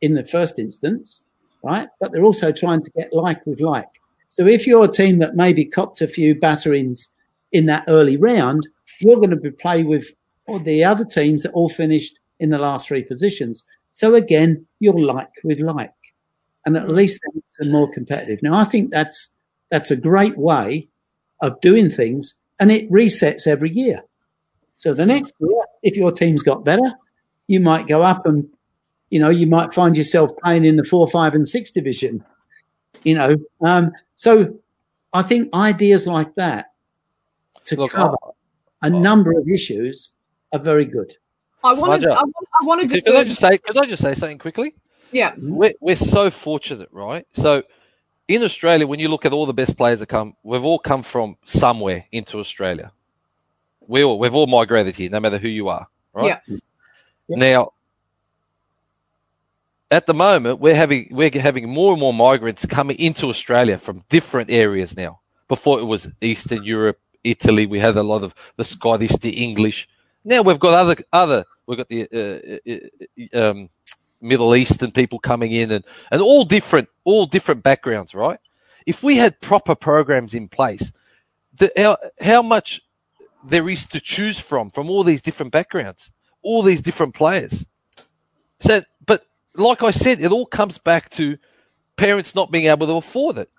in 0.00 0.14
the 0.14 0.24
first 0.24 0.58
instance, 0.58 1.22
right? 1.64 1.88
But 2.00 2.12
they're 2.12 2.24
also 2.24 2.52
trying 2.52 2.82
to 2.82 2.90
get 2.90 3.12
like 3.12 3.44
with 3.46 3.60
like. 3.60 3.88
So 4.28 4.46
if 4.46 4.66
you're 4.66 4.84
a 4.84 4.88
team 4.88 5.18
that 5.20 5.36
maybe 5.36 5.64
copped 5.64 6.00
a 6.00 6.08
few 6.08 6.38
batterings 6.38 7.08
in 7.52 7.66
that 7.66 7.84
early 7.88 8.16
round, 8.16 8.66
you're 9.00 9.16
going 9.16 9.30
to 9.30 9.36
be 9.36 9.50
play 9.50 9.82
with 9.82 10.12
all 10.46 10.58
the 10.58 10.84
other 10.84 11.04
teams 11.04 11.42
that 11.42 11.52
all 11.52 11.68
finished 11.68 12.18
in 12.40 12.50
the 12.50 12.58
last 12.58 12.88
three 12.88 13.02
positions. 13.02 13.64
So 13.92 14.14
again, 14.14 14.66
you're 14.80 14.98
like 14.98 15.30
with 15.44 15.60
like, 15.60 15.92
and 16.66 16.76
at 16.76 16.86
mm. 16.86 16.94
least 16.94 17.20
it's 17.34 17.68
more 17.68 17.90
competitive. 17.90 18.40
Now, 18.42 18.54
I 18.54 18.64
think 18.64 18.90
that's 18.90 19.28
that's 19.70 19.90
a 19.90 19.96
great 19.96 20.36
way 20.36 20.88
of 21.40 21.60
doing 21.60 21.90
things, 21.90 22.40
and 22.58 22.70
it 22.70 22.90
resets 22.90 23.46
every 23.46 23.70
year. 23.70 24.02
So 24.76 24.94
the 24.94 25.06
next 25.06 25.32
year, 25.40 25.62
if 25.82 25.96
your 25.96 26.10
team's 26.10 26.42
got 26.42 26.64
better, 26.64 26.92
you 27.46 27.60
might 27.60 27.86
go 27.86 28.02
up 28.02 28.26
and 28.26 28.48
you 29.14 29.20
know 29.20 29.30
you 29.30 29.46
might 29.46 29.72
find 29.72 29.96
yourself 29.96 30.32
playing 30.42 30.64
in 30.64 30.74
the 30.74 30.82
four, 30.82 31.06
five, 31.06 31.34
and 31.36 31.48
six 31.48 31.70
division. 31.70 32.24
You 33.04 33.14
know, 33.14 33.36
um, 33.60 33.92
so 34.16 34.58
I 35.12 35.22
think 35.22 35.54
ideas 35.54 36.04
like 36.08 36.34
that 36.34 36.72
to 37.66 37.76
Look, 37.76 37.92
cover 37.92 38.16
a 38.82 38.90
number 38.90 39.38
of 39.38 39.48
issues 39.48 40.14
are 40.52 40.58
very 40.58 40.84
good. 40.84 41.16
I 41.62 41.74
wanted, 41.74 42.10
I, 42.10 42.22
I 42.22 42.64
wanted 42.64 42.88
to. 42.90 43.00
Could 43.00 43.14
I 43.14 43.22
just 43.22 43.38
say? 43.38 43.56
Could 43.58 43.78
I 43.78 43.86
just 43.86 44.02
say 44.02 44.16
something 44.16 44.38
quickly? 44.38 44.74
Yeah, 45.12 45.34
we're 45.38 45.74
we're 45.80 45.94
so 45.94 46.28
fortunate, 46.32 46.88
right? 46.90 47.24
So 47.34 47.62
in 48.26 48.42
Australia, 48.42 48.84
when 48.84 48.98
you 48.98 49.08
look 49.08 49.24
at 49.24 49.32
all 49.32 49.46
the 49.46 49.54
best 49.54 49.76
players 49.76 50.00
that 50.00 50.06
come, 50.06 50.34
we've 50.42 50.64
all 50.64 50.80
come 50.80 51.04
from 51.04 51.36
somewhere 51.44 52.04
into 52.10 52.40
Australia. 52.40 52.90
We 53.86 54.02
all 54.02 54.18
we've 54.18 54.34
all 54.34 54.48
migrated 54.48 54.96
here, 54.96 55.08
no 55.08 55.20
matter 55.20 55.38
who 55.38 55.48
you 55.48 55.68
are, 55.68 55.86
right? 56.12 56.40
Yeah. 56.48 56.56
Now, 57.28 57.73
at 59.94 60.06
the 60.06 60.14
moment, 60.14 60.60
we're 60.60 60.74
having 60.74 61.08
we're 61.10 61.30
having 61.38 61.68
more 61.68 61.92
and 61.92 62.00
more 62.00 62.14
migrants 62.14 62.66
coming 62.66 62.98
into 62.98 63.28
Australia 63.28 63.78
from 63.78 64.04
different 64.08 64.50
areas 64.50 64.96
now. 64.96 65.20
Before 65.48 65.78
it 65.78 65.84
was 65.84 66.10
Eastern 66.20 66.64
Europe, 66.64 66.98
Italy. 67.24 67.66
We 67.66 67.78
had 67.78 67.96
a 67.96 68.02
lot 68.02 68.22
of 68.22 68.34
the 68.56 68.64
Scottish, 68.64 69.16
the 69.16 69.30
English. 69.30 69.88
Now 70.24 70.42
we've 70.42 70.60
got 70.60 70.74
other 70.74 70.96
other. 71.12 71.44
We've 71.66 71.78
got 71.78 71.88
the 71.88 72.08
uh, 72.12 72.70
uh, 72.70 73.38
uh, 73.40 73.50
um, 73.50 73.70
Middle 74.20 74.54
Eastern 74.54 74.90
people 74.90 75.18
coming 75.18 75.52
in, 75.52 75.70
and 75.70 75.84
and 76.10 76.20
all 76.20 76.44
different 76.44 76.88
all 77.04 77.26
different 77.26 77.62
backgrounds, 77.62 78.14
right? 78.14 78.38
If 78.86 79.02
we 79.02 79.16
had 79.16 79.40
proper 79.40 79.74
programs 79.74 80.34
in 80.34 80.48
place, 80.48 80.92
the, 81.56 81.72
how, 81.76 81.96
how 82.20 82.42
much 82.42 82.82
there 83.42 83.68
is 83.68 83.86
to 83.86 84.00
choose 84.00 84.38
from 84.38 84.70
from 84.70 84.90
all 84.90 85.02
these 85.02 85.22
different 85.22 85.52
backgrounds, 85.52 86.10
all 86.42 86.62
these 86.62 86.82
different 86.82 87.14
players. 87.14 87.66
So, 88.60 88.82
like 89.56 89.82
I 89.82 89.90
said, 89.90 90.20
it 90.20 90.32
all 90.32 90.46
comes 90.46 90.78
back 90.78 91.10
to 91.10 91.38
parents 91.96 92.34
not 92.34 92.50
being 92.50 92.66
able 92.66 92.86
to 92.86 92.94
afford 92.94 93.38
it. 93.38 93.50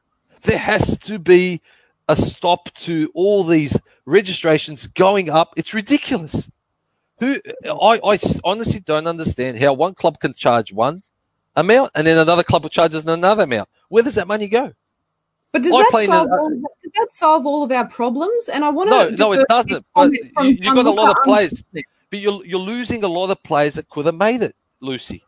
There 0.43 0.57
has 0.57 0.97
to 0.99 1.19
be 1.19 1.61
a 2.07 2.15
stop 2.15 2.71
to 2.75 3.11
all 3.15 3.43
these 3.43 3.77
registrations 4.05 4.87
going 4.87 5.29
up. 5.29 5.53
It's 5.55 5.73
ridiculous. 5.73 6.49
Who 7.19 7.39
I, 7.65 7.99
I 8.03 8.19
honestly 8.43 8.81
don't 8.81 9.07
understand 9.07 9.57
how 9.57 9.73
one 9.73 9.95
club 9.95 10.19
can 10.19 10.33
charge 10.33 10.73
one 10.73 11.01
amount 11.55 11.91
and 11.95 12.05
then 12.05 12.17
another 12.17 12.43
club 12.43 12.63
will 12.63 12.69
charges 12.69 13.05
another 13.05 13.43
amount. 13.43 13.69
Where 13.87 14.03
does 14.03 14.15
that 14.15 14.27
money 14.27 14.47
go? 14.47 14.73
But 15.53 15.61
does 15.61 15.71
that, 15.71 16.05
solve 16.05 16.27
all, 16.33 16.49
does 16.49 16.91
that 16.97 17.11
solve 17.11 17.45
all 17.45 17.63
of 17.63 17.71
our 17.71 17.87
problems? 17.87 18.49
And 18.49 18.65
I 18.65 18.69
want 18.69 18.89
to 18.89 19.15
no, 19.15 19.29
no, 19.29 19.31
it 19.31 19.47
doesn't. 19.47 19.85
But 19.95 20.11
you, 20.11 20.57
have 20.63 20.75
got 20.75 20.85
a 20.85 20.91
lot 20.91 21.17
of 21.17 21.23
players, 21.23 21.63
but 21.71 22.19
you're 22.19 22.45
you're 22.45 22.59
losing 22.59 23.05
a 23.05 23.07
lot 23.07 23.29
of 23.29 23.41
players 23.41 23.75
that 23.75 23.87
could 23.87 24.05
have 24.05 24.15
made 24.15 24.43
it, 24.43 24.53
Lucy. 24.81 25.23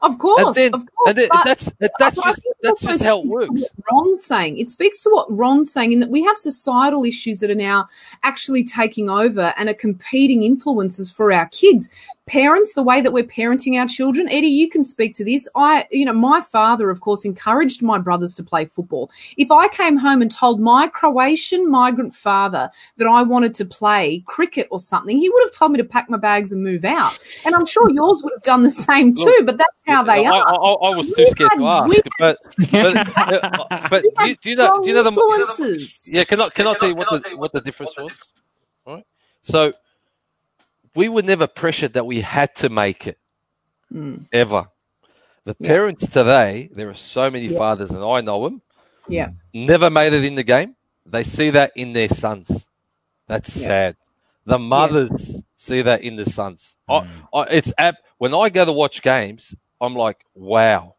Of 0.00 0.18
course, 0.18 0.46
and 0.46 0.54
then, 0.54 0.74
of 0.74 0.84
course. 0.94 1.14
Then, 1.14 1.28
that's 1.44 1.70
that's 1.98 2.16
just 2.16 2.42
that's 2.62 2.80
just 2.82 3.04
how 3.04 3.20
it 3.20 3.26
works. 3.26 3.64
Ron's 3.90 4.24
saying 4.24 4.58
it 4.58 4.68
speaks 4.68 5.00
to 5.00 5.10
what 5.10 5.26
Ron's 5.30 5.72
saying 5.72 5.92
in 5.92 6.00
that 6.00 6.10
we 6.10 6.22
have 6.24 6.36
societal 6.38 7.04
issues 7.04 7.40
that 7.40 7.50
are 7.50 7.54
now 7.54 7.88
actually 8.22 8.64
taking 8.64 9.08
over 9.08 9.54
and 9.56 9.68
are 9.68 9.74
competing 9.74 10.42
influences 10.42 11.10
for 11.10 11.32
our 11.32 11.48
kids 11.48 11.88
parents, 12.28 12.74
the 12.74 12.82
way 12.82 13.00
that 13.00 13.12
we're 13.12 13.24
parenting 13.24 13.78
our 13.80 13.86
children. 13.86 14.28
Eddy, 14.28 14.48
you 14.48 14.68
can 14.68 14.84
speak 14.84 15.14
to 15.14 15.24
this. 15.24 15.48
I, 15.56 15.86
you 15.90 16.04
know, 16.04 16.12
my 16.12 16.40
father, 16.40 16.90
of 16.90 17.00
course, 17.00 17.24
encouraged 17.24 17.82
my 17.82 17.98
brothers 17.98 18.34
to 18.34 18.44
play 18.44 18.66
football. 18.66 19.10
If 19.36 19.50
I 19.50 19.68
came 19.68 19.96
home 19.96 20.22
and 20.22 20.30
told 20.30 20.60
my 20.60 20.88
Croatian 20.88 21.68
migrant 21.70 22.14
father 22.14 22.70
that 22.98 23.06
I 23.06 23.22
wanted 23.22 23.54
to 23.54 23.64
play 23.64 24.22
cricket 24.26 24.68
or 24.70 24.78
something, 24.78 25.16
he 25.18 25.28
would 25.28 25.42
have 25.42 25.52
told 25.52 25.72
me 25.72 25.78
to 25.78 25.84
pack 25.84 26.08
my 26.08 26.18
bags 26.18 26.52
and 26.52 26.62
move 26.62 26.84
out. 26.84 27.18
And 27.44 27.54
I'm 27.54 27.66
sure 27.66 27.90
yours 27.90 28.22
would 28.22 28.32
have 28.34 28.42
done 28.42 28.62
the 28.62 28.70
same 28.70 29.14
too, 29.14 29.24
Look, 29.24 29.46
but 29.46 29.58
that's 29.58 29.82
how 29.86 30.02
they 30.02 30.26
I, 30.26 30.30
are. 30.30 30.46
I, 30.46 30.52
I, 30.52 30.90
I 30.92 30.96
was 30.96 31.12
too 31.12 31.26
scared 31.30 31.52
to 31.56 31.66
ask, 31.66 31.96
but, 32.18 32.38
but, 32.70 32.94
but 33.90 34.04
uh, 34.16 34.26
do, 34.26 34.36
do, 34.36 34.50
you 34.50 34.56
know, 34.56 34.82
do 34.82 34.88
you 34.88 34.94
know 34.94 35.02
the, 35.02 35.10
influences? 35.10 36.08
Yeah, 36.12 36.24
can 36.24 36.40
I, 36.40 36.48
can 36.50 36.66
I 36.66 36.74
tell 36.74 36.88
you 36.88 36.94
what 36.94 37.10
the, 37.10 37.36
what 37.36 37.52
the 37.52 37.60
difference 37.60 37.96
was? 37.96 38.18
All 38.86 38.94
right. 38.96 39.04
So, 39.42 39.72
we 40.98 41.08
were 41.08 41.22
never 41.22 41.46
pressured 41.46 41.92
that 41.92 42.06
we 42.06 42.20
had 42.20 42.52
to 42.56 42.68
make 42.68 43.06
it 43.06 43.18
mm. 43.92 44.26
ever. 44.32 44.66
The 45.44 45.54
parents 45.54 46.08
today, 46.08 46.70
there 46.72 46.90
are 46.90 46.94
so 46.96 47.30
many 47.30 47.46
yeah. 47.46 47.56
fathers, 47.56 47.92
and 47.92 48.02
I 48.02 48.20
know 48.20 48.42
them. 48.42 48.62
Yeah. 49.06 49.30
Never 49.54 49.90
made 49.90 50.12
it 50.12 50.24
in 50.24 50.34
the 50.34 50.42
game. 50.42 50.74
They 51.06 51.22
see 51.22 51.50
that 51.50 51.70
in 51.76 51.92
their 51.92 52.08
sons. 52.08 52.66
That's 53.28 53.56
yeah. 53.56 53.66
sad. 53.68 53.96
The 54.44 54.58
mothers 54.58 55.40
see 55.54 55.82
that 55.82 56.02
in 56.02 56.16
the 56.16 56.28
sons. 56.28 56.74
Mm. 56.90 57.08
I, 57.32 57.38
I, 57.38 57.42
it's 57.44 57.72
ab- 57.78 58.02
when 58.18 58.34
I 58.34 58.48
go 58.48 58.64
to 58.64 58.72
watch 58.72 59.00
games, 59.00 59.54
I'm 59.80 59.94
like, 59.94 60.24
wow, 60.34 60.96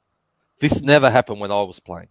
this 0.62 0.82
never 0.82 1.10
happened 1.10 1.42
when 1.42 1.52
I 1.52 1.62
was 1.64 1.82
playing. 1.82 2.08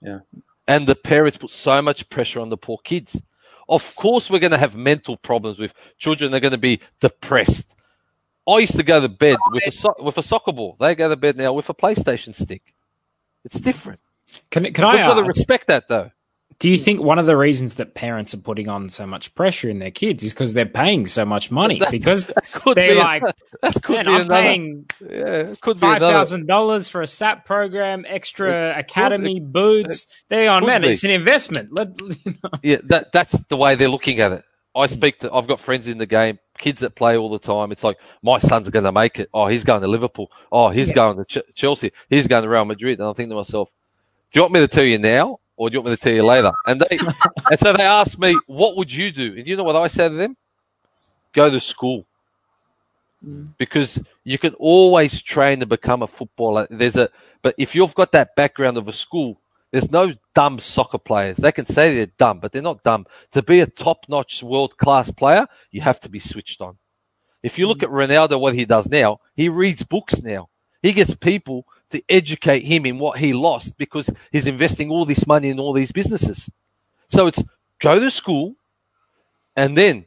Yeah. 0.00 0.20
And 0.68 0.86
the 0.86 0.94
parents 0.94 1.38
put 1.38 1.50
so 1.50 1.82
much 1.82 2.08
pressure 2.08 2.38
on 2.38 2.50
the 2.50 2.56
poor 2.56 2.78
kids. 2.84 3.20
Of 3.68 3.96
course, 3.96 4.30
we're 4.30 4.38
going 4.38 4.52
to 4.52 4.58
have 4.58 4.76
mental 4.76 5.16
problems 5.16 5.58
with 5.58 5.74
children. 5.98 6.30
They're 6.30 6.40
going 6.40 6.52
to 6.52 6.58
be 6.58 6.80
depressed. 7.00 7.74
I 8.48 8.58
used 8.58 8.76
to 8.76 8.84
go 8.84 9.00
to 9.00 9.08
bed 9.08 9.36
with 9.50 9.66
a 9.66 9.72
so- 9.72 9.94
with 9.98 10.18
a 10.18 10.22
soccer 10.22 10.52
ball. 10.52 10.76
They 10.78 10.94
go 10.94 11.08
to 11.08 11.16
bed 11.16 11.36
now 11.36 11.52
with 11.52 11.68
a 11.68 11.74
PlayStation 11.74 12.34
stick. 12.34 12.74
It's 13.44 13.58
different. 13.58 14.00
Can 14.50 14.72
can 14.72 14.84
I? 14.84 14.92
We've 14.92 15.00
got 15.00 15.14
to 15.14 15.24
respect 15.24 15.66
that, 15.68 15.88
though. 15.88 16.10
Do 16.58 16.70
you 16.70 16.78
think 16.78 17.02
one 17.02 17.18
of 17.18 17.26
the 17.26 17.36
reasons 17.36 17.74
that 17.74 17.94
parents 17.94 18.32
are 18.32 18.38
putting 18.38 18.68
on 18.68 18.88
so 18.88 19.06
much 19.06 19.34
pressure 19.34 19.68
in 19.68 19.78
their 19.78 19.90
kids 19.90 20.22
is 20.22 20.32
because 20.32 20.54
they're 20.54 20.64
paying 20.64 21.06
so 21.06 21.24
much 21.26 21.50
money? 21.50 21.78
That, 21.78 21.90
because 21.90 22.26
that 22.26 22.44
they're 22.74 22.94
be 22.94 22.94
like, 22.94 23.22
that 23.62 23.82
could 23.82 24.06
be 24.06 24.12
I'm 24.12 24.22
another, 24.22 24.42
paying 24.42 24.86
yeah, 25.06 25.54
could 25.60 25.78
five 25.78 26.00
thousand 26.00 26.46
dollars 26.46 26.88
for 26.88 27.02
a 27.02 27.06
SAP 27.06 27.44
program, 27.44 28.06
extra 28.08 28.70
it 28.70 28.78
academy 28.80 29.34
could, 29.34 29.52
boots. 29.52 30.04
It, 30.04 30.08
they're 30.30 30.50
on, 30.50 30.64
man. 30.64 30.80
Be. 30.80 30.88
It's 30.88 31.04
an 31.04 31.10
investment. 31.10 31.72
Let, 31.72 32.00
you 32.00 32.16
know. 32.42 32.50
Yeah, 32.62 32.78
that 32.84 33.12
that's 33.12 33.38
the 33.48 33.56
way 33.56 33.74
they're 33.74 33.90
looking 33.90 34.20
at 34.20 34.32
it. 34.32 34.44
I 34.74 34.86
speak 34.86 35.20
to. 35.20 35.32
I've 35.32 35.46
got 35.46 35.60
friends 35.60 35.88
in 35.88 35.98
the 35.98 36.06
game, 36.06 36.38
kids 36.58 36.80
that 36.80 36.94
play 36.94 37.18
all 37.18 37.30
the 37.30 37.38
time. 37.38 37.70
It's 37.70 37.84
like 37.84 37.98
my 38.22 38.38
son's 38.38 38.70
going 38.70 38.84
to 38.84 38.92
make 38.92 39.18
it. 39.18 39.28
Oh, 39.32 39.46
he's 39.46 39.64
going 39.64 39.82
to 39.82 39.88
Liverpool. 39.88 40.30
Oh, 40.50 40.68
he's 40.70 40.88
yeah. 40.88 40.94
going 40.94 41.16
to 41.18 41.24
Ch- 41.24 41.54
Chelsea. 41.54 41.92
He's 42.08 42.26
going 42.26 42.42
to 42.42 42.48
Real 42.48 42.64
Madrid. 42.64 42.98
And 42.98 43.08
I 43.08 43.12
think 43.12 43.30
to 43.30 43.36
myself, 43.36 43.70
do 44.32 44.38
you 44.38 44.42
want 44.42 44.52
me 44.52 44.60
to 44.60 44.68
tell 44.68 44.84
you 44.84 44.98
now 44.98 45.40
or 45.56 45.70
do 45.70 45.74
you 45.74 45.80
want 45.80 45.90
me 45.90 45.96
to 45.96 46.02
tell 46.02 46.12
you 46.12 46.24
later? 46.24 46.52
And 46.66 46.80
they, 46.80 46.98
and 47.50 47.58
so 47.58 47.72
they 47.72 47.84
asked 47.84 48.18
me, 48.18 48.38
what 48.46 48.76
would 48.76 48.92
you 48.92 49.10
do? 49.10 49.34
And 49.36 49.46
you 49.46 49.56
know 49.56 49.64
what 49.64 49.76
I 49.76 49.88
said 49.88 50.10
to 50.10 50.14
them? 50.14 50.36
Go 51.32 51.50
to 51.50 51.60
school. 51.60 52.06
Mm. 53.24 53.54
Because 53.58 54.02
you 54.24 54.38
can 54.38 54.54
always 54.54 55.22
train 55.22 55.60
to 55.60 55.66
become 55.66 56.02
a 56.02 56.06
footballer. 56.06 56.66
There's 56.70 56.96
a, 56.96 57.08
but 57.42 57.54
if 57.58 57.74
you've 57.74 57.94
got 57.94 58.12
that 58.12 58.36
background 58.36 58.76
of 58.76 58.88
a 58.88 58.92
school, 58.92 59.40
there's 59.72 59.90
no 59.90 60.14
dumb 60.34 60.58
soccer 60.60 60.98
players. 60.98 61.38
They 61.38 61.52
can 61.52 61.66
say 61.66 61.94
they're 61.94 62.06
dumb, 62.06 62.40
but 62.40 62.52
they're 62.52 62.62
not 62.62 62.82
dumb. 62.82 63.06
To 63.32 63.42
be 63.42 63.60
a 63.60 63.66
top-notch 63.66 64.42
world-class 64.42 65.10
player, 65.10 65.46
you 65.70 65.80
have 65.80 66.00
to 66.00 66.08
be 66.08 66.18
switched 66.18 66.60
on. 66.60 66.78
If 67.42 67.58
you 67.58 67.66
look 67.66 67.78
mm. 67.78 67.84
at 67.84 67.90
Ronaldo, 67.90 68.40
what 68.40 68.54
he 68.54 68.64
does 68.64 68.88
now, 68.88 69.20
he 69.34 69.48
reads 69.48 69.82
books 69.82 70.22
now. 70.22 70.48
He 70.86 70.92
gets 70.92 71.16
people 71.16 71.66
to 71.90 72.00
educate 72.08 72.60
him 72.60 72.86
in 72.86 73.00
what 73.00 73.18
he 73.18 73.32
lost 73.32 73.76
because 73.76 74.08
he's 74.30 74.46
investing 74.46 74.88
all 74.88 75.04
this 75.04 75.26
money 75.26 75.48
in 75.48 75.58
all 75.58 75.72
these 75.72 75.90
businesses. 75.90 76.48
So 77.08 77.26
it's 77.26 77.42
go 77.80 77.98
to 77.98 78.08
school 78.08 78.54
and 79.56 79.76
then 79.76 80.06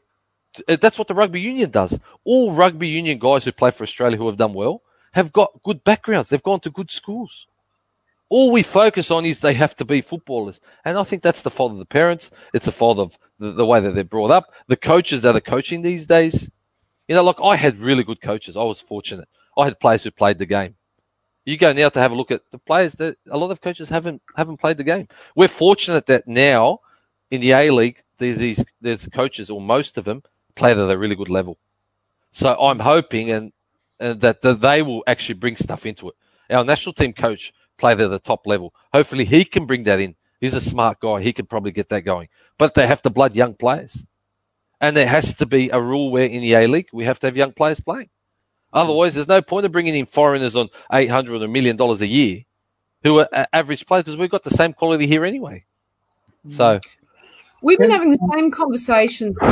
uh, 0.70 0.78
that's 0.80 0.98
what 0.98 1.10
the 1.10 1.14
rugby 1.14 1.42
union 1.42 1.70
does. 1.70 2.00
All 2.24 2.54
rugby 2.54 2.88
union 2.88 3.20
guys 3.20 3.44
who 3.44 3.52
play 3.52 3.72
for 3.72 3.84
Australia 3.84 4.16
who 4.18 4.28
have 4.28 4.38
done 4.38 4.54
well 4.54 4.82
have 5.12 5.34
got 5.34 5.62
good 5.64 5.84
backgrounds. 5.84 6.30
They've 6.30 6.42
gone 6.42 6.62
to 6.62 6.70
good 6.70 6.92
schools. 6.92 7.48
All 8.30 8.50
we 8.50 8.64
focus 8.64 9.12
on 9.12 9.26
is 9.26 9.42
they 9.42 9.56
have 9.56 9.76
to 9.76 9.86
be 9.86 10.00
footballers. 10.00 10.62
And 10.86 10.98
I 10.98 11.04
think 11.04 11.24
that's 11.24 11.42
the 11.42 11.52
fault 11.52 11.74
of 11.74 11.80
the 11.80 11.86
parents. 11.86 12.32
It's 12.54 12.64
the 12.64 12.72
fault 12.72 13.00
of 13.00 13.20
the, 13.38 13.52
the 13.52 13.66
way 13.66 13.82
that 13.82 13.96
they're 13.96 14.06
brought 14.06 14.32
up. 14.32 14.54
The 14.68 14.78
coaches 14.78 15.24
that 15.24 15.36
are 15.36 15.42
coaching 15.42 15.82
these 15.82 16.06
days. 16.06 16.50
You 17.10 17.16
know, 17.16 17.24
like 17.24 17.42
I 17.44 17.58
had 17.58 17.80
really 17.80 18.06
good 18.06 18.22
coaches. 18.22 18.56
I 18.56 18.64
was 18.64 18.80
fortunate. 18.80 19.28
I 19.60 19.66
had 19.66 19.80
players 19.80 20.04
who 20.04 20.12
played 20.12 20.38
the 20.38 20.46
game. 20.46 20.76
You 21.46 21.58
go 21.58 21.74
now 21.74 21.90
to 21.90 22.00
have 22.00 22.12
a 22.12 22.16
look 22.16 22.32
at 22.32 22.42
the 22.52 22.60
players 22.60 22.94
that 22.96 23.18
a 23.30 23.38
lot 23.38 23.52
of 23.52 23.62
coaches 23.62 23.90
haven't 23.90 24.22
haven't 24.36 24.60
played 24.60 24.78
the 24.78 24.84
game. 24.84 25.08
We're 25.36 25.48
fortunate 25.48 26.06
that 26.08 26.28
now 26.28 26.80
in 27.32 27.42
the 27.42 27.52
A 27.52 27.72
League, 27.72 28.04
there's 28.18 28.38
these 28.38 28.64
there's 28.82 29.08
coaches 29.08 29.50
or 29.50 29.60
most 29.60 29.98
of 29.98 30.06
them 30.06 30.24
play 30.56 30.72
at 30.72 30.78
a 30.78 30.98
really 30.98 31.16
good 31.16 31.30
level. 31.30 31.58
So 32.32 32.56
I'm 32.60 32.80
hoping 32.80 33.32
and, 33.32 33.52
and 34.00 34.22
that, 34.22 34.42
that 34.44 34.62
they 34.62 34.82
will 34.82 35.04
actually 35.08 35.36
bring 35.36 35.56
stuff 35.56 35.86
into 35.86 36.10
it. 36.10 36.16
Our 36.50 36.64
national 36.64 36.94
team 36.94 37.14
coach 37.14 37.54
played 37.78 38.00
at 38.00 38.12
the 38.12 38.20
top 38.20 38.46
level. 38.46 38.74
Hopefully 38.94 39.26
he 39.26 39.46
can 39.46 39.66
bring 39.66 39.84
that 39.84 40.00
in. 40.00 40.16
He's 40.40 40.54
a 40.54 40.62
smart 40.62 41.00
guy. 41.00 41.22
He 41.22 41.34
can 41.34 41.46
probably 41.46 41.72
get 41.72 41.90
that 41.90 42.02
going. 42.02 42.30
But 42.58 42.74
they 42.74 42.88
have 42.88 43.02
to 43.04 43.10
blood 43.10 43.36
young 43.36 43.56
players. 43.56 44.06
And 44.82 44.96
there 44.96 45.08
has 45.08 45.34
to 45.36 45.46
be 45.46 45.70
a 45.70 45.82
rule 45.82 46.12
where 46.12 46.26
in 46.26 46.42
the 46.42 46.54
A 46.54 46.68
League 46.68 46.90
we 46.94 47.06
have 47.06 47.20
to 47.20 47.28
have 47.28 47.36
young 47.36 47.52
players 47.52 47.80
playing. 47.80 48.10
Otherwise, 48.74 49.16
there's 49.16 49.28
no 49.28 49.42
point 49.42 49.66
of 49.66 49.72
bringing 49.72 49.96
in 49.96 50.06
foreigners 50.06 50.56
on 50.56 50.70
eight 50.92 51.10
hundred 51.10 51.42
or 51.42 51.46
a 51.46 51.48
million 51.48 51.76
dollars 51.76 52.02
a 52.02 52.08
year 52.08 52.44
who 53.04 53.20
are 53.20 53.48
average 53.54 53.86
players 53.86 54.04
because 54.04 54.18
we've 54.18 54.30
got 54.30 54.44
the 54.44 54.50
same 54.50 54.74
quality 54.74 55.08
here 55.08 55.26
anyway. 55.26 55.66
So 56.50 56.76
hmm. 56.76 56.99
We've 57.62 57.78
been 57.78 57.92
having 57.92 58.12
the 58.12 58.30
same 58.34 58.52
conversations, 58.52 59.38
for 59.38 59.48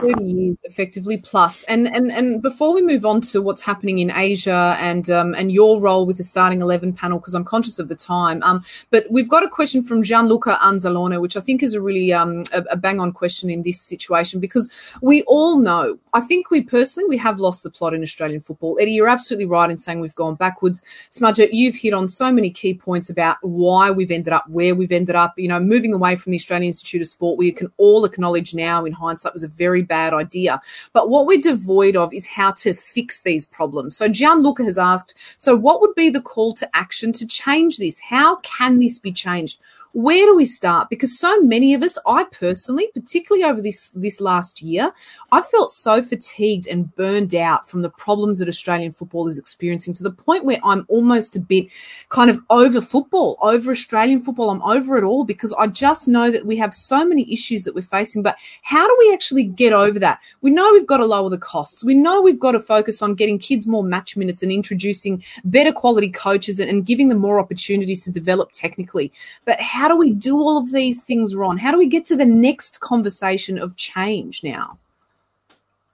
30 0.00 0.24
years, 0.24 0.58
effectively 0.62 1.16
plus. 1.16 1.64
And, 1.64 1.88
and, 1.88 2.12
and 2.12 2.40
before 2.40 2.72
we 2.72 2.82
move 2.82 3.04
on 3.04 3.20
to 3.22 3.42
what's 3.42 3.62
happening 3.62 3.98
in 3.98 4.12
Asia 4.12 4.76
and, 4.78 5.10
um, 5.10 5.34
and 5.34 5.50
your 5.50 5.80
role 5.80 6.06
with 6.06 6.18
the 6.18 6.24
starting 6.24 6.62
11 6.62 6.92
panel, 6.92 7.18
because 7.18 7.34
I'm 7.34 7.44
conscious 7.44 7.80
of 7.80 7.88
the 7.88 7.96
time, 7.96 8.42
um, 8.44 8.62
but 8.90 9.06
we've 9.10 9.28
got 9.28 9.42
a 9.42 9.48
question 9.48 9.82
from 9.82 10.04
Gianluca 10.04 10.58
Anzalone, 10.62 11.20
which 11.20 11.36
I 11.36 11.40
think 11.40 11.62
is 11.62 11.74
a 11.74 11.80
really 11.80 12.12
um, 12.12 12.44
a, 12.52 12.62
a 12.70 12.76
bang 12.76 13.00
on 13.00 13.12
question 13.12 13.50
in 13.50 13.62
this 13.64 13.80
situation, 13.80 14.38
because 14.38 14.70
we 15.02 15.22
all 15.22 15.58
know, 15.58 15.98
I 16.14 16.20
think 16.20 16.50
we 16.50 16.62
personally, 16.62 17.08
we 17.08 17.16
have 17.16 17.40
lost 17.40 17.64
the 17.64 17.70
plot 17.70 17.92
in 17.92 18.02
Australian 18.02 18.40
football. 18.40 18.78
Eddie, 18.80 18.92
you're 18.92 19.08
absolutely 19.08 19.46
right 19.46 19.70
in 19.70 19.76
saying 19.76 19.98
we've 19.98 20.14
gone 20.14 20.36
backwards. 20.36 20.80
Smudger, 21.10 21.48
you've 21.50 21.74
hit 21.74 21.92
on 21.92 22.06
so 22.06 22.30
many 22.30 22.50
key 22.50 22.74
points 22.74 23.10
about 23.10 23.36
why 23.42 23.90
we've 23.90 24.12
ended 24.12 24.32
up 24.32 24.48
where 24.48 24.76
we've 24.76 24.92
ended 24.92 25.16
up, 25.16 25.34
you 25.36 25.48
know, 25.48 25.58
moving 25.58 25.92
away 25.92 26.14
from 26.14 26.30
the 26.30 26.36
Australian 26.36 26.68
Institute 26.68 27.02
of 27.02 27.08
Sport. 27.08 27.36
We 27.36 27.47
we 27.48 27.52
can 27.52 27.72
all 27.78 28.04
acknowledge 28.04 28.54
now 28.54 28.84
in 28.84 28.92
hindsight 28.92 29.32
was 29.32 29.42
a 29.42 29.48
very 29.48 29.80
bad 29.80 30.12
idea. 30.12 30.60
But 30.92 31.08
what 31.08 31.24
we're 31.24 31.40
devoid 31.40 31.96
of 31.96 32.12
is 32.12 32.26
how 32.26 32.50
to 32.52 32.74
fix 32.74 33.22
these 33.22 33.46
problems. 33.46 33.96
So 33.96 34.06
Gianluca 34.06 34.64
has 34.64 34.76
asked, 34.76 35.14
so 35.38 35.56
what 35.56 35.80
would 35.80 35.94
be 35.94 36.10
the 36.10 36.20
call 36.20 36.52
to 36.54 36.68
action 36.76 37.10
to 37.14 37.26
change 37.26 37.78
this? 37.78 38.00
How 38.00 38.36
can 38.40 38.80
this 38.80 38.98
be 38.98 39.12
changed? 39.12 39.58
Where 39.92 40.26
do 40.26 40.36
we 40.36 40.44
start? 40.44 40.90
Because 40.90 41.18
so 41.18 41.40
many 41.40 41.74
of 41.74 41.82
us, 41.82 41.98
I 42.06 42.24
personally, 42.24 42.88
particularly 42.94 43.44
over 43.44 43.62
this 43.62 43.90
this 43.90 44.20
last 44.20 44.62
year, 44.62 44.92
I 45.32 45.40
felt 45.40 45.70
so 45.70 46.02
fatigued 46.02 46.66
and 46.66 46.94
burned 46.94 47.34
out 47.34 47.68
from 47.68 47.80
the 47.80 47.90
problems 47.90 48.38
that 48.38 48.48
Australian 48.48 48.92
football 48.92 49.28
is 49.28 49.38
experiencing 49.38 49.94
to 49.94 50.02
the 50.02 50.10
point 50.10 50.44
where 50.44 50.60
I'm 50.64 50.84
almost 50.88 51.36
a 51.36 51.40
bit 51.40 51.68
kind 52.08 52.30
of 52.30 52.40
over 52.50 52.80
football, 52.80 53.38
over 53.40 53.70
Australian 53.70 54.20
football. 54.20 54.50
I'm 54.50 54.62
over 54.62 54.96
it 54.98 55.04
all 55.04 55.24
because 55.24 55.52
I 55.54 55.66
just 55.66 56.06
know 56.06 56.30
that 56.30 56.46
we 56.46 56.56
have 56.58 56.74
so 56.74 57.04
many 57.04 57.30
issues 57.32 57.64
that 57.64 57.74
we're 57.74 57.82
facing. 57.82 58.22
But 58.22 58.36
how 58.62 58.86
do 58.86 58.96
we 58.98 59.12
actually 59.12 59.44
get 59.44 59.72
over 59.72 59.98
that? 60.00 60.20
We 60.42 60.50
know 60.50 60.70
we've 60.72 60.86
got 60.86 60.98
to 60.98 61.06
lower 61.06 61.30
the 61.30 61.38
costs. 61.38 61.82
We 61.82 61.94
know 61.94 62.20
we've 62.20 62.38
got 62.38 62.52
to 62.52 62.60
focus 62.60 63.02
on 63.02 63.14
getting 63.14 63.38
kids 63.38 63.66
more 63.66 63.82
match 63.82 64.16
minutes 64.16 64.42
and 64.42 64.52
introducing 64.52 65.22
better 65.44 65.72
quality 65.72 66.10
coaches 66.10 66.58
and, 66.58 66.68
and 66.68 66.84
giving 66.84 67.08
them 67.08 67.18
more 67.18 67.40
opportunities 67.40 68.04
to 68.04 68.10
develop 68.10 68.50
technically. 68.52 69.12
But 69.44 69.60
how 69.60 69.77
how 69.78 69.86
do 69.86 69.96
we 69.96 70.12
do 70.12 70.36
all 70.38 70.58
of 70.58 70.72
these 70.72 71.04
things, 71.04 71.36
Ron? 71.36 71.56
How 71.56 71.70
do 71.70 71.78
we 71.78 71.86
get 71.86 72.04
to 72.06 72.16
the 72.16 72.24
next 72.24 72.80
conversation 72.80 73.58
of 73.58 73.76
change 73.76 74.42
now? 74.42 74.76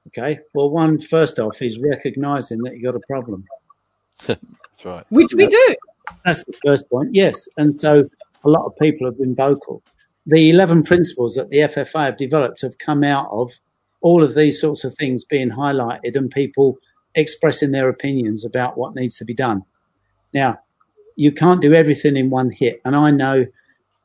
Okay. 0.07 0.41
Well, 0.55 0.71
one 0.71 1.01
first 1.03 1.39
off 1.39 1.61
is 1.61 1.79
recognizing 1.79 2.63
that 2.63 2.77
you 2.77 2.83
got 2.83 2.95
a 2.95 3.01
problem. 3.01 3.45
That's 4.27 4.85
right. 4.85 5.05
Which 5.11 5.35
we 5.35 5.47
do. 5.49 5.77
That's 6.25 6.45
the 6.45 6.55
first 6.65 6.89
point. 6.89 7.11
Yes. 7.13 7.47
And 7.59 7.79
so 7.79 8.09
a 8.45 8.49
lot 8.49 8.65
of 8.65 8.73
people 8.81 9.07
have 9.07 9.19
been 9.19 9.35
vocal. 9.35 9.83
The 10.25 10.49
11 10.49 10.85
principles 10.85 11.35
that 11.35 11.51
the 11.51 11.59
FFA 11.59 12.07
have 12.07 12.17
developed 12.17 12.63
have 12.63 12.79
come 12.79 13.05
out 13.05 13.29
of 13.31 13.53
all 14.01 14.23
of 14.23 14.35
these 14.35 14.59
sorts 14.59 14.85
of 14.85 14.95
things 14.95 15.27
being 15.27 15.51
highlighted 15.51 16.17
and 16.17 16.31
people 16.31 16.79
expressing 17.17 17.73
their 17.73 17.91
opinions 17.91 18.47
about 18.47 18.79
what 18.79 18.95
needs 18.95 19.19
to 19.19 19.27
be 19.27 19.35
done. 19.35 19.63
Now, 20.33 20.59
you 21.17 21.33
can't 21.33 21.61
do 21.61 21.75
everything 21.75 22.17
in 22.17 22.31
one 22.31 22.51
hit. 22.51 22.81
And 22.87 22.97
I 22.97 23.11
know 23.11 23.45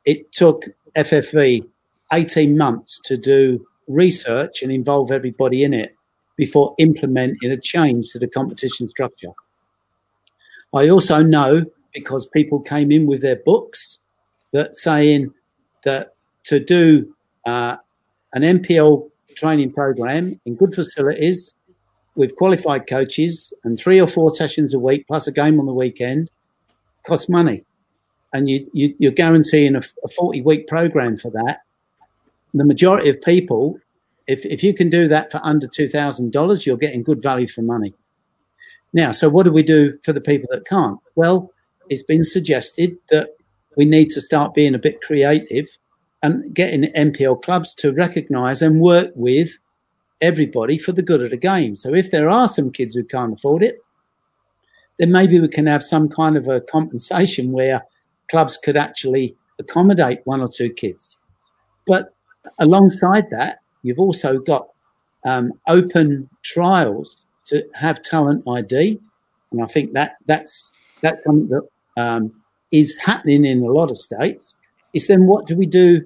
it 0.04 0.32
took 0.32 0.64
FFA 0.96 1.64
18 2.12 2.56
months 2.56 3.00
to 3.04 3.16
do 3.16 3.66
research 3.86 4.62
and 4.62 4.72
involve 4.72 5.10
everybody 5.10 5.62
in 5.62 5.74
it 5.74 5.94
before 6.36 6.74
implementing 6.78 7.50
a 7.50 7.56
change 7.56 8.10
to 8.10 8.18
the 8.18 8.26
competition 8.26 8.88
structure. 8.88 9.30
I 10.72 10.88
also 10.88 11.22
know 11.22 11.66
because 11.92 12.26
people 12.28 12.60
came 12.60 12.92
in 12.92 13.06
with 13.06 13.20
their 13.20 13.36
books 13.36 13.98
that 14.52 14.76
saying 14.76 15.32
that 15.84 16.14
to 16.44 16.60
do 16.60 17.14
uh, 17.46 17.76
an 18.32 18.42
NPL 18.42 19.10
training 19.36 19.72
program 19.72 20.40
in 20.44 20.54
good 20.54 20.74
facilities 20.74 21.54
with 22.14 22.34
qualified 22.36 22.86
coaches 22.86 23.52
and 23.64 23.78
three 23.78 24.00
or 24.00 24.08
four 24.08 24.34
sessions 24.34 24.74
a 24.74 24.78
week 24.78 25.06
plus 25.06 25.26
a 25.26 25.32
game 25.32 25.58
on 25.58 25.66
the 25.66 25.72
weekend 25.72 26.30
costs 27.06 27.28
money 27.28 27.64
and 28.32 28.48
you, 28.48 28.68
you, 28.72 29.08
are 29.08 29.12
guaranteeing 29.12 29.76
a, 29.76 29.82
a 30.04 30.08
40 30.08 30.42
week 30.42 30.66
program 30.68 31.16
for 31.16 31.30
that, 31.30 31.60
the 32.54 32.64
majority 32.64 33.08
of 33.08 33.20
people, 33.22 33.78
if, 34.26 34.44
if 34.44 34.62
you 34.62 34.74
can 34.74 34.90
do 34.90 35.08
that 35.08 35.30
for 35.30 35.40
under 35.42 35.66
$2,000, 35.66 36.66
you're 36.66 36.76
getting 36.76 37.02
good 37.02 37.22
value 37.22 37.48
for 37.48 37.62
money. 37.62 37.94
Now, 38.92 39.12
so 39.12 39.28
what 39.28 39.44
do 39.44 39.52
we 39.52 39.62
do 39.62 39.98
for 40.04 40.12
the 40.12 40.20
people 40.20 40.48
that 40.52 40.66
can't? 40.66 40.98
Well, 41.14 41.52
it's 41.88 42.02
been 42.02 42.24
suggested 42.24 42.96
that 43.10 43.30
we 43.76 43.84
need 43.84 44.10
to 44.10 44.20
start 44.20 44.54
being 44.54 44.74
a 44.74 44.78
bit 44.78 45.00
creative 45.00 45.68
and 46.22 46.54
getting 46.54 46.92
NPL 46.92 47.42
clubs 47.42 47.74
to 47.76 47.92
recognise 47.92 48.62
and 48.62 48.80
work 48.80 49.10
with 49.14 49.58
everybody 50.20 50.76
for 50.76 50.92
the 50.92 51.02
good 51.02 51.22
of 51.22 51.30
the 51.30 51.36
game. 51.36 51.76
So 51.76 51.94
if 51.94 52.10
there 52.10 52.28
are 52.28 52.48
some 52.48 52.70
kids 52.70 52.94
who 52.94 53.04
can't 53.04 53.32
afford 53.32 53.62
it, 53.62 53.78
then 54.98 55.10
maybe 55.12 55.40
we 55.40 55.48
can 55.48 55.66
have 55.66 55.82
some 55.82 56.08
kind 56.08 56.36
of 56.36 56.46
a 56.46 56.60
compensation 56.60 57.52
where 57.52 57.82
clubs 58.30 58.56
could 58.56 58.76
actually 58.76 59.34
accommodate 59.58 60.20
one 60.24 60.40
or 60.40 60.48
two 60.48 60.70
kids. 60.70 61.18
But 61.86 62.14
alongside 62.58 63.30
that, 63.30 63.60
you've 63.82 63.98
also 63.98 64.38
got 64.38 64.68
um, 65.24 65.52
open 65.68 66.28
trials 66.42 67.26
to 67.46 67.64
have 67.74 68.02
talent 68.02 68.44
ID, 68.48 68.98
and 69.52 69.62
I 69.62 69.66
think 69.66 69.92
that 69.94 70.16
that's 70.26 70.70
that's 71.02 71.22
something 71.24 71.48
that 71.48 71.68
um, 71.96 72.32
is 72.70 72.96
happening 72.96 73.44
in 73.44 73.62
a 73.62 73.66
lot 73.66 73.90
of 73.90 73.98
states. 73.98 74.54
Is 74.92 75.06
then 75.06 75.26
what 75.26 75.46
do 75.46 75.56
we 75.56 75.66
do 75.66 76.04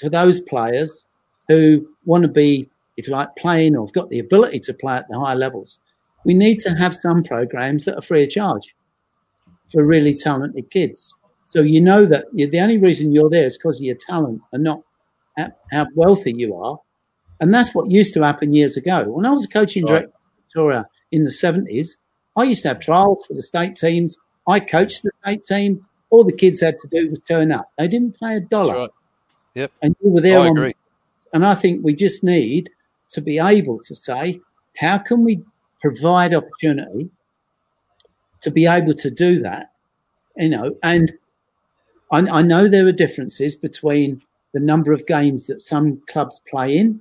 for 0.00 0.08
those 0.08 0.40
players 0.40 1.04
who 1.48 1.86
want 2.04 2.22
to 2.22 2.28
be, 2.28 2.68
if 2.96 3.06
you 3.06 3.12
like, 3.12 3.34
playing 3.36 3.76
or 3.76 3.86
have 3.86 3.92
got 3.92 4.10
the 4.10 4.18
ability 4.18 4.60
to 4.60 4.74
play 4.74 4.94
at 4.94 5.08
the 5.08 5.18
higher 5.18 5.36
levels? 5.36 5.80
We 6.24 6.34
need 6.34 6.60
to 6.60 6.70
have 6.70 6.94
some 6.94 7.22
programs 7.24 7.84
that 7.84 7.96
are 7.96 8.02
free 8.02 8.24
of 8.24 8.30
charge 8.30 8.74
for 9.70 9.84
really 9.84 10.14
talented 10.14 10.70
kids. 10.70 11.14
So 11.52 11.60
you 11.60 11.82
know 11.82 12.06
that 12.06 12.24
the 12.32 12.60
only 12.60 12.78
reason 12.78 13.12
you're 13.12 13.28
there 13.28 13.44
is 13.44 13.58
because 13.58 13.76
of 13.76 13.82
your 13.82 13.94
talent 13.94 14.40
and 14.54 14.64
not 14.64 14.80
how 15.70 15.86
wealthy 15.94 16.32
you 16.34 16.56
are. 16.56 16.78
And 17.40 17.52
that's 17.52 17.74
what 17.74 17.90
used 17.90 18.14
to 18.14 18.22
happen 18.22 18.54
years 18.54 18.78
ago. 18.78 19.04
When 19.04 19.26
I 19.26 19.32
was 19.32 19.44
a 19.44 19.48
coaching 19.48 19.84
right. 19.84 19.90
director 19.90 20.16
Victoria 20.46 20.86
in 21.10 21.24
the 21.24 21.30
70s, 21.30 21.98
I 22.38 22.44
used 22.44 22.62
to 22.62 22.68
have 22.68 22.80
trials 22.80 23.22
for 23.26 23.34
the 23.34 23.42
state 23.42 23.76
teams. 23.76 24.16
I 24.48 24.60
coached 24.60 25.02
the 25.02 25.10
state 25.22 25.44
team. 25.44 25.86
All 26.08 26.24
the 26.24 26.32
kids 26.32 26.62
had 26.62 26.78
to 26.78 26.88
do 26.88 27.10
was 27.10 27.20
turn 27.20 27.52
up. 27.52 27.70
They 27.76 27.86
didn't 27.86 28.18
pay 28.18 28.36
a 28.36 28.40
dollar. 28.40 28.78
Right. 28.78 28.90
Yep. 29.54 29.72
And 29.82 29.94
you 30.02 30.08
were 30.08 30.22
there. 30.22 30.40
I 30.40 30.46
on, 30.46 30.56
agree. 30.56 30.74
And 31.34 31.44
I 31.44 31.54
think 31.54 31.84
we 31.84 31.92
just 31.92 32.24
need 32.24 32.70
to 33.10 33.20
be 33.20 33.38
able 33.38 33.78
to 33.80 33.94
say, 33.94 34.40
how 34.78 34.96
can 34.96 35.22
we 35.22 35.42
provide 35.82 36.32
opportunity 36.32 37.10
to 38.40 38.50
be 38.50 38.66
able 38.66 38.94
to 38.94 39.10
do 39.10 39.40
that? 39.40 39.72
You 40.38 40.48
know, 40.48 40.76
and 40.82 41.12
I, 42.12 42.18
I 42.18 42.42
know 42.42 42.68
there 42.68 42.86
are 42.86 42.92
differences 42.92 43.56
between 43.56 44.22
the 44.52 44.60
number 44.60 44.92
of 44.92 45.06
games 45.06 45.46
that 45.46 45.62
some 45.62 46.02
clubs 46.08 46.40
play 46.48 46.76
in. 46.76 47.00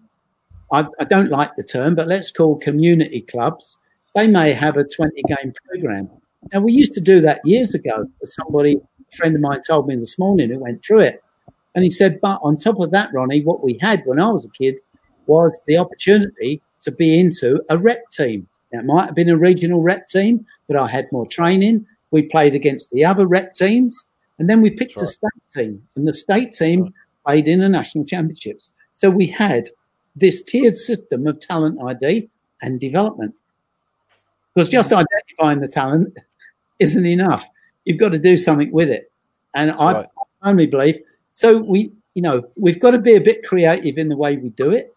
I, 0.71 0.87
I 0.99 1.03
don't 1.03 1.29
like 1.29 1.55
the 1.57 1.63
term, 1.63 1.95
but 1.95 2.07
let's 2.07 2.31
call 2.31 2.57
community 2.57 3.21
clubs. 3.21 3.77
They 4.15 4.25
may 4.27 4.53
have 4.53 4.77
a 4.77 4.85
20 4.85 5.21
game 5.27 5.53
program. 5.67 6.09
Now, 6.53 6.61
we 6.61 6.71
used 6.71 6.93
to 6.93 7.01
do 7.01 7.19
that 7.21 7.41
years 7.43 7.73
ago. 7.73 8.07
Somebody, 8.23 8.77
a 8.77 9.15
friend 9.17 9.35
of 9.35 9.41
mine 9.41 9.61
told 9.67 9.87
me 9.87 9.95
this 9.97 10.17
morning 10.17 10.49
who 10.49 10.59
went 10.59 10.83
through 10.83 11.01
it. 11.01 11.21
And 11.75 11.83
he 11.83 11.89
said, 11.89 12.19
but 12.21 12.39
on 12.41 12.57
top 12.57 12.79
of 12.79 12.91
that, 12.91 13.13
Ronnie, 13.13 13.43
what 13.43 13.63
we 13.63 13.77
had 13.81 14.03
when 14.05 14.19
I 14.19 14.29
was 14.29 14.45
a 14.45 14.49
kid 14.49 14.79
was 15.27 15.61
the 15.67 15.77
opportunity 15.77 16.61
to 16.81 16.91
be 16.91 17.19
into 17.19 17.61
a 17.69 17.77
rep 17.77 18.09
team. 18.09 18.47
Now, 18.71 18.79
it 18.79 18.85
might 18.85 19.05
have 19.05 19.15
been 19.15 19.29
a 19.29 19.37
regional 19.37 19.81
rep 19.81 20.07
team, 20.07 20.45
but 20.67 20.77
I 20.77 20.87
had 20.87 21.11
more 21.11 21.27
training. 21.27 21.85
We 22.11 22.23
played 22.23 22.55
against 22.55 22.91
the 22.91 23.05
other 23.05 23.27
rep 23.27 23.53
teams. 23.53 24.07
And 24.41 24.49
then 24.49 24.59
we 24.59 24.71
picked 24.71 24.97
right. 24.97 25.03
a 25.03 25.07
state 25.07 25.29
team, 25.55 25.83
and 25.95 26.07
the 26.07 26.15
state 26.15 26.51
team 26.51 26.81
right. 26.81 26.93
played 27.27 27.47
in 27.47 27.59
the 27.59 27.69
national 27.69 28.05
championships. 28.05 28.73
So 28.95 29.07
we 29.11 29.27
had 29.27 29.69
this 30.15 30.41
tiered 30.41 30.75
system 30.75 31.27
of 31.27 31.39
talent 31.39 31.77
ID 31.79 32.27
and 32.59 32.79
development. 32.79 33.35
Because 34.55 34.67
just 34.67 34.91
identifying 34.91 35.59
the 35.59 35.67
talent 35.67 36.17
isn't 36.79 37.05
enough. 37.05 37.45
You've 37.85 37.99
got 37.99 38.13
to 38.13 38.17
do 38.17 38.35
something 38.35 38.71
with 38.71 38.89
it. 38.89 39.11
And 39.53 39.75
right. 39.77 40.07
I 40.43 40.49
only 40.49 40.65
believe 40.65 40.97
so. 41.33 41.59
We, 41.59 41.91
you 42.15 42.23
know, 42.23 42.41
we've 42.55 42.79
got 42.79 42.91
to 42.91 42.99
be 42.99 43.13
a 43.13 43.21
bit 43.21 43.45
creative 43.45 43.99
in 43.99 44.09
the 44.09 44.17
way 44.17 44.37
we 44.37 44.49
do 44.49 44.71
it. 44.71 44.91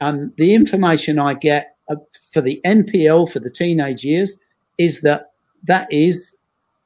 And 0.00 0.32
the 0.38 0.54
information 0.54 1.20
I 1.20 1.34
get 1.34 1.76
uh, 1.88 1.94
for 2.32 2.40
the 2.40 2.60
NPL 2.64 3.30
for 3.30 3.38
the 3.38 3.48
teenage 3.48 4.02
years 4.02 4.40
is 4.76 5.02
that 5.02 5.34
that 5.62 5.86
is 5.92 6.35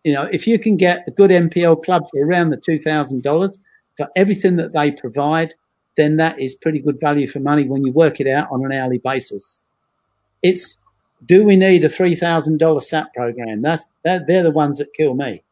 you 0.04 0.12
know, 0.12 0.28
if 0.32 0.46
you 0.46 0.58
can 0.58 0.76
get 0.76 1.04
a 1.06 1.10
good 1.10 1.30
NPL 1.30 1.84
club 1.84 2.04
for 2.10 2.24
around 2.24 2.50
the 2.50 2.56
$2,000 2.56 3.56
for 3.96 4.08
everything 4.16 4.56
that 4.56 4.72
they 4.72 4.90
provide, 4.90 5.54
then 5.96 6.16
that 6.16 6.40
is 6.40 6.54
pretty 6.54 6.78
good 6.78 6.98
value 7.00 7.28
for 7.28 7.40
money 7.40 7.64
when 7.64 7.84
you 7.84 7.92
work 7.92 8.20
it 8.20 8.26
out 8.26 8.48
on 8.50 8.64
an 8.64 8.72
hourly 8.72 8.98
basis. 8.98 9.60
It's, 10.42 10.78
do 11.26 11.44
we 11.44 11.56
need 11.56 11.84
a 11.84 11.88
$3,000 11.88 12.82
SAP 12.82 13.12
program? 13.14 13.60
That's, 13.60 13.84
they're, 14.04 14.24
they're 14.26 14.42
the 14.42 14.50
ones 14.50 14.78
that 14.78 14.94
kill 14.94 15.14
me. 15.14 15.42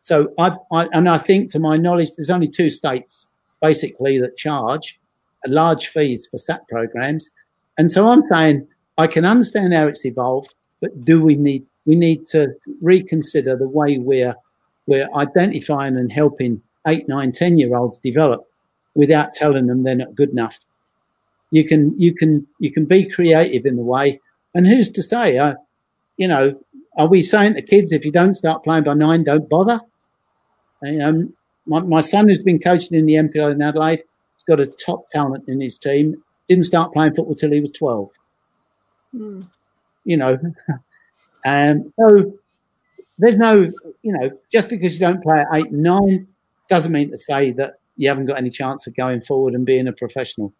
So 0.00 0.32
I, 0.38 0.56
I, 0.72 0.88
and 0.92 1.08
I 1.08 1.18
think 1.18 1.50
to 1.50 1.58
my 1.58 1.76
knowledge, 1.76 2.10
there's 2.16 2.30
only 2.30 2.48
two 2.48 2.70
states 2.70 3.26
basically 3.60 4.18
that 4.18 4.38
charge 4.38 4.98
large 5.46 5.88
fees 5.88 6.26
for 6.30 6.38
SAP 6.38 6.68
programs. 6.68 7.30
And 7.78 7.90
so 7.90 8.08
I'm 8.08 8.22
saying 8.24 8.66
I 8.98 9.06
can 9.06 9.24
understand 9.24 9.72
how 9.72 9.86
it's 9.86 10.04
evolved, 10.04 10.54
but 10.80 11.04
do 11.04 11.22
we 11.22 11.36
need 11.36 11.64
we 11.86 11.96
need 11.96 12.26
to 12.28 12.54
reconsider 12.80 13.56
the 13.56 13.68
way 13.68 13.98
we're 13.98 14.34
we're 14.86 15.08
identifying 15.14 15.96
and 15.96 16.10
helping 16.10 16.62
eight, 16.86 17.08
nine, 17.08 17.32
ten 17.32 17.58
year 17.58 17.76
olds 17.76 17.98
develop 17.98 18.46
without 18.94 19.32
telling 19.32 19.66
them 19.66 19.82
they're 19.82 19.94
not 19.94 20.14
good 20.14 20.30
enough. 20.30 20.58
You 21.50 21.64
can 21.64 21.98
you 21.98 22.14
can 22.14 22.46
you 22.58 22.72
can 22.72 22.84
be 22.84 23.08
creative 23.08 23.66
in 23.66 23.76
the 23.76 23.82
way, 23.82 24.20
and 24.54 24.66
who's 24.66 24.90
to 24.92 25.02
say? 25.02 25.38
Uh, 25.38 25.54
you 26.16 26.28
know, 26.28 26.60
are 26.96 27.08
we 27.08 27.22
saying 27.22 27.54
to 27.54 27.62
kids 27.62 27.92
if 27.92 28.04
you 28.04 28.12
don't 28.12 28.34
start 28.34 28.62
playing 28.62 28.84
by 28.84 28.94
nine, 28.94 29.24
don't 29.24 29.48
bother? 29.48 29.80
And, 30.82 31.02
um, 31.02 31.34
my, 31.66 31.80
my 31.80 32.00
son 32.00 32.28
who's 32.28 32.42
been 32.42 32.58
coaching 32.58 32.98
in 32.98 33.06
the 33.06 33.14
NPL 33.14 33.52
in 33.52 33.62
Adelaide, 33.62 34.02
he's 34.34 34.42
got 34.46 34.60
a 34.60 34.66
top 34.66 35.08
talent 35.08 35.44
in 35.46 35.60
his 35.60 35.78
team. 35.78 36.22
Didn't 36.48 36.64
start 36.64 36.92
playing 36.92 37.14
football 37.14 37.34
till 37.34 37.52
he 37.52 37.60
was 37.60 37.72
twelve. 37.72 38.10
Mm. 39.14 39.48
You 40.04 40.16
know, 40.16 40.38
Um, 41.44 41.92
so 41.98 42.34
there's 43.18 43.36
no, 43.36 43.70
you 44.02 44.12
know, 44.12 44.30
just 44.50 44.68
because 44.68 44.94
you 44.94 45.00
don't 45.00 45.22
play 45.22 45.40
at 45.40 45.46
eight 45.52 45.70
and 45.70 45.82
nine 45.82 46.28
doesn't 46.68 46.92
mean 46.92 47.10
to 47.10 47.18
say 47.18 47.52
that 47.52 47.74
you 47.96 48.08
haven't 48.08 48.26
got 48.26 48.38
any 48.38 48.50
chance 48.50 48.86
of 48.86 48.94
going 48.94 49.20
forward 49.20 49.54
and 49.54 49.66
being 49.66 49.88
a 49.88 49.92
professional. 49.92 50.52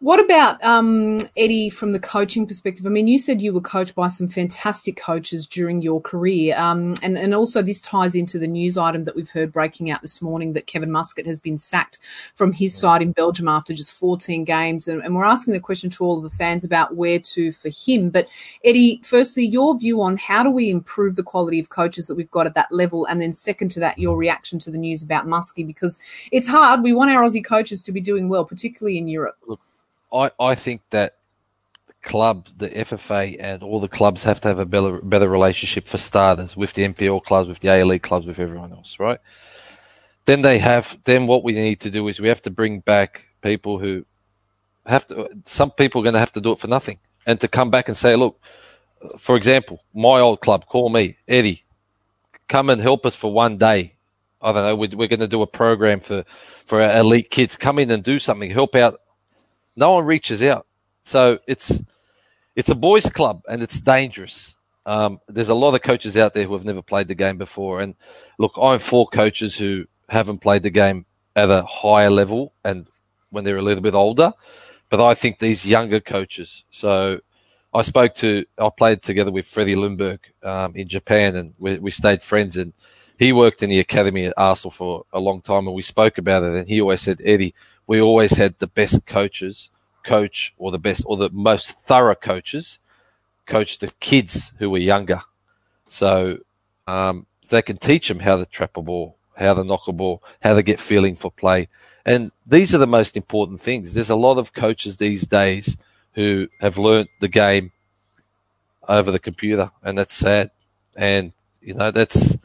What 0.00 0.20
about 0.20 0.62
um, 0.62 1.16
Eddie 1.38 1.70
from 1.70 1.92
the 1.92 1.98
coaching 1.98 2.46
perspective? 2.46 2.84
I 2.84 2.90
mean, 2.90 3.08
you 3.08 3.18
said 3.18 3.40
you 3.40 3.54
were 3.54 3.62
coached 3.62 3.94
by 3.94 4.08
some 4.08 4.28
fantastic 4.28 4.94
coaches 4.94 5.46
during 5.46 5.80
your 5.80 6.02
career, 6.02 6.54
um, 6.58 6.92
and 7.02 7.16
and 7.16 7.34
also 7.34 7.62
this 7.62 7.80
ties 7.80 8.14
into 8.14 8.38
the 8.38 8.46
news 8.46 8.76
item 8.76 9.04
that 9.04 9.16
we've 9.16 9.30
heard 9.30 9.54
breaking 9.54 9.90
out 9.90 10.02
this 10.02 10.20
morning 10.20 10.52
that 10.52 10.66
Kevin 10.66 10.90
Muscat 10.90 11.24
has 11.24 11.40
been 11.40 11.56
sacked 11.56 11.98
from 12.34 12.52
his 12.52 12.76
side 12.76 13.00
in 13.00 13.12
Belgium 13.12 13.48
after 13.48 13.72
just 13.72 13.90
14 13.94 14.44
games, 14.44 14.86
and, 14.86 15.00
and 15.00 15.16
we're 15.16 15.24
asking 15.24 15.54
the 15.54 15.60
question 15.60 15.88
to 15.88 16.04
all 16.04 16.18
of 16.18 16.24
the 16.24 16.36
fans 16.36 16.62
about 16.62 16.94
where 16.94 17.18
to 17.18 17.50
for 17.50 17.70
him. 17.70 18.10
But 18.10 18.28
Eddie, 18.62 19.00
firstly, 19.02 19.46
your 19.46 19.78
view 19.78 20.02
on 20.02 20.18
how 20.18 20.42
do 20.42 20.50
we 20.50 20.68
improve 20.68 21.16
the 21.16 21.22
quality 21.22 21.58
of 21.58 21.70
coaches 21.70 22.06
that 22.06 22.16
we've 22.16 22.30
got 22.30 22.46
at 22.46 22.54
that 22.54 22.70
level, 22.70 23.06
and 23.06 23.18
then 23.18 23.32
second 23.32 23.70
to 23.70 23.80
that, 23.80 23.96
your 23.96 24.18
reaction 24.18 24.58
to 24.58 24.70
the 24.70 24.76
news 24.76 25.02
about 25.02 25.26
Muskie 25.26 25.66
because 25.66 25.98
it's 26.30 26.48
hard. 26.48 26.82
We 26.82 26.92
want 26.92 27.12
our 27.12 27.22
Aussie 27.22 27.42
coaches 27.42 27.82
to 27.84 27.92
be 27.92 28.02
doing 28.02 28.28
well, 28.28 28.44
particularly 28.44 28.98
in 28.98 29.08
Europe. 29.08 29.36
Look 29.46 29.60
I, 30.12 30.30
I 30.38 30.54
think 30.54 30.82
that 30.90 31.16
club, 32.06 32.48
the 32.56 32.70
FFA, 32.70 33.36
and 33.38 33.62
all 33.62 33.80
the 33.80 33.88
clubs 33.88 34.22
have 34.22 34.40
to 34.40 34.48
have 34.48 34.58
a 34.58 34.64
better, 34.64 35.00
better 35.02 35.28
relationship 35.28 35.86
for 35.86 35.98
starters 35.98 36.56
with 36.56 36.72
the 36.72 36.86
NPL 36.88 37.22
clubs, 37.24 37.48
with 37.48 37.58
the 37.60 37.68
A 37.68 37.84
League 37.84 38.02
clubs, 38.02 38.26
with 38.26 38.38
everyone 38.38 38.72
else, 38.72 38.98
right? 38.98 39.18
Then 40.24 40.42
they 40.42 40.58
have. 40.58 40.96
Then 41.04 41.26
what 41.26 41.44
we 41.44 41.52
need 41.52 41.80
to 41.80 41.90
do 41.90 42.08
is 42.08 42.20
we 42.20 42.28
have 42.28 42.42
to 42.42 42.50
bring 42.50 42.80
back 42.80 43.24
people 43.42 43.78
who 43.78 44.04
have 44.86 45.06
to. 45.08 45.28
Some 45.44 45.70
people 45.72 46.00
are 46.00 46.04
going 46.04 46.14
to 46.14 46.20
have 46.20 46.32
to 46.32 46.40
do 46.40 46.52
it 46.52 46.58
for 46.58 46.68
nothing, 46.68 46.98
and 47.26 47.40
to 47.40 47.48
come 47.48 47.70
back 47.70 47.88
and 47.88 47.96
say, 47.96 48.16
look, 48.16 48.40
for 49.18 49.36
example, 49.36 49.82
my 49.94 50.20
old 50.20 50.40
club, 50.40 50.66
call 50.66 50.88
me 50.88 51.16
Eddie, 51.28 51.64
come 52.48 52.70
and 52.70 52.80
help 52.80 53.04
us 53.04 53.14
for 53.14 53.32
one 53.32 53.58
day. 53.58 53.94
I 54.40 54.52
don't 54.52 54.64
know. 54.64 54.76
We're, 54.76 54.96
we're 54.96 55.08
going 55.08 55.20
to 55.20 55.28
do 55.28 55.42
a 55.42 55.46
program 55.46 56.00
for 56.00 56.24
for 56.66 56.82
our 56.82 56.98
elite 56.98 57.30
kids. 57.30 57.56
Come 57.56 57.78
in 57.78 57.90
and 57.90 58.02
do 58.02 58.18
something. 58.18 58.50
Help 58.50 58.74
out 58.74 59.00
no 59.76 59.92
one 59.92 60.04
reaches 60.04 60.42
out. 60.42 60.66
So 61.02 61.38
it's 61.46 61.80
it's 62.54 62.68
a 62.68 62.74
boys' 62.74 63.10
club 63.10 63.42
and 63.48 63.62
it's 63.62 63.80
dangerous. 63.80 64.54
Um, 64.86 65.20
there's 65.28 65.48
a 65.48 65.54
lot 65.54 65.74
of 65.74 65.82
coaches 65.82 66.16
out 66.16 66.32
there 66.32 66.44
who 66.44 66.54
have 66.54 66.64
never 66.64 66.82
played 66.82 67.08
the 67.08 67.14
game 67.14 67.38
before, 67.38 67.80
and 67.80 67.94
look, 68.38 68.52
I'm 68.60 68.78
for 68.78 69.06
coaches 69.06 69.56
who 69.56 69.86
haven't 70.08 70.38
played 70.38 70.62
the 70.62 70.70
game 70.70 71.06
at 71.34 71.50
a 71.50 71.62
higher 71.62 72.10
level 72.10 72.52
and 72.64 72.86
when 73.30 73.44
they're 73.44 73.56
a 73.56 73.62
little 73.62 73.82
bit 73.82 73.94
older. 73.94 74.32
But 74.88 75.04
I 75.04 75.14
think 75.14 75.38
these 75.38 75.66
younger 75.66 76.00
coaches. 76.00 76.64
So 76.70 77.20
I 77.74 77.82
spoke 77.82 78.14
to, 78.16 78.46
I 78.58 78.70
played 78.76 79.02
together 79.02 79.30
with 79.30 79.46
Freddie 79.46 79.74
Ljungberg 79.74 80.20
um, 80.42 80.74
in 80.74 80.88
Japan, 80.88 81.36
and 81.36 81.54
we, 81.58 81.78
we 81.78 81.90
stayed 81.90 82.22
friends. 82.22 82.56
And 82.56 82.72
he 83.18 83.32
worked 83.32 83.62
in 83.62 83.70
the 83.70 83.80
academy 83.80 84.26
at 84.26 84.34
Arsenal 84.36 84.70
for 84.70 85.04
a 85.12 85.20
long 85.20 85.42
time, 85.42 85.66
and 85.66 85.74
we 85.74 85.82
spoke 85.82 86.18
about 86.18 86.44
it. 86.44 86.54
And 86.54 86.68
he 86.68 86.80
always 86.80 87.02
said, 87.02 87.20
Eddie, 87.24 87.54
we 87.86 88.00
always 88.00 88.32
had 88.32 88.58
the 88.58 88.66
best 88.66 89.06
coaches 89.06 89.70
coach 90.04 90.54
or 90.56 90.70
the 90.70 90.78
best 90.78 91.02
or 91.06 91.16
the 91.16 91.30
most 91.30 91.72
thorough 91.80 92.14
coaches 92.14 92.78
coach 93.46 93.78
the 93.78 93.90
kids 94.00 94.52
who 94.58 94.70
were 94.70 94.78
younger. 94.78 95.22
So, 95.88 96.38
um, 96.86 97.26
they 97.48 97.62
can 97.62 97.76
teach 97.76 98.08
them 98.08 98.20
how 98.20 98.36
to 98.36 98.46
trap 98.46 98.76
a 98.76 98.82
ball, 98.82 99.16
how 99.36 99.54
to 99.54 99.64
knock 99.64 99.86
a 99.86 99.92
ball, 99.92 100.22
how 100.42 100.54
to 100.54 100.62
get 100.62 100.80
feeling 100.80 101.16
for 101.16 101.30
play. 101.30 101.68
And 102.04 102.32
these 102.46 102.74
are 102.74 102.78
the 102.78 102.86
most 102.86 103.16
important 103.16 103.60
things. 103.60 103.94
There's 103.94 104.10
a 104.10 104.16
lot 104.16 104.38
of 104.38 104.52
coaches 104.52 104.96
these 104.96 105.26
days 105.26 105.76
who 106.14 106.48
have 106.60 106.78
learnt 106.78 107.10
the 107.20 107.28
game 107.28 107.72
over 108.88 109.10
the 109.10 109.18
computer, 109.18 109.70
and 109.82 109.98
that's 109.98 110.14
sad. 110.14 110.50
And 110.96 111.32
you 111.60 111.74
know, 111.74 111.90
that's 111.90 112.36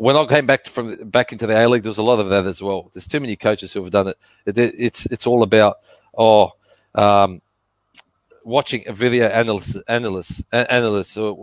when 0.00 0.16
I 0.16 0.24
came 0.24 0.46
back 0.46 0.64
from 0.64 1.10
back 1.10 1.30
into 1.30 1.46
the 1.46 1.62
A 1.62 1.68
League. 1.68 1.82
There 1.82 1.90
was 1.90 1.98
a 1.98 2.02
lot 2.02 2.20
of 2.20 2.30
that 2.30 2.46
as 2.46 2.62
well. 2.62 2.90
There's 2.94 3.06
too 3.06 3.20
many 3.20 3.36
coaches 3.36 3.74
who 3.74 3.82
have 3.82 3.92
done 3.92 4.08
it. 4.08 4.18
it 4.46 4.56
it's 4.58 5.04
it's 5.06 5.26
all 5.26 5.42
about 5.42 5.76
oh, 6.16 6.52
um, 6.94 7.42
watching 8.42 8.82
a 8.86 8.94
video 8.94 9.26
analyst, 9.26 9.76
analyst, 9.88 10.42
analyst. 10.52 11.18
Uh, 11.18 11.34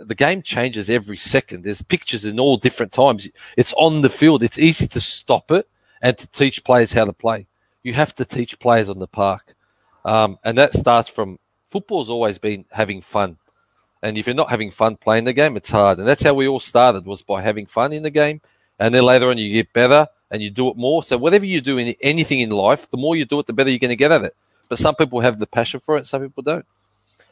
the 0.00 0.14
game 0.16 0.40
changes 0.40 0.88
every 0.88 1.18
second. 1.18 1.64
There's 1.64 1.82
pictures 1.82 2.24
in 2.24 2.40
all 2.40 2.56
different 2.56 2.92
times. 2.92 3.28
It's 3.58 3.74
on 3.74 4.00
the 4.00 4.08
field. 4.08 4.42
It's 4.42 4.58
easy 4.58 4.88
to 4.88 5.02
stop 5.02 5.50
it 5.50 5.68
and 6.00 6.16
to 6.16 6.26
teach 6.28 6.64
players 6.64 6.94
how 6.94 7.04
to 7.04 7.12
play. 7.12 7.46
You 7.82 7.92
have 7.92 8.14
to 8.14 8.24
teach 8.24 8.58
players 8.58 8.88
on 8.88 9.00
the 9.00 9.06
park, 9.06 9.54
um, 10.06 10.38
and 10.44 10.56
that 10.56 10.72
starts 10.72 11.10
from 11.10 11.38
football's 11.66 12.08
always 12.08 12.38
been 12.38 12.64
having 12.70 13.02
fun. 13.02 13.36
And 14.02 14.16
if 14.16 14.26
you're 14.26 14.34
not 14.34 14.50
having 14.50 14.70
fun 14.70 14.96
playing 14.96 15.24
the 15.24 15.32
game, 15.32 15.56
it's 15.56 15.70
hard. 15.70 15.98
And 15.98 16.06
that's 16.06 16.22
how 16.22 16.34
we 16.34 16.46
all 16.46 16.60
started 16.60 17.04
was 17.04 17.22
by 17.22 17.42
having 17.42 17.66
fun 17.66 17.92
in 17.92 18.02
the 18.02 18.10
game. 18.10 18.40
And 18.78 18.94
then 18.94 19.02
later 19.02 19.28
on, 19.28 19.38
you 19.38 19.52
get 19.52 19.72
better 19.72 20.06
and 20.30 20.42
you 20.42 20.50
do 20.50 20.68
it 20.68 20.76
more. 20.76 21.02
So 21.02 21.16
whatever 21.16 21.46
you 21.46 21.60
do 21.60 21.78
in 21.78 21.94
anything 22.00 22.40
in 22.40 22.50
life, 22.50 22.88
the 22.90 22.96
more 22.96 23.16
you 23.16 23.24
do 23.24 23.38
it, 23.40 23.46
the 23.46 23.52
better 23.52 23.70
you're 23.70 23.78
going 23.78 23.90
to 23.90 23.96
get 23.96 24.12
at 24.12 24.24
it. 24.24 24.36
But 24.68 24.78
some 24.78 24.94
people 24.94 25.20
have 25.20 25.38
the 25.38 25.46
passion 25.46 25.80
for 25.80 25.96
it, 25.96 26.06
some 26.06 26.22
people 26.22 26.42
don't. 26.42 26.66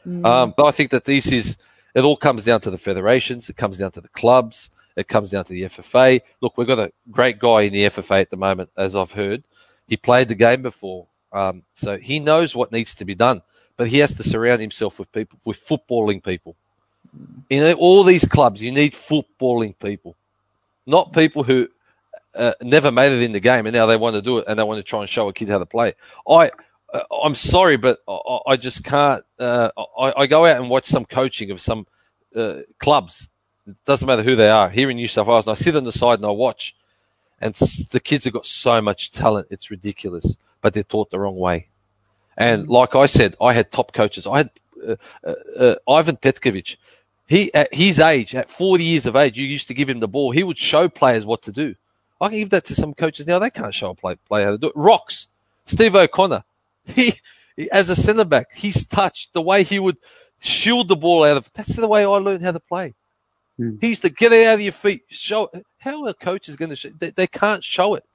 Mm. 0.07 0.25
Um, 0.25 0.53
but 0.57 0.65
I 0.65 0.71
think 0.71 0.91
that 0.91 1.03
this 1.03 1.31
is, 1.31 1.57
it 1.93 2.03
all 2.03 2.17
comes 2.17 2.43
down 2.43 2.61
to 2.61 2.71
the 2.71 2.77
federations, 2.77 3.49
it 3.49 3.57
comes 3.57 3.77
down 3.77 3.91
to 3.91 4.01
the 4.01 4.07
clubs, 4.09 4.69
it 4.95 5.07
comes 5.07 5.31
down 5.31 5.45
to 5.45 5.53
the 5.53 5.63
FFA. 5.63 6.21
Look, 6.41 6.57
we've 6.57 6.67
got 6.67 6.79
a 6.79 6.91
great 7.11 7.39
guy 7.39 7.61
in 7.61 7.73
the 7.73 7.85
FFA 7.85 8.21
at 8.21 8.31
the 8.31 8.37
moment, 8.37 8.71
as 8.75 8.95
I've 8.95 9.11
heard. 9.11 9.43
He 9.87 9.95
played 9.95 10.27
the 10.27 10.35
game 10.35 10.63
before, 10.63 11.07
um, 11.31 11.63
so 11.75 11.97
he 11.97 12.19
knows 12.19 12.55
what 12.55 12.71
needs 12.71 12.95
to 12.95 13.05
be 13.05 13.15
done. 13.15 13.41
But 13.77 13.87
he 13.87 13.99
has 13.99 14.15
to 14.15 14.23
surround 14.23 14.59
himself 14.61 14.99
with 14.99 15.11
people, 15.11 15.39
with 15.45 15.63
footballing 15.63 16.23
people. 16.23 16.55
In 17.49 17.73
all 17.75 18.03
these 18.03 18.25
clubs, 18.25 18.61
you 18.61 18.71
need 18.71 18.93
footballing 18.93 19.75
people, 19.79 20.15
not 20.85 21.13
people 21.13 21.43
who 21.43 21.69
uh, 22.35 22.53
never 22.61 22.91
made 22.91 23.11
it 23.11 23.21
in 23.21 23.31
the 23.31 23.39
game 23.39 23.65
and 23.65 23.75
now 23.75 23.85
they 23.85 23.97
want 23.97 24.15
to 24.15 24.21
do 24.21 24.39
it 24.39 24.45
and 24.47 24.59
they 24.59 24.63
want 24.63 24.77
to 24.77 24.83
try 24.83 25.01
and 25.01 25.09
show 25.09 25.27
a 25.27 25.33
kid 25.33 25.49
how 25.49 25.57
to 25.57 25.65
play. 25.65 25.93
I 26.29 26.51
uh, 26.93 27.01
I'm 27.23 27.35
sorry, 27.35 27.77
but 27.77 27.99
I, 28.07 28.39
I 28.47 28.57
just 28.57 28.83
can't. 28.83 29.23
Uh, 29.39 29.69
I, 29.99 30.13
I, 30.17 30.27
go 30.27 30.45
out 30.45 30.59
and 30.59 30.69
watch 30.69 30.85
some 30.85 31.05
coaching 31.05 31.51
of 31.51 31.59
some 31.59 31.85
uh, 32.35 32.59
clubs. 32.79 33.27
It 33.67 33.75
doesn't 33.85 34.07
matter 34.07 34.23
who 34.23 34.35
they 34.35 34.49
are 34.49 34.69
here 34.69 34.89
in 34.89 34.95
New 34.95 35.07
South 35.07 35.27
Wales. 35.27 35.47
And 35.47 35.57
I 35.57 35.61
sit 35.61 35.75
on 35.75 35.83
the 35.83 35.91
side 35.91 36.19
and 36.19 36.25
I 36.25 36.31
watch, 36.31 36.75
and 37.41 37.53
the 37.55 37.99
kids 37.99 38.23
have 38.23 38.33
got 38.33 38.45
so 38.45 38.81
much 38.81 39.11
talent. 39.11 39.47
It's 39.51 39.69
ridiculous, 39.69 40.37
but 40.61 40.73
they're 40.73 40.83
taught 40.83 41.09
the 41.09 41.19
wrong 41.19 41.35
way. 41.35 41.67
And 42.37 42.69
like 42.69 42.95
I 42.95 43.07
said, 43.07 43.35
I 43.41 43.53
had 43.53 43.71
top 43.71 43.93
coaches. 43.93 44.27
I 44.27 44.37
had 44.37 44.49
uh, 44.87 44.95
uh, 45.25 45.33
uh, 45.59 45.75
Ivan 45.89 46.17
Petkovic. 46.17 46.77
He 47.27 47.53
at 47.53 47.73
his 47.73 47.99
age, 47.99 48.35
at 48.35 48.49
40 48.49 48.83
years 48.83 49.05
of 49.05 49.15
age, 49.15 49.37
you 49.37 49.45
used 49.45 49.67
to 49.67 49.73
give 49.73 49.89
him 49.89 49.99
the 49.99 50.07
ball. 50.07 50.31
He 50.31 50.43
would 50.43 50.57
show 50.57 50.87
players 50.87 51.25
what 51.25 51.41
to 51.43 51.51
do. 51.51 51.75
I 52.21 52.29
can 52.29 52.37
give 52.37 52.49
that 52.51 52.65
to 52.65 52.75
some 52.75 52.93
coaches 52.93 53.27
now. 53.27 53.39
They 53.39 53.49
can't 53.49 53.73
show 53.73 53.89
a 53.89 53.95
play, 53.95 54.15
player 54.27 54.45
how 54.45 54.51
to 54.51 54.57
do 54.57 54.67
it. 54.67 54.73
Rocks, 54.75 55.27
Steve 55.65 55.95
O'Connor. 55.95 56.43
He, 56.95 57.13
as 57.71 57.89
a 57.89 57.95
centre 57.95 58.23
back, 58.23 58.53
he's 58.53 58.87
touched 58.87 59.33
the 59.33 59.41
way 59.41 59.63
he 59.63 59.79
would 59.79 59.97
shield 60.39 60.87
the 60.87 60.95
ball 60.95 61.23
out 61.23 61.37
of. 61.37 61.49
That's 61.53 61.75
the 61.75 61.87
way 61.87 62.03
I 62.03 62.07
learned 62.07 62.43
how 62.43 62.51
to 62.51 62.59
play. 62.59 62.93
Mm. 63.59 63.79
He 63.81 63.89
used 63.89 64.03
to 64.03 64.09
get 64.09 64.31
it 64.31 64.47
out 64.47 64.53
of 64.53 64.61
your 64.61 64.71
feet, 64.71 65.01
show. 65.09 65.49
How 65.79 66.05
a 66.05 66.13
coach 66.13 66.47
is 66.49 66.55
going 66.55 66.69
to 66.69 66.75
show? 66.75 66.91
They, 66.97 67.09
they 67.09 67.25
can't 67.25 67.63
show 67.63 67.95
it. 67.95 68.05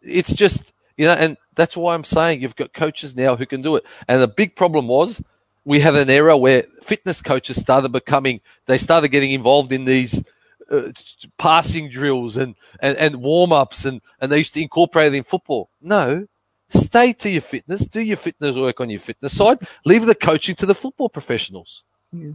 It's 0.00 0.32
just 0.32 0.72
you 0.96 1.06
know, 1.06 1.12
and 1.14 1.36
that's 1.54 1.76
why 1.76 1.94
I'm 1.94 2.04
saying 2.04 2.40
you've 2.40 2.56
got 2.56 2.72
coaches 2.72 3.16
now 3.16 3.36
who 3.36 3.46
can 3.46 3.62
do 3.62 3.76
it. 3.76 3.84
And 4.08 4.22
the 4.22 4.28
big 4.28 4.56
problem 4.56 4.88
was 4.88 5.22
we 5.64 5.80
had 5.80 5.94
an 5.94 6.10
era 6.10 6.36
where 6.36 6.64
fitness 6.82 7.22
coaches 7.22 7.60
started 7.60 7.92
becoming, 7.92 8.40
they 8.66 8.78
started 8.78 9.08
getting 9.08 9.32
involved 9.32 9.72
in 9.72 9.84
these 9.84 10.22
uh, 10.70 10.90
passing 11.38 11.88
drills 11.88 12.36
and, 12.36 12.54
and, 12.80 12.96
and 12.96 13.16
warm 13.16 13.52
ups 13.52 13.84
and, 13.84 14.00
and 14.20 14.32
they 14.32 14.38
used 14.38 14.54
to 14.54 14.62
incorporate 14.62 15.12
it 15.12 15.16
in 15.16 15.24
football. 15.24 15.68
No, 15.80 16.26
Stay 16.74 17.12
to 17.12 17.28
your 17.28 17.42
fitness, 17.42 17.84
do 17.84 18.00
your 18.00 18.16
fitness 18.16 18.56
work 18.56 18.80
on 18.80 18.88
your 18.88 19.00
fitness 19.00 19.36
side, 19.36 19.58
leave 19.84 20.06
the 20.06 20.14
coaching 20.14 20.54
to 20.56 20.66
the 20.66 20.74
football 20.74 21.08
professionals. 21.08 21.84
Yeah. 22.12 22.32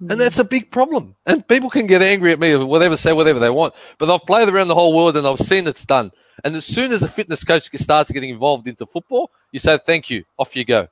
And 0.00 0.20
that's 0.20 0.38
a 0.38 0.44
big 0.44 0.70
problem. 0.70 1.16
And 1.26 1.46
people 1.46 1.68
can 1.68 1.86
get 1.86 2.02
angry 2.02 2.32
at 2.32 2.38
me 2.38 2.52
or 2.52 2.64
whatever, 2.64 2.96
say 2.96 3.12
whatever 3.12 3.40
they 3.40 3.50
want. 3.50 3.74
But 3.98 4.10
I've 4.10 4.24
played 4.26 4.48
around 4.48 4.68
the 4.68 4.74
whole 4.74 4.94
world 4.94 5.16
and 5.16 5.26
I've 5.26 5.40
seen 5.40 5.66
it's 5.66 5.84
done. 5.84 6.12
And 6.44 6.54
as 6.56 6.64
soon 6.64 6.92
as 6.92 7.02
a 7.02 7.08
fitness 7.08 7.44
coach 7.44 7.70
starts 7.76 8.10
getting 8.10 8.30
involved 8.30 8.68
into 8.68 8.86
football, 8.86 9.30
you 9.52 9.58
say, 9.58 9.78
thank 9.78 10.10
you, 10.10 10.24
off 10.38 10.54
you 10.56 10.64
go. 10.64 10.88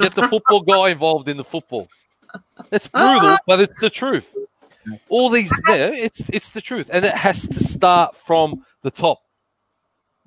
Get 0.00 0.14
the 0.14 0.26
football 0.28 0.60
guy 0.60 0.90
involved 0.90 1.28
in 1.28 1.36
the 1.36 1.44
football. 1.44 1.88
It's 2.70 2.88
brutal, 2.88 3.38
but 3.46 3.60
it's 3.60 3.80
the 3.80 3.90
truth. 3.90 4.34
All 5.08 5.28
these, 5.28 5.52
yeah, 5.68 5.90
it's, 5.92 6.22
it's 6.30 6.50
the 6.50 6.60
truth. 6.60 6.88
And 6.92 7.04
it 7.04 7.14
has 7.14 7.46
to 7.46 7.62
start 7.62 8.16
from 8.16 8.64
the 8.82 8.90
top. 8.90 9.20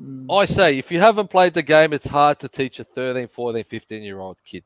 Mm. 0.02 0.26
I 0.30 0.46
say, 0.46 0.78
if 0.78 0.92
you 0.92 1.00
haven't 1.00 1.30
played 1.30 1.54
the 1.54 1.64
game, 1.64 1.94
it's 1.94 2.08
hard 2.08 2.40
to 2.40 2.48
teach 2.48 2.80
a 2.80 2.84
13, 2.84 3.28
14, 3.28 3.64
15 3.64 4.04
year 4.04 4.20
old 4.20 4.38
kid. 4.46 4.64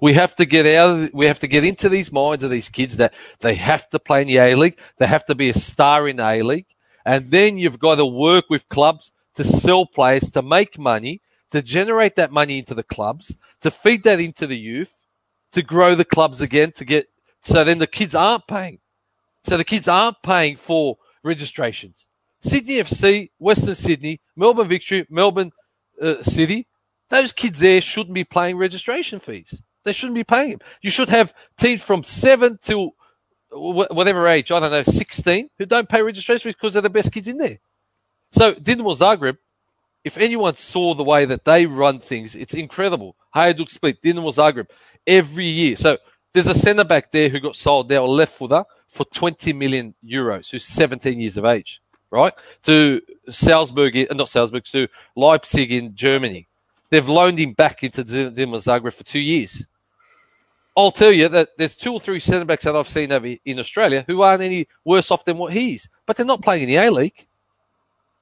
We 0.00 0.14
have 0.14 0.34
to 0.36 0.46
get 0.46 0.66
out 0.66 0.90
of, 0.90 1.14
we 1.14 1.26
have 1.26 1.40
to 1.40 1.46
get 1.46 1.64
into 1.64 1.88
these 1.88 2.12
minds 2.12 2.44
of 2.44 2.50
these 2.50 2.68
kids 2.68 2.96
that 2.98 3.12
they 3.40 3.54
have 3.56 3.88
to 3.90 3.98
play 3.98 4.22
in 4.22 4.28
the 4.28 4.38
A 4.38 4.54
League. 4.54 4.78
They 4.98 5.06
have 5.06 5.26
to 5.26 5.34
be 5.34 5.50
a 5.50 5.54
star 5.54 6.08
in 6.08 6.16
the 6.16 6.28
A 6.28 6.42
League. 6.42 6.66
And 7.04 7.30
then 7.30 7.58
you've 7.58 7.78
got 7.78 7.96
to 7.96 8.06
work 8.06 8.46
with 8.48 8.68
clubs 8.68 9.12
to 9.34 9.44
sell 9.44 9.86
players, 9.86 10.30
to 10.30 10.42
make 10.42 10.78
money, 10.78 11.20
to 11.50 11.62
generate 11.62 12.16
that 12.16 12.32
money 12.32 12.58
into 12.58 12.74
the 12.74 12.82
clubs, 12.82 13.34
to 13.60 13.70
feed 13.70 14.02
that 14.04 14.20
into 14.20 14.46
the 14.46 14.58
youth, 14.58 14.92
to 15.52 15.62
grow 15.62 15.94
the 15.94 16.04
clubs 16.04 16.40
again, 16.40 16.72
to 16.72 16.84
get, 16.84 17.08
so 17.42 17.64
then 17.64 17.78
the 17.78 17.86
kids 17.86 18.14
aren't 18.14 18.46
paying. 18.46 18.78
So 19.44 19.56
the 19.56 19.64
kids 19.64 19.88
aren't 19.88 20.22
paying 20.22 20.56
for 20.56 20.98
registrations. 21.24 22.06
Sydney 22.40 22.74
FC, 22.74 23.30
Western 23.38 23.74
Sydney, 23.74 24.20
Melbourne 24.36 24.68
Victory, 24.68 25.06
Melbourne 25.10 25.52
uh, 26.00 26.22
City, 26.22 26.66
those 27.08 27.32
kids 27.32 27.60
there 27.60 27.80
shouldn't 27.80 28.14
be 28.14 28.24
paying 28.24 28.56
registration 28.56 29.20
fees. 29.20 29.62
They 29.84 29.92
shouldn't 29.92 30.14
be 30.14 30.24
paying 30.24 30.50
them. 30.50 30.60
You 30.80 30.90
should 30.90 31.08
have 31.08 31.34
teams 31.58 31.82
from 31.82 32.04
seven 32.04 32.58
to 32.62 32.92
whatever 33.52 34.26
age, 34.28 34.50
I 34.50 34.60
don't 34.60 34.70
know, 34.70 34.82
16, 34.82 35.50
who 35.58 35.66
don't 35.66 35.88
pay 35.88 36.02
registration 36.02 36.48
fees 36.50 36.54
because 36.54 36.72
they're 36.72 36.82
the 36.82 36.90
best 36.90 37.12
kids 37.12 37.28
in 37.28 37.38
there. 37.38 37.58
So 38.32 38.54
Dinamo 38.54 38.96
Zagreb, 38.96 39.38
if 40.04 40.16
anyone 40.18 40.56
saw 40.56 40.94
the 40.94 41.04
way 41.04 41.24
that 41.26 41.44
they 41.44 41.66
run 41.66 41.98
things, 41.98 42.34
it's 42.34 42.54
incredible. 42.54 43.16
Hajduk 43.34 43.70
Split, 43.70 44.02
Dinamo 44.02 44.32
Zagreb, 44.34 44.68
every 45.06 45.46
year. 45.46 45.76
So 45.76 45.98
there's 46.32 46.46
a 46.46 46.54
centre 46.54 46.84
back 46.84 47.12
there 47.12 47.28
who 47.28 47.40
got 47.40 47.56
sold 47.56 47.90
now, 47.90 48.04
left 48.04 48.34
footer, 48.34 48.64
for 48.88 49.06
20 49.06 49.52
million 49.54 49.94
euros, 50.04 50.50
who's 50.50 50.64
17 50.64 51.18
years 51.18 51.36
of 51.36 51.44
age 51.44 51.82
right? 52.12 52.34
To 52.64 53.00
Salzburg, 53.30 53.96
uh, 53.96 54.14
not 54.14 54.28
Salzburg, 54.28 54.64
to 54.66 54.86
Leipzig 55.16 55.72
in 55.72 55.96
Germany. 55.96 56.46
They've 56.90 57.08
loaned 57.08 57.40
him 57.40 57.54
back 57.54 57.82
into 57.82 58.04
Dinamo 58.04 58.58
Zagreb 58.58 58.92
for 58.92 59.02
two 59.02 59.18
years. 59.18 59.64
I'll 60.76 60.90
tell 60.90 61.12
you 61.12 61.28
that 61.28 61.50
there's 61.58 61.76
two 61.76 61.92
or 61.92 62.00
three 62.00 62.20
centre 62.20 62.44
backs 62.44 62.64
that 62.64 62.74
I've 62.74 62.88
seen 62.88 63.12
over 63.12 63.34
in 63.44 63.58
Australia 63.58 64.04
who 64.06 64.22
aren't 64.22 64.42
any 64.42 64.68
worse 64.84 65.10
off 65.10 65.24
than 65.24 65.36
what 65.36 65.52
he's, 65.52 65.88
but 66.06 66.16
they're 66.16 66.26
not 66.26 66.42
playing 66.42 66.62
in 66.62 66.68
the 66.68 66.76
A 66.76 66.90
League. 66.90 67.26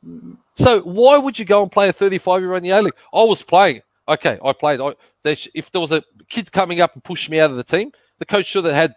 Mm-hmm. 0.07 0.35
So 0.57 0.81
why 0.81 1.19
would 1.19 1.39
you 1.39 1.45
go 1.45 1.63
and 1.63 1.71
play 1.71 1.89
a 1.89 1.93
35 1.93 2.41
year 2.41 2.53
old 2.53 2.59
in 2.59 2.71
the 2.71 2.77
A 2.77 2.83
League? 2.83 2.95
I 3.15 3.23
was 3.23 3.43
playing. 3.43 3.83
Okay, 4.09 4.39
I 4.45 4.53
played. 4.53 4.81
I, 4.81 4.95
if 5.25 5.71
there 5.71 5.81
was 5.81 5.93
a 5.93 6.03
kid 6.29 6.51
coming 6.51 6.81
up 6.81 6.95
and 6.95 7.05
pushed 7.05 7.31
me 7.31 7.39
out 7.39 7.51
of 7.51 7.57
the 7.57 7.65
team, 7.65 7.93
the 8.19 8.27
coach 8.27 8.47
should 8.47 8.65
have 8.65 8.75
had 8.75 8.95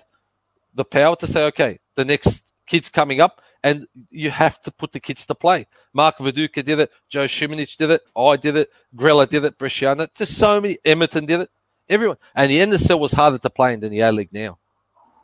the 0.74 0.86
power 0.86 1.16
to 1.18 1.28
say, 1.28 1.46
okay, 1.46 1.80
the 1.96 2.06
next 2.06 2.44
kid's 2.66 2.90
coming 2.90 3.22
up 3.22 3.42
and 3.64 3.88
you 4.10 4.30
have 4.30 4.62
to 4.64 4.72
put 4.72 4.92
the 4.92 5.00
kids 5.00 5.26
to 5.26 5.36
play. 5.36 5.68
Mark 5.94 6.18
Viduka 6.18 6.64
did 6.64 6.80
it, 6.80 6.92
Joe 7.10 7.26
Šimunić 7.26 7.78
did 7.78 7.92
it, 7.92 8.02
I 8.16 8.36
did 8.36 8.58
it, 8.58 8.70
Grella 8.96 9.28
did 9.28 9.46
it, 9.46 9.58
Bresciano, 9.58 10.08
just 10.16 10.38
so 10.38 10.60
many, 10.60 10.78
Emerton 10.86 11.26
did 11.26 11.42
it, 11.42 11.50
everyone. 11.90 12.18
And 12.36 12.50
the 12.50 12.60
NSL 12.60 13.00
was 13.00 13.14
harder 13.14 13.38
to 13.38 13.50
play 13.50 13.74
in 13.74 13.80
than 13.80 13.92
the 13.92 14.02
A 14.02 14.12
League 14.12 14.34
now. 14.34 14.58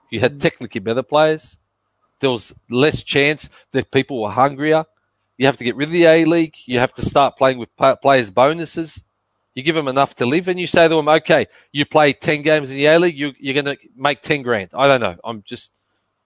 You 0.10 0.20
had 0.20 0.38
mm. 0.38 0.42
technically 0.42 0.80
better 0.80 1.04
players. 1.04 1.58
There 2.20 2.30
was 2.30 2.54
less 2.70 3.04
chance 3.04 3.50
that 3.72 3.92
people 3.92 4.22
were 4.22 4.32
hungrier. 4.32 4.86
You 5.38 5.46
have 5.46 5.58
to 5.58 5.64
get 5.64 5.76
rid 5.76 5.88
of 5.88 5.94
the 5.94 6.06
A 6.06 6.26
League. 6.26 6.56
You 6.66 6.80
have 6.80 6.94
to 6.96 7.02
start 7.02 7.38
playing 7.38 7.60
with 7.60 7.70
players' 8.02 8.30
bonuses. 8.30 9.02
You 9.56 9.64
give 9.64 9.76
them 9.76 9.88
enough 9.88 10.16
to 10.16 10.26
live, 10.26 10.48
and 10.48 10.60
you 10.60 10.68
say 10.68 10.88
to 10.88 10.96
them, 10.96 11.08
"Okay, 11.08 11.48
you 11.72 11.86
play 11.86 12.14
ten 12.14 12.42
games 12.42 12.70
in 12.72 12.78
the 12.78 12.86
A 12.86 13.00
League, 13.00 13.18
you, 13.18 13.30
are 13.30 13.54
going 13.54 13.66
to 13.66 13.78
make 13.96 14.22
ten 14.22 14.42
grand." 14.42 14.72
I 14.74 14.88
don't 14.88 15.02
know. 15.02 15.16
I'm 15.24 15.44
just, 15.44 15.72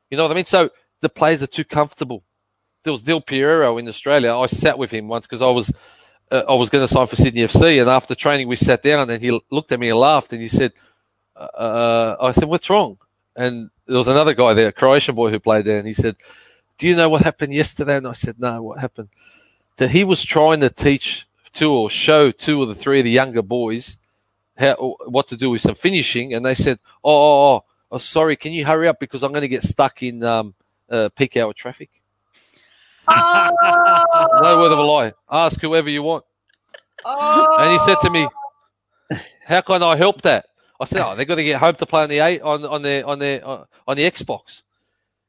you 0.09 0.17
know 0.17 0.23
what 0.23 0.31
I 0.31 0.35
mean. 0.35 0.45
So 0.45 0.69
the 1.01 1.09
players 1.09 1.41
are 1.43 1.47
too 1.47 1.63
comfortable. 1.63 2.23
There 2.83 2.91
was 2.91 3.03
Del 3.03 3.21
Piero 3.21 3.77
in 3.77 3.87
Australia. 3.87 4.35
I 4.35 4.47
sat 4.47 4.77
with 4.77 4.91
him 4.91 5.07
once 5.07 5.25
because 5.25 5.41
I 5.41 5.49
was 5.49 5.71
uh, 6.33 6.43
I 6.49 6.53
was 6.55 6.69
going 6.69 6.83
to 6.83 6.93
sign 6.93 7.07
for 7.07 7.15
Sydney 7.15 7.41
FC, 7.41 7.79
and 7.79 7.89
after 7.89 8.15
training 8.15 8.47
we 8.47 8.55
sat 8.55 8.81
down, 8.81 9.09
and 9.09 9.21
he 9.21 9.39
looked 9.51 9.71
at 9.71 9.79
me 9.79 9.89
and 9.89 9.99
laughed, 9.99 10.33
and 10.33 10.41
he 10.41 10.47
said, 10.47 10.73
uh, 11.35 11.39
uh, 11.39 12.17
"I 12.19 12.31
said, 12.31 12.45
what's 12.45 12.69
wrong?" 12.69 12.97
And 13.35 13.69
there 13.85 13.97
was 13.97 14.07
another 14.07 14.33
guy 14.33 14.53
there, 14.53 14.67
a 14.67 14.71
Croatian 14.71 15.15
boy 15.15 15.29
who 15.29 15.39
played 15.39 15.65
there, 15.65 15.77
and 15.77 15.87
he 15.87 15.93
said, 15.93 16.15
Do 16.77 16.87
you 16.87 16.95
know 16.95 17.09
what 17.09 17.21
happened 17.21 17.53
yesterday? 17.53 17.97
And 17.97 18.07
I 18.07 18.13
said, 18.13 18.39
No, 18.39 18.61
what 18.61 18.79
happened? 18.79 19.09
That 19.77 19.91
he 19.91 20.03
was 20.03 20.23
trying 20.23 20.59
to 20.61 20.69
teach 20.69 21.27
two 21.51 21.71
or 21.71 21.89
show 21.89 22.31
two 22.31 22.61
or 22.61 22.65
the 22.65 22.75
three 22.75 22.99
of 22.99 23.05
the 23.05 23.11
younger 23.11 23.41
boys 23.41 23.97
how 24.57 24.95
what 25.07 25.27
to 25.29 25.37
do 25.37 25.49
with 25.49 25.61
some 25.61 25.75
finishing, 25.75 26.33
and 26.33 26.45
they 26.45 26.53
said, 26.53 26.77
"Oh, 27.03 27.11
oh, 27.11 27.55
oh, 27.55 27.63
oh 27.91 27.97
sorry, 27.97 28.35
can 28.35 28.53
you 28.53 28.65
hurry 28.65 28.87
up 28.87 28.99
because 28.99 29.23
I'm 29.23 29.31
going 29.31 29.41
to 29.41 29.47
get 29.47 29.63
stuck 29.63 30.03
in 30.03 30.23
um, 30.23 30.53
uh, 30.91 31.09
peak 31.15 31.37
hour 31.37 31.53
traffic." 31.53 31.89
Oh. 33.07 34.39
no 34.41 34.59
word 34.59 34.71
of 34.71 34.79
a 34.79 34.83
lie. 34.83 35.13
Ask 35.29 35.59
whoever 35.61 35.89
you 35.89 36.03
want. 36.03 36.23
Oh. 37.05 37.57
And 37.59 37.71
he 37.71 37.79
said 37.79 37.97
to 38.01 38.09
me, 38.09 38.27
"How 39.45 39.61
can 39.61 39.83
I 39.83 39.95
help 39.95 40.21
that?" 40.21 40.45
I 40.79 40.85
said, 40.85 41.05
"Oh, 41.05 41.15
they're 41.15 41.25
going 41.25 41.37
to 41.37 41.43
get 41.43 41.59
home 41.59 41.75
to 41.75 41.85
play 41.85 42.03
on 42.03 42.09
the 42.09 42.19
eight 42.19 42.41
on 42.41 42.65
on 42.65 42.81
the 42.81 43.05
on 43.05 43.19
the 43.19 43.45
uh, 43.45 43.65
on 43.87 43.97
the 43.97 44.09
Xbox." 44.09 44.61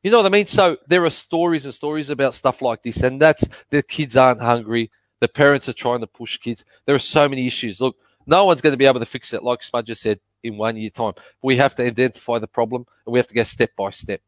You 0.02 0.10
know 0.10 0.18
what 0.18 0.26
I 0.26 0.30
mean? 0.30 0.46
So 0.46 0.76
there 0.86 1.04
are 1.04 1.10
stories 1.10 1.64
and 1.64 1.72
stories 1.72 2.10
about 2.10 2.34
stuff 2.34 2.60
like 2.60 2.82
this, 2.82 3.00
and 3.00 3.20
that's 3.20 3.44
the 3.70 3.82
kids 3.82 4.16
aren't 4.16 4.42
hungry. 4.42 4.90
The 5.20 5.28
parents 5.28 5.68
are 5.68 5.72
trying 5.72 6.00
to 6.00 6.06
push 6.06 6.36
kids. 6.38 6.64
There 6.84 6.94
are 6.94 6.98
so 6.98 7.28
many 7.28 7.46
issues. 7.46 7.80
Look, 7.80 7.96
no 8.26 8.44
one's 8.44 8.60
going 8.60 8.74
to 8.74 8.78
be 8.78 8.84
able 8.84 9.00
to 9.00 9.06
fix 9.06 9.32
it, 9.32 9.42
like 9.42 9.60
Smudger 9.60 9.96
said, 9.96 10.20
in 10.42 10.58
one 10.58 10.76
year 10.76 10.90
time. 10.90 11.14
We 11.42 11.56
have 11.56 11.74
to 11.76 11.84
identify 11.84 12.38
the 12.38 12.46
problem 12.46 12.86
and 13.06 13.12
we 13.12 13.18
have 13.18 13.26
to 13.28 13.34
go 13.34 13.42
step 13.44 13.70
by 13.76 13.90
step. 13.90 14.20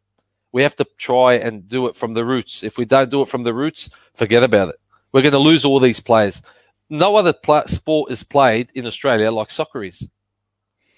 We 0.56 0.62
have 0.62 0.76
to 0.76 0.86
try 0.96 1.34
and 1.34 1.68
do 1.68 1.86
it 1.86 1.94
from 1.94 2.14
the 2.14 2.24
roots. 2.24 2.62
If 2.62 2.78
we 2.78 2.86
don't 2.86 3.10
do 3.10 3.20
it 3.20 3.28
from 3.28 3.42
the 3.42 3.52
roots, 3.52 3.90
forget 4.14 4.42
about 4.42 4.70
it. 4.70 4.80
We're 5.12 5.20
going 5.20 5.32
to 5.32 5.38
lose 5.38 5.66
all 5.66 5.80
these 5.80 6.00
players. 6.00 6.40
No 6.88 7.16
other 7.16 7.34
pl- 7.34 7.68
sport 7.68 8.10
is 8.10 8.22
played 8.22 8.70
in 8.74 8.86
Australia 8.86 9.30
like 9.30 9.50
soccer 9.50 9.84
is. 9.84 10.08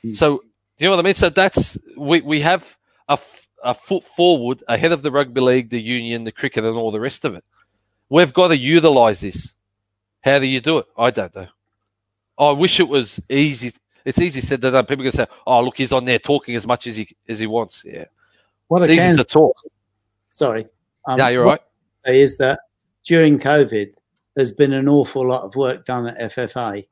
Mm. 0.05 0.15
So, 0.15 0.45
you 0.79 0.87
know 0.87 0.91
what 0.91 1.01
I 1.01 1.03
mean? 1.03 1.15
So 1.15 1.29
that's, 1.29 1.77
we, 1.97 2.21
we 2.21 2.41
have 2.43 2.77
a, 3.09 3.19
a 3.65 3.75
foot 3.75 4.05
forward 4.05 4.63
ahead 4.69 4.93
of 4.93 5.03
the 5.03 5.11
rugby 5.11 5.41
league, 5.41 5.71
the 5.71 5.83
union, 5.83 6.23
the 6.23 6.31
cricket, 6.31 6.63
and 6.63 6.77
all 6.77 6.93
the 6.93 7.01
rest 7.01 7.25
of 7.25 7.35
it. 7.35 7.43
We've 8.09 8.33
got 8.33 8.49
to 8.49 8.57
utilize 8.57 9.23
this. 9.23 9.55
How 10.21 10.39
do 10.39 10.47
you 10.47 10.61
do 10.61 10.79
it? 10.79 10.87
I 10.97 11.11
don't 11.11 11.35
know. 11.35 11.49
I 12.39 12.53
wish 12.53 12.79
it 12.79 12.89
was 12.89 13.21
easy. 13.29 13.73
It's 14.05 14.21
easy 14.21 14.41
said 14.41 14.61
that 14.61 14.89
people 14.89 15.03
can 15.03 15.11
say, 15.11 15.27
"Oh, 15.45 15.61
look, 15.63 15.79
he's 15.79 15.91
on 15.91 16.05
there 16.05 16.21
talking 16.21 16.55
as 16.55 16.65
much 16.65 16.87
as 16.87 16.95
he 16.95 17.17
as 17.29 17.41
he 17.41 17.49
wants." 17.49 17.83
Yeah, 17.85 18.05
what 18.69 18.83
it's 18.83 18.93
I 18.93 18.97
can, 18.97 19.17
to 19.17 19.25
talk. 19.25 19.57
Sorry, 20.31 20.67
um, 21.07 21.19
yeah, 21.19 21.29
you're 21.29 21.45
right. 21.45 21.61
Is 22.07 22.39
that 22.39 22.61
during 23.05 23.39
COVID, 23.39 23.93
there's 24.35 24.53
been 24.53 24.73
an 24.73 24.89
awful 24.89 25.27
lot 25.27 25.43
of 25.43 25.57
work 25.57 25.85
done 25.85 26.07
at 26.07 26.33
FFA 26.33 26.87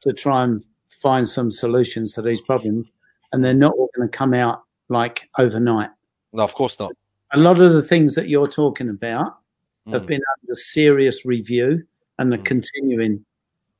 to 0.00 0.12
try 0.12 0.44
and 0.44 0.64
find 0.88 1.28
some 1.28 1.50
solutions 1.50 2.12
to 2.14 2.22
these 2.22 2.40
problems, 2.40 2.86
and 3.32 3.44
they're 3.44 3.54
not 3.54 3.74
all 3.74 3.90
going 3.94 4.08
to 4.08 4.16
come 4.16 4.34
out 4.34 4.62
like 4.88 5.28
overnight. 5.38 5.90
No, 6.32 6.42
of 6.42 6.54
course 6.54 6.78
not. 6.78 6.92
A 7.32 7.38
lot 7.38 7.60
of 7.60 7.72
the 7.72 7.82
things 7.82 8.14
that 8.14 8.28
you're 8.28 8.48
talking 8.48 8.88
about 8.88 9.38
mm. 9.86 9.92
have 9.92 10.06
been 10.06 10.22
under 10.40 10.54
serious 10.54 11.24
review 11.24 11.84
and 12.18 12.32
are 12.32 12.38
mm. 12.38 12.44
continuing. 12.44 13.24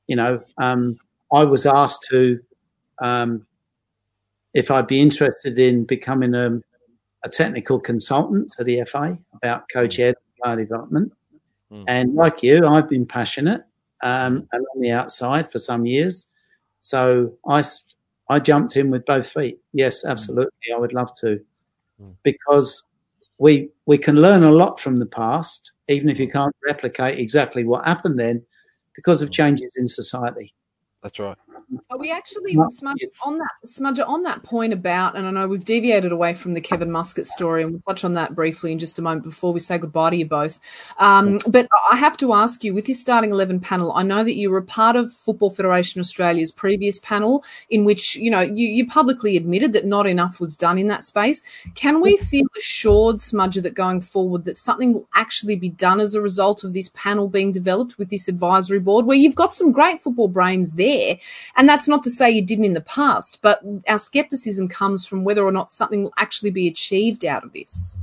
You 0.07 0.17
know, 0.17 0.43
um, 0.59 0.99
I 1.33 1.45
was 1.45 1.67
asked 1.67 2.07
to, 2.11 2.41
um, 3.01 3.47
if 4.55 4.71
I'd 4.71 4.87
be 4.87 5.01
interested 5.01 5.59
in 5.59 5.85
becoming 5.85 6.35
a, 6.35 6.61
a, 7.25 7.29
technical 7.29 7.79
consultant 7.79 8.51
to 8.53 8.65
the 8.65 8.83
FA 8.85 9.19
about 9.35 9.69
coach 9.73 9.97
mm. 9.97 10.05
ed 10.05 10.15
player 10.43 10.57
development. 10.57 11.13
Mm. 11.73 11.85
And 11.87 12.15
like 12.15 12.43
you, 12.43 12.67
I've 12.67 12.89
been 12.89 13.07
passionate 13.07 13.63
um, 14.03 14.41
mm. 14.41 14.47
and 14.53 14.67
on 14.75 14.81
the 14.81 14.91
outside 14.91 15.51
for 15.51 15.59
some 15.59 15.87
years. 15.87 16.31
So 16.81 17.33
I, 17.47 17.63
I 18.29 18.39
jumped 18.39 18.77
in 18.77 18.91
with 18.91 19.05
both 19.05 19.29
feet. 19.29 19.59
Yes, 19.73 20.05
mm. 20.05 20.11
absolutely. 20.11 20.73
I 20.75 20.79
would 20.79 20.93
love 20.93 21.11
to 21.21 21.41
because 22.23 22.85
we 23.39 23.71
we 23.87 23.99
can 23.99 24.17
learn 24.17 24.45
a 24.45 24.51
lot 24.51 24.81
from 24.81 24.97
the 24.97 25.07
past, 25.07 25.73
even 25.89 26.09
if 26.09 26.19
you 26.19 26.31
can't 26.31 26.55
replicate 26.67 27.19
exactly 27.19 27.65
what 27.65 27.85
happened 27.85 28.19
then, 28.19 28.43
because 28.95 29.23
of 29.23 29.31
changes 29.31 29.75
in 29.77 29.87
society. 29.87 30.55
That's 31.03 31.19
right. 31.19 31.37
Are 31.91 31.99
we 31.99 32.11
actually 32.11 32.55
Smudger 32.55 33.07
on 33.25 33.39
that 33.39 33.53
Smudger 33.65 34.09
on 34.09 34.23
that 34.25 34.43
point 34.43 34.73
about? 34.73 35.17
And 35.17 35.27
I 35.27 35.31
know 35.31 35.47
we've 35.47 35.65
deviated 35.65 36.11
away 36.11 36.35
from 36.35 36.55
the 36.55 36.61
Kevin 36.61 36.91
Muscat 36.91 37.27
story, 37.27 37.63
and 37.63 37.73
we'll 37.73 37.83
touch 37.83 38.05
on 38.05 38.15
that 38.15 38.35
briefly 38.35 38.73
in 38.73 38.79
just 38.79 38.99
a 38.99 39.03
moment 39.03 39.25
before 39.25 39.53
we 39.53 39.61
say 39.61 39.79
goodbye 39.79 40.11
to 40.11 40.17
you 40.17 40.27
both. 40.27 40.59
Um, 40.99 41.39
but 41.49 41.69
I 41.91 41.97
have 41.97 42.17
to 42.19 42.33
ask 42.33 42.65
you, 42.65 42.75
with 42.75 42.89
your 42.89 42.97
starting 42.97 43.31
eleven 43.31 43.61
panel, 43.61 43.93
I 43.93 44.03
know 44.03 44.25
that 44.25 44.35
you 44.35 44.51
were 44.51 44.59
a 44.59 44.63
part 44.63 44.97
of 44.97 45.13
Football 45.13 45.51
Federation 45.51 46.01
Australia's 46.01 46.51
previous 46.51 46.99
panel, 46.99 47.45
in 47.71 47.85
which 47.85 48.17
you 48.17 48.31
know 48.31 48.41
you, 48.41 48.67
you 48.67 48.87
publicly 48.87 49.37
admitted 49.37 49.73
that 49.75 49.87
not 49.87 50.07
enough 50.07 50.41
was 50.41 50.57
done 50.57 50.77
in 50.77 50.89
that 50.89 51.05
space. 51.05 51.43
Can 51.77 52.01
we 52.01 52.17
feel 52.17 52.47
assured, 52.59 53.17
Smudger, 53.17 53.63
that 53.63 53.75
going 53.75 54.01
forward 54.01 54.45
that 54.45 54.57
something 54.57 54.95
will 54.95 55.09
actually 55.15 55.57
be 55.57 55.69
done 55.69 56.01
as 56.01 56.15
a 56.15 56.21
result 56.21 56.65
of 56.65 56.73
this 56.73 56.91
panel 56.95 57.29
being 57.29 57.53
developed 57.53 57.97
with 57.97 58.11
this 58.11 58.27
advisory 58.27 58.81
board, 58.81 59.07
where 59.07 59.17
you've 59.17 59.37
got 59.37 59.55
some 59.55 59.71
great 59.71 60.01
football 60.01 60.29
brains 60.29 60.75
there? 60.75 61.17
And 61.61 61.69
that's 61.69 61.87
not 61.87 62.03
to 62.05 62.11
say 62.11 62.31
you 62.31 62.41
didn't 62.41 62.65
in 62.65 62.73
the 62.73 62.81
past, 62.81 63.41
but 63.43 63.61
our 63.87 63.99
skepticism 63.99 64.67
comes 64.67 65.05
from 65.05 65.25
whether 65.25 65.45
or 65.45 65.53
not 65.53 65.71
something 65.71 66.05
will 66.05 66.15
actually 66.17 66.49
be 66.49 66.67
achieved 66.67 67.23
out 67.23 67.45
of 67.45 67.53
this. 67.53 67.99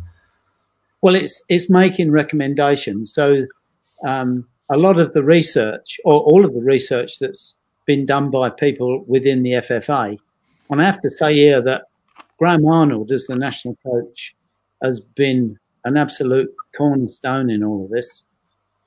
Well, 1.02 1.16
it's 1.16 1.42
it's 1.50 1.68
making 1.68 2.12
recommendations. 2.12 3.12
So 3.12 3.48
um, 4.06 4.48
a 4.70 4.78
lot 4.78 5.00
of 5.00 5.14
the 5.14 5.24
research, 5.24 6.00
or 6.06 6.22
all 6.22 6.46
of 6.46 6.54
the 6.54 6.62
research 6.62 7.18
that's 7.18 7.58
been 7.88 8.06
done 8.06 8.30
by 8.30 8.52
people 8.52 9.04
within 9.08 9.42
the 9.42 9.54
FFA, 9.54 10.20
and 10.70 10.80
I 10.80 10.86
have 10.86 11.02
to 11.02 11.10
say 11.10 11.34
here 11.34 11.60
that 11.64 11.86
Graham 12.38 12.64
Arnold, 12.68 13.12
as 13.12 13.26
the 13.26 13.36
national 13.36 13.76
coach, 13.84 14.36
has 14.84 15.00
been 15.00 15.58
an 15.84 15.98
absolute 15.98 16.54
cornerstone 16.76 17.50
in 17.50 17.64
all 17.64 17.86
of 17.86 17.90
this 17.90 18.24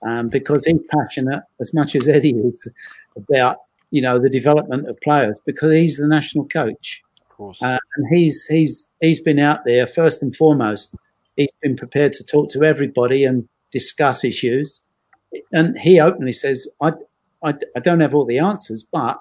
um, 0.06 0.28
because 0.28 0.64
he's 0.64 0.78
passionate 0.94 1.42
as 1.60 1.74
much 1.74 1.96
as 1.96 2.06
Eddie 2.06 2.36
is 2.36 2.70
about 3.16 3.62
you 3.90 4.00
know, 4.00 4.18
the 4.18 4.30
development 4.30 4.88
of 4.88 5.00
players 5.00 5.40
because 5.44 5.72
he's 5.72 5.96
the 5.96 6.06
national 6.06 6.46
coach. 6.46 7.02
Of 7.20 7.36
course. 7.36 7.62
Uh, 7.62 7.78
and 7.96 8.06
he's, 8.16 8.46
he's, 8.46 8.88
he's 9.00 9.20
been 9.20 9.38
out 9.38 9.64
there 9.64 9.86
first 9.86 10.22
and 10.22 10.34
foremost. 10.34 10.94
He's 11.36 11.50
been 11.62 11.76
prepared 11.76 12.12
to 12.14 12.24
talk 12.24 12.50
to 12.50 12.64
everybody 12.64 13.24
and 13.24 13.48
discuss 13.70 14.24
issues. 14.24 14.82
And 15.52 15.78
he 15.78 16.00
openly 16.00 16.32
says, 16.32 16.68
I, 16.80 16.92
I, 17.42 17.54
I 17.76 17.80
don't 17.80 18.00
have 18.00 18.14
all 18.14 18.26
the 18.26 18.38
answers, 18.38 18.86
but 18.90 19.18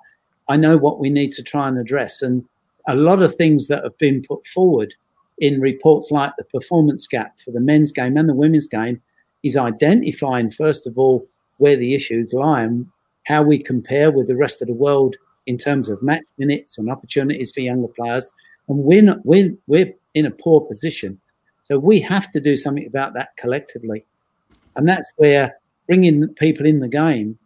I 0.47 0.57
know 0.57 0.77
what 0.77 0.99
we 0.99 1.09
need 1.09 1.31
to 1.33 1.43
try 1.43 1.67
and 1.67 1.77
address. 1.77 2.21
And 2.21 2.45
a 2.87 2.95
lot 2.95 3.21
of 3.21 3.35
things 3.35 3.67
that 3.67 3.83
have 3.83 3.97
been 3.97 4.23
put 4.27 4.45
forward 4.47 4.95
in 5.37 5.61
reports 5.61 6.11
like 6.11 6.33
the 6.37 6.43
performance 6.43 7.07
gap 7.07 7.39
for 7.43 7.51
the 7.51 7.59
men's 7.59 7.91
game 7.91 8.17
and 8.17 8.27
the 8.27 8.33
women's 8.33 8.67
game 8.67 9.01
is 9.43 9.55
identifying, 9.55 10.51
first 10.51 10.85
of 10.85 10.97
all, 10.97 11.25
where 11.57 11.77
the 11.77 11.93
issues 11.93 12.33
lie 12.33 12.61
and 12.61 12.87
how 13.29 13.43
we 13.43 13.59
compare 13.59 14.11
with 14.11 14.27
the 14.27 14.35
rest 14.35 14.61
of 14.61 14.67
the 14.67 14.73
world 14.73 15.15
in 15.45 15.57
terms 15.57 15.87
of 15.87 16.01
match 16.01 16.23
minutes 16.37 16.77
and 16.77 16.89
opportunities 16.89 17.51
for 17.51 17.61
younger 17.61 17.87
players. 17.87 18.31
And 18.67 18.79
we're, 18.79 19.03
not, 19.03 19.19
we're, 19.23 19.53
we're 19.67 19.93
in 20.15 20.25
a 20.25 20.31
poor 20.31 20.61
position. 20.61 21.21
So 21.63 21.77
we 21.77 22.01
have 22.01 22.31
to 22.31 22.39
do 22.39 22.55
something 22.55 22.87
about 22.87 23.13
that 23.13 23.37
collectively. 23.37 24.03
And 24.75 24.87
that's 24.87 25.07
where 25.17 25.55
bringing 25.87 26.27
people 26.29 26.65
in 26.65 26.79
the 26.79 26.87
game, 26.87 27.37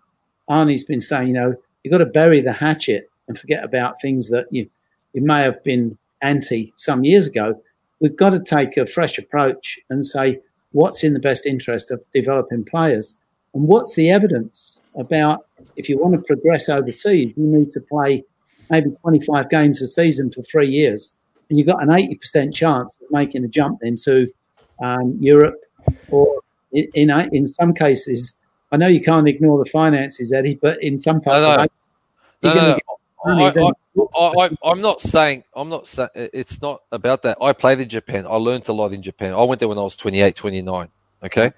Arnie's 0.49 0.85
been 0.85 1.01
saying, 1.01 1.27
you 1.27 1.33
know, 1.33 1.55
you've 1.83 1.91
got 1.91 1.97
to 1.97 2.05
bury 2.05 2.39
the 2.39 2.53
hatchet 2.53 3.09
and 3.27 3.37
forget 3.37 3.63
about 3.63 4.01
things 4.01 4.29
that 4.29 4.47
you, 4.51 4.69
you 5.13 5.21
may 5.21 5.41
have 5.41 5.63
been 5.63 5.97
anti 6.21 6.73
some 6.77 7.03
years 7.03 7.27
ago. 7.27 7.61
We've 7.99 8.15
got 8.15 8.31
to 8.31 8.39
take 8.39 8.77
a 8.77 8.87
fresh 8.87 9.17
approach 9.17 9.79
and 9.89 10.05
say, 10.05 10.39
what's 10.71 11.03
in 11.03 11.13
the 11.13 11.19
best 11.19 11.45
interest 11.45 11.91
of 11.91 12.01
developing 12.13 12.63
players? 12.65 13.22
And 13.53 13.67
what's 13.67 13.95
the 13.95 14.09
evidence 14.09 14.81
about 14.95 15.45
if 15.75 15.89
you 15.89 15.97
want 15.97 16.15
to 16.15 16.21
progress 16.21 16.69
overseas, 16.69 17.33
you 17.35 17.45
need 17.45 17.71
to 17.73 17.81
play 17.81 18.23
maybe 18.69 18.91
25 19.01 19.49
games 19.49 19.81
a 19.81 19.87
season 19.87 20.31
for 20.31 20.41
three 20.43 20.69
years. 20.69 21.15
And 21.49 21.57
you've 21.57 21.67
got 21.67 21.81
an 21.81 21.89
80% 21.89 22.53
chance 22.53 22.97
of 23.01 23.11
making 23.11 23.43
a 23.43 23.47
jump 23.47 23.79
into 23.83 24.31
um, 24.81 25.17
Europe 25.19 25.59
or 26.09 26.41
in, 26.71 26.87
in, 26.93 27.09
in, 27.33 27.47
some 27.47 27.73
cases, 27.73 28.33
I 28.71 28.77
know 28.77 28.87
you 28.87 29.01
can't 29.01 29.27
ignore 29.27 29.63
the 29.63 29.69
finances, 29.69 30.31
Eddie, 30.31 30.57
but 30.61 30.81
in 30.81 30.97
some 30.97 31.21
parts, 31.21 31.69
no, 32.41 32.53
no. 32.53 32.77
no, 33.25 34.09
I, 34.15 34.49
am 34.71 34.81
not 34.81 35.01
saying 35.01 35.43
I'm 35.55 35.69
not 35.69 35.87
saying 35.87 36.09
it's 36.15 36.61
not 36.61 36.81
about 36.91 37.21
that. 37.21 37.37
I 37.41 37.53
played 37.53 37.79
in 37.79 37.89
Japan. 37.89 38.25
I 38.25 38.35
learned 38.35 38.67
a 38.67 38.73
lot 38.73 38.91
in 38.93 39.01
Japan. 39.01 39.33
I 39.33 39.43
went 39.43 39.59
there 39.59 39.69
when 39.69 39.77
I 39.77 39.81
was 39.81 39.95
28, 39.95 40.35
29. 40.35 40.89
Okay, 41.23 41.51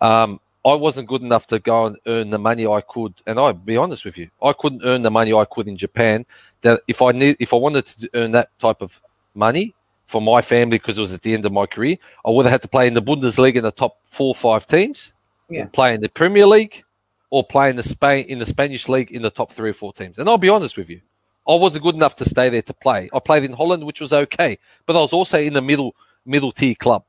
um, 0.00 0.40
I 0.66 0.74
wasn't 0.74 1.08
good 1.08 1.22
enough 1.22 1.46
to 1.48 1.60
go 1.60 1.86
and 1.86 1.96
earn 2.06 2.30
the 2.30 2.40
money 2.40 2.66
I 2.66 2.80
could. 2.80 3.14
And 3.24 3.38
I'll 3.38 3.52
be 3.52 3.76
honest 3.76 4.04
with 4.04 4.18
you, 4.18 4.28
I 4.42 4.52
couldn't 4.52 4.82
earn 4.84 5.02
the 5.02 5.12
money 5.12 5.32
I 5.32 5.44
could 5.44 5.68
in 5.68 5.76
Japan. 5.76 6.26
That 6.62 6.80
if 6.88 7.00
I 7.02 7.12
need, 7.12 7.36
if 7.38 7.54
I 7.54 7.56
wanted 7.56 7.86
to 7.86 8.10
earn 8.14 8.32
that 8.32 8.50
type 8.58 8.82
of 8.82 9.00
money 9.34 9.76
for 10.06 10.20
my 10.20 10.42
family 10.42 10.78
because 10.78 10.98
it 10.98 11.02
was 11.02 11.12
at 11.12 11.22
the 11.22 11.34
end 11.34 11.46
of 11.46 11.52
my 11.52 11.66
career, 11.66 11.96
I 12.24 12.30
would 12.30 12.46
have 12.46 12.50
had 12.50 12.62
to 12.62 12.68
play 12.68 12.88
in 12.88 12.94
the 12.94 13.02
Bundesliga 13.02 13.56
in 13.56 13.62
the 13.62 13.70
top 13.70 13.98
four 14.06 14.28
or 14.28 14.34
five 14.34 14.66
teams, 14.66 15.12
yeah. 15.48 15.66
play 15.66 15.94
in 15.94 16.00
the 16.00 16.08
Premier 16.08 16.46
League, 16.46 16.82
or 17.30 17.44
play 17.44 17.70
in 17.70 17.76
the 17.76 17.84
Spain 17.84 18.24
in 18.26 18.40
the 18.40 18.46
Spanish 18.46 18.88
league 18.88 19.12
in 19.12 19.22
the 19.22 19.30
top 19.30 19.52
three 19.52 19.70
or 19.70 19.74
four 19.74 19.92
teams. 19.92 20.18
And 20.18 20.28
I'll 20.28 20.36
be 20.36 20.48
honest 20.48 20.76
with 20.76 20.90
you, 20.90 21.00
I 21.48 21.54
wasn't 21.54 21.84
good 21.84 21.94
enough 21.94 22.16
to 22.16 22.24
stay 22.24 22.48
there 22.48 22.62
to 22.62 22.74
play. 22.74 23.08
I 23.14 23.20
played 23.20 23.44
in 23.44 23.52
Holland, 23.52 23.84
which 23.84 24.00
was 24.00 24.12
okay, 24.12 24.58
but 24.84 24.96
I 24.96 25.00
was 25.00 25.12
also 25.12 25.38
in 25.38 25.52
the 25.52 25.62
middle 25.62 25.94
middle 26.24 26.50
tier 26.50 26.74
club. 26.74 27.04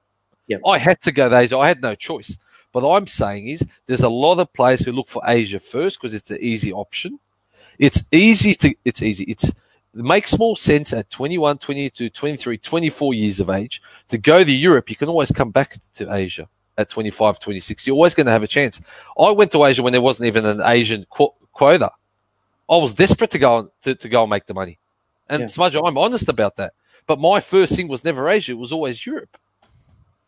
Yep. 0.45 0.61
I 0.65 0.77
had 0.77 1.01
to 1.01 1.11
go 1.11 1.35
Asia. 1.35 1.57
I 1.57 1.67
had 1.67 1.81
no 1.81 1.95
choice. 1.95 2.37
But 2.77 2.87
I'm 2.87 3.07
saying 3.07 3.47
is 3.47 3.65
there's 3.87 4.03
a 4.03 4.07
lot 4.07 4.37
of 4.37 4.53
players 4.53 4.81
who 4.81 4.91
look 4.91 5.07
for 5.07 5.23
Asia 5.25 5.59
first 5.59 5.99
because 5.99 6.13
it's 6.13 6.29
an 6.29 6.37
easy 6.39 6.71
option. 6.71 7.19
It's 7.79 8.03
easy 8.11 8.53
to, 8.53 8.75
it's 8.85 9.01
easy. 9.01 9.23
It's, 9.23 9.45
it 9.45 9.55
makes 9.95 10.37
more 10.37 10.55
sense 10.55 10.93
at 10.93 11.09
21, 11.09 11.57
22, 11.57 12.11
23, 12.11 12.57
24 12.59 13.13
years 13.15 13.39
of 13.39 13.49
age 13.49 13.81
to 14.09 14.19
go 14.19 14.43
to 14.43 14.51
Europe. 14.51 14.91
You 14.91 14.95
can 14.95 15.09
always 15.09 15.31
come 15.31 15.49
back 15.49 15.79
to 15.95 16.13
Asia 16.13 16.47
at 16.77 16.87
25, 16.87 17.39
26. 17.39 17.87
You're 17.87 17.95
always 17.95 18.13
going 18.13 18.27
to 18.27 18.31
have 18.31 18.43
a 18.43 18.47
chance. 18.47 18.79
I 19.19 19.31
went 19.31 19.51
to 19.53 19.65
Asia 19.65 19.81
when 19.81 19.91
there 19.91 19.99
wasn't 19.99 20.27
even 20.27 20.45
an 20.45 20.61
Asian 20.63 21.07
qu- 21.09 21.33
quota. 21.53 21.89
I 22.69 22.75
was 22.75 22.93
desperate 22.93 23.31
to 23.31 23.39
go 23.39 23.71
to, 23.81 23.95
to 23.95 24.07
go 24.07 24.21
and 24.21 24.29
make 24.29 24.45
the 24.45 24.53
money. 24.53 24.77
And 25.27 25.41
Yeah. 25.41 25.47
Smudge, 25.47 25.75
I'm 25.75 25.97
honest 25.97 26.29
about 26.29 26.57
that. 26.57 26.73
But 27.07 27.19
my 27.19 27.39
first 27.39 27.75
thing 27.75 27.87
was 27.87 28.03
never 28.03 28.29
Asia. 28.29 28.51
It 28.51 28.59
was 28.59 28.71
always 28.71 29.03
Europe. 29.03 29.35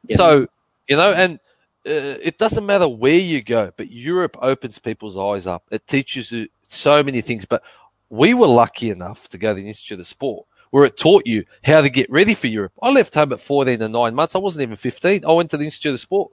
Yeah. 0.08 0.18
So, 0.18 0.48
you 0.88 0.98
know, 0.98 1.14
and 1.14 1.40
Uh, 1.86 2.20
it 2.22 2.38
doesn't 2.38 2.66
matter 2.66 2.88
where 2.88 3.20
you 3.20 3.42
go, 3.42 3.72
but 3.78 3.92
Europe 3.92 4.38
opens 4.42 4.80
people's 4.80 5.18
eyes 5.18 5.48
up. 5.48 5.64
It 5.72 5.88
teaches 5.88 6.32
you 6.32 6.48
so 6.68 7.02
many 7.02 7.22
things. 7.22 7.46
But 7.46 7.64
we 8.10 8.34
were 8.34 8.48
lucky 8.48 8.90
enough 8.90 9.28
to 9.30 9.38
go 9.38 9.56
to 9.56 9.62
the 9.62 9.68
Institute 9.68 10.00
of 10.00 10.08
Sport 10.08 10.46
where 10.72 10.86
it 10.86 10.98
taught 10.98 11.26
you 11.26 11.46
how 11.64 11.82
to 11.82 11.90
get 11.90 12.10
ready 12.10 12.34
for 12.34 12.48
Europe. 12.48 12.74
I 12.82 12.92
left 12.92 13.14
home 13.14 13.34
at 13.34 13.42
14 13.42 13.82
and 13.82 13.94
nine 13.94 14.16
months. 14.16 14.36
I 14.36 14.40
wasn't 14.40 14.64
even 14.64 14.76
15. 14.76 15.26
I 15.26 15.32
went 15.32 15.50
to 15.52 15.58
the 15.58 15.66
Institute 15.66 15.94
of 15.94 16.00
Sport. 16.00 16.32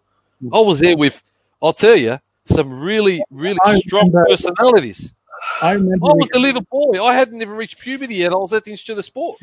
I 0.52 0.60
was 0.60 0.80
there 0.80 0.96
with, 0.96 1.22
I'll 1.62 1.72
tell 1.72 1.96
you, 1.96 2.18
some 2.46 2.78
really, 2.78 3.22
really 3.30 3.58
strong 3.80 4.12
personalities. 4.12 5.14
I 5.62 5.72
remember. 5.72 6.06
I 6.06 6.12
was 6.14 6.30
a 6.34 6.38
little 6.38 6.62
boy. 6.62 7.02
I 7.02 7.14
hadn't 7.14 7.40
even 7.40 7.54
reached 7.56 7.78
puberty 7.78 8.16
yet. 8.16 8.32
I 8.32 8.36
was 8.36 8.52
at 8.52 8.64
the 8.64 8.70
Institute 8.70 8.98
of 8.98 9.04
Sport. 9.04 9.38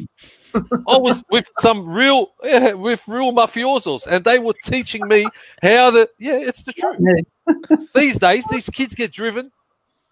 I 0.53 0.98
was 0.98 1.24
with 1.32 1.49
some 1.60 1.88
real, 1.88 2.32
yeah, 2.44 2.74
with 2.74 3.07
real 3.07 3.32
mafiosos, 3.32 4.06
and 4.07 4.24
they 4.24 4.40
were 4.40 4.56
teaching 4.64 5.07
me 5.07 5.28
how 5.61 5.91
to. 5.91 6.10
Yeah, 6.20 6.40
it's 6.40 6.64
the 6.64 6.74
truth. 6.74 6.98
Yeah. 6.99 7.76
These 7.95 8.20
days, 8.20 8.45
these 8.49 8.70
kids 8.70 8.95
get 8.95 9.11
driven. 9.11 9.52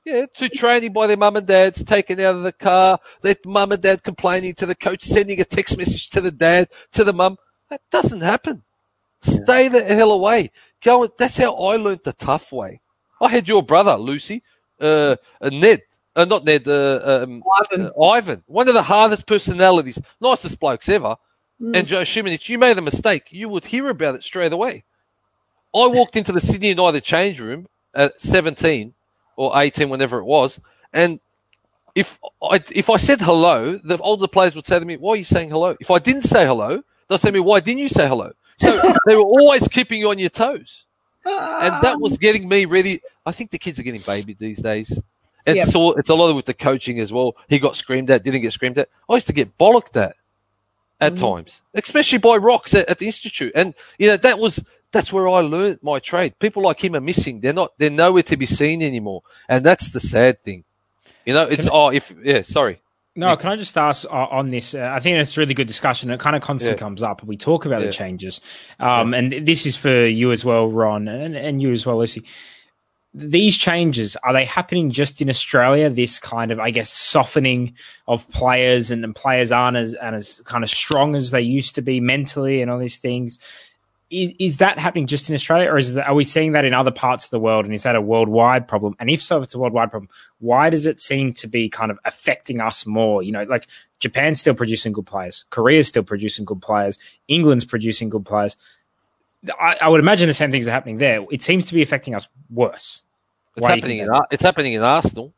Yeah, 0.04 0.26
to 0.38 0.50
training 0.50 0.94
by 0.94 1.06
their 1.06 1.18
mum 1.18 1.36
and 1.36 1.46
dads, 1.46 1.84
taken 1.84 2.20
out 2.20 2.36
of 2.36 2.42
the 2.42 2.52
car, 2.52 3.00
their 3.22 3.36
mum 3.46 3.72
and 3.72 3.82
dad 3.82 4.02
complaining 4.04 4.56
to 4.56 4.66
the 4.66 4.74
coach, 4.74 5.04
sending 5.04 5.40
a 5.40 5.46
text 5.46 5.78
message 5.78 6.10
to 6.10 6.22
the 6.22 6.32
dad, 6.32 6.70
to 6.94 7.04
the 7.04 7.14
mum. 7.14 7.38
That 7.70 7.82
doesn't 7.92 8.22
happen. 8.22 8.64
Stay 9.22 9.68
the 9.68 9.84
hell 9.84 10.12
away. 10.12 10.52
Go. 10.84 11.08
That's 11.18 11.38
how 11.38 11.54
I 11.54 11.76
learnt 11.76 12.04
the 12.04 12.14
tough 12.14 12.52
way. 12.52 12.82
I 13.22 13.30
had 13.30 13.48
your 13.48 13.62
brother, 13.62 13.96
Lucy, 13.96 14.42
uh, 14.82 15.16
uh, 15.42 15.50
Ned, 15.50 15.82
uh, 16.16 16.26
not 16.26 16.44
Ned, 16.46 16.68
uh, 16.68 17.00
um, 17.24 17.44
Ivan. 17.60 17.92
uh, 17.96 18.04
Ivan, 18.04 18.44
one 18.48 18.68
of 18.68 18.74
the 18.74 18.84
hardest 18.84 19.26
personalities, 19.26 20.00
nicest 20.20 20.60
blokes 20.60 20.90
ever. 20.90 21.16
Mm. 21.62 21.78
And 21.78 21.88
Joe 21.88 22.02
Šimunić, 22.02 22.50
you 22.50 22.58
made 22.58 22.78
a 22.78 22.82
mistake. 22.82 23.28
You 23.30 23.48
would 23.50 23.66
hear 23.66 23.90
about 23.90 24.16
it 24.16 24.24
straight 24.24 24.52
away. 24.52 24.84
I 25.74 25.88
walked 25.88 26.16
into 26.16 26.32
the 26.32 26.42
Sydney 26.42 26.70
United 26.70 27.04
change 27.04 27.40
room 27.40 27.68
at 27.94 28.20
17 28.20 28.94
or 29.38 29.58
18, 29.58 29.90
whenever 29.90 30.20
it 30.20 30.26
was, 30.26 30.60
and 30.92 31.20
if 31.96 32.20
I 32.42 32.62
if 32.74 32.90
I 32.90 32.98
said 32.98 33.22
hello, 33.22 33.78
the 33.78 33.98
older 33.98 34.28
players 34.28 34.56
would 34.56 34.66
say 34.66 34.80
to 34.80 34.86
me, 34.86 34.98
"Why 34.98 35.14
are 35.14 35.18
you 35.18 35.24
saying 35.24 35.50
hello?" 35.50 35.76
If 35.80 35.92
I 35.92 36.00
didn't 36.00 36.24
say 36.24 36.46
hello, 36.46 36.82
they'll 37.08 37.18
say 37.18 37.30
to 37.30 37.34
me, 37.34 37.40
"Why 37.40 37.60
didn't 37.60 37.80
you 37.80 37.90
say 37.90 38.08
hello?" 38.08 38.32
So 38.60 38.72
they 39.08 39.16
were 39.16 39.22
always 39.24 39.68
keeping 39.68 40.00
you 40.00 40.10
on 40.10 40.20
your 40.20 40.30
toes, 40.30 40.86
and 41.26 41.84
that 41.84 42.00
was 42.00 42.14
um, 42.14 42.18
getting 42.20 42.48
me 42.48 42.66
ready. 42.66 43.02
I 43.26 43.32
think 43.32 43.52
the 43.52 43.60
kids 43.60 43.80
are 43.80 43.84
getting 43.84 44.02
babied 44.02 44.40
these 44.40 44.60
days. 44.60 44.98
It's 45.46 45.68
Yep. 45.68 45.76
all, 45.76 45.94
it's 45.96 46.10
a 46.10 46.16
lot 46.16 46.36
with 46.36 46.46
the 46.46 46.54
coaching 46.54 47.00
as 47.00 47.12
well. 47.12 47.36
He 47.48 47.60
got 47.60 47.76
screamed 47.76 48.12
at, 48.12 48.24
didn't 48.24 48.42
get 48.42 48.54
screamed 48.54 48.78
at. 48.78 48.90
I 49.10 49.16
used 49.16 49.28
to 49.28 49.34
get 49.34 49.58
bollocked 49.58 49.96
at 49.96 50.16
at 51.00 51.14
mm-hmm. 51.14 51.26
times, 51.26 51.62
especially 51.74 52.20
by 52.20 52.36
rocks 52.36 52.76
at, 52.76 52.88
at 52.88 53.00
the 53.00 53.08
institute. 53.08 53.52
And 53.56 53.74
you 53.98 54.08
know 54.08 54.18
that 54.18 54.38
was 54.38 54.64
that's 54.92 55.12
where 55.12 55.28
I 55.28 55.40
learned 55.40 55.80
my 55.82 56.00
trade. 56.00 56.38
People 56.40 56.64
like 56.64 56.84
him 56.84 56.96
are 56.96 57.02
missing. 57.02 57.40
They're 57.40 57.54
not. 57.54 57.74
They're 57.78 57.90
nowhere 57.90 58.24
to 58.24 58.38
be 58.38 58.46
seen 58.46 58.82
anymore, 58.82 59.24
and 59.50 59.66
that's 59.66 59.92
the 59.92 60.00
sad 60.00 60.44
thing. 60.44 60.64
You 61.26 61.34
know, 61.34 61.44
it's 61.44 61.68
oh 61.72 61.90
if 61.90 62.14
yeah. 62.24 62.44
Sorry. 62.44 62.80
No, 63.16 63.36
can 63.36 63.50
I 63.50 63.58
just 63.58 63.78
ask 63.78 64.06
uh, 64.06 64.28
on 64.32 64.52
this? 64.52 64.74
Uh, 64.74 64.90
I 64.94 65.02
think 65.02 65.18
it's 65.18 65.36
a 65.36 65.40
really 65.42 65.54
good 65.54 65.68
discussion. 65.68 66.10
It 66.12 66.20
kind 66.22 66.36
of 66.36 66.42
constantly 66.42 66.76
Yeah. 66.76 66.80
comes 66.80 67.04
up. 67.04 67.24
We 67.24 67.36
talk 67.36 67.66
about 67.66 67.82
Yeah. 67.82 67.88
the 67.88 67.94
changes, 67.94 68.40
um, 68.80 69.14
and 69.14 69.46
this 69.46 69.66
is 69.66 69.76
for 69.76 70.06
you 70.06 70.32
as 70.32 70.46
well, 70.46 70.68
Ron, 70.70 71.08
and, 71.10 71.36
and 71.36 71.62
you 71.62 71.72
as 71.72 71.86
well, 71.86 71.98
Lucy. 71.98 72.24
These 73.14 73.58
changes 73.58 74.16
are 74.24 74.32
they 74.32 74.46
happening 74.46 74.90
just 74.92 75.22
in 75.22 75.30
Australia? 75.30 75.90
This 75.90 76.18
kind 76.20 76.50
of, 76.50 76.62
I 76.62 76.72
guess, 76.72 76.90
softening 76.90 77.74
of 78.08 78.26
players, 78.30 78.92
and, 78.92 79.04
and 79.04 79.14
players 79.14 79.52
aren't 79.52 79.76
as 79.76 79.94
and 79.96 80.16
as 80.16 80.40
kind 80.46 80.64
of 80.64 80.70
strong 80.70 81.18
as 81.18 81.32
they 81.32 81.42
used 81.42 81.76
to 81.76 81.82
be 81.82 82.00
mentally, 82.00 82.62
and 82.62 82.72
all 82.72 82.80
these 82.80 82.98
things. 82.98 83.40
Is, 84.12 84.34
is 84.40 84.58
that 84.58 84.78
happening 84.78 85.08
just 85.08 85.30
in 85.30 85.36
Australia, 85.36 85.70
or 85.70 85.78
is 85.78 85.94
that, 85.94 86.08
are 86.08 86.14
we 86.14 86.26
seeing 86.26 86.52
that 86.52 86.66
in 86.66 86.74
other 86.74 86.92
parts 86.92 87.26
of 87.26 87.32
the 87.32 87.40
world? 87.40 87.66
And 87.66 87.74
is 87.74 87.84
that 87.84 87.96
a 87.96 88.02
worldwide 88.02 88.68
problem? 88.68 88.96
And 89.00 89.10
if 89.10 89.24
so, 89.24 89.38
if 89.38 89.46
it's 89.46 89.56
a 89.56 89.60
worldwide 89.60 89.90
problem, 89.90 90.10
why 90.40 90.70
does 90.70 90.86
it 90.86 91.00
seem 91.00 91.34
to 91.36 91.48
be 91.48 91.70
kind 91.70 91.92
of 91.92 92.00
affecting 92.04 92.60
us 92.60 92.86
more? 92.86 93.24
You 93.24 93.32
know, 93.32 93.44
like 93.44 93.68
Japan's 94.00 94.40
still 94.40 94.54
producing 94.54 94.92
good 94.92 95.06
players, 95.06 95.46
Korea's 95.50 95.88
still 95.88 96.04
producing 96.04 96.46
good 96.46 96.62
players, 96.62 97.00
England's 97.28 97.66
producing 97.66 98.10
good 98.10 98.26
players. 98.26 98.58
I, 99.60 99.78
I 99.82 99.90
would 99.90 100.02
imagine 100.02 100.28
the 100.28 100.34
same 100.34 100.52
things 100.52 100.68
are 100.68 100.72
happening 100.72 100.98
there. 100.98 101.26
It 101.32 101.42
seems 101.42 101.66
to 101.66 101.74
be 101.74 101.82
affecting 101.82 102.14
us 102.14 102.28
worse. 102.50 103.02
It's 103.56 103.64
Why 103.64 103.76
happening 103.76 104.00
in 104.00 104.10
it's 104.30 104.44
happening 104.44 104.74
in 104.74 104.82
Arsenal. 104.82 105.34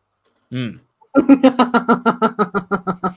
Mm. 0.52 0.80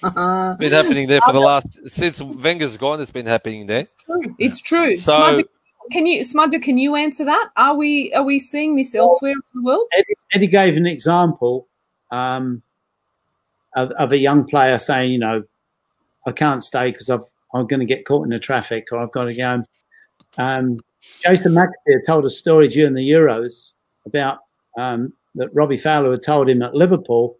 It's 0.59 0.71
been 0.71 0.73
happening 0.73 1.09
there 1.09 1.21
for 1.21 1.33
the 1.33 1.41
last 1.41 1.67
since 1.87 2.21
Wenger's 2.21 2.77
gone. 2.77 3.01
It's 3.01 3.11
been 3.11 3.27
happening 3.27 3.67
there. 3.67 3.81
It's 3.81 3.95
true. 4.05 4.35
It's 4.39 4.61
true. 4.61 4.97
So- 4.99 5.13
Smudger, 5.13 5.45
can 5.93 6.07
you, 6.07 6.23
Smudger, 6.23 6.61
can 6.61 6.79
you 6.79 6.97
answer 6.97 7.25
that? 7.25 7.51
Are 7.57 7.77
we 7.77 8.13
are 8.13 8.25
we 8.25 8.41
seeing 8.41 8.75
this 8.77 8.95
elsewhere 8.95 9.33
in 9.33 9.43
the 9.55 9.63
world? 9.63 9.87
Eddie, 9.97 10.15
Eddie 10.33 10.47
gave 10.49 10.77
an 10.77 10.87
example 10.87 11.69
um, 12.11 12.63
of, 13.77 13.91
of 13.93 14.13
a 14.13 14.19
young 14.19 14.47
player 14.47 14.79
saying, 14.79 15.13
you 15.13 15.19
know, 15.19 15.45
I 16.27 16.33
can't 16.33 16.63
stay 16.63 16.91
because 16.91 17.09
I'm 17.09 17.23
going 17.53 17.81
to 17.81 17.87
get 17.87 18.05
caught 18.05 18.25
in 18.25 18.31
the 18.31 18.39
traffic 18.41 18.89
or 18.91 18.99
I've 18.99 19.13
got 19.13 19.25
to 19.25 19.35
go. 19.35 19.63
Um, 20.39 20.81
Jason 21.23 21.53
McAteer 21.53 22.05
told 22.05 22.25
a 22.25 22.31
story 22.31 22.69
during 22.69 22.95
the 22.95 23.09
Euros 23.09 23.73
about 24.07 24.41
um, 24.77 25.13
that 25.37 25.55
Robbie 25.55 25.79
Fowler 25.79 26.11
had 26.13 26.23
told 26.23 26.49
him 26.49 26.63
at 26.63 26.75
Liverpool 26.75 27.37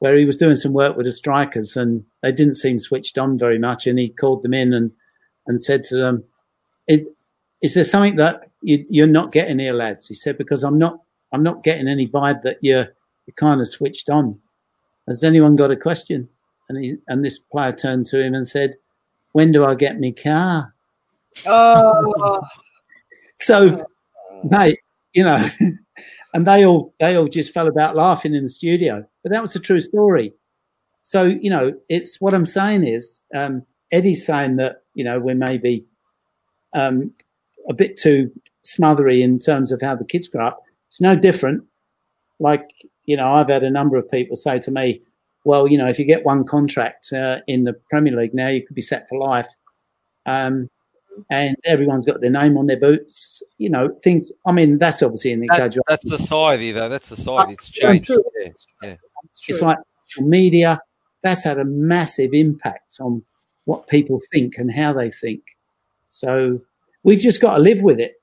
where 0.00 0.16
he 0.16 0.24
was 0.24 0.36
doing 0.36 0.54
some 0.54 0.72
work 0.72 0.96
with 0.96 1.06
the 1.06 1.12
strikers 1.12 1.76
and 1.76 2.04
they 2.22 2.32
didn't 2.32 2.56
seem 2.56 2.78
switched 2.78 3.16
on 3.16 3.38
very 3.38 3.58
much. 3.58 3.86
And 3.86 3.98
he 3.98 4.08
called 4.08 4.42
them 4.42 4.54
in 4.54 4.72
and, 4.74 4.90
and 5.46 5.60
said 5.60 5.84
to 5.84 5.96
them, 5.96 6.24
"Is 6.88 7.74
there 7.74 7.84
something 7.84 8.16
that 8.16 8.50
you, 8.62 8.84
you're 8.90 9.06
not 9.06 9.32
getting 9.32 9.58
here, 9.58 9.72
lads? 9.72 10.08
He 10.08 10.14
said, 10.14 10.38
because 10.38 10.64
I'm 10.64 10.78
not, 10.78 11.00
I'm 11.32 11.42
not 11.42 11.62
getting 11.62 11.88
any 11.88 12.06
vibe 12.06 12.42
that 12.42 12.58
you're, 12.60 12.88
you're 13.26 13.34
kind 13.36 13.60
of 13.60 13.68
switched 13.68 14.10
on. 14.10 14.38
Has 15.06 15.22
anyone 15.24 15.56
got 15.56 15.70
a 15.70 15.76
question? 15.76 16.28
And 16.68 16.82
he, 16.82 16.96
and 17.08 17.24
this 17.24 17.38
player 17.38 17.72
turned 17.72 18.06
to 18.06 18.22
him 18.22 18.34
and 18.34 18.46
said, 18.46 18.76
when 19.32 19.52
do 19.52 19.64
I 19.64 19.74
get 19.74 19.98
me 19.98 20.12
car? 20.12 20.74
Oh, 21.46 22.40
So, 23.40 23.86
mate, 24.44 24.80
you 25.14 25.24
know, 25.24 25.48
and 26.34 26.46
they 26.46 26.64
all, 26.64 26.94
they 27.00 27.16
all 27.16 27.28
just 27.28 27.52
fell 27.52 27.68
about 27.68 27.96
laughing 27.96 28.34
in 28.34 28.42
the 28.44 28.50
studio, 28.50 29.04
but 29.22 29.32
that 29.32 29.42
was 29.42 29.56
a 29.56 29.60
true 29.60 29.80
story. 29.80 30.32
So, 31.02 31.24
you 31.24 31.50
know, 31.50 31.72
it's 31.88 32.20
what 32.20 32.34
I'm 32.34 32.46
saying 32.46 32.86
is, 32.86 33.20
um, 33.34 33.64
Eddie's 33.90 34.24
saying 34.24 34.56
that, 34.56 34.82
you 34.94 35.04
know, 35.04 35.18
we're 35.18 35.34
maybe, 35.34 35.88
um, 36.74 37.12
a 37.68 37.74
bit 37.74 37.98
too 37.98 38.30
smothery 38.62 39.22
in 39.22 39.38
terms 39.38 39.72
of 39.72 39.80
how 39.82 39.96
the 39.96 40.04
kids 40.04 40.28
grow 40.28 40.46
up. 40.46 40.62
It's 40.88 41.00
no 41.00 41.16
different. 41.16 41.64
Like, 42.38 42.68
you 43.04 43.16
know, 43.16 43.28
I've 43.28 43.48
had 43.48 43.64
a 43.64 43.70
number 43.70 43.96
of 43.96 44.10
people 44.10 44.36
say 44.36 44.58
to 44.60 44.70
me, 44.70 45.02
well, 45.44 45.66
you 45.66 45.78
know, 45.78 45.88
if 45.88 45.98
you 45.98 46.04
get 46.04 46.24
one 46.24 46.44
contract 46.44 47.12
uh, 47.12 47.38
in 47.46 47.64
the 47.64 47.74
Premier 47.90 48.16
League 48.16 48.34
now, 48.34 48.48
you 48.48 48.64
could 48.64 48.76
be 48.76 48.82
set 48.82 49.08
for 49.08 49.18
life. 49.18 49.48
Um, 50.26 50.68
and 51.30 51.56
everyone's 51.64 52.04
got 52.04 52.20
their 52.20 52.30
name 52.30 52.56
on 52.58 52.66
their 52.66 52.78
boots. 52.78 53.42
You 53.58 53.70
know, 53.70 53.88
things. 54.02 54.30
I 54.46 54.52
mean, 54.52 54.78
that's 54.78 55.02
obviously 55.02 55.32
an 55.32 55.40
That, 55.40 55.44
exaggeration. 55.54 55.82
that's 55.88 56.08
society, 56.08 56.72
though. 56.72 56.88
That's 56.88 57.06
society. 57.06 57.54
It's 57.54 57.68
changed. 57.68 58.10
Yeah, 58.10 58.16
yeah. 58.42 58.48
it's. 58.48 58.66
It's 59.48 59.62
like 59.62 59.78
social 60.06 60.28
media. 60.28 60.80
That's 61.22 61.44
had 61.44 61.58
a 61.58 61.64
massive 61.64 62.30
impact 62.32 62.96
on 63.00 63.22
what 63.64 63.86
people 63.88 64.20
think 64.32 64.54
and 64.56 64.72
how 64.72 64.92
they 64.92 65.10
think. 65.10 65.42
So 66.08 66.60
we've 67.02 67.20
just 67.20 67.40
got 67.40 67.56
to 67.56 67.62
live 67.62 67.82
with 67.82 68.00
it. 68.00 68.14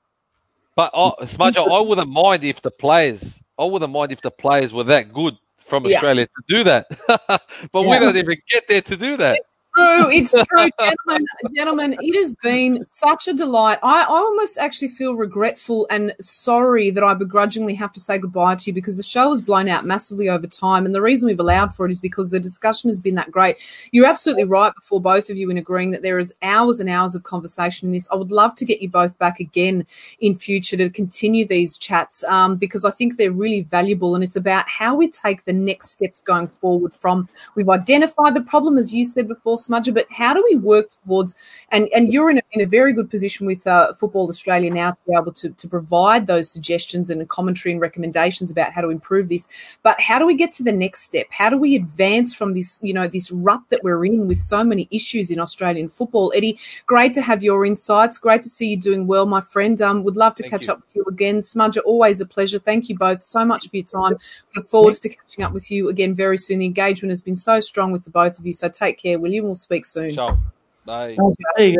But 0.74 0.90
I, 0.94 1.24
Smudge, 1.26 1.56
I 1.56 1.80
wouldn't 1.80 2.10
mind 2.10 2.44
if 2.44 2.62
the 2.62 2.70
players, 2.70 3.40
I 3.58 3.64
wouldn't 3.64 3.90
mind 3.90 4.12
if 4.12 4.20
the 4.20 4.30
players 4.30 4.72
were 4.72 4.84
that 4.84 5.12
good 5.12 5.36
from 5.64 5.86
Yeah. 5.86 5.96
Australia 5.96 6.26
to 6.26 6.42
do 6.48 6.64
that. 6.64 6.86
but 7.08 7.82
we 7.82 7.98
don't 7.98 8.16
even 8.16 8.36
get 8.48 8.68
there 8.68 8.82
to 8.82 8.96
do 8.96 9.16
that. 9.16 9.40
True. 9.78 10.10
It's 10.10 10.32
true, 10.48 10.70
gentlemen. 10.80 11.26
Gentlemen, 11.54 11.96
it 12.00 12.16
has 12.16 12.34
been 12.34 12.84
such 12.84 13.28
a 13.28 13.34
delight. 13.34 13.78
I, 13.82 14.02
I 14.02 14.06
almost 14.06 14.58
actually 14.58 14.88
feel 14.88 15.14
regretful 15.14 15.86
and 15.90 16.14
sorry 16.20 16.90
that 16.90 17.04
I 17.04 17.14
begrudgingly 17.14 17.74
have 17.74 17.92
to 17.92 18.00
say 18.00 18.18
goodbye 18.18 18.56
to 18.56 18.70
you 18.70 18.74
because 18.74 18.96
the 18.96 19.02
show 19.02 19.30
has 19.30 19.40
blown 19.40 19.68
out 19.68 19.84
massively 19.86 20.28
over 20.28 20.46
time, 20.46 20.86
and 20.86 20.94
the 20.94 21.02
reason 21.02 21.28
we've 21.28 21.40
allowed 21.40 21.74
for 21.74 21.86
it 21.86 21.90
is 21.90 22.00
because 22.00 22.30
the 22.30 22.40
discussion 22.40 22.88
has 22.90 23.00
been 23.00 23.14
that 23.14 23.30
great. 23.30 23.56
You're 23.92 24.06
absolutely 24.06 24.44
right 24.44 24.74
before 24.74 25.00
both 25.00 25.30
of 25.30 25.36
you 25.36 25.50
in 25.50 25.58
agreeing 25.58 25.90
that 25.92 26.02
there 26.02 26.18
is 26.18 26.34
hours 26.42 26.80
and 26.80 26.88
hours 26.88 27.14
of 27.14 27.22
conversation 27.22 27.88
in 27.88 27.92
this. 27.92 28.08
I 28.10 28.16
would 28.16 28.32
love 28.32 28.54
to 28.56 28.64
get 28.64 28.82
you 28.82 28.88
both 28.88 29.18
back 29.18 29.40
again 29.40 29.86
in 30.20 30.34
future 30.34 30.76
to 30.76 30.90
continue 30.90 31.46
these 31.46 31.76
chats 31.76 32.24
um, 32.24 32.56
because 32.56 32.84
I 32.84 32.90
think 32.90 33.16
they're 33.16 33.32
really 33.32 33.62
valuable, 33.62 34.14
and 34.14 34.24
it's 34.24 34.36
about 34.36 34.68
how 34.68 34.94
we 34.94 35.08
take 35.08 35.44
the 35.44 35.52
next 35.52 35.90
steps 35.90 36.20
going 36.20 36.48
forward. 36.48 36.94
From 36.96 37.28
we've 37.54 37.68
identified 37.68 38.34
the 38.34 38.40
problem, 38.40 38.78
as 38.78 38.92
you 38.92 39.04
said 39.04 39.28
before, 39.28 39.58
Smudger, 39.68 39.94
but 39.94 40.06
how 40.10 40.34
do 40.34 40.44
we 40.48 40.56
work 40.56 40.90
towards? 40.90 41.34
And 41.70 41.88
and 41.94 42.12
you're 42.12 42.30
in 42.30 42.38
a, 42.38 42.42
in 42.52 42.60
a 42.60 42.66
very 42.66 42.92
good 42.92 43.10
position 43.10 43.46
with 43.46 43.66
uh, 43.66 43.92
Football 43.94 44.28
Australia 44.28 44.70
now 44.72 44.92
to 44.92 44.98
be 45.06 45.14
able 45.14 45.32
to 45.32 45.50
to 45.50 45.68
provide 45.68 46.26
those 46.26 46.50
suggestions 46.50 47.10
and 47.10 47.28
commentary 47.28 47.72
and 47.72 47.80
recommendations 47.80 48.50
about 48.50 48.72
how 48.72 48.80
to 48.80 48.88
improve 48.88 49.28
this. 49.28 49.48
But 49.82 50.00
how 50.00 50.18
do 50.18 50.26
we 50.26 50.34
get 50.34 50.52
to 50.52 50.62
the 50.62 50.72
next 50.72 51.02
step? 51.02 51.26
How 51.30 51.50
do 51.50 51.56
we 51.56 51.76
advance 51.76 52.34
from 52.34 52.54
this 52.54 52.80
you 52.82 52.94
know 52.94 53.08
this 53.08 53.30
rut 53.30 53.62
that 53.70 53.82
we're 53.82 54.04
in 54.04 54.28
with 54.28 54.40
so 54.40 54.64
many 54.64 54.88
issues 54.90 55.30
in 55.30 55.40
Australian 55.40 55.88
football? 55.88 56.32
Eddie, 56.34 56.58
great 56.86 57.14
to 57.14 57.22
have 57.22 57.42
your 57.42 57.64
insights. 57.64 58.18
Great 58.18 58.42
to 58.42 58.48
see 58.48 58.68
you 58.68 58.76
doing 58.76 59.06
well, 59.06 59.26
my 59.26 59.40
friend. 59.40 59.80
Um, 59.82 60.04
would 60.04 60.16
love 60.16 60.34
to 60.36 60.42
Thank 60.42 60.52
catch 60.52 60.66
you. 60.66 60.72
up 60.72 60.80
with 60.80 60.96
you 60.96 61.04
again, 61.04 61.38
Smudger. 61.38 61.80
Always 61.84 62.20
a 62.20 62.26
pleasure. 62.26 62.58
Thank 62.58 62.88
you 62.88 62.96
both 62.96 63.22
so 63.22 63.44
much 63.44 63.68
for 63.68 63.76
your 63.76 63.84
time. 63.84 64.16
Look 64.54 64.68
forward 64.68 64.94
to 64.94 65.08
catching 65.08 65.44
up 65.44 65.52
with 65.52 65.70
you 65.70 65.88
again 65.88 66.14
very 66.14 66.38
soon. 66.38 66.58
The 66.58 66.66
engagement 66.66 67.10
has 67.10 67.22
been 67.22 67.36
so 67.36 67.60
strong 67.60 67.92
with 67.92 68.04
the 68.04 68.10
both 68.10 68.38
of 68.38 68.46
you. 68.46 68.52
So 68.52 68.68
take 68.68 68.98
care, 68.98 69.18
William. 69.18 69.47
We'll 69.48 69.54
speak 69.54 69.86
soon. 69.86 70.12
Ciao. 70.12 70.36
Bye. 70.84 71.16
Okay. 71.18 71.78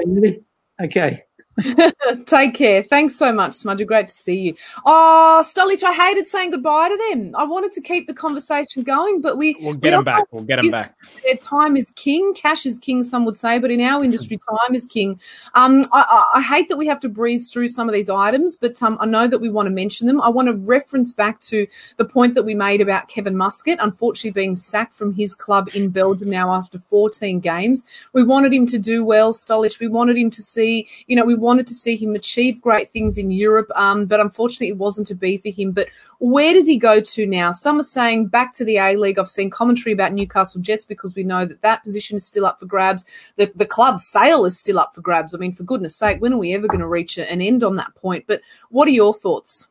okay. 0.81 1.24
Take 2.27 2.55
care. 2.55 2.82
Thanks 2.82 3.16
so 3.16 3.31
much, 3.31 3.53
Smudger. 3.53 3.86
Great 3.86 4.09
to 4.09 4.15
see 4.15 4.40
you. 4.40 4.55
Oh, 4.86 5.43
Stolich, 5.45 5.82
I 5.82 5.93
hated 5.93 6.27
saying 6.27 6.53
goodbye 6.53 6.89
to 6.89 6.97
them. 7.11 7.35
I 7.36 7.45
wanted 7.45 7.73
to 7.73 7.81
keep 7.81 8.07
the 8.07 8.15
conversation 8.15 8.85
going, 8.85 9.20
but 9.20 9.36
we 9.36 9.57
we'll 9.61 9.74
get 9.74 9.90
them 9.90 10.05
back. 10.05 10.24
We'll 10.31 10.45
get 10.45 10.62
them 10.62 10.70
back. 10.70 10.95
Their 11.24 11.36
time 11.36 11.76
is 11.76 11.90
king. 11.93 12.35
Cash 12.35 12.66
is 12.66 12.78
king, 12.78 13.02
some 13.02 13.24
would 13.24 13.36
say, 13.36 13.59
but 13.59 13.70
in 13.70 13.80
our 13.80 14.05
industry, 14.05 14.39
time 14.39 14.74
is 14.74 14.86
king. 14.86 15.20
Um, 15.55 15.82
I, 15.93 16.26
I, 16.35 16.40
hate 16.40 16.68
that 16.68 16.76
we 16.76 16.86
have 16.86 17.01
to 17.01 17.09
breeze 17.09 17.52
through 17.52 17.68
some 17.68 17.89
of 17.89 17.93
these 17.93 18.09
items, 18.09 18.56
but 18.56 18.82
um, 18.82 18.97
I 19.01 19.06
know 19.06 19.26
that 19.26 19.40
we 19.40 19.51
want 19.51 19.66
to 19.66 19.74
mention 19.74 20.06
them. 20.06 20.20
I 20.20 20.28
want 20.28 20.48
to 20.48 20.55
reference 20.55 21.12
back 21.12 21.40
to 21.40 21.66
the 21.97 22.05
point 22.05 22.35
that 22.35 22.44
we 22.44 22.55
made 22.55 22.80
about 22.80 23.09
Kevin 23.09 23.36
Muscat, 23.36 23.78
unfortunately 23.80 24.30
being 24.30 24.56
sacked 24.56 24.94
from 24.94 25.12
his 25.12 25.35
club 25.35 25.68
in 25.74 25.90
Belgium 25.90 26.30
now 26.30 26.52
after 26.52 26.78
14 26.78 27.40
games. 27.40 27.85
We 28.12 28.24
wanted 28.24 28.52
him 28.52 28.66
to 28.66 28.78
do 28.78 29.05
well, 29.05 29.32
Stolich. 29.32 29.80
We 29.80 29.89
wanted 29.89 30.16
him 30.16 30.30
to 30.30 30.43
see, 30.43 30.89
you 31.06 31.16
know, 31.16 31.24
we 31.24 31.35
wanted 31.35 31.66
to 31.68 31.74
see 31.74 31.97
him 31.97 32.14
achieve 32.14 32.60
great 32.60 32.89
things 32.90 33.18
in 33.18 33.30
Europe, 33.30 33.70
um, 33.74 34.06
but 34.06 34.20
unfortunately 34.20 34.68
it 34.68 34.78
wasn't 34.78 35.06
to 35.09 35.14
be 35.14 35.36
for 35.36 35.51
him. 35.51 35.72
But 35.72 35.89
where 36.18 36.52
does 36.52 36.66
he 36.66 36.78
go 36.78 37.01
to 37.01 37.26
now? 37.26 37.52
Some 37.52 37.78
are 37.78 37.85
saying 37.85 38.26
back 38.26 38.52
to 38.55 38.64
the 38.64 38.78
A 38.78 38.97
League. 38.97 39.18
I've 39.18 39.28
seen 39.28 39.51
commentary 39.51 39.93
about 39.93 40.12
Newcastle 40.12 40.60
Jets 40.60 40.85
because 40.85 40.98
we 41.15 41.25
know 41.25 41.45
that 41.45 41.62
that 41.62 41.83
position 41.83 42.16
is 42.16 42.27
still 42.27 42.47
up 42.47 42.61
for 42.61 42.66
grabs. 42.66 43.05
The, 43.37 43.51
the 43.55 43.66
club's 43.66 44.07
sale 44.07 44.45
is 44.45 44.59
still 44.59 44.79
up 44.79 44.95
for 44.95 45.01
grabs. 45.01 45.35
I 45.35 45.39
mean, 45.39 45.53
for 45.53 45.65
goodness 45.65 45.97
sake, 45.97 46.20
when 46.20 46.33
are 46.33 46.39
we 46.39 46.55
ever 46.55 46.66
going 46.66 46.81
to 46.81 46.87
reach 46.87 47.19
an 47.19 47.41
end 47.41 47.65
on 47.65 47.77
that 47.77 47.95
point? 47.95 48.25
But 48.27 48.43
what 48.70 48.89
are 48.89 48.93
your 48.93 49.15
thoughts? 49.15 49.69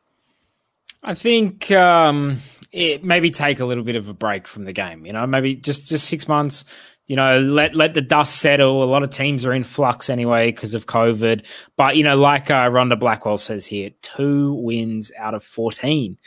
I 1.02 1.14
think 1.14 1.70
um, 1.70 2.38
it 2.72 3.04
maybe 3.04 3.30
take 3.30 3.60
a 3.60 3.64
little 3.64 3.84
bit 3.84 3.96
of 3.96 4.08
a 4.08 4.14
break 4.14 4.46
from 4.46 4.64
the 4.64 4.72
game. 4.72 5.06
You 5.06 5.12
know, 5.12 5.26
maybe 5.26 5.54
just 5.54 5.86
just 5.86 6.08
six 6.08 6.26
months 6.26 6.64
you 7.08 7.16
know, 7.16 7.40
let 7.40 7.74
let 7.74 7.94
the 7.94 8.02
dust 8.02 8.36
settle. 8.36 8.84
A 8.84 8.86
lot 8.86 9.02
of 9.02 9.08
teams 9.08 9.46
are 9.46 9.54
in 9.54 9.64
flux 9.64 10.10
anyway 10.10 10.52
because 10.52 10.74
of 10.74 10.86
COVID. 10.86 11.44
But 11.76 11.96
you 11.96 12.04
know, 12.04 12.18
like 12.18 12.50
uh, 12.50 12.68
Rhonda 12.68 13.00
Blackwell 13.00 13.38
says 13.38 13.66
here, 13.66 13.90
two 14.02 14.52
wins 14.52 15.10
out 15.18 15.34
of 15.34 15.42
fourteen. 15.42 16.18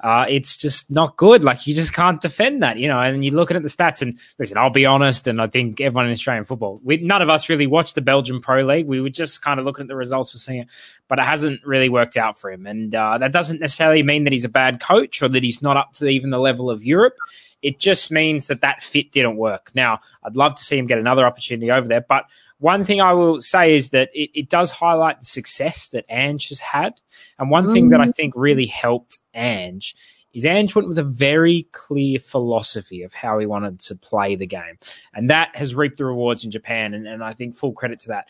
Uh, 0.00 0.26
it's 0.28 0.56
just 0.56 0.92
not 0.92 1.16
good. 1.16 1.42
Like 1.42 1.66
you 1.66 1.74
just 1.74 1.92
can't 1.92 2.20
defend 2.20 2.62
that, 2.62 2.78
you 2.78 2.86
know. 2.86 3.00
And 3.00 3.24
you're 3.24 3.34
looking 3.34 3.56
at 3.56 3.64
the 3.64 3.68
stats, 3.68 4.00
and 4.00 4.16
listen, 4.38 4.56
I'll 4.56 4.70
be 4.70 4.86
honest, 4.86 5.26
and 5.26 5.42
I 5.42 5.48
think 5.48 5.80
everyone 5.80 6.06
in 6.06 6.12
Australian 6.12 6.44
football, 6.44 6.80
we, 6.84 6.98
none 6.98 7.20
of 7.20 7.28
us 7.28 7.48
really 7.48 7.66
watched 7.66 7.96
the 7.96 8.00
Belgian 8.00 8.40
Pro 8.40 8.62
League. 8.62 8.86
We 8.86 9.00
were 9.00 9.10
just 9.10 9.42
kind 9.42 9.58
of 9.58 9.66
looking 9.66 9.82
at 9.82 9.88
the 9.88 9.96
results 9.96 10.30
for 10.30 10.38
seeing 10.38 10.60
it, 10.60 10.68
but 11.08 11.18
it 11.18 11.24
hasn't 11.24 11.66
really 11.66 11.88
worked 11.88 12.16
out 12.16 12.38
for 12.38 12.48
him. 12.48 12.64
And 12.64 12.94
uh, 12.94 13.18
that 13.18 13.32
doesn't 13.32 13.60
necessarily 13.60 14.04
mean 14.04 14.22
that 14.22 14.32
he's 14.32 14.44
a 14.44 14.48
bad 14.48 14.78
coach 14.78 15.20
or 15.20 15.28
that 15.30 15.42
he's 15.42 15.62
not 15.62 15.76
up 15.76 15.94
to 15.94 16.06
even 16.06 16.30
the 16.30 16.38
level 16.38 16.70
of 16.70 16.84
Europe. 16.84 17.16
It 17.62 17.78
just 17.78 18.10
means 18.10 18.46
that 18.46 18.60
that 18.60 18.82
fit 18.82 19.12
didn't 19.12 19.36
work. 19.36 19.70
Now, 19.74 20.00
I'd 20.22 20.36
love 20.36 20.54
to 20.54 20.64
see 20.64 20.78
him 20.78 20.86
get 20.86 20.98
another 20.98 21.26
opportunity 21.26 21.70
over 21.70 21.88
there, 21.88 22.04
but 22.06 22.24
one 22.58 22.84
thing 22.84 23.00
I 23.00 23.12
will 23.12 23.40
say 23.40 23.74
is 23.74 23.90
that 23.90 24.10
it, 24.12 24.30
it 24.34 24.48
does 24.48 24.70
highlight 24.70 25.20
the 25.20 25.26
success 25.26 25.88
that 25.88 26.04
Ange 26.08 26.48
has 26.48 26.58
had. 26.58 26.94
And 27.38 27.50
one 27.50 27.66
mm. 27.66 27.72
thing 27.72 27.88
that 27.90 28.00
I 28.00 28.06
mm. 28.06 28.14
think 28.14 28.34
really 28.36 28.66
helped 28.66 29.18
Ange 29.34 29.94
is 30.34 30.44
Ange 30.44 30.74
went 30.74 30.88
with 30.88 30.98
a 30.98 31.04
very 31.04 31.68
clear 31.72 32.18
philosophy 32.18 33.02
of 33.02 33.14
how 33.14 33.38
he 33.38 33.46
wanted 33.46 33.80
to 33.80 33.94
play 33.94 34.34
the 34.34 34.46
game. 34.46 34.78
And 35.14 35.30
that 35.30 35.54
has 35.54 35.74
reaped 35.74 35.98
the 35.98 36.04
rewards 36.04 36.44
in 36.44 36.50
Japan. 36.50 36.94
And, 36.94 37.06
and 37.06 37.22
I 37.22 37.32
think 37.32 37.56
full 37.56 37.72
credit 37.72 38.00
to 38.00 38.08
that. 38.08 38.28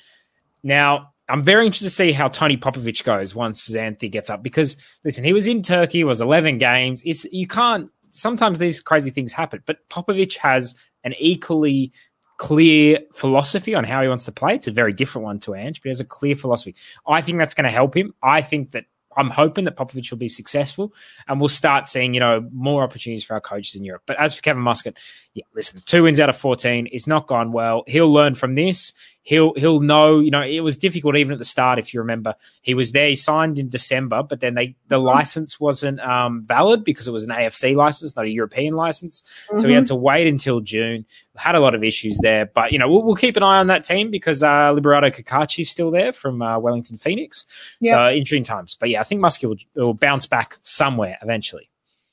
Now, 0.63 1.15
I'm 1.29 1.43
very 1.43 1.67
interested 1.67 1.87
to 1.87 1.95
see 1.95 2.13
how 2.13 2.29
Tony 2.29 2.57
Popovic 2.57 3.05
goes 3.05 3.35
once 3.35 3.69
Xanthi 3.69 4.11
gets 4.11 4.31
up 4.31 4.43
because 4.43 4.77
listen, 5.05 5.25
he 5.25 5.33
was 5.33 5.47
in 5.47 5.63
Turkey, 5.63 6.05
was 6.05 6.21
11 6.21 6.59
games. 6.59 7.03
It's, 7.05 7.25
you 7.27 7.47
can't 7.47 7.91
sometimes 8.11 8.59
these 8.59 8.81
crazy 8.81 9.11
things 9.11 9.33
happen, 9.33 9.63
but 9.67 9.89
Popovic 9.89 10.37
has 10.37 10.75
an 11.05 11.15
equally 11.19 11.93
clear 12.39 13.01
philosophy 13.13 13.75
on 13.75 13.85
how 13.85 14.01
he 14.01 14.09
wants 14.09 14.25
to 14.25 14.33
play. 14.33 14.55
It's 14.55 14.69
a 14.69 14.73
very 14.73 14.93
different 14.93 15.25
one 15.25 15.39
to 15.41 15.55
Ange, 15.55 15.81
but 15.81 15.85
he 15.85 15.91
has 15.91 16.01
a 16.01 16.05
clear 16.05 16.37
philosophy. 16.37 16.75
I 17.07 17.21
think 17.21 17.39
that's 17.39 17.55
going 17.55 17.65
to 17.65 17.71
help 17.71 17.97
him. 17.97 18.15
I 18.23 18.43
think 18.43 18.71
that 18.71 18.85
I'm 19.17 19.31
hoping 19.31 19.65
that 19.65 19.77
Popovic 19.77 20.11
will 20.11 20.19
be 20.19 20.29
successful 20.29 20.95
and 21.27 21.41
we'll 21.41 21.49
start 21.49 21.89
seeing, 21.89 22.15
you 22.15 22.21
know, 22.21 22.49
more 22.53 22.85
opportunities 22.85 23.25
for 23.25 23.35
our 23.35 23.41
coaches 23.41 23.75
in 23.75 23.83
Europe. 23.83 24.03
But 24.07 24.19
as 24.21 24.35
for 24.35 24.43
Kevin 24.43 24.63
Muscat, 24.63 24.97
yeah, 25.35 25.43
listen, 25.55 25.83
two 25.85 26.05
wins 26.05 26.21
out 26.21 26.29
of 26.29 26.37
14 26.37 26.87
is 26.87 27.09
not 27.09 27.27
gone 27.27 27.51
well. 27.51 27.83
He'll 27.89 28.13
learn 28.13 28.37
from 28.37 28.55
this 28.55 28.93
he'll 29.29 29.53
he'll 29.55 29.81
know. 29.81 30.21
You 30.21 30.31
know, 30.31 30.41
it 30.41 30.61
was 30.61 30.77
difficult 30.77 31.15
even 31.15 31.35
at 31.35 31.39
the 31.39 31.45
start. 31.45 31.79
If 31.79 31.93
you 31.93 32.01
remember, 32.01 32.35
he 32.63 32.73
was 32.73 32.93
there. 32.93 33.09
He 33.09 33.17
signed 33.17 33.59
in 33.59 33.69
December, 33.69 34.23
but 34.23 34.41
then 34.41 34.55
they 34.55 34.75
the 34.89 34.97
mm-hmm. 34.97 35.05
license 35.05 35.61
wasn't 35.61 36.01
um, 36.01 36.43
valid 36.45 36.83
because 36.83 37.07
it 37.07 37.13
was 37.13 37.25
an 37.25 37.31
AFC 37.31 37.77
license, 37.77 38.17
not 38.17 38.25
a 38.25 38.31
European 38.31 38.75
license. 38.75 39.23
Mm-hmm. 39.23 39.59
So 39.59 39.69
he 39.69 39.75
had 39.75 39.85
mm-hmm. 39.85 39.89
to 39.89 39.97
wait 39.97 40.27
until 40.27 40.61
June. 40.61 41.05
Had 41.37 41.55
a 41.55 41.61
lot 41.61 41.75
of 41.75 41.85
issues 41.85 42.19
there, 42.19 42.47
but 42.47 42.73
you 42.73 42.79
know 42.79 42.91
we'll, 42.91 43.05
we'll 43.05 43.15
keep 43.15 43.37
an 43.37 43.43
eye 43.45 43.59
on 43.59 43.69
that 43.69 43.85
team 43.85 44.11
because 44.11 44.43
uh, 44.43 44.73
Liberato 44.73 45.61
is 45.61 45.71
still 45.71 45.91
there 45.91 46.13
from 46.13 46.43
uh, 46.43 46.59
Wellington 46.59 46.97
Phoenix. 46.97 47.45
Yep. 47.81 47.95
So 47.95 48.11
interesting 48.11 48.45
times. 48.45 48.75
But 48.75 48.89
yeah, 48.89 49.01
I 49.01 49.05
think 49.05 49.21
Muskie 49.21 49.45
will, 49.45 49.59
will 49.77 49.95
bounce 49.95 50.27
back 50.27 50.57
somewhere 50.63 51.17
eventually. 51.23 51.68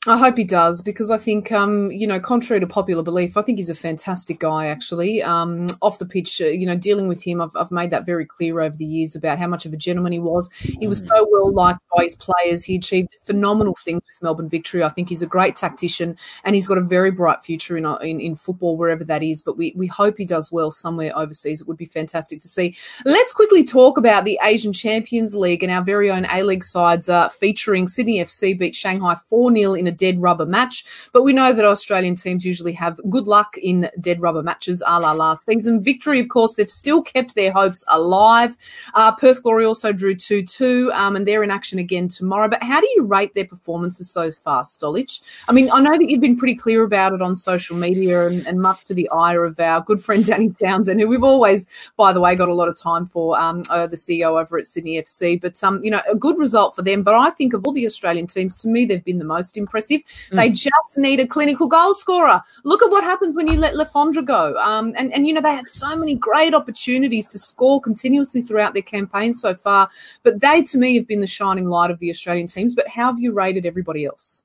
I 0.07 0.17
hope 0.17 0.37
he 0.37 0.43
does 0.43 0.81
because 0.81 1.09
I 1.09 1.17
think, 1.17 1.51
um, 1.51 1.89
you 1.91 2.05
know, 2.05 2.19
contrary 2.19 2.59
to 2.59 2.67
popular 2.67 3.01
belief, 3.01 3.37
I 3.37 3.41
think 3.41 3.57
he's 3.57 3.69
a 3.69 3.75
fantastic 3.75 4.39
guy. 4.39 4.67
Actually, 4.67 5.23
um, 5.23 5.67
off 5.81 5.97
the 5.97 6.05
pitch, 6.05 6.41
uh, 6.41 6.47
you 6.47 6.65
know, 6.65 6.75
dealing 6.75 7.07
with 7.07 7.23
him, 7.23 7.41
I've, 7.41 7.55
I've 7.55 7.71
made 7.71 7.89
that 7.89 8.05
very 8.05 8.25
clear 8.25 8.59
over 8.59 8.75
the 8.75 8.85
years 8.85 9.15
about 9.15 9.39
how 9.39 9.47
much 9.47 9.65
of 9.65 9.73
a 9.73 9.77
gentleman 9.77 10.11
he 10.11 10.19
was. 10.19 10.51
He 10.53 10.87
was 10.87 11.01
mm. 11.01 11.07
so 11.07 11.27
well 11.31 11.51
liked 11.51 11.79
by 11.95 12.03
his 12.03 12.15
players. 12.15 12.63
He 12.63 12.75
achieved 12.75 13.17
phenomenal 13.21 13.75
things 13.83 14.03
with 14.07 14.21
Melbourne 14.21 14.49
victory. 14.49 14.83
I 14.83 14.89
think 14.89 15.09
he's 15.09 15.23
a 15.23 15.27
great 15.27 15.55
tactician 15.55 16.17
and 16.43 16.53
he's 16.53 16.67
got 16.67 16.77
a 16.77 16.81
very 16.81 17.11
bright 17.11 17.41
future 17.41 17.75
in 17.75 17.85
in, 18.01 18.19
in 18.19 18.35
football 18.35 18.77
wherever 18.77 19.03
that 19.05 19.23
is. 19.23 19.41
But 19.41 19.57
we 19.57 19.73
we 19.75 19.87
hope 19.87 20.17
he 20.17 20.25
does 20.25 20.51
well 20.51 20.69
somewhere 20.69 21.17
overseas. 21.17 21.61
It 21.61 21.67
would 21.67 21.77
be 21.77 21.85
fantastic 21.85 22.39
to 22.41 22.47
see. 22.47 22.75
Let's 23.05 23.33
quickly 23.33 23.63
talk 23.63 23.97
about 23.97 24.25
the 24.25 24.39
Asian 24.43 24.73
Champions 24.73 25.35
League 25.35 25.63
and 25.63 25.71
our 25.71 25.83
very 25.83 26.11
own 26.11 26.25
A 26.25 26.43
League 26.43 26.63
sides 26.63 27.09
uh, 27.09 27.29
featuring 27.29 27.87
Sydney 27.87 28.19
FC 28.19 28.57
beat 28.57 28.75
Shanghai 28.75 29.15
four 29.15 29.51
0 29.51 29.73
in 29.73 29.87
a 29.87 29.94
dead 29.97 30.21
rubber 30.21 30.45
match. 30.45 30.85
But 31.13 31.23
we 31.23 31.33
know 31.33 31.53
that 31.53 31.65
Australian 31.65 32.15
teams 32.15 32.45
usually 32.45 32.73
have 32.73 32.99
good 33.09 33.27
luck 33.27 33.57
in 33.57 33.89
dead 33.99 34.21
rubber 34.21 34.43
matches, 34.43 34.83
a 34.85 34.99
la 34.99 35.11
last 35.11 35.45
season. 35.45 35.81
Victory, 35.81 36.19
of 36.19 36.29
course, 36.29 36.55
they've 36.55 36.69
still 36.69 37.01
kept 37.01 37.35
their 37.35 37.51
hopes 37.51 37.83
alive. 37.87 38.57
Uh, 38.93 39.11
Perth 39.15 39.43
Glory 39.43 39.65
also 39.65 39.91
drew 39.91 40.15
2 40.15 40.43
2, 40.43 40.91
um, 40.93 41.15
and 41.15 41.27
they're 41.27 41.43
in 41.43 41.51
action 41.51 41.79
again 41.79 42.07
tomorrow. 42.07 42.47
But 42.47 42.63
how 42.63 42.81
do 42.81 42.87
you 42.95 43.03
rate 43.03 43.33
their 43.33 43.45
performances 43.45 44.11
so 44.11 44.31
far, 44.31 44.63
Stolich? 44.63 45.21
I 45.47 45.51
mean, 45.51 45.69
I 45.71 45.79
know 45.79 45.97
that 45.97 46.09
you've 46.09 46.21
been 46.21 46.37
pretty 46.37 46.55
clear 46.55 46.83
about 46.83 47.13
it 47.13 47.21
on 47.21 47.35
social 47.35 47.77
media 47.77 48.27
and, 48.27 48.45
and 48.47 48.61
much 48.61 48.85
to 48.85 48.93
the 48.93 49.09
ire 49.09 49.43
of 49.43 49.59
our 49.59 49.81
good 49.81 50.01
friend 50.01 50.25
Danny 50.25 50.49
Townsend, 50.49 50.99
who 50.99 51.07
we've 51.07 51.23
always, 51.23 51.67
by 51.97 52.13
the 52.13 52.21
way, 52.21 52.35
got 52.35 52.49
a 52.49 52.53
lot 52.53 52.67
of 52.67 52.79
time 52.79 53.05
for, 53.05 53.39
um, 53.39 53.63
uh, 53.69 53.87
the 53.87 53.95
CEO 53.95 54.39
over 54.39 54.57
at 54.57 54.65
Sydney 54.65 55.01
FC. 55.01 55.39
But, 55.39 55.63
um, 55.63 55.83
you 55.83 55.91
know, 55.91 56.01
a 56.09 56.15
good 56.15 56.37
result 56.37 56.75
for 56.75 56.81
them. 56.81 57.03
But 57.03 57.15
I 57.15 57.29
think 57.29 57.53
of 57.53 57.63
all 57.65 57.73
the 57.73 57.85
Australian 57.85 58.27
teams, 58.27 58.55
to 58.57 58.67
me, 58.67 58.85
they've 58.85 59.03
been 59.03 59.19
the 59.19 59.25
most 59.25 59.57
impressive. 59.57 59.84
Mm. 59.89 60.35
They 60.35 60.49
just 60.49 60.97
need 60.97 61.19
a 61.19 61.27
clinical 61.27 61.67
goal 61.67 61.93
scorer. 61.93 62.41
Look 62.63 62.83
at 62.83 62.91
what 62.91 63.03
happens 63.03 63.35
when 63.35 63.47
you 63.47 63.57
let 63.57 63.75
Le 63.75 63.85
Fondre 63.85 64.25
go. 64.25 64.55
Um, 64.57 64.93
and, 64.97 65.13
and, 65.13 65.27
you 65.27 65.33
know, 65.33 65.41
they 65.41 65.53
had 65.53 65.67
so 65.67 65.95
many 65.95 66.15
great 66.15 66.53
opportunities 66.53 67.27
to 67.29 67.39
score 67.39 67.81
continuously 67.81 68.41
throughout 68.41 68.73
their 68.73 68.83
campaign 68.83 69.33
so 69.33 69.53
far. 69.53 69.89
But 70.23 70.41
they, 70.41 70.61
to 70.63 70.77
me, 70.77 70.95
have 70.95 71.07
been 71.07 71.21
the 71.21 71.27
shining 71.27 71.67
light 71.67 71.91
of 71.91 71.99
the 71.99 72.09
Australian 72.09 72.47
teams. 72.47 72.75
But 72.75 72.87
how 72.87 73.11
have 73.11 73.19
you 73.19 73.31
rated 73.31 73.65
everybody 73.65 74.05
else? 74.05 74.43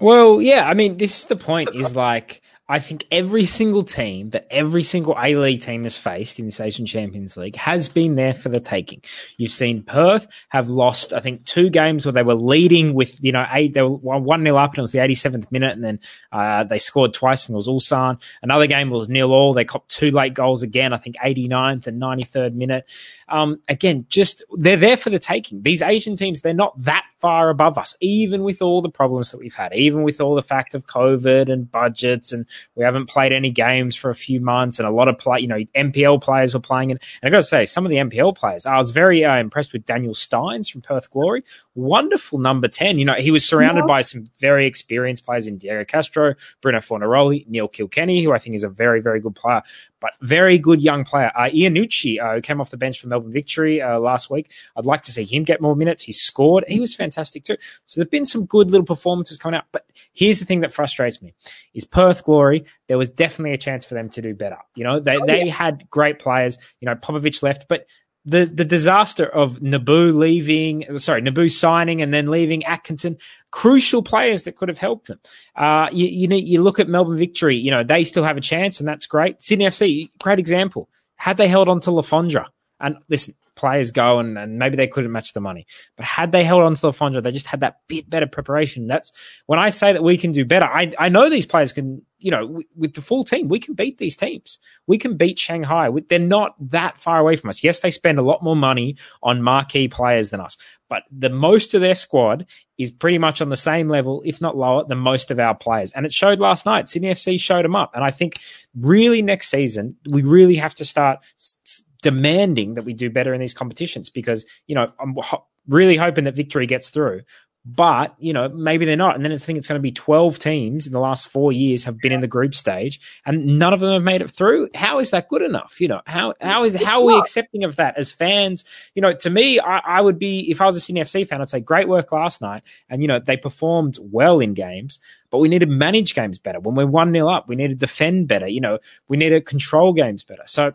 Well, 0.00 0.40
yeah, 0.40 0.68
I 0.68 0.74
mean, 0.74 0.96
this 0.96 1.18
is 1.18 1.24
the 1.24 1.36
point 1.36 1.74
is 1.74 1.96
like, 1.96 2.40
I 2.70 2.80
think 2.80 3.06
every 3.10 3.46
single 3.46 3.82
team 3.82 4.30
that 4.30 4.46
every 4.50 4.82
single 4.82 5.16
A 5.18 5.34
League 5.36 5.62
team 5.62 5.84
has 5.84 5.96
faced 5.96 6.38
in 6.38 6.44
this 6.44 6.60
Asian 6.60 6.84
Champions 6.84 7.36
League 7.36 7.56
has 7.56 7.88
been 7.88 8.14
there 8.16 8.34
for 8.34 8.50
the 8.50 8.60
taking. 8.60 9.02
You've 9.38 9.52
seen 9.52 9.82
Perth 9.82 10.26
have 10.50 10.68
lost, 10.68 11.14
I 11.14 11.20
think, 11.20 11.46
two 11.46 11.70
games 11.70 12.04
where 12.04 12.12
they 12.12 12.22
were 12.22 12.34
leading 12.34 12.92
with, 12.92 13.18
you 13.24 13.32
know, 13.32 13.46
eight, 13.52 13.72
they 13.72 13.80
were 13.80 14.18
1 14.18 14.42
0 14.42 14.56
up 14.56 14.72
and 14.72 14.78
it 14.78 14.82
was 14.82 14.92
the 14.92 14.98
87th 14.98 15.50
minute 15.50 15.72
and 15.72 15.82
then 15.82 16.00
uh, 16.30 16.64
they 16.64 16.78
scored 16.78 17.14
twice 17.14 17.48
and 17.48 17.54
it 17.54 17.56
was 17.56 17.68
Ulsan. 17.68 18.20
Another 18.42 18.66
game 18.66 18.90
was 18.90 19.08
nil 19.08 19.32
all. 19.32 19.54
They 19.54 19.64
copped 19.64 19.90
two 19.90 20.10
late 20.10 20.34
goals 20.34 20.62
again, 20.62 20.92
I 20.92 20.98
think 20.98 21.16
89th 21.24 21.86
and 21.86 22.00
93rd 22.02 22.54
minute. 22.54 22.86
Um, 23.28 23.60
again, 23.68 24.06
just 24.08 24.44
they're 24.52 24.76
there 24.76 24.96
for 24.96 25.10
the 25.10 25.18
taking. 25.18 25.62
These 25.62 25.82
Asian 25.82 26.16
teams, 26.16 26.40
they're 26.40 26.54
not 26.54 26.80
that 26.82 27.04
far 27.18 27.50
above 27.50 27.78
us, 27.78 27.96
even 28.00 28.42
with 28.42 28.62
all 28.62 28.80
the 28.80 28.90
problems 28.90 29.30
that 29.30 29.38
we've 29.38 29.54
had, 29.54 29.74
even 29.74 30.02
with 30.02 30.20
all 30.20 30.34
the 30.34 30.42
fact 30.42 30.74
of 30.74 30.86
COVID 30.86 31.50
and 31.52 31.70
budgets 31.70 32.32
and 32.32 32.46
we 32.74 32.84
haven't 32.84 33.08
played 33.08 33.32
any 33.32 33.50
games 33.50 33.96
for 33.96 34.10
a 34.10 34.14
few 34.14 34.40
months, 34.40 34.78
and 34.78 34.86
a 34.86 34.90
lot 34.90 35.08
of 35.08 35.18
play, 35.18 35.40
you 35.40 35.48
know, 35.48 35.58
NPL 35.76 36.22
players 36.22 36.54
were 36.54 36.60
playing. 36.60 36.90
And, 36.90 37.00
and 37.22 37.28
I 37.28 37.30
got 37.30 37.42
to 37.42 37.48
say, 37.48 37.64
some 37.64 37.84
of 37.84 37.90
the 37.90 37.96
NPL 37.96 38.36
players, 38.36 38.66
I 38.66 38.76
was 38.76 38.90
very 38.90 39.24
uh, 39.24 39.36
impressed 39.36 39.72
with 39.72 39.84
Daniel 39.84 40.14
Stynes 40.14 40.70
from 40.70 40.80
Perth 40.80 41.10
Glory. 41.10 41.42
Wonderful 41.74 42.38
number 42.38 42.68
ten. 42.68 42.98
You 42.98 43.04
know, 43.04 43.14
he 43.14 43.30
was 43.30 43.44
surrounded 43.44 43.86
by 43.86 44.02
some 44.02 44.26
very 44.38 44.66
experienced 44.66 45.24
players 45.24 45.46
in 45.46 45.58
Diego 45.58 45.84
Castro, 45.84 46.34
Bruno 46.60 46.78
Fornaroli, 46.78 47.46
Neil 47.48 47.68
Kilkenny, 47.68 48.22
who 48.22 48.32
I 48.32 48.38
think 48.38 48.54
is 48.54 48.64
a 48.64 48.68
very 48.68 49.00
very 49.00 49.20
good 49.20 49.34
player 49.34 49.62
but 50.00 50.12
very 50.20 50.58
good 50.58 50.82
young 50.82 51.04
player. 51.04 51.30
Uh, 51.34 51.44
Iannucci, 51.44 52.20
uh, 52.22 52.40
came 52.40 52.60
off 52.60 52.70
the 52.70 52.76
bench 52.76 53.00
for 53.00 53.08
Melbourne 53.08 53.32
Victory 53.32 53.80
uh, 53.80 53.98
last 53.98 54.30
week. 54.30 54.52
I'd 54.76 54.86
like 54.86 55.02
to 55.02 55.12
see 55.12 55.24
him 55.24 55.44
get 55.44 55.60
more 55.60 55.76
minutes. 55.76 56.02
He 56.02 56.12
scored. 56.12 56.64
He 56.68 56.80
was 56.80 56.94
fantastic 56.94 57.44
too. 57.44 57.56
So 57.86 58.00
there've 58.00 58.10
been 58.10 58.26
some 58.26 58.46
good 58.46 58.70
little 58.70 58.86
performances 58.86 59.38
coming 59.38 59.58
out. 59.58 59.64
But 59.72 59.86
here's 60.12 60.38
the 60.38 60.44
thing 60.44 60.60
that 60.60 60.72
frustrates 60.72 61.20
me: 61.22 61.34
is 61.74 61.84
Perth 61.84 62.24
Glory. 62.24 62.64
There 62.86 62.98
was 62.98 63.08
definitely 63.08 63.52
a 63.52 63.58
chance 63.58 63.84
for 63.84 63.94
them 63.94 64.08
to 64.10 64.22
do 64.22 64.34
better. 64.34 64.58
You 64.74 64.84
know, 64.84 65.00
they 65.00 65.16
oh, 65.16 65.24
yeah. 65.26 65.34
they 65.34 65.48
had 65.48 65.88
great 65.90 66.18
players. 66.18 66.58
You 66.80 66.86
know, 66.86 66.94
Popovic 66.94 67.42
left, 67.42 67.66
but 67.68 67.86
the 68.28 68.44
the 68.44 68.64
disaster 68.64 69.24
of 69.24 69.62
Nabbout 69.62 70.14
leaving, 70.14 70.98
sorry, 70.98 71.22
Nabbout 71.22 71.50
signing 71.50 72.02
and 72.02 72.12
then 72.12 72.30
leaving 72.30 72.64
Atkinson, 72.64 73.16
crucial 73.50 74.02
players 74.02 74.42
that 74.42 74.56
could 74.56 74.68
have 74.68 74.78
helped 74.78 75.06
them. 75.06 75.18
Uh, 75.56 75.88
you, 75.92 76.06
you, 76.06 76.36
you 76.36 76.62
look 76.62 76.78
at 76.78 76.88
Melbourne 76.88 77.16
Victory, 77.16 77.56
you 77.56 77.70
know, 77.70 77.82
they 77.82 78.04
still 78.04 78.24
have 78.24 78.36
a 78.36 78.42
chance 78.42 78.80
and 78.80 78.88
that's 78.88 79.06
great. 79.06 79.42
Sydney 79.42 79.64
FC, 79.64 80.10
great 80.22 80.38
example. 80.38 80.88
Had 81.16 81.38
they 81.38 81.48
held 81.48 81.68
on 81.68 81.80
to 81.80 81.90
Le 81.90 82.02
Fondre, 82.02 82.44
and 82.80 82.96
listen, 83.08 83.34
players 83.58 83.90
go 83.90 84.18
and, 84.20 84.38
and 84.38 84.58
maybe 84.58 84.76
they 84.76 84.86
couldn't 84.86 85.12
match 85.12 85.34
the 85.34 85.40
money. 85.40 85.66
But 85.96 86.06
had 86.06 86.32
they 86.32 86.44
held 86.44 86.62
on 86.62 86.74
to 86.74 86.86
Le 86.86 86.92
Fondre, 86.92 87.22
they 87.22 87.32
just 87.32 87.46
had 87.46 87.60
that 87.60 87.80
bit 87.88 88.08
better 88.08 88.26
preparation. 88.26 88.86
That's 88.86 89.12
when 89.46 89.58
I 89.58 89.68
say 89.68 89.92
that 89.92 90.02
we 90.02 90.16
can 90.16 90.32
do 90.32 90.44
better. 90.46 90.66
I, 90.66 90.92
I 90.98 91.08
know 91.10 91.28
these 91.28 91.44
players 91.44 91.72
can, 91.72 92.02
you 92.20 92.30
know, 92.30 92.46
w- 92.46 92.68
with 92.76 92.94
the 92.94 93.02
full 93.02 93.24
team, 93.24 93.48
we 93.48 93.60
can 93.60 93.74
beat 93.74 93.98
these 93.98 94.16
teams. 94.16 94.58
We 94.86 94.96
can 94.96 95.16
beat 95.16 95.38
Shanghai. 95.38 95.90
They're 96.08 96.18
not 96.18 96.54
that 96.70 96.98
far 96.98 97.18
away 97.18 97.36
from 97.36 97.50
us. 97.50 97.62
Yes, 97.62 97.80
they 97.80 97.90
spend 97.90 98.18
a 98.18 98.22
lot 98.22 98.42
more 98.42 98.56
money 98.56 98.96
on 99.22 99.42
marquee 99.42 99.88
players 99.88 100.30
than 100.30 100.40
us, 100.40 100.56
but 100.88 101.02
the 101.10 101.28
most 101.28 101.74
of 101.74 101.80
their 101.80 101.94
squad 101.94 102.46
is 102.78 102.90
pretty 102.92 103.18
much 103.18 103.42
on 103.42 103.48
the 103.48 103.56
same 103.56 103.88
level, 103.88 104.22
if 104.24 104.40
not 104.40 104.56
lower, 104.56 104.84
than 104.84 104.98
most 104.98 105.30
of 105.30 105.38
our 105.40 105.54
players. 105.54 105.90
And 105.92 106.06
it 106.06 106.12
showed 106.12 106.38
last 106.38 106.64
night. 106.64 106.88
Sydney 106.88 107.08
FC 107.08 107.38
showed 107.40 107.64
them 107.64 107.74
up. 107.76 107.90
And 107.94 108.04
I 108.04 108.10
think 108.12 108.38
really 108.76 109.20
next 109.20 109.48
season, 109.50 109.96
we 110.10 110.22
really 110.22 110.54
have 110.56 110.74
to 110.76 110.84
start 110.84 111.18
s- 111.36 111.82
demanding 112.02 112.74
that 112.74 112.84
we 112.84 112.94
do 112.94 113.10
better 113.10 113.34
in 113.34 113.40
these 113.40 113.54
competitions 113.54 114.10
because, 114.10 114.46
you 114.66 114.74
know, 114.74 114.92
I'm 115.00 115.14
ho- 115.18 115.44
really 115.66 115.96
hoping 115.96 116.24
that 116.24 116.34
victory 116.34 116.66
gets 116.66 116.90
through. 116.90 117.22
But, 117.64 118.14
you 118.18 118.32
know, 118.32 118.48
maybe 118.48 118.86
they're 118.86 118.96
not. 118.96 119.14
And 119.14 119.22
then 119.22 119.32
I 119.32 119.36
think 119.36 119.58
it's 119.58 119.68
going 119.68 119.78
to 119.78 119.82
be 119.82 119.92
12 119.92 120.38
teams 120.38 120.86
in 120.86 120.92
the 120.94 121.00
last 121.00 121.28
four 121.28 121.52
years 121.52 121.84
have 121.84 121.98
been 121.98 122.12
in 122.12 122.20
the 122.20 122.26
group 122.26 122.54
stage 122.54 122.98
and 123.26 123.58
none 123.58 123.74
of 123.74 123.80
them 123.80 123.92
have 123.92 124.02
made 124.02 124.22
it 124.22 124.30
through. 124.30 124.70
How 124.74 125.00
is 125.00 125.10
that 125.10 125.28
good 125.28 125.42
enough? 125.42 125.78
You 125.78 125.88
know, 125.88 126.00
how, 126.06 126.32
how 126.40 126.64
is, 126.64 126.74
how 126.82 127.00
are 127.00 127.04
we 127.04 127.18
accepting 127.18 127.64
of 127.64 127.76
that 127.76 127.98
as 127.98 128.10
fans? 128.10 128.64
You 128.94 129.02
know, 129.02 129.12
to 129.12 129.28
me, 129.28 129.60
I, 129.60 129.78
I 129.78 130.00
would 130.00 130.18
be, 130.18 130.50
if 130.50 130.62
I 130.62 130.64
was 130.64 130.76
a 130.76 130.80
Sydney 130.80 131.02
FC 131.02 131.28
fan, 131.28 131.42
I'd 131.42 131.50
say 131.50 131.60
great 131.60 131.88
work 131.88 132.10
last 132.10 132.40
night. 132.40 132.62
And, 132.88 133.02
you 133.02 133.08
know, 133.08 133.20
they 133.20 133.36
performed 133.36 133.98
well 134.00 134.40
in 134.40 134.54
games, 134.54 134.98
but 135.28 135.38
we 135.38 135.50
need 135.50 135.58
to 135.58 135.66
manage 135.66 136.14
games 136.14 136.38
better. 136.38 136.60
When 136.60 136.74
we're 136.74 136.86
1 136.86 137.12
0 137.12 137.28
up, 137.28 137.48
we 137.48 137.56
need 137.56 137.68
to 137.68 137.74
defend 137.74 138.28
better. 138.28 138.48
You 138.48 138.62
know, 138.62 138.78
we 139.08 139.18
need 139.18 139.30
to 139.30 139.42
control 139.42 139.92
games 139.92 140.24
better. 140.24 140.44
So, 140.46 140.72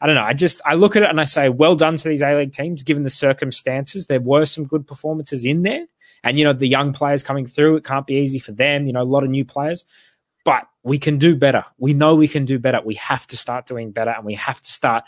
I 0.00 0.06
don't 0.06 0.14
know. 0.14 0.22
I 0.22 0.32
just 0.32 0.60
I 0.64 0.74
look 0.74 0.96
at 0.96 1.02
it 1.02 1.10
and 1.10 1.20
I 1.20 1.24
say, 1.24 1.48
well 1.48 1.74
done 1.74 1.96
to 1.96 2.08
these 2.08 2.22
A 2.22 2.36
League 2.36 2.52
teams, 2.52 2.82
given 2.82 3.02
the 3.02 3.10
circumstances. 3.10 4.06
There 4.06 4.20
were 4.20 4.44
some 4.44 4.64
good 4.64 4.86
performances 4.86 5.44
in 5.44 5.62
there, 5.62 5.86
and 6.22 6.38
you 6.38 6.44
know 6.44 6.52
the 6.52 6.68
young 6.68 6.92
players 6.92 7.22
coming 7.22 7.46
through. 7.46 7.76
It 7.76 7.84
can't 7.84 8.06
be 8.06 8.14
easy 8.14 8.38
for 8.38 8.52
them. 8.52 8.86
You 8.86 8.92
know, 8.92 9.02
a 9.02 9.04
lot 9.04 9.24
of 9.24 9.30
new 9.30 9.44
players, 9.44 9.84
but 10.44 10.68
we 10.84 10.98
can 10.98 11.18
do 11.18 11.34
better. 11.34 11.64
We 11.78 11.94
know 11.94 12.14
we 12.14 12.28
can 12.28 12.44
do 12.44 12.58
better. 12.58 12.80
We 12.84 12.94
have 12.94 13.26
to 13.28 13.36
start 13.36 13.66
doing 13.66 13.90
better, 13.90 14.10
and 14.10 14.24
we 14.24 14.34
have 14.34 14.60
to 14.60 14.70
start 14.70 15.04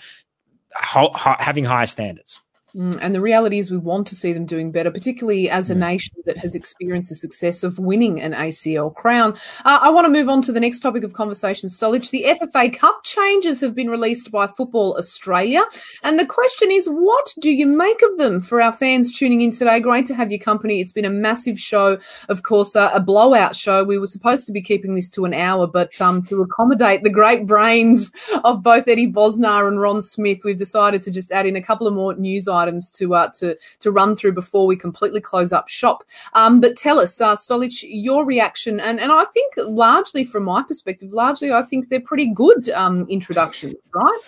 ho- 0.75 1.12
ho- 1.15 1.37
having 1.39 1.65
higher 1.65 1.87
standards. 1.87 2.41
Mm, 2.75 2.99
and 3.01 3.15
the 3.15 3.21
reality 3.21 3.59
is, 3.59 3.71
we 3.71 3.79
want 3.79 4.07
to 4.09 4.15
see 4.15 4.33
them 4.33 4.47
doing 4.47 4.71
better, 4.71 4.91
particularly 4.91 5.51
as 5.51 5.71
a 5.71 5.75
nation 5.75 6.15
that 6.25 6.37
has 6.39 6.55
experienced 6.55 7.09
the 7.09 7.15
success 7.17 7.63
of 7.63 7.79
winning 7.79 8.21
an 8.21 8.33
ACL 8.33 8.95
crown. 8.95 9.35
Uh, 9.65 9.81
I 9.83 9.91
want 9.91 10.05
to 10.05 10.13
move 10.13 10.29
on 10.29 10.41
to 10.43 10.53
the 10.53 10.61
next 10.61 10.81
topic 10.81 11.03
of 11.03 11.13
conversation, 11.13 11.69
Stolich. 11.69 12.11
The 12.11 12.27
FFA 12.41 12.73
Cup 12.73 13.03
changes 13.03 13.61
have 13.61 13.75
been 13.75 13.91
released 13.91 14.31
by 14.31 14.47
Football 14.47 14.97
Australia. 14.97 15.65
And 16.03 16.19
the 16.19 16.27
question 16.27 16.71
is, 16.71 16.87
what 16.87 17.35
do 17.41 17.51
you 17.51 17.67
make 17.67 18.03
of 18.03 18.19
them 18.19 18.41
for 18.41 18.63
our 18.63 18.73
fans 18.73 19.13
tuning 19.13 19.41
in 19.41 19.51
today? 19.51 19.81
Great 19.81 20.07
to 20.07 20.15
have 20.15 20.31
your 20.31 20.41
company. 20.41 20.81
It's 20.81 20.93
been 20.93 21.05
a 21.05 21.11
massive 21.11 21.59
show, 21.59 21.99
of 22.29 22.43
course, 22.45 22.77
uh, 22.77 22.91
a 22.95 23.01
blowout 23.01 23.57
show. 23.57 23.83
We 23.83 23.99
were 23.99 24.07
supposed 24.07 24.47
to 24.47 24.53
be 24.53 24.63
keeping 24.63 24.95
this 24.95 25.11
to 25.11 25.25
an 25.25 25.35
hour, 25.35 25.67
but 25.67 26.01
um, 26.01 26.23
to 26.27 26.43
accommodate 26.43 27.03
the 27.03 27.11
great 27.11 27.47
brains 27.47 28.13
of 28.45 28.63
both 28.63 28.87
Eddy 28.87 29.11
Bosnar 29.11 29.67
and 29.67 29.81
Ron 29.81 30.01
Smith, 30.01 30.45
we've 30.45 30.57
decided 30.57 31.03
to 31.03 31.11
just 31.11 31.33
add 31.33 31.47
in 31.47 31.57
a 31.57 31.63
couple 31.63 31.89
of 31.89 31.95
more 31.95 32.15
news 32.15 32.47
items 32.47 32.60
items 32.61 32.91
to 32.93 33.15
uh, 33.15 33.28
to 33.35 33.57
to 33.81 33.91
run 33.91 34.16
through 34.16 34.32
before 34.32 34.66
we 34.66 34.77
completely 34.77 35.20
close 35.20 35.53
up 35.53 35.69
shop. 35.69 36.05
Um, 36.35 36.61
but 36.61 36.77
tell 36.77 36.99
us, 36.99 37.20
uh, 37.20 37.35
Stolich, 37.35 37.85
your 37.89 38.24
reaction, 38.24 38.81
and 38.81 39.01
and 39.01 39.12
I 39.12 39.24
think 39.27 39.55
largely 39.57 40.24
from 40.24 40.45
my 40.45 40.62
perspective, 40.62 41.12
largely 41.12 41.53
I 41.53 41.62
think 41.62 41.89
they're 41.89 42.01
pretty 42.01 42.32
good 42.32 42.69
um, 42.70 43.07
introductions, 43.09 43.77
right? 43.95 44.19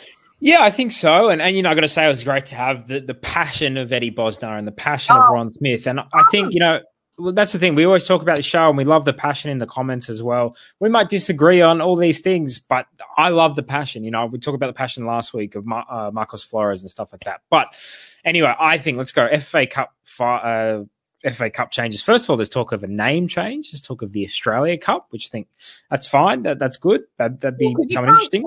Yeah, 0.41 0.63
I 0.63 0.71
think 0.71 0.93
so. 0.93 1.29
And 1.29 1.41
and 1.41 1.57
you 1.57 1.63
know, 1.63 1.71
I 1.71 1.75
got 1.75 1.83
to 1.83 1.89
say, 1.89 2.05
it 2.05 2.09
was 2.09 2.25
great 2.25 2.47
to 2.47 2.57
have 2.57 2.89
the 2.89 3.01
the 3.01 3.15
passion 3.15 3.77
of 3.77 3.93
Eddy 3.93 4.11
Bosnar 4.11 4.59
and 4.59 4.67
the 4.67 4.73
passion 4.73 5.17
oh. 5.17 5.23
of 5.23 5.31
Ron 5.31 5.51
Smith. 5.53 5.87
And 5.87 6.01
I 6.01 6.25
think 6.31 6.53
you 6.53 6.61
know 6.61 6.81
well, 7.19 7.33
that's 7.33 7.53
the 7.53 7.59
thing. 7.59 7.75
We 7.75 7.85
always 7.85 8.07
talk 8.07 8.23
about 8.23 8.37
the 8.37 8.43
show 8.43 8.69
and 8.69 8.77
we 8.77 8.85
love 8.85 9.05
the 9.05 9.13
passion 9.13 9.51
in 9.51 9.59
the 9.59 9.67
comments 9.67 10.09
as 10.09 10.23
well. 10.23 10.57
We 10.81 10.89
might 10.89 11.09
disagree 11.09 11.61
on 11.61 11.81
all 11.81 11.95
these 11.95 12.21
things, 12.21 12.59
but 12.59 12.87
I 13.17 13.29
love 13.29 13.55
the 13.55 13.63
passion. 13.63 14.03
You 14.03 14.11
know, 14.11 14.27
we 14.27 14.39
talked 14.39 14.57
about 14.57 14.69
the 14.69 14.73
passion 14.73 15.07
last 15.07 15.35
week 15.35 15.55
of 15.55 15.65
uh, 15.71 16.11
Marcos 16.13 16.43
Flores 16.43 16.83
and 16.83 16.91
stuff 16.91 17.13
like 17.13 17.25
that. 17.25 17.43
But 17.51 17.77
anyway, 18.25 18.55
I 18.59 18.79
think 18.79 18.99
let's 18.99 19.13
go 19.13 19.29
FA 19.39 19.67
Cup. 19.67 19.95
Uh, 20.19 20.85
FA 21.31 21.51
Cup 21.51 21.71
changes. 21.71 22.03
First 22.03 22.25
of 22.25 22.31
all, 22.31 22.37
there's 22.37 22.49
talk 22.49 22.73
of 22.73 22.83
a 22.83 22.89
name 22.89 23.29
change. 23.29 23.71
There's 23.71 23.83
talk 23.83 24.03
of 24.03 24.13
the 24.13 24.25
Australia 24.25 24.77
Cup, 24.77 25.07
which 25.11 25.27
I 25.27 25.31
think 25.31 25.49
that's 25.91 26.09
fine. 26.09 26.43
That, 26.43 26.59
that's 26.59 26.77
good. 26.77 27.03
That, 27.19 27.43
would 27.43 27.59
be 27.59 27.67
well, 27.67 27.85
something 27.91 28.13
interesting. 28.13 28.45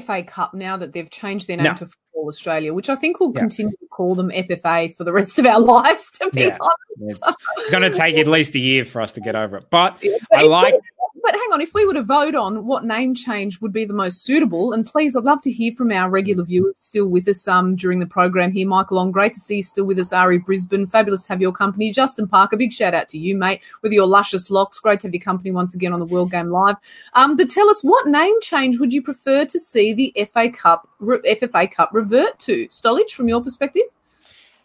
FA 0.00 0.22
Cup 0.22 0.54
now 0.54 0.76
that 0.76 0.92
they've 0.92 1.10
changed 1.10 1.48
their 1.48 1.56
name 1.56 1.64
no. 1.64 1.74
to 1.74 1.86
Football 1.86 2.28
Australia, 2.28 2.72
which 2.72 2.88
I 2.88 2.94
think 2.94 3.20
we'll 3.20 3.32
yeah. 3.34 3.40
continue 3.40 3.72
to 3.72 3.86
call 3.90 4.14
them 4.14 4.30
FFA 4.30 4.94
for 4.94 5.04
the 5.04 5.12
rest 5.12 5.38
of 5.38 5.46
our 5.46 5.60
lives. 5.60 6.10
To 6.18 6.30
be 6.30 6.42
yeah. 6.42 6.58
honest, 6.60 7.20
it's, 7.26 7.36
it's, 7.58 7.70
going 7.70 7.82
to 7.82 7.90
take 7.90 8.16
at 8.16 8.26
least 8.26 8.54
a 8.54 8.58
year 8.58 8.84
for 8.84 9.00
us 9.00 9.12
to 9.12 9.20
get 9.20 9.34
over 9.34 9.56
it. 9.58 9.66
But, 9.70 9.98
yeah, 10.02 10.16
but 10.30 10.38
I 10.38 10.42
like 10.42 10.74
but 11.22 11.34
hang 11.34 11.52
on, 11.52 11.60
if 11.60 11.74
we 11.74 11.86
were 11.86 11.94
to 11.94 12.02
vote 12.02 12.34
on 12.34 12.66
what 12.66 12.84
name 12.84 13.14
change 13.14 13.60
would 13.60 13.72
be 13.72 13.84
the 13.84 13.94
most 13.94 14.24
suitable, 14.24 14.72
and 14.72 14.84
please, 14.84 15.14
I'd 15.14 15.24
love 15.24 15.40
to 15.42 15.50
hear 15.50 15.72
from 15.72 15.92
our 15.92 16.10
regular 16.10 16.44
viewers 16.44 16.78
still 16.78 17.08
with 17.08 17.28
us 17.28 17.46
um, 17.46 17.76
during 17.76 18.00
the 18.00 18.06
program 18.06 18.52
here. 18.52 18.66
Michael 18.66 18.96
Long, 18.96 19.12
great 19.12 19.32
to 19.34 19.40
see 19.40 19.56
you 19.56 19.62
still 19.62 19.84
with 19.84 19.98
us. 19.98 20.12
Ari 20.12 20.38
Brisbane, 20.38 20.86
fabulous 20.86 21.24
to 21.24 21.32
have 21.32 21.40
your 21.40 21.52
company. 21.52 21.92
Justin 21.92 22.26
Parker, 22.26 22.56
big 22.56 22.72
shout 22.72 22.94
out 22.94 23.08
to 23.10 23.18
you, 23.18 23.36
mate, 23.36 23.62
with 23.82 23.92
your 23.92 24.06
luscious 24.06 24.50
locks. 24.50 24.78
Great 24.78 25.00
to 25.00 25.06
have 25.06 25.14
your 25.14 25.22
company 25.22 25.50
once 25.50 25.74
again 25.74 25.92
on 25.92 26.00
the 26.00 26.06
World 26.06 26.30
Game 26.30 26.50
Live. 26.50 26.76
Um, 27.14 27.36
but 27.36 27.48
tell 27.48 27.68
us, 27.70 27.82
what 27.82 28.06
name 28.06 28.40
change 28.40 28.78
would 28.78 28.92
you 28.92 29.02
prefer 29.02 29.44
to 29.44 29.60
see 29.60 29.92
the 29.92 30.12
FA 30.32 30.50
Cup, 30.50 30.88
FFA 31.00 31.70
Cup 31.70 31.90
revert 31.92 32.38
to? 32.40 32.66
Stolich, 32.68 33.10
from 33.10 33.28
your 33.28 33.42
perspective? 33.42 33.84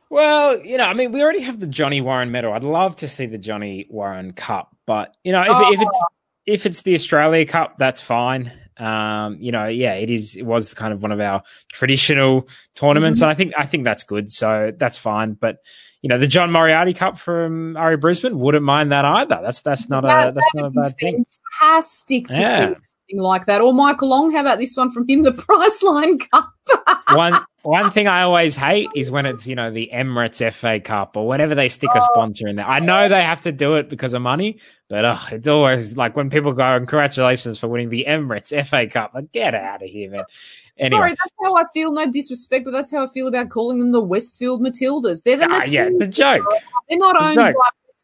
Well, 0.10 0.60
you 0.66 0.78
know, 0.78 0.86
I 0.86 0.94
mean, 0.94 1.12
we 1.12 1.22
already 1.22 1.42
have 1.42 1.60
the 1.60 1.68
Johnny 1.68 2.00
Warren 2.00 2.32
medal. 2.32 2.54
I'd 2.54 2.64
love 2.64 2.96
to 2.98 3.08
see 3.08 3.26
the 3.26 3.38
Johnny 3.38 3.88
Warren 3.90 4.32
Cup, 4.34 4.76
but 4.86 5.16
you 5.24 5.34
know, 5.34 5.42
if, 5.42 5.50
oh. 5.50 5.74
if 5.74 5.82
it's 5.82 6.00
if 6.48 6.65
it's 6.65 6.82
the 6.82 6.95
Australia 6.95 7.45
Cup, 7.45 7.78
that's 7.78 8.02
fine. 8.02 8.52
Um, 8.78 9.38
you 9.40 9.52
know, 9.52 9.65
yeah, 9.65 9.94
it 9.95 10.10
is. 10.10 10.36
It 10.36 10.45
was 10.45 10.74
kind 10.74 10.94
of 10.94 11.02
one 11.02 11.11
of 11.11 11.19
our 11.19 11.44
traditional 11.72 12.48
tournaments, 12.76 13.19
mm-hmm. 13.19 13.26
and 13.26 13.32
I 13.32 13.36
think 13.36 13.53
I 13.57 13.65
think 13.65 13.84
that's 13.84 14.03
good. 14.03 14.32
So 14.32 14.72
that's 14.76 14.98
fine. 14.98 15.34
But 15.34 15.57
you 16.02 16.10
know, 16.10 16.18
the 16.18 16.28
John 16.28 16.52
Moriarty 16.52 16.94
Cup 16.94 17.18
from 17.18 17.76
Ari 17.76 17.98
Brisbane 17.98 18.40
wouldn't 18.40 18.64
mind 18.64 18.91
that 18.91 19.03
either. 19.03 19.40
That's 19.44 19.61
that's 19.61 19.90
not 19.90 20.06
a 20.06 20.32
that's 20.34 20.53
not 20.53 20.68
a 20.68 20.69
bad 20.69 20.94
thing. 20.99 21.26
Fantastic 21.60 22.28
to 22.30 22.36
yeah. 22.36 22.69
see. 22.69 22.76
Something 23.10 23.22
like 23.22 23.46
that. 23.46 23.62
Or 23.62 23.74
Michael 23.74 24.10
Long, 24.10 24.32
how 24.32 24.42
about 24.42 24.60
this 24.60 24.76
one 24.76 24.92
from 24.92 25.08
him, 25.08 25.24
the 25.24 25.32
Priceline 25.32 26.20
Cup? 26.30 26.54
one 27.14 27.34
one 27.64 27.92
thing 27.92 28.08
I 28.08 28.22
always 28.22 28.56
hate 28.56 28.90
is 28.96 29.10
when 29.10 29.26
it's 29.26 29.48
you 29.48 29.56
know 29.56 29.72
the 29.72 29.90
Emirates 29.94 30.54
FA 30.54 30.80
Cup 30.80 31.16
or 31.16 31.28
whenever 31.28 31.56
they 31.56 31.70
stick 31.70 31.90
a 31.96 32.02
sponsor 32.02 32.48
in 32.48 32.58
there. 32.58 32.68
I 32.68 32.80
know 32.80 33.10
they 33.10 33.22
have 33.22 33.42
to 33.42 33.52
do 33.52 33.76
it 33.76 33.90
because 33.90 34.14
of 34.14 34.22
money, 34.22 34.60
but 34.90 35.06
ugh, 35.06 35.34
it's 35.34 35.48
always 35.48 35.96
like 35.96 36.16
when 36.16 36.30
people 36.30 36.54
go 36.54 36.64
and 36.64 36.88
congratulations 36.88 37.60
for 37.60 37.68
winning 37.68 37.90
the 37.90 38.06
Emirates 38.08 38.54
FA 38.68 38.88
Cup. 38.88 39.12
Like, 39.14 39.32
get 39.32 39.56
out 39.56 39.84
of 39.84 39.90
here, 39.90 40.12
man. 40.12 40.24
Anyway, 40.78 41.00
Sorry, 41.00 41.10
that's 41.12 41.54
how 41.54 41.56
I 41.56 41.64
feel. 41.74 41.92
No 41.92 42.10
disrespect, 42.12 42.66
but 42.66 42.72
that's 42.72 42.92
how 42.92 43.04
I 43.04 43.08
feel 43.08 43.28
about 43.28 43.50
calling 43.50 43.80
them 43.80 43.92
the 43.92 44.02
Westfield 44.02 44.62
Matildas. 44.62 45.24
They're 45.24 45.38
the 45.38 45.48
ah, 45.50 45.64
yeah, 45.66 45.90
it's 45.92 46.04
a 46.04 46.08
joke. 46.08 46.46
They're 46.88 47.00
not 47.00 47.16
It's 47.16 47.24
owned 47.26 47.36
by 47.36 47.54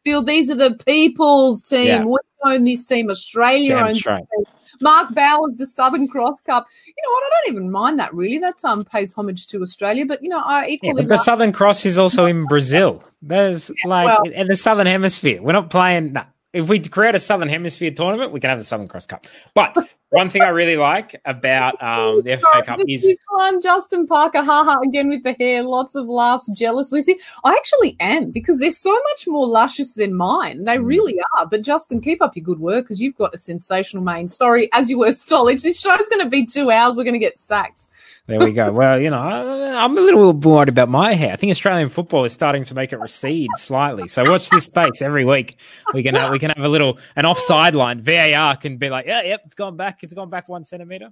Westfield. 0.04 0.26
These 0.26 0.50
are 0.50 0.54
the 0.54 0.76
people's 0.84 1.62
team. 1.62 1.86
Yeah. 1.86 2.04
We 2.04 2.16
own 2.44 2.64
this 2.64 2.84
team. 2.84 3.10
Australia 3.10 3.70
Damn 3.70 3.86
owns 3.86 3.96
this 3.98 4.04
team. 4.04 4.44
Mark 4.80 5.14
Bowers, 5.14 5.54
the 5.56 5.66
Southern 5.66 6.08
Cross 6.08 6.42
Cup. 6.42 6.66
You 6.86 6.94
know 7.04 7.10
what? 7.12 7.22
I 7.22 7.30
don't 7.46 7.56
even 7.56 7.70
mind 7.70 7.98
that 7.98 8.12
really. 8.12 8.38
That 8.38 8.62
um 8.64 8.84
pays 8.84 9.12
homage 9.12 9.46
to 9.48 9.62
Australia, 9.62 10.04
but 10.06 10.22
you 10.22 10.28
know 10.28 10.40
I 10.44 10.66
equally 10.66 11.02
but 11.04 11.08
the 11.08 11.18
Southern 11.18 11.52
Cross 11.52 11.86
is 11.86 11.98
also 11.98 12.26
in 12.26 12.46
Brazil. 12.46 13.02
There's 13.22 13.70
like 13.84 14.06
well- 14.06 14.22
in 14.32 14.48
the 14.48 14.56
Southern 14.56 14.86
Hemisphere. 14.86 15.42
We're 15.42 15.52
not 15.52 15.70
playing. 15.70 16.12
Nah. 16.12 16.24
If 16.54 16.68
we 16.68 16.78
create 16.78 17.14
a 17.16 17.18
Southern 17.18 17.48
Hemisphere 17.48 17.90
tournament, 17.90 18.30
we 18.32 18.38
can 18.40 18.48
have 18.48 18.60
the 18.60 18.64
Southern 18.64 18.86
Cross 18.88 19.06
Cup. 19.06 19.26
But 19.54 19.76
one 20.10 20.30
thing 20.30 20.42
I 20.42 20.50
really 20.50 20.76
like 20.76 21.20
about 21.24 21.82
um, 21.82 22.22
the 22.22 22.36
FA 22.38 22.62
Cup 22.64 22.78
is 22.88 23.18
fun. 23.30 23.60
Justin 23.60 24.06
Parker, 24.06 24.42
haha, 24.42 24.78
again 24.80 25.08
with 25.08 25.24
the 25.24 25.32
hair, 25.32 25.64
lots 25.64 25.96
of 25.96 26.06
laughs, 26.06 26.48
jealous. 26.52 26.92
Lucy, 26.92 27.16
I 27.44 27.50
actually 27.54 27.96
am 27.98 28.30
because 28.30 28.60
they're 28.60 28.70
so 28.70 28.92
much 28.92 29.26
more 29.26 29.48
luscious 29.48 29.94
than 29.94 30.14
mine. 30.14 30.62
They 30.64 30.76
Mm. 30.76 30.86
really 30.86 31.18
are. 31.36 31.46
But 31.46 31.62
Justin, 31.62 32.00
keep 32.00 32.22
up 32.22 32.36
your 32.36 32.44
good 32.44 32.60
work 32.60 32.84
because 32.84 33.00
you've 33.00 33.16
got 33.16 33.34
a 33.34 33.38
sensational 33.38 34.04
mane. 34.04 34.28
Sorry, 34.28 34.70
as 34.72 34.88
you 34.88 34.98
were, 34.98 35.08
Stolage. 35.10 35.62
This 35.62 35.80
show's 35.80 36.08
going 36.08 36.24
to 36.24 36.30
be 36.30 36.46
two 36.46 36.70
hours. 36.70 36.96
We're 36.96 37.02
going 37.04 37.14
to 37.14 37.18
get 37.18 37.36
sacked. 37.38 37.88
There 38.26 38.38
we 38.38 38.52
go. 38.52 38.72
Well, 38.72 38.98
you 39.00 39.10
know, 39.10 39.18
I- 39.18 39.84
I'm 39.84 39.98
a 39.98 40.00
little 40.00 40.32
worried 40.32 40.68
about 40.68 40.88
my 40.88 41.14
hair. 41.14 41.32
I 41.32 41.36
think 41.36 41.50
Australian 41.50 41.88
football 41.88 42.24
is 42.24 42.32
starting 42.32 42.64
to 42.64 42.74
make 42.74 42.92
it 42.92 42.98
recede 42.98 43.50
slightly. 43.56 44.08
So 44.08 44.30
watch 44.30 44.48
this 44.48 44.64
space 44.64 45.02
every 45.02 45.24
week. 45.24 45.58
We 45.92 46.02
can 46.02 46.14
have, 46.14 46.30
we 46.30 46.38
can 46.38 46.50
have 46.50 46.64
a 46.64 46.68
little 46.68 46.98
an 47.16 47.26
offside 47.26 47.74
line. 47.74 48.00
VAR 48.00 48.56
can 48.56 48.78
be 48.78 48.88
like, 48.88 49.06
yeah, 49.06 49.22
yep, 49.22 49.42
it's 49.44 49.54
gone 49.54 49.76
back. 49.76 50.02
It's 50.02 50.14
gone 50.14 50.30
back 50.30 50.48
one 50.48 50.64
centimeter. 50.64 51.10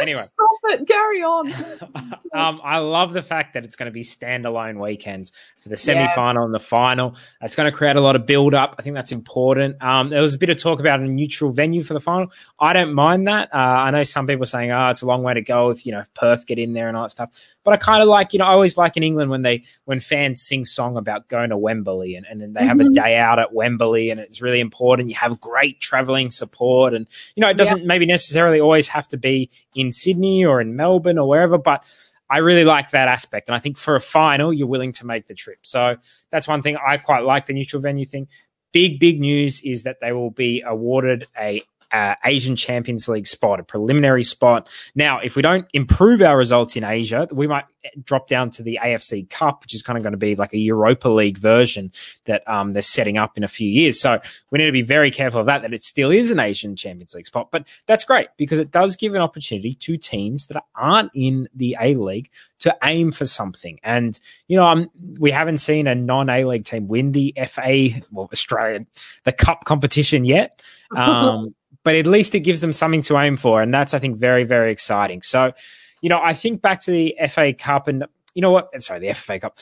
Anyway. 0.00 0.22
Stop 0.22 0.58
it. 0.64 0.86
Carry 0.86 1.22
on. 1.22 1.52
um, 2.34 2.60
I 2.62 2.78
love 2.78 3.12
the 3.12 3.22
fact 3.22 3.54
that 3.54 3.64
it's 3.64 3.74
going 3.74 3.86
to 3.86 3.92
be 3.92 4.02
standalone 4.02 4.80
weekends 4.80 5.32
for 5.60 5.68
the 5.68 5.76
semi 5.76 6.06
final 6.14 6.44
and 6.44 6.54
the 6.54 6.60
final. 6.60 7.16
It's 7.40 7.56
going 7.56 7.70
to 7.70 7.76
create 7.76 7.96
a 7.96 8.00
lot 8.00 8.14
of 8.14 8.26
build 8.26 8.54
up. 8.54 8.76
I 8.78 8.82
think 8.82 8.94
that's 8.94 9.12
important. 9.12 9.82
Um, 9.82 10.10
there 10.10 10.22
was 10.22 10.34
a 10.34 10.38
bit 10.38 10.50
of 10.50 10.58
talk 10.58 10.80
about 10.80 11.00
a 11.00 11.04
neutral 11.04 11.50
venue 11.50 11.82
for 11.82 11.94
the 11.94 12.00
final. 12.00 12.30
I 12.60 12.72
don't 12.72 12.92
mind 12.92 13.26
that. 13.26 13.48
Uh, 13.54 13.56
I 13.56 13.90
know 13.90 14.02
some 14.04 14.26
people 14.26 14.42
are 14.42 14.46
saying, 14.46 14.70
oh, 14.70 14.90
it's 14.90 15.02
a 15.02 15.06
long 15.06 15.22
way 15.22 15.34
to 15.34 15.42
go 15.42 15.70
if, 15.70 15.86
you 15.86 15.92
know, 15.92 16.00
if 16.00 16.12
Perth 16.14 16.35
get 16.44 16.58
in 16.58 16.72
there 16.72 16.88
and 16.88 16.96
all 16.96 17.04
that 17.04 17.10
stuff. 17.10 17.30
But 17.64 17.72
I 17.74 17.76
kind 17.76 18.02
of 18.02 18.08
like, 18.08 18.32
you 18.32 18.40
know, 18.40 18.44
I 18.44 18.50
always 18.50 18.76
like 18.76 18.96
in 18.96 19.02
England 19.02 19.30
when 19.30 19.42
they, 19.42 19.62
when 19.84 20.00
fans 20.00 20.42
sing 20.42 20.64
song 20.64 20.96
about 20.96 21.28
going 21.28 21.50
to 21.50 21.56
Wembley 21.56 22.16
and, 22.16 22.26
and 22.26 22.40
then 22.40 22.52
they 22.52 22.64
have 22.64 22.80
a 22.80 22.84
Mhm. 22.84 22.94
day 22.94 23.16
out 23.16 23.38
at 23.38 23.54
Wembley 23.54 24.10
and 24.10 24.20
it's 24.20 24.42
really 24.42 24.60
important. 24.60 25.08
You 25.08 25.14
have 25.14 25.40
great 25.40 25.80
traveling 25.80 26.30
support 26.30 26.92
and, 26.92 27.06
you 27.36 27.40
know, 27.40 27.48
it 27.48 27.56
doesn't 27.56 27.86
maybe 27.86 28.04
necessarily 28.04 28.60
always 28.60 28.88
have 28.88 29.08
to 29.08 29.16
be 29.16 29.48
in 29.74 29.92
Sydney 29.92 30.44
or 30.44 30.60
in 30.60 30.76
Melbourne 30.76 31.18
or 31.18 31.28
wherever, 31.28 31.56
but 31.56 31.88
I 32.28 32.38
really 32.38 32.64
like 32.64 32.90
that 32.90 33.06
aspect. 33.06 33.48
And 33.48 33.54
I 33.54 33.60
think 33.60 33.78
for 33.78 33.94
a 33.94 34.00
final, 34.00 34.52
you're 34.52 34.66
willing 34.66 34.90
to 34.92 35.06
make 35.06 35.28
the 35.28 35.34
trip. 35.34 35.60
So 35.62 35.96
that's 36.30 36.48
one 36.48 36.60
thing 36.60 36.76
I 36.76 36.96
quite 36.96 37.22
like 37.22 37.46
the 37.46 37.52
neutral 37.52 37.80
venue 37.80 38.04
thing. 38.04 38.26
Big, 38.72 38.98
big 38.98 39.20
news 39.20 39.62
is 39.62 39.84
that 39.84 40.00
they 40.00 40.12
will 40.12 40.32
be 40.32 40.60
awarded 40.66 41.28
a 41.38 41.62
uh, 41.96 42.14
Asian 42.26 42.56
Champions 42.56 43.08
League 43.08 43.26
spot, 43.26 43.58
a 43.58 43.62
preliminary 43.62 44.22
spot. 44.22 44.68
Now, 44.94 45.18
if 45.18 45.34
we 45.34 45.40
don't 45.40 45.66
improve 45.72 46.20
our 46.20 46.36
results 46.36 46.76
in 46.76 46.84
Asia, 46.84 47.26
we 47.32 47.46
might 47.46 47.64
drop 48.04 48.28
down 48.28 48.50
to 48.50 48.62
the 48.62 48.78
AFC 48.82 49.30
Cup, 49.30 49.62
which 49.62 49.74
is 49.74 49.82
kind 49.82 49.96
of 49.96 50.02
going 50.02 50.12
to 50.12 50.18
be 50.18 50.34
like 50.34 50.52
a 50.52 50.58
Europa 50.58 51.08
League 51.08 51.38
version 51.38 51.90
that 52.26 52.46
um, 52.46 52.74
they're 52.74 52.82
setting 52.82 53.16
up 53.16 53.38
in 53.38 53.44
a 53.44 53.48
few 53.48 53.68
years. 53.68 53.98
So 53.98 54.20
we 54.50 54.58
need 54.58 54.66
to 54.66 54.72
be 54.72 54.82
very 54.82 55.10
careful 55.10 55.40
of 55.40 55.46
that, 55.46 55.62
that 55.62 55.72
it 55.72 55.82
still 55.82 56.10
is 56.10 56.30
an 56.30 56.38
Asian 56.38 56.76
Champions 56.76 57.14
League 57.14 57.26
spot. 57.26 57.50
But 57.50 57.66
that's 57.86 58.04
great 58.04 58.28
because 58.36 58.58
it 58.58 58.70
does 58.70 58.94
give 58.96 59.14
an 59.14 59.22
opportunity 59.22 59.72
to 59.72 59.96
teams 59.96 60.48
that 60.48 60.62
aren't 60.74 61.12
in 61.14 61.48
the 61.54 61.78
A 61.80 61.94
League 61.94 62.30
to 62.58 62.76
aim 62.84 63.10
for 63.10 63.24
something. 63.24 63.78
And, 63.82 64.20
you 64.48 64.58
know, 64.58 64.66
um, 64.66 64.90
we 65.18 65.30
haven't 65.30 65.58
seen 65.58 65.86
a 65.86 65.94
non 65.94 66.28
A 66.28 66.44
League 66.44 66.66
team 66.66 66.88
win 66.88 67.12
the 67.12 67.32
FA, 67.48 67.88
well, 68.10 68.28
Australian, 68.30 68.86
the 69.24 69.32
cup 69.32 69.64
competition 69.64 70.26
yet. 70.26 70.60
Um, 70.96 71.55
but 71.86 71.94
at 71.94 72.04
least 72.04 72.34
it 72.34 72.40
gives 72.40 72.60
them 72.62 72.72
something 72.72 73.00
to 73.00 73.16
aim 73.16 73.36
for. 73.36 73.62
And 73.62 73.72
that's, 73.72 73.94
I 73.94 74.00
think, 74.00 74.16
very, 74.16 74.42
very 74.42 74.72
exciting. 74.72 75.22
So, 75.22 75.52
you 76.00 76.08
know, 76.08 76.20
I 76.20 76.34
think 76.34 76.60
back 76.60 76.80
to 76.80 76.90
the 76.90 77.16
FA 77.28 77.52
Cup 77.52 77.86
and, 77.86 78.04
you 78.34 78.42
know 78.42 78.50
what? 78.50 78.70
Sorry, 78.82 78.98
the 78.98 79.14
FA 79.14 79.38
Cup. 79.38 79.56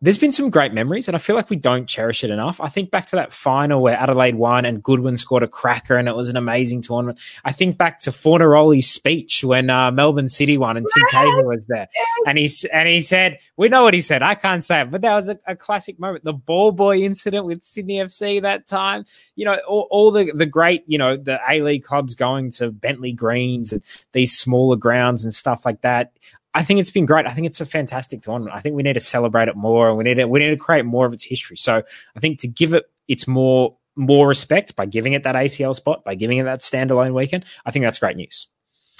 There's 0.00 0.18
been 0.18 0.30
some 0.30 0.50
great 0.50 0.72
memories, 0.72 1.08
and 1.08 1.16
I 1.16 1.18
feel 1.18 1.34
like 1.34 1.50
we 1.50 1.56
don't 1.56 1.88
cherish 1.88 2.22
it 2.22 2.30
enough. 2.30 2.60
I 2.60 2.68
think 2.68 2.92
back 2.92 3.06
to 3.06 3.16
that 3.16 3.32
final 3.32 3.82
where 3.82 3.96
Adelaide 3.96 4.36
won 4.36 4.64
and 4.64 4.80
Goodwin 4.80 5.16
scored 5.16 5.42
a 5.42 5.48
cracker, 5.48 5.96
and 5.96 6.08
it 6.08 6.14
was 6.14 6.28
an 6.28 6.36
amazing 6.36 6.82
tournament. 6.82 7.18
I 7.44 7.50
think 7.50 7.78
back 7.78 7.98
to 8.00 8.10
Fornaroli's 8.10 8.88
speech 8.88 9.42
when 9.42 9.70
uh, 9.70 9.90
Melbourne 9.90 10.28
City 10.28 10.56
won 10.56 10.76
and 10.76 10.86
Tim 10.94 11.04
Cahill 11.10 11.44
was 11.46 11.66
there, 11.66 11.88
and 12.26 12.38
he 12.38 12.48
and 12.72 12.88
he 12.88 13.00
said, 13.00 13.38
"We 13.56 13.68
know 13.68 13.82
what 13.82 13.92
he 13.92 14.00
said. 14.00 14.22
I 14.22 14.36
can't 14.36 14.62
say 14.62 14.82
it, 14.82 14.92
but 14.92 15.00
that 15.00 15.14
was 15.16 15.30
a, 15.30 15.38
a 15.48 15.56
classic 15.56 15.98
moment. 15.98 16.22
The 16.22 16.32
ball 16.32 16.70
boy 16.70 16.98
incident 16.98 17.44
with 17.44 17.64
Sydney 17.64 17.96
FC 17.96 18.40
that 18.42 18.68
time. 18.68 19.04
You 19.34 19.46
know, 19.46 19.58
all, 19.66 19.88
all 19.90 20.10
the 20.12 20.30
the 20.32 20.46
great, 20.46 20.84
you 20.86 20.98
know, 20.98 21.16
the 21.16 21.40
A 21.48 21.60
League 21.62 21.82
clubs 21.82 22.14
going 22.14 22.52
to 22.52 22.70
Bentleigh 22.70 23.14
Greens 23.14 23.72
and 23.72 23.82
these 24.12 24.38
smaller 24.38 24.76
grounds 24.76 25.24
and 25.24 25.34
stuff 25.34 25.66
like 25.66 25.80
that. 25.80 26.12
I 26.58 26.64
think 26.64 26.80
it's 26.80 26.90
been 26.90 27.06
great. 27.06 27.24
I 27.24 27.32
think 27.32 27.46
it's 27.46 27.60
a 27.60 27.66
fantastic 27.66 28.20
tournament. 28.20 28.56
I 28.56 28.58
think 28.58 28.74
we 28.74 28.82
need 28.82 28.94
to 28.94 29.00
celebrate 29.00 29.48
it 29.48 29.54
more, 29.54 29.88
and 29.88 29.96
we 29.96 30.02
need 30.02 30.16
to 30.16 30.24
we 30.26 30.40
need 30.40 30.50
to 30.50 30.56
create 30.56 30.84
more 30.84 31.06
of 31.06 31.12
its 31.12 31.22
history. 31.22 31.56
So 31.56 31.84
I 32.16 32.20
think 32.20 32.40
to 32.40 32.48
give 32.48 32.74
it 32.74 32.84
its 33.06 33.28
more 33.28 33.76
more 33.94 34.26
respect 34.26 34.74
by 34.74 34.86
giving 34.86 35.12
it 35.12 35.22
that 35.22 35.36
ACL 35.36 35.72
spot, 35.72 36.04
by 36.04 36.16
giving 36.16 36.38
it 36.38 36.44
that 36.44 36.60
standalone 36.60 37.14
weekend, 37.14 37.44
I 37.64 37.70
think 37.70 37.84
that's 37.84 38.00
great 38.00 38.16
news. 38.16 38.48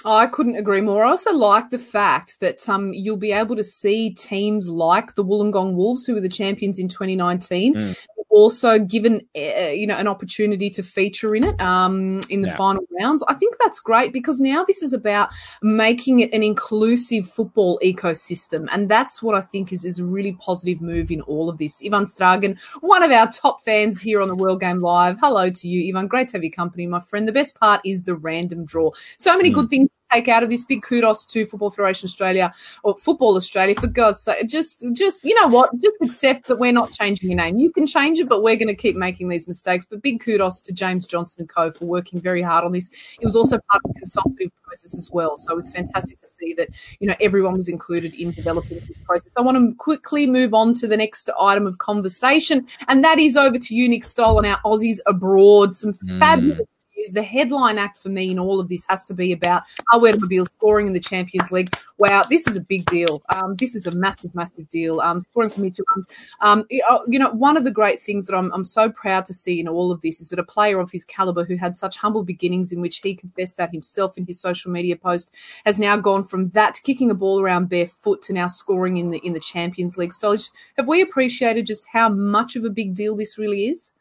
I 0.05 0.27
couldn't 0.27 0.55
agree 0.55 0.79
more. 0.79 1.03
I 1.03 1.09
also 1.09 1.33
like 1.33 1.69
the 1.69 1.79
fact 1.79 2.39
that 2.39 2.69
um, 2.69 2.93
you'll 2.93 3.17
be 3.17 3.33
able 3.33 3.57
to 3.57 3.63
see 3.63 4.11
teams 4.11 4.69
like 4.69 5.15
the 5.15 5.25
Wollongong 5.25 5.73
Wolves, 5.73 6.05
who 6.05 6.13
were 6.13 6.21
the 6.21 6.29
champions 6.29 6.79
in 6.79 6.87
2019, 6.87 7.75
Mm. 7.75 7.97
Also 8.29 8.79
given 8.79 9.21
uh, 9.35 9.69
you 9.69 9.87
know 9.87 9.95
an 9.97 10.07
opportunity 10.07 10.69
to 10.69 10.83
feature 10.83 11.35
in 11.35 11.43
it 11.43 11.59
um, 11.61 12.21
in 12.29 12.41
the 12.41 12.47
Yeah. 12.49 12.55
final 12.55 12.83
rounds. 12.99 13.23
I 13.27 13.33
think 13.33 13.55
that's 13.59 13.79
great 13.79 14.13
because 14.13 14.39
now 14.39 14.63
this 14.63 14.81
is 14.81 14.93
about 14.93 15.29
making 15.61 16.19
it 16.19 16.31
an 16.33 16.43
inclusive 16.43 17.27
football 17.29 17.79
ecosystem, 17.83 18.67
and 18.71 18.89
that's 18.89 19.21
what 19.21 19.35
I 19.35 19.41
think 19.41 19.71
is 19.73 19.85
is 19.85 19.99
a 19.99 20.05
really 20.05 20.33
positive 20.33 20.81
move 20.81 21.11
in 21.11 21.21
all 21.21 21.49
of 21.49 21.57
this. 21.57 21.81
Ivan 21.85 22.03
Stragan, 22.05 22.59
one 22.81 23.03
of 23.03 23.11
our 23.11 23.27
top 23.31 23.61
fans 23.61 23.99
here 23.99 24.21
on 24.21 24.27
the 24.27 24.35
World 24.35 24.59
Game 24.61 24.81
Live. 24.81 25.17
Hello 25.19 25.49
to 25.49 25.67
you, 25.67 25.89
Ivan. 25.89 26.07
Great 26.07 26.27
to 26.29 26.33
have 26.37 26.43
your 26.43 26.51
company, 26.51 26.85
my 26.87 26.99
friend. 26.99 27.27
The 27.27 27.31
best 27.31 27.59
part 27.59 27.81
is 27.83 28.03
the 28.03 28.15
random 28.15 28.65
draw. 28.65 28.91
So 29.17 29.35
many 29.35 29.51
Mm. 29.51 29.55
good 29.55 29.69
things 29.69 29.89
take 30.11 30.27
out 30.27 30.43
of 30.43 30.49
this. 30.49 30.65
Big 30.65 30.81
kudos 30.81 31.25
to 31.25 31.45
Football 31.45 31.71
Federation 31.71 32.07
Australia 32.07 32.53
or 32.83 32.97
Football 32.97 33.35
Australia. 33.35 33.75
For 33.75 33.87
God's 33.87 34.21
sake, 34.21 34.47
just, 34.47 34.85
just 34.93 35.23
you 35.23 35.35
know 35.35 35.47
what? 35.47 35.71
Just 35.79 35.95
accept 36.01 36.47
that 36.47 36.59
we're 36.59 36.71
not 36.71 36.91
changing 36.91 37.29
your 37.29 37.37
name. 37.37 37.59
You 37.59 37.71
can 37.71 37.87
change 37.87 38.19
it, 38.19 38.27
but 38.27 38.41
we're 38.41 38.55
going 38.55 38.67
to 38.67 38.75
keep 38.75 38.95
making 38.95 39.29
these 39.29 39.47
mistakes. 39.47 39.85
But 39.85 40.01
big 40.01 40.19
kudos 40.19 40.59
to 40.61 40.73
James 40.73 41.07
Johnson 41.07 41.41
and 41.41 41.49
Co 41.49 41.71
for 41.71 41.85
working 41.85 42.19
very 42.19 42.41
hard 42.41 42.65
on 42.65 42.71
this. 42.71 42.89
It 43.19 43.25
was 43.25 43.35
also 43.35 43.59
part 43.69 43.81
of 43.85 43.93
the 43.93 43.99
consultative 43.99 44.51
process 44.63 44.95
as 44.95 45.09
well. 45.11 45.37
So 45.37 45.57
it's 45.57 45.71
fantastic 45.71 46.17
to 46.19 46.27
see 46.27 46.53
that 46.53 46.69
you 46.99 47.07
know 47.07 47.15
everyone 47.21 47.53
was 47.53 47.69
included 47.69 48.13
in 48.15 48.31
developing 48.31 48.79
this 48.87 48.97
process. 49.05 49.33
I 49.37 49.41
want 49.41 49.57
to 49.57 49.75
quickly 49.75 50.27
move 50.27 50.53
on 50.53 50.73
to 50.75 50.87
the 50.87 50.97
next 50.97 51.29
item 51.39 51.65
of 51.67 51.77
conversation, 51.77 52.67
and 52.87 53.03
that 53.03 53.19
is 53.19 53.37
over 53.37 53.57
to 53.57 53.75
you, 53.75 53.87
Nick 53.87 54.03
Stoll, 54.03 54.37
on 54.37 54.45
our 54.45 54.59
Aussies 54.65 54.99
abroad. 55.05 55.75
Some 55.75 55.93
Mm. 56.09 56.59
News. 56.99 57.13
The 57.13 57.23
headline 57.23 57.77
act 57.77 57.97
for 57.97 58.09
me 58.09 58.29
in 58.31 58.39
all 58.39 58.59
of 58.59 58.67
this 58.69 58.85
has 58.89 59.05
to 59.05 59.13
be 59.13 59.31
about 59.31 59.63
our 59.93 59.99
Awer 59.99 60.13
Mabil 60.13 60.45
scoring 60.45 60.87
in 60.87 60.93
the 60.93 60.99
Champions 60.99 61.51
League. 61.51 61.75
Wow, 61.97 62.23
this 62.29 62.47
is 62.47 62.55
a 62.55 62.61
big 62.61 62.85
deal. 62.85 63.21
Um, 63.29 63.55
this 63.55 63.75
is 63.75 63.85
a 63.87 63.91
massive, 63.91 64.33
massive 64.35 64.69
deal. 64.69 64.99
Um, 65.01 65.21
scoring 65.21 65.49
for 65.49 65.61
Midtjylland. 65.61 66.05
Um, 66.41 66.65
you 66.69 67.19
know- 67.19 67.29
one 67.31 67.57
of 67.57 67.63
the 67.63 67.71
great 67.71 67.99
things 67.99 68.27
that 68.27 68.35
I'm, 68.35 68.51
I'm 68.53 68.65
so 68.65 68.89
proud 68.89 69.25
to 69.25 69.33
see 69.33 69.59
in 69.59 69.67
all 69.67 69.91
of 69.91 70.01
this 70.01 70.19
is 70.19 70.29
that 70.29 70.39
a 70.39 70.43
player 70.43 70.79
of 70.79 70.91
his 70.91 71.03
caliber 71.05 71.45
who 71.45 71.55
had 71.55 71.75
such 71.75 71.97
humble 71.97 72.23
beginnings 72.23 72.71
in 72.71 72.81
which 72.81 72.97
he 72.97 73.15
confessed 73.15 73.57
that 73.57 73.71
himself 73.71 74.17
in 74.17 74.25
his 74.25 74.39
social 74.39 74.71
media 74.71 74.95
post 74.95 75.33
has 75.65 75.79
now 75.79 75.95
gone 75.97 76.23
from 76.23 76.49
that 76.49 76.79
kicking 76.83 77.11
a 77.11 77.15
ball 77.15 77.41
around 77.41 77.69
barefoot 77.69 78.21
to 78.23 78.33
now 78.33 78.47
scoring 78.47 78.97
in 78.97 79.09
the 79.11 79.19
in 79.19 79.33
the 79.33 79.39
Champions 79.39 79.97
League. 79.97 80.11
Stolage, 80.11 80.49
have 80.77 80.87
we 80.87 81.01
appreciated 81.01 81.65
just 81.65 81.87
how 81.91 82.09
much 82.09 82.55
of 82.55 82.65
a 82.65 82.69
big 82.69 82.93
deal 82.93 83.15
this 83.15 83.37
really 83.37 83.67
is? 83.67 83.93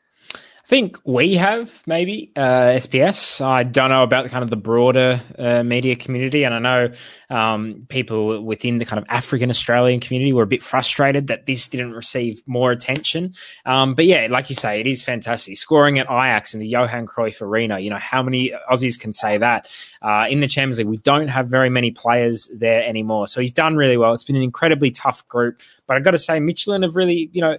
Think 0.68 1.00
we 1.02 1.36
have 1.36 1.82
maybe 1.86 2.30
uh, 2.36 2.76
SBS. 2.76 3.42
I 3.42 3.62
don't 3.62 3.88
know 3.88 4.02
about 4.02 4.24
the 4.24 4.28
kind 4.28 4.44
of 4.44 4.50
the 4.50 4.56
broader 4.56 5.18
uh, 5.38 5.62
media 5.62 5.96
community, 5.96 6.44
and 6.44 6.54
I 6.54 6.58
know 6.58 6.92
um, 7.30 7.86
people 7.88 8.44
within 8.44 8.76
the 8.76 8.84
kind 8.84 9.00
of 9.00 9.06
African 9.08 9.48
Australian 9.48 9.98
community 9.98 10.34
were 10.34 10.42
a 10.42 10.46
bit 10.46 10.62
frustrated 10.62 11.28
that 11.28 11.46
this 11.46 11.68
didn't 11.68 11.92
receive 11.92 12.42
more 12.44 12.70
attention. 12.70 13.32
Um, 13.64 13.94
but 13.94 14.04
yeah, 14.04 14.26
like 14.30 14.50
you 14.50 14.54
say, 14.54 14.78
it 14.78 14.86
is 14.86 15.00
fantastic 15.00 15.56
scoring 15.56 15.98
at 15.98 16.04
Ajax 16.04 16.52
in 16.52 16.60
the 16.60 16.68
Johan 16.68 17.06
Cruyff 17.06 17.40
Arena. 17.40 17.78
You 17.78 17.88
know 17.88 17.96
how 17.96 18.22
many 18.22 18.52
Aussies 18.70 19.00
can 19.00 19.14
say 19.14 19.38
that 19.38 19.72
uh, 20.02 20.26
in 20.28 20.40
the 20.40 20.48
Champions 20.48 20.80
League? 20.80 20.88
We 20.88 20.98
don't 20.98 21.28
have 21.28 21.48
very 21.48 21.70
many 21.70 21.92
players 21.92 22.46
there 22.54 22.84
anymore, 22.84 23.26
so 23.26 23.40
he's 23.40 23.52
done 23.52 23.78
really 23.78 23.96
well. 23.96 24.12
It's 24.12 24.22
been 24.22 24.36
an 24.36 24.42
incredibly 24.42 24.90
tough 24.90 25.26
group, 25.28 25.62
but 25.86 25.96
I've 25.96 26.04
got 26.04 26.10
to 26.10 26.18
say, 26.18 26.38
Midtjylland 26.40 26.82
have 26.82 26.94
really, 26.94 27.30
you 27.32 27.40
know, 27.40 27.56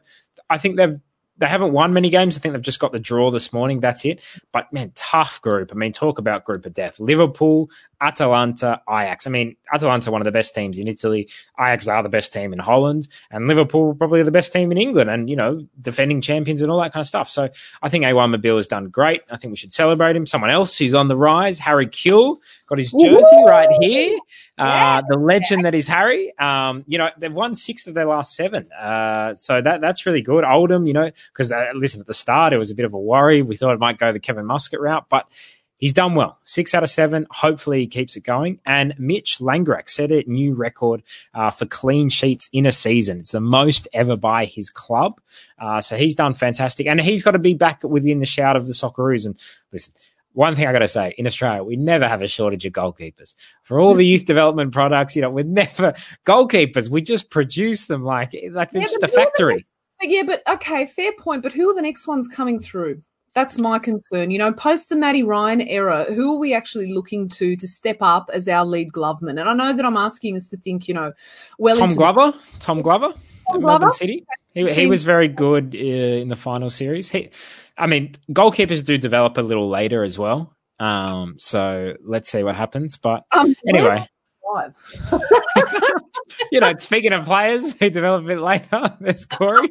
I 0.51 0.59
think 0.59 0.77
they've 0.77 0.99
they 1.39 1.47
haven't 1.47 1.73
won 1.73 1.93
many 1.93 2.09
games. 2.09 2.37
I 2.37 2.41
think 2.41 2.53
they've 2.53 2.61
just 2.61 2.79
got 2.79 2.91
the 2.91 2.99
draw 2.99 3.31
this 3.31 3.51
morning. 3.51 3.79
That's 3.79 4.05
it. 4.05 4.21
But 4.51 4.71
man, 4.71 4.91
tough 4.95 5.41
group. 5.41 5.71
I 5.71 5.75
mean, 5.75 5.93
talk 5.93 6.19
about 6.19 6.45
group 6.45 6.65
of 6.65 6.73
death. 6.73 6.99
Liverpool, 6.99 7.69
Atalanta, 8.01 8.81
Ajax. 8.89 9.27
I 9.27 9.29
mean, 9.29 9.55
Atalanta 9.73 10.11
one 10.11 10.21
of 10.21 10.25
the 10.25 10.31
best 10.31 10.55
teams 10.55 10.77
in 10.77 10.87
Italy. 10.87 11.29
Ajax 11.59 11.87
are 11.87 12.03
the 12.03 12.09
best 12.09 12.31
team 12.33 12.53
in 12.53 12.59
Holland, 12.59 13.07
and 13.31 13.47
Liverpool 13.47 13.93
probably 13.93 14.23
the 14.23 14.31
best 14.31 14.53
team 14.53 14.71
in 14.71 14.77
England. 14.77 15.09
And 15.09 15.29
you 15.29 15.35
know, 15.35 15.65
defending 15.81 16.21
champions 16.21 16.61
and 16.61 16.71
all 16.71 16.81
that 16.81 16.93
kind 16.93 17.01
of 17.01 17.07
stuff. 17.07 17.29
So 17.29 17.49
I 17.81 17.89
think 17.89 18.05
Awer 18.05 18.27
Mabil 18.27 18.55
has 18.55 18.67
done 18.67 18.85
great. 18.85 19.21
I 19.29 19.37
think 19.37 19.51
we 19.51 19.57
should 19.57 19.73
celebrate 19.73 20.15
him. 20.15 20.25
Someone 20.25 20.49
else 20.49 20.77
who's 20.77 20.93
on 20.93 21.07
the 21.07 21.17
rise, 21.17 21.59
Harry 21.59 21.87
Kewell, 21.87 22.37
got 22.67 22.77
his 22.77 22.91
jersey 22.91 23.09
Woo-hoo! 23.09 23.45
right 23.45 23.69
here. 23.81 24.17
Uh, 24.57 25.01
the 25.07 25.17
legend 25.17 25.63
that 25.63 25.73
is 25.73 25.87
Harry. 25.87 26.37
Um, 26.37 26.83
you 26.85 26.97
know, 26.97 27.09
they've 27.17 27.31
won 27.31 27.55
six 27.55 27.87
of 27.87 27.93
their 27.93 28.05
last 28.05 28.35
seven. 28.35 28.69
Uh, 28.73 29.33
so 29.35 29.61
that 29.61 29.79
that's 29.79 30.05
really 30.05 30.21
good. 30.21 30.43
Oldham, 30.43 30.85
you 30.85 30.93
know, 30.93 31.09
because 31.31 31.51
uh, 31.51 31.67
listen, 31.73 32.01
at 32.01 32.07
the 32.07 32.13
start 32.13 32.51
it 32.51 32.57
was 32.57 32.69
a 32.69 32.75
bit 32.75 32.85
of 32.85 32.93
a 32.93 32.99
worry. 32.99 33.41
We 33.41 33.55
thought 33.55 33.73
it 33.73 33.79
might 33.79 33.97
go 33.97 34.11
the 34.11 34.19
Kevin 34.19 34.45
Muscat 34.45 34.81
route, 34.81 35.05
but 35.09 35.31
he's 35.79 35.93
done 35.93 36.13
well. 36.13 36.37
Six 36.43 36.75
out 36.75 36.83
of 36.83 36.89
seven. 36.89 37.25
Hopefully 37.31 37.79
he 37.79 37.87
keeps 37.87 38.15
it 38.15 38.23
going. 38.23 38.59
And 38.65 38.93
Mitch 38.99 39.39
Langerak 39.39 39.89
set 39.89 40.11
a 40.11 40.23
new 40.27 40.53
record 40.53 41.01
uh, 41.33 41.49
for 41.49 41.65
clean 41.65 42.09
sheets 42.09 42.47
in 42.53 42.67
a 42.67 42.71
season. 42.71 43.19
It's 43.19 43.31
the 43.31 43.41
most 43.41 43.87
ever 43.91 44.15
by 44.15 44.45
his 44.45 44.69
club. 44.69 45.19
Uh, 45.57 45.81
so 45.81 45.97
he's 45.97 46.13
done 46.13 46.35
fantastic. 46.35 46.85
And 46.85 47.01
he's 47.01 47.23
got 47.23 47.31
to 47.31 47.39
be 47.39 47.55
back 47.55 47.83
within 47.83 48.19
the 48.19 48.25
shout 48.27 48.55
of 48.55 48.67
the 48.67 48.73
Socceroos. 48.73 49.25
And 49.25 49.35
listen, 49.73 49.93
one 50.33 50.55
thing 50.55 50.67
I 50.67 50.71
got 50.71 50.79
to 50.79 50.87
say 50.87 51.15
in 51.17 51.25
Australia, 51.25 51.63
we 51.63 51.75
never 51.75 52.07
have 52.07 52.21
a 52.21 52.27
shortage 52.27 52.65
of 52.65 52.73
goalkeepers. 52.73 53.33
For 53.63 53.79
all 53.79 53.93
the 53.93 54.05
youth 54.05 54.25
development 54.25 54.71
products, 54.73 55.15
you 55.15 55.21
know, 55.21 55.29
we 55.29 55.43
never 55.43 55.93
goalkeepers. 56.25 56.89
We 56.89 57.01
just 57.01 57.29
produce 57.29 57.85
them 57.85 58.03
like 58.03 58.35
like 58.51 58.69
yeah, 58.73 58.81
just 58.81 59.03
a 59.03 59.07
factory. 59.07 59.65
Yeah, 60.01 60.23
but 60.25 60.41
okay, 60.47 60.85
fair 60.85 61.11
point. 61.13 61.43
But 61.43 61.53
who 61.53 61.69
are 61.69 61.75
the 61.75 61.81
next 61.81 62.07
ones 62.07 62.27
coming 62.27 62.59
through? 62.59 63.01
That's 63.39 63.57
my 63.57 63.79
concern. 63.79 64.31
You 64.31 64.37
know, 64.37 64.51
post 64.51 64.89
the 64.89 64.97
Matty 64.97 65.23
Ryan 65.23 65.61
era, 65.61 66.13
who 66.13 66.35
are 66.35 66.37
we 66.37 66.53
actually 66.53 66.91
looking 66.91 67.29
to 67.29 67.55
to 67.55 67.67
step 67.69 68.01
up 68.01 68.29
as 68.33 68.49
our 68.49 68.65
lead 68.65 68.91
gloveman? 68.91 69.39
And 69.39 69.47
I 69.47 69.53
know 69.53 69.71
that 69.71 69.85
I'm 69.85 69.95
asking 69.95 70.35
us 70.35 70.45
to 70.47 70.57
think, 70.57 70.89
you 70.89 70.93
know, 70.93 71.13
well, 71.57 71.77
Tom 71.77 71.95
Glover, 71.95 72.33
Tom 72.59 72.81
Glover, 72.81 73.13
Tom 73.49 73.61
Glover? 73.61 73.63
Melbourne 73.79 73.91
City. 73.91 74.25
He, 74.53 74.69
he 74.69 74.87
was 74.87 75.03
very 75.03 75.29
good 75.29 75.73
uh, 75.73 75.77
in 75.77 76.27
the 76.27 76.35
final 76.35 76.69
series. 76.69 77.09
He 77.09 77.29
I 77.77 77.87
mean, 77.87 78.17
goalkeepers 78.29 78.83
do 78.83 78.97
develop 78.97 79.37
a 79.37 79.41
little 79.41 79.69
later 79.69 80.03
as 80.03 80.19
well. 80.19 80.53
Um, 80.81 81.35
so 81.37 81.95
let's 82.03 82.29
see 82.29 82.43
what 82.43 82.57
happens. 82.57 82.97
But 82.97 83.23
um, 83.31 83.55
anyway. 83.65 84.05
you 86.51 86.59
know, 86.59 86.73
speaking 86.77 87.13
of 87.13 87.23
players 87.23 87.71
who 87.71 87.89
develop 87.89 88.25
a 88.25 88.27
bit 88.27 88.39
later, 88.39 88.97
there's 88.99 89.25
Corey. 89.25 89.69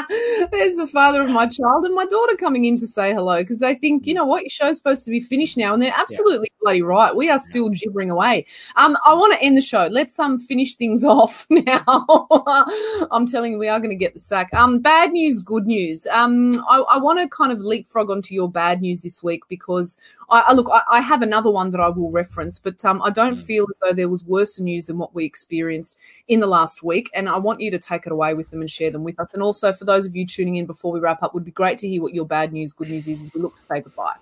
There's 0.50 0.76
the 0.76 0.86
father 0.86 1.22
of 1.22 1.28
my 1.28 1.46
child 1.46 1.84
and 1.84 1.94
my 1.94 2.04
daughter 2.06 2.36
coming 2.36 2.64
in 2.64 2.78
to 2.78 2.86
say 2.86 3.12
hello 3.12 3.38
because 3.40 3.58
they 3.58 3.74
think, 3.74 4.06
you 4.06 4.14
know 4.14 4.24
what, 4.24 4.42
your 4.42 4.50
show's 4.50 4.76
supposed 4.76 5.04
to 5.04 5.10
be 5.10 5.20
finished 5.20 5.56
now. 5.56 5.72
And 5.72 5.82
they're 5.82 5.94
absolutely 5.94 6.48
yeah. 6.52 6.58
bloody 6.60 6.82
right. 6.82 7.14
We 7.14 7.30
are 7.30 7.38
still 7.38 7.68
gibbering 7.68 8.10
away. 8.10 8.46
Um, 8.76 8.96
I 9.04 9.14
want 9.14 9.32
to 9.34 9.42
end 9.42 9.56
the 9.56 9.62
show. 9.62 9.88
Let's 9.90 10.18
um 10.18 10.38
finish 10.38 10.76
things 10.76 11.04
off 11.04 11.46
now. 11.50 11.84
I'm 13.10 13.26
telling 13.26 13.52
you, 13.52 13.58
we 13.58 13.68
are 13.68 13.78
going 13.78 13.90
to 13.90 13.96
get 13.96 14.14
the 14.14 14.20
sack. 14.20 14.52
Um, 14.54 14.78
bad 14.80 15.12
news, 15.12 15.42
good 15.42 15.66
news. 15.66 16.06
Um, 16.10 16.52
I, 16.68 16.80
I 16.80 16.98
want 16.98 17.18
to 17.20 17.28
kind 17.28 17.52
of 17.52 17.60
leapfrog 17.60 18.10
onto 18.10 18.34
your 18.34 18.50
bad 18.50 18.80
news 18.80 19.02
this 19.02 19.22
week 19.22 19.42
because 19.48 19.96
I, 20.30 20.40
I 20.48 20.52
look, 20.52 20.68
I, 20.72 20.82
I, 20.90 21.00
have 21.00 21.22
another 21.22 21.50
one 21.50 21.70
that 21.72 21.80
I 21.80 21.88
will 21.88 22.10
reference, 22.10 22.58
but 22.58 22.84
um, 22.84 23.02
I 23.02 23.10
don't 23.10 23.36
mm. 23.36 23.42
feel 23.42 23.66
as 23.70 23.78
though 23.80 23.92
there 23.92 24.08
was 24.08 24.24
worse 24.24 24.58
news 24.58 24.86
than 24.86 24.98
what 24.98 25.14
we 25.14 25.24
experienced 25.24 25.98
in 26.28 26.40
the 26.40 26.46
last 26.46 26.82
week. 26.82 27.10
And 27.14 27.28
I 27.28 27.38
want 27.38 27.60
you 27.60 27.70
to 27.70 27.78
take 27.78 28.06
it 28.06 28.12
away 28.12 28.34
with 28.34 28.50
them 28.50 28.60
and 28.60 28.70
share 28.70 28.90
them 28.90 29.04
with 29.04 29.18
us. 29.20 29.34
And 29.34 29.42
also 29.42 29.72
for 29.72 29.84
those 29.84 30.06
of 30.06 30.16
you 30.16 30.26
tuning 30.26 30.56
in 30.56 30.66
before 30.66 30.92
we 30.92 31.00
wrap 31.00 31.22
up, 31.22 31.34
would 31.34 31.44
be 31.44 31.50
great 31.50 31.78
to 31.78 31.88
hear 31.88 32.02
what 32.02 32.14
your 32.14 32.26
bad 32.26 32.52
news, 32.52 32.72
good 32.72 32.88
news 32.88 33.08
is 33.08 33.22
as 33.22 33.34
we 33.34 33.40
look 33.40 33.56
to 33.56 33.62
say 33.62 33.80
goodbye. 33.80 34.16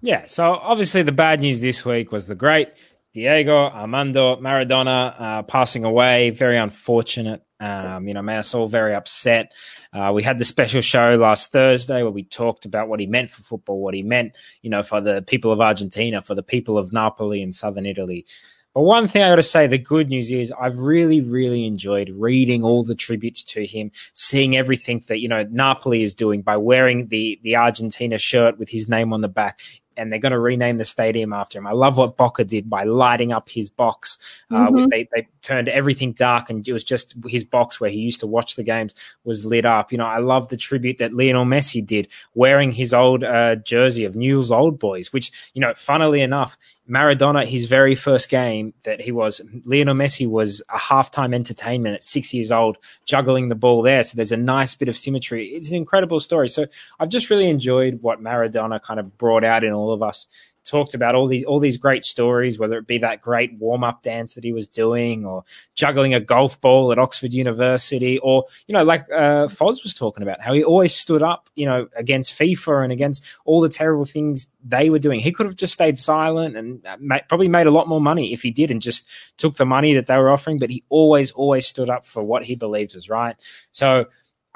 Yeah. 0.00 0.24
So 0.26 0.54
obviously 0.54 1.02
the 1.02 1.12
bad 1.12 1.40
news 1.40 1.60
this 1.60 1.84
week 1.84 2.12
was 2.12 2.26
the 2.26 2.34
great 2.34 2.68
Diego 3.16 3.56
Armando 3.56 4.36
Maradona 4.36 5.18
uh, 5.18 5.42
passing 5.44 5.84
away. 5.84 6.28
Very 6.28 6.58
unfortunate. 6.58 7.42
Um, 7.58 8.06
you 8.06 8.12
know, 8.12 8.20
made 8.20 8.36
us 8.36 8.54
all 8.54 8.68
very 8.68 8.94
upset. 8.94 9.54
Uh, 9.90 10.12
we 10.14 10.22
had 10.22 10.36
the 10.36 10.44
special 10.44 10.82
show 10.82 11.16
last 11.16 11.50
Thursday 11.50 12.02
where 12.02 12.12
we 12.12 12.24
talked 12.24 12.66
about 12.66 12.88
what 12.88 13.00
he 13.00 13.06
meant 13.06 13.30
for 13.30 13.42
football, 13.42 13.80
what 13.80 13.94
he 13.94 14.02
meant, 14.02 14.36
you 14.60 14.68
know, 14.68 14.82
for 14.82 15.00
the 15.00 15.22
people 15.22 15.50
of 15.50 15.62
Argentina, 15.62 16.20
for 16.20 16.34
the 16.34 16.42
people 16.42 16.76
of 16.76 16.92
Napoli 16.92 17.42
and 17.42 17.56
southern 17.56 17.86
Italy. 17.86 18.26
But 18.74 18.82
one 18.82 19.08
thing 19.08 19.22
I 19.22 19.30
got 19.30 19.36
to 19.36 19.42
say, 19.42 19.66
the 19.66 19.78
good 19.78 20.10
news 20.10 20.30
is 20.30 20.52
I've 20.52 20.78
really, 20.78 21.22
really 21.22 21.64
enjoyed 21.64 22.10
reading 22.10 22.62
all 22.62 22.84
the 22.84 22.94
tributes 22.94 23.42
to 23.44 23.64
him, 23.64 23.92
seeing 24.12 24.58
everything 24.58 25.02
that, 25.08 25.20
you 25.20 25.28
know, 25.30 25.48
Napoli 25.50 26.02
is 26.02 26.14
doing 26.14 26.42
by 26.42 26.58
wearing 26.58 27.08
the, 27.08 27.40
the 27.42 27.56
Argentina 27.56 28.18
shirt 28.18 28.58
with 28.58 28.68
his 28.68 28.90
name 28.90 29.14
on 29.14 29.22
the 29.22 29.28
back 29.28 29.60
and 29.96 30.10
they're 30.10 30.18
going 30.18 30.32
to 30.32 30.38
rename 30.38 30.78
the 30.78 30.84
stadium 30.84 31.32
after 31.32 31.58
him. 31.58 31.66
I 31.66 31.72
love 31.72 31.98
what 31.98 32.16
Boca 32.16 32.44
did 32.44 32.68
by 32.68 32.84
lighting 32.84 33.32
up 33.32 33.48
his 33.48 33.68
box. 33.68 34.18
Uh, 34.50 34.68
mm-hmm. 34.68 34.88
they, 34.90 35.08
they 35.14 35.26
turned 35.42 35.68
everything 35.68 36.12
dark 36.12 36.50
and 36.50 36.66
it 36.66 36.72
was 36.72 36.84
just 36.84 37.14
his 37.26 37.44
box 37.44 37.80
where 37.80 37.90
he 37.90 37.98
used 37.98 38.20
to 38.20 38.26
watch 38.26 38.56
the 38.56 38.62
games 38.62 38.94
was 39.24 39.44
lit 39.44 39.64
up. 39.64 39.92
You 39.92 39.98
know, 39.98 40.06
I 40.06 40.18
love 40.18 40.48
the 40.48 40.56
tribute 40.56 40.98
that 40.98 41.12
Lionel 41.12 41.44
Messi 41.44 41.84
did 41.84 42.08
wearing 42.34 42.72
his 42.72 42.92
old 42.92 43.24
uh, 43.24 43.56
jersey 43.56 44.04
of 44.04 44.14
Newell's 44.14 44.50
Old 44.50 44.78
Boys, 44.78 45.12
which, 45.12 45.32
you 45.54 45.60
know, 45.60 45.74
funnily 45.74 46.20
enough, 46.20 46.56
Maradona, 46.88 47.44
his 47.44 47.66
very 47.66 47.94
first 47.94 48.28
game 48.28 48.72
that 48.84 49.00
he 49.00 49.10
was, 49.10 49.40
Lionel 49.64 49.94
Messi 49.94 50.28
was 50.28 50.62
a 50.68 50.78
halftime 50.78 51.34
entertainment 51.34 51.96
at 51.96 52.02
six 52.02 52.32
years 52.32 52.52
old, 52.52 52.78
juggling 53.04 53.48
the 53.48 53.54
ball 53.54 53.82
there. 53.82 54.02
So 54.02 54.14
there's 54.16 54.32
a 54.32 54.36
nice 54.36 54.74
bit 54.74 54.88
of 54.88 54.96
symmetry. 54.96 55.48
It's 55.48 55.70
an 55.70 55.76
incredible 55.76 56.20
story. 56.20 56.48
So 56.48 56.66
I've 57.00 57.08
just 57.08 57.28
really 57.28 57.48
enjoyed 57.48 58.00
what 58.02 58.22
Maradona 58.22 58.80
kind 58.80 59.00
of 59.00 59.18
brought 59.18 59.44
out 59.44 59.64
in 59.64 59.72
all 59.72 59.92
of 59.92 60.02
us 60.02 60.26
talked 60.66 60.94
about 60.94 61.14
all 61.14 61.26
these 61.26 61.44
all 61.44 61.60
these 61.60 61.76
great 61.76 62.04
stories, 62.04 62.58
whether 62.58 62.76
it 62.78 62.86
be 62.86 62.98
that 62.98 63.22
great 63.22 63.54
warm 63.54 63.84
up 63.84 64.02
dance 64.02 64.34
that 64.34 64.44
he 64.44 64.52
was 64.52 64.68
doing, 64.68 65.24
or 65.24 65.44
juggling 65.74 66.14
a 66.14 66.20
golf 66.20 66.60
ball 66.60 66.92
at 66.92 66.98
Oxford 66.98 67.32
University, 67.32 68.18
or 68.18 68.44
you 68.66 68.72
know, 68.72 68.84
like 68.84 69.06
uh, 69.12 69.46
Foz 69.46 69.82
was 69.82 69.94
talking 69.94 70.22
about, 70.22 70.40
how 70.40 70.52
he 70.52 70.64
always 70.64 70.94
stood 70.94 71.22
up, 71.22 71.48
you 71.54 71.66
know, 71.66 71.88
against 71.96 72.38
FIFA 72.38 72.84
and 72.84 72.92
against 72.92 73.24
all 73.44 73.60
the 73.60 73.68
terrible 73.68 74.04
things 74.04 74.48
they 74.64 74.90
were 74.90 74.98
doing. 74.98 75.20
He 75.20 75.32
could 75.32 75.46
have 75.46 75.56
just 75.56 75.72
stayed 75.72 75.96
silent 75.96 76.56
and 76.56 76.84
uh, 76.86 77.18
probably 77.28 77.48
made 77.48 77.66
a 77.66 77.70
lot 77.70 77.88
more 77.88 78.00
money 78.00 78.32
if 78.32 78.42
he 78.42 78.50
did 78.50 78.70
and 78.70 78.82
just 78.82 79.08
took 79.36 79.56
the 79.56 79.66
money 79.66 79.94
that 79.94 80.06
they 80.06 80.16
were 80.16 80.30
offering. 80.30 80.58
But 80.58 80.70
he 80.70 80.82
always, 80.88 81.30
always 81.30 81.66
stood 81.66 81.88
up 81.88 82.04
for 82.04 82.22
what 82.22 82.44
he 82.44 82.56
believed 82.56 82.94
was 82.94 83.08
right. 83.08 83.36
So 83.70 84.06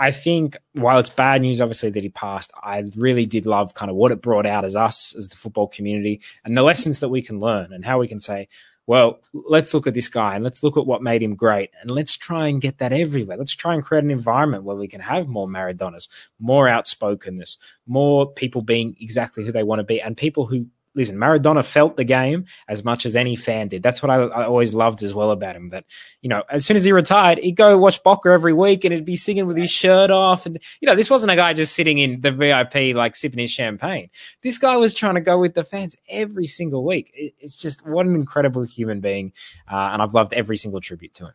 I 0.00 0.12
think 0.12 0.56
while 0.72 0.98
it's 0.98 1.10
bad 1.10 1.42
news, 1.42 1.60
obviously, 1.60 1.90
that 1.90 2.02
he 2.02 2.08
passed, 2.08 2.50
I 2.62 2.84
really 2.96 3.26
did 3.26 3.44
love 3.44 3.74
kind 3.74 3.90
of 3.90 3.96
what 3.96 4.12
it 4.12 4.22
brought 4.22 4.46
out 4.46 4.64
as 4.64 4.74
us, 4.74 5.14
as 5.14 5.28
the 5.28 5.36
football 5.36 5.68
community, 5.68 6.22
and 6.42 6.56
the 6.56 6.62
lessons 6.62 7.00
that 7.00 7.10
we 7.10 7.20
can 7.20 7.38
learn 7.38 7.70
and 7.74 7.84
how 7.84 7.98
we 7.98 8.08
can 8.08 8.18
say, 8.18 8.48
well, 8.86 9.20
let's 9.34 9.74
look 9.74 9.86
at 9.86 9.92
this 9.92 10.08
guy 10.08 10.34
and 10.34 10.42
let's 10.42 10.62
look 10.62 10.78
at 10.78 10.86
what 10.86 11.02
made 11.02 11.22
him 11.22 11.36
great 11.36 11.70
and 11.80 11.90
let's 11.90 12.16
try 12.16 12.48
and 12.48 12.62
get 12.62 12.78
that 12.78 12.94
everywhere. 12.94 13.36
Let's 13.36 13.54
try 13.54 13.74
and 13.74 13.84
create 13.84 14.02
an 14.02 14.10
environment 14.10 14.64
where 14.64 14.74
we 14.74 14.88
can 14.88 15.00
have 15.00 15.28
more 15.28 15.46
Maradonas, 15.46 16.08
more 16.40 16.66
outspokenness, 16.66 17.58
more 17.86 18.32
people 18.32 18.62
being 18.62 18.96
exactly 19.00 19.44
who 19.44 19.52
they 19.52 19.62
want 19.62 19.80
to 19.80 19.84
be, 19.84 20.00
and 20.00 20.16
people 20.16 20.46
who 20.46 20.66
listen, 20.94 21.16
Maradona 21.16 21.64
felt 21.64 21.96
the 21.96 22.04
game 22.04 22.46
as 22.68 22.84
much 22.84 23.06
as 23.06 23.16
any 23.16 23.36
fan 23.36 23.68
did. 23.68 23.82
That's 23.82 24.02
what 24.02 24.10
I, 24.10 24.16
I, 24.16 24.44
always 24.46 24.74
loved 24.74 25.02
as 25.02 25.14
well 25.14 25.30
about 25.30 25.56
him. 25.56 25.70
That 25.70 25.84
you 26.22 26.28
know, 26.28 26.42
as 26.50 26.64
soon 26.64 26.76
as 26.76 26.84
he 26.84 26.92
retired, 26.92 27.38
he'd 27.38 27.56
go 27.56 27.76
watch 27.78 28.02
Boca 28.02 28.30
every 28.30 28.52
week, 28.52 28.84
and 28.84 28.92
he'd 28.92 29.04
be 29.04 29.16
singing 29.16 29.46
with 29.46 29.56
his 29.56 29.70
shirt 29.70 30.10
off. 30.10 30.46
And 30.46 30.58
you 30.80 30.86
know, 30.86 30.96
this 30.96 31.10
wasn't 31.10 31.32
a 31.32 31.36
guy 31.36 31.52
just 31.52 31.74
sitting 31.74 31.98
in 31.98 32.20
the 32.20 32.32
VIP 32.32 32.94
like 32.94 33.16
sipping 33.16 33.40
his 33.40 33.50
champagne. 33.50 34.10
This 34.42 34.58
guy 34.58 34.76
was 34.76 34.94
trying 34.94 35.14
to 35.14 35.20
go 35.20 35.38
with 35.38 35.54
the 35.54 35.64
fans 35.64 35.96
every 36.08 36.46
single 36.46 36.84
week. 36.84 37.12
It, 37.14 37.34
it's 37.38 37.56
just 37.56 37.86
what 37.86 38.06
an 38.06 38.14
incredible 38.14 38.62
human 38.62 39.00
being, 39.00 39.32
uh, 39.70 39.90
and 39.92 40.02
I've 40.02 40.14
loved 40.14 40.32
every 40.32 40.56
single 40.56 40.80
tribute 40.80 41.14
to 41.14 41.26
him. 41.26 41.34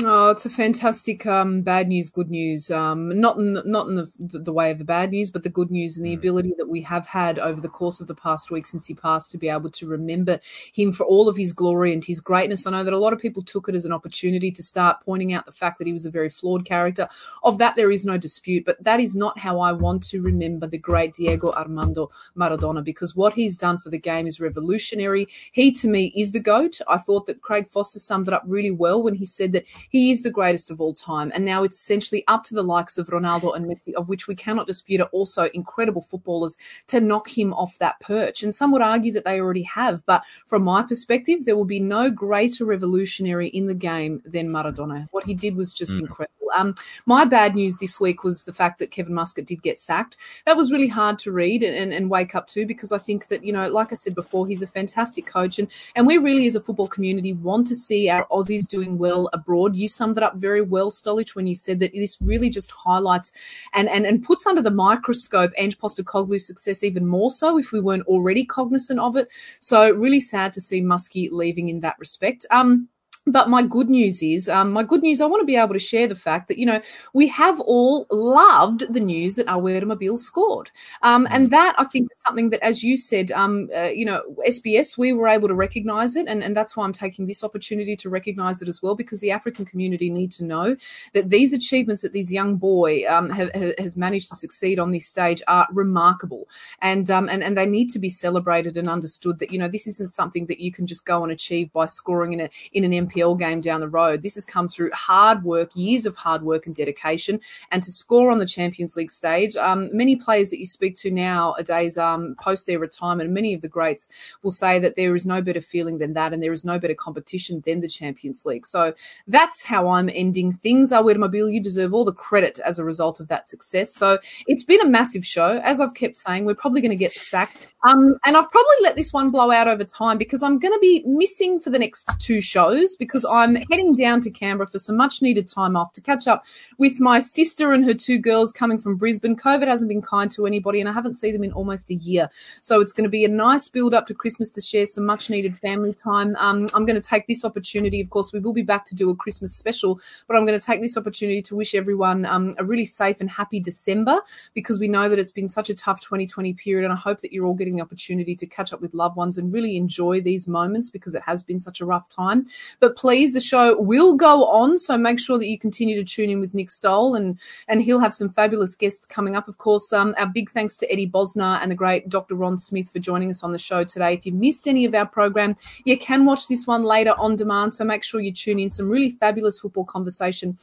Oh, 0.00 0.30
it's 0.30 0.46
a 0.46 0.50
fantastic 0.50 1.26
um, 1.26 1.60
bad 1.60 1.86
news, 1.86 2.08
good 2.08 2.30
news. 2.30 2.70
Um, 2.70 3.20
not 3.20 3.36
in 3.36 3.52
the, 3.52 3.62
not 3.66 3.88
in 3.88 3.94
the, 3.94 4.10
the 4.18 4.52
way 4.52 4.70
of 4.70 4.78
the 4.78 4.86
bad 4.86 5.10
news, 5.10 5.30
but 5.30 5.42
the 5.42 5.50
good 5.50 5.70
news 5.70 5.98
and 5.98 6.06
the 6.06 6.14
mm. 6.14 6.18
ability 6.18 6.54
that 6.56 6.70
we 6.70 6.80
have 6.80 7.06
had 7.06 7.38
over 7.38 7.60
the 7.60 7.68
course 7.68 8.00
of 8.00 8.06
the 8.06 8.14
past 8.14 8.50
week 8.50 8.66
since 8.66 8.86
he 8.86 8.94
passed 8.94 9.30
to 9.32 9.38
be 9.38 9.50
able 9.50 9.68
to 9.68 9.86
remember 9.86 10.40
him 10.72 10.92
for 10.92 11.04
all 11.04 11.28
of 11.28 11.36
his 11.36 11.52
glory 11.52 11.92
and 11.92 12.06
his 12.06 12.20
greatness. 12.20 12.66
I 12.66 12.70
know 12.70 12.84
that 12.84 12.94
a 12.94 12.98
lot 12.98 13.12
of 13.12 13.18
people 13.18 13.42
took 13.42 13.68
it 13.68 13.74
as 13.74 13.84
an 13.84 13.92
opportunity 13.92 14.50
to 14.52 14.62
start 14.62 15.02
pointing 15.04 15.34
out 15.34 15.44
the 15.44 15.52
fact 15.52 15.76
that 15.76 15.86
he 15.86 15.92
was 15.92 16.06
a 16.06 16.10
very 16.10 16.30
flawed 16.30 16.64
character. 16.64 17.06
Of 17.42 17.58
that, 17.58 17.76
there 17.76 17.90
is 17.90 18.06
no 18.06 18.16
dispute, 18.16 18.64
but 18.64 18.82
that 18.82 18.98
is 18.98 19.14
not 19.14 19.38
how 19.40 19.60
I 19.60 19.72
want 19.72 20.04
to 20.04 20.22
remember 20.22 20.66
the 20.66 20.78
great 20.78 21.12
Diego 21.12 21.52
Armando 21.52 22.10
Maradona 22.34 22.82
because 22.82 23.14
what 23.14 23.34
he's 23.34 23.58
done 23.58 23.76
for 23.76 23.90
the 23.90 23.98
game 23.98 24.26
is 24.26 24.40
revolutionary. 24.40 25.28
He, 25.52 25.70
to 25.72 25.86
me, 25.86 26.14
is 26.16 26.32
the 26.32 26.40
GOAT. 26.40 26.80
I 26.88 26.96
thought 26.96 27.26
that 27.26 27.42
Craig 27.42 27.68
Foster 27.68 27.98
summed 27.98 28.28
it 28.28 28.32
up 28.32 28.44
really 28.46 28.70
well 28.70 29.02
when 29.02 29.16
he 29.16 29.26
said 29.26 29.52
that 29.52 29.66
he 29.88 30.10
is 30.10 30.22
the 30.22 30.30
greatest 30.30 30.70
of 30.70 30.80
all 30.80 30.94
time. 30.94 31.30
And 31.34 31.44
now 31.44 31.62
it's 31.62 31.76
essentially 31.76 32.24
up 32.28 32.44
to 32.44 32.54
the 32.54 32.62
likes 32.62 32.98
of 32.98 33.08
Ronaldo 33.08 33.54
and 33.54 33.66
Messi, 33.66 33.94
of 33.94 34.08
which 34.08 34.26
we 34.26 34.34
cannot 34.34 34.66
dispute 34.66 35.00
are 35.00 35.08
also 35.12 35.48
incredible 35.54 36.02
footballers, 36.02 36.56
to 36.88 37.00
knock 37.00 37.36
him 37.36 37.52
off 37.54 37.78
that 37.78 38.00
perch. 38.00 38.42
And 38.42 38.54
some 38.54 38.72
would 38.72 38.82
argue 38.82 39.12
that 39.12 39.24
they 39.24 39.40
already 39.40 39.62
have. 39.62 40.04
But 40.06 40.24
from 40.46 40.64
my 40.64 40.82
perspective, 40.82 41.44
there 41.44 41.56
will 41.56 41.64
be 41.64 41.80
no 41.80 42.10
greater 42.10 42.64
revolutionary 42.64 43.48
in 43.48 43.66
the 43.66 43.74
game 43.74 44.22
than 44.24 44.48
Maradona. 44.48 45.08
What 45.10 45.24
he 45.24 45.34
did 45.34 45.56
was 45.56 45.74
just 45.74 45.92
mm. 45.92 46.00
incredible. 46.00 46.41
Um, 46.54 46.74
my 47.06 47.24
bad 47.24 47.54
news 47.54 47.76
this 47.78 48.00
week 48.00 48.24
was 48.24 48.44
the 48.44 48.52
fact 48.52 48.78
that 48.78 48.90
Kevin 48.90 49.14
Muscat 49.14 49.46
did 49.46 49.62
get 49.62 49.78
sacked. 49.78 50.16
That 50.46 50.56
was 50.56 50.72
really 50.72 50.88
hard 50.88 51.18
to 51.20 51.32
read 51.32 51.62
and, 51.62 51.92
and, 51.92 52.10
wake 52.12 52.34
up 52.34 52.46
to 52.48 52.66
because 52.66 52.92
I 52.92 52.98
think 52.98 53.28
that, 53.28 53.42
you 53.42 53.52
know, 53.52 53.68
like 53.70 53.90
I 53.90 53.94
said 53.94 54.14
before, 54.14 54.46
he's 54.46 54.60
a 54.60 54.66
fantastic 54.66 55.24
coach. 55.24 55.58
And, 55.58 55.68
and 55.96 56.06
we 56.06 56.18
really, 56.18 56.46
as 56.46 56.56
a 56.56 56.60
football 56.60 56.88
community, 56.88 57.32
want 57.32 57.66
to 57.68 57.74
see 57.74 58.10
our 58.10 58.26
Aussies 58.30 58.68
doing 58.68 58.98
well 58.98 59.30
abroad. 59.32 59.74
You 59.74 59.88
summed 59.88 60.18
it 60.18 60.22
up 60.22 60.36
very 60.36 60.60
well, 60.60 60.90
Stolich, 60.90 61.34
when 61.34 61.46
you 61.46 61.54
said 61.54 61.80
that 61.80 61.92
this 61.92 62.20
really 62.20 62.50
just 62.50 62.70
highlights 62.70 63.32
and, 63.72 63.88
and, 63.88 64.04
and 64.04 64.22
puts 64.22 64.46
under 64.46 64.60
the 64.60 64.70
microscope 64.70 65.52
Ange 65.56 65.78
Postecoglou's 65.78 66.46
success 66.46 66.82
even 66.82 67.06
more 67.06 67.30
so 67.30 67.58
if 67.58 67.72
we 67.72 67.80
weren't 67.80 68.06
already 68.06 68.44
cognizant 68.44 69.00
of 69.00 69.16
it. 69.16 69.28
So 69.58 69.90
really 69.92 70.20
sad 70.20 70.52
to 70.54 70.60
see 70.60 70.82
Muskie 70.82 71.30
leaving 71.30 71.68
in 71.68 71.80
that 71.80 71.98
respect. 71.98 72.44
Um, 72.50 72.88
but 73.26 73.48
my 73.48 73.62
good 73.62 73.88
news 73.88 74.20
is, 74.20 74.48
um, 74.48 74.72
my 74.72 74.82
good 74.82 75.00
news, 75.00 75.20
I 75.20 75.26
want 75.26 75.42
to 75.42 75.46
be 75.46 75.54
able 75.54 75.74
to 75.74 75.78
share 75.78 76.08
the 76.08 76.16
fact 76.16 76.48
that, 76.48 76.58
you 76.58 76.66
know, 76.66 76.80
we 77.14 77.28
have 77.28 77.60
all 77.60 78.06
loved 78.10 78.92
the 78.92 78.98
news 78.98 79.36
that 79.36 79.46
our 79.46 79.62
Awer 79.62 80.16
scored. 80.16 80.72
Um, 81.02 81.28
and 81.30 81.46
mm. 81.46 81.50
that 81.50 81.76
I 81.78 81.84
think 81.84 82.10
is 82.10 82.18
something 82.18 82.50
that, 82.50 82.64
as 82.64 82.82
you 82.82 82.96
said, 82.96 83.30
um, 83.30 83.68
uh, 83.76 83.84
you 83.84 84.04
know, 84.04 84.22
SBS, 84.48 84.98
we 84.98 85.12
were 85.12 85.28
able 85.28 85.46
to 85.46 85.54
recognize 85.54 86.16
it. 86.16 86.26
And, 86.26 86.42
and 86.42 86.56
that's 86.56 86.76
why 86.76 86.84
I'm 86.84 86.92
taking 86.92 87.26
this 87.26 87.44
opportunity 87.44 87.94
to 87.96 88.10
recognize 88.10 88.60
it 88.60 88.66
as 88.66 88.82
well, 88.82 88.96
because 88.96 89.20
the 89.20 89.30
African 89.30 89.64
community 89.64 90.10
need 90.10 90.32
to 90.32 90.44
know 90.44 90.76
that 91.12 91.30
these 91.30 91.52
achievements 91.52 92.02
that 92.02 92.12
these 92.12 92.32
young 92.32 92.56
boy 92.56 93.04
um, 93.08 93.30
have, 93.30 93.52
has 93.78 93.96
managed 93.96 94.30
to 94.30 94.36
succeed 94.36 94.80
on 94.80 94.90
this 94.90 95.06
stage 95.06 95.42
are 95.46 95.68
remarkable. 95.70 96.48
And, 96.80 97.08
um, 97.08 97.28
and, 97.28 97.44
and 97.44 97.56
they 97.56 97.66
need 97.66 97.88
to 97.90 98.00
be 98.00 98.08
celebrated 98.08 98.76
and 98.76 98.90
understood 98.90 99.38
that, 99.38 99.52
you 99.52 99.60
know, 99.60 99.68
this 99.68 99.86
isn't 99.86 100.10
something 100.10 100.46
that 100.46 100.58
you 100.58 100.72
can 100.72 100.88
just 100.88 101.06
go 101.06 101.22
and 101.22 101.30
achieve 101.30 101.72
by 101.72 101.86
scoring 101.86 102.32
in, 102.32 102.40
a, 102.40 102.50
in 102.72 102.82
an 102.82 102.90
MP 102.90 103.11
NPL 103.12 103.38
game 103.38 103.60
down 103.60 103.80
the 103.80 103.88
road. 103.88 104.22
This 104.22 104.34
has 104.34 104.44
come 104.44 104.68
through 104.68 104.90
hard 104.92 105.44
work, 105.44 105.70
years 105.74 106.06
of 106.06 106.16
hard 106.16 106.42
work 106.42 106.66
and 106.66 106.74
dedication, 106.74 107.40
and 107.70 107.82
to 107.82 107.90
score 107.90 108.30
on 108.30 108.38
the 108.38 108.46
Champions 108.46 108.96
League 108.96 109.10
stage. 109.10 109.56
Um, 109.56 109.94
many 109.96 110.16
players 110.16 110.50
that 110.50 110.58
you 110.58 110.66
speak 110.66 110.96
to 110.96 111.10
nowadays, 111.10 111.98
um, 111.98 112.36
post 112.40 112.66
their 112.66 112.78
retirement, 112.78 113.30
many 113.30 113.54
of 113.54 113.60
the 113.60 113.68
greats 113.68 114.08
will 114.42 114.50
say 114.50 114.78
that 114.78 114.96
there 114.96 115.14
is 115.14 115.26
no 115.26 115.42
better 115.42 115.60
feeling 115.60 115.98
than 115.98 116.12
that, 116.14 116.32
and 116.32 116.42
there 116.42 116.52
is 116.52 116.64
no 116.64 116.78
better 116.78 116.94
competition 116.94 117.62
than 117.64 117.80
the 117.80 117.88
Champions 117.88 118.44
League. 118.44 118.66
So 118.66 118.94
that's 119.26 119.64
how 119.64 119.88
I'm 119.88 120.10
ending 120.12 120.52
things. 120.52 120.92
Awer 120.92 121.14
Mabil, 121.14 121.52
you 121.52 121.62
deserve 121.62 121.94
all 121.94 122.04
the 122.04 122.12
credit 122.12 122.58
as 122.60 122.78
a 122.78 122.84
result 122.84 123.20
of 123.20 123.28
that 123.28 123.48
success. 123.48 123.94
So 123.94 124.18
it's 124.46 124.64
been 124.64 124.80
a 124.80 124.88
massive 124.88 125.24
show. 125.24 125.60
As 125.64 125.80
I've 125.80 125.94
kept 125.94 126.16
saying, 126.16 126.44
we're 126.44 126.54
probably 126.54 126.80
going 126.80 126.90
to 126.90 126.96
get 126.96 127.12
sacked 127.12 127.56
um, 127.84 128.14
and 128.24 128.36
I've 128.36 128.50
probably 128.50 128.76
let 128.82 128.94
this 128.96 129.12
one 129.12 129.30
blow 129.30 129.50
out 129.50 129.66
over 129.66 129.82
time 129.82 130.16
because 130.16 130.42
I'm 130.42 130.58
going 130.58 130.72
to 130.72 130.78
be 130.78 131.02
missing 131.04 131.58
for 131.58 131.70
the 131.70 131.78
next 131.78 132.08
two 132.20 132.40
shows 132.40 132.94
because 133.02 133.26
I'm 133.28 133.56
heading 133.56 133.96
down 133.96 134.20
to 134.20 134.30
Canberra 134.30 134.68
for 134.68 134.78
some 134.78 134.96
much 134.96 135.22
needed 135.22 135.48
time 135.48 135.74
off 135.74 135.92
to 135.94 136.00
catch 136.00 136.28
up 136.28 136.44
with 136.78 137.00
my 137.00 137.18
sister 137.18 137.72
and 137.72 137.84
her 137.84 137.94
two 137.94 138.16
girls 138.16 138.52
coming 138.52 138.78
from 138.78 138.94
Brisbane. 138.94 139.34
COVID 139.34 139.66
hasn't 139.66 139.88
been 139.88 140.02
kind 140.02 140.30
to 140.30 140.46
anybody 140.46 140.78
and 140.78 140.88
I 140.88 140.92
haven't 140.92 141.14
seen 141.14 141.32
them 141.32 141.42
in 141.42 141.50
almost 141.52 141.90
a 141.90 141.94
year. 141.94 142.30
So 142.60 142.80
it's 142.80 142.92
going 142.92 143.02
to 143.02 143.10
be 143.10 143.24
a 143.24 143.28
nice 143.28 143.68
build 143.68 143.92
up 143.92 144.06
to 144.06 144.14
Christmas 144.14 144.52
to 144.52 144.60
share 144.60 144.86
some 144.86 145.04
much 145.04 145.30
needed 145.30 145.58
family 145.58 145.92
time. 145.94 146.36
Um, 146.38 146.68
I'm 146.74 146.86
going 146.86 147.00
to 147.00 147.08
take 147.08 147.26
this 147.26 147.44
opportunity. 147.44 148.00
Of 148.00 148.10
course, 148.10 148.32
we 148.32 148.38
will 148.38 148.52
be 148.52 148.62
back 148.62 148.84
to 148.84 148.94
do 148.94 149.10
a 149.10 149.16
Christmas 149.16 149.52
special, 149.52 149.98
but 150.28 150.36
I'm 150.36 150.46
going 150.46 150.56
to 150.56 150.64
take 150.64 150.80
this 150.80 150.96
opportunity 150.96 151.42
to 151.42 151.56
wish 151.56 151.74
everyone 151.74 152.24
um, 152.24 152.54
a 152.58 152.64
really 152.64 152.86
safe 152.86 153.20
and 153.20 153.28
happy 153.28 153.58
December 153.58 154.20
because 154.54 154.78
we 154.78 154.86
know 154.86 155.08
that 155.08 155.18
it's 155.18 155.32
been 155.32 155.48
such 155.48 155.70
a 155.70 155.74
tough 155.74 156.00
2020 156.02 156.54
period 156.54 156.84
and 156.84 156.92
I 156.92 156.96
hope 156.96 157.18
that 157.22 157.32
you're 157.32 157.46
all 157.46 157.54
getting 157.54 157.74
the 157.74 157.82
opportunity 157.82 158.36
to 158.36 158.46
catch 158.46 158.72
up 158.72 158.80
with 158.80 158.94
loved 158.94 159.16
ones 159.16 159.38
and 159.38 159.52
really 159.52 159.76
enjoy 159.76 160.20
these 160.20 160.46
moments 160.46 160.88
because 160.88 161.16
it 161.16 161.22
has 161.26 161.42
been 161.42 161.58
such 161.58 161.80
a 161.80 161.84
rough 161.84 162.08
time. 162.08 162.46
But 162.78 162.91
please, 162.92 163.32
the 163.32 163.40
show 163.40 163.80
will 163.80 164.16
go 164.16 164.44
on, 164.46 164.78
so 164.78 164.96
make 164.96 165.18
sure 165.18 165.38
that 165.38 165.48
you 165.48 165.58
continue 165.58 165.96
to 165.96 166.04
tune 166.04 166.30
in 166.30 166.40
with 166.40 166.54
Nick 166.54 166.70
Stoll 166.70 167.14
and 167.14 167.38
and 167.68 167.82
he'll 167.82 167.98
have 167.98 168.14
some 168.14 168.28
fabulous 168.28 168.74
guests 168.74 169.06
coming 169.06 169.36
up. 169.36 169.48
Of 169.48 169.58
course, 169.58 169.92
um, 169.92 170.14
our 170.18 170.26
big 170.26 170.50
thanks 170.50 170.76
to 170.78 170.92
Eddy 170.92 171.08
Bosnar 171.08 171.60
and 171.62 171.70
the 171.70 171.74
great 171.74 172.08
Dr. 172.08 172.34
Ron 172.34 172.56
Smith 172.56 172.90
for 172.90 172.98
joining 172.98 173.30
us 173.30 173.42
on 173.42 173.52
the 173.52 173.58
show 173.58 173.84
today. 173.84 174.14
If 174.14 174.26
you 174.26 174.32
missed 174.32 174.68
any 174.68 174.84
of 174.84 174.94
our 174.94 175.06
program, 175.06 175.56
you 175.84 175.98
can 175.98 176.24
watch 176.24 176.48
this 176.48 176.66
one 176.66 176.84
later 176.84 177.14
on 177.18 177.36
demand. 177.36 177.74
So 177.74 177.84
make 177.84 178.04
sure 178.04 178.20
you 178.20 178.32
tune 178.32 178.58
in. 178.58 178.70
Some 178.70 178.88
really 178.88 179.10
fabulous 179.10 179.60
football 179.60 179.84
conversation 179.84 180.58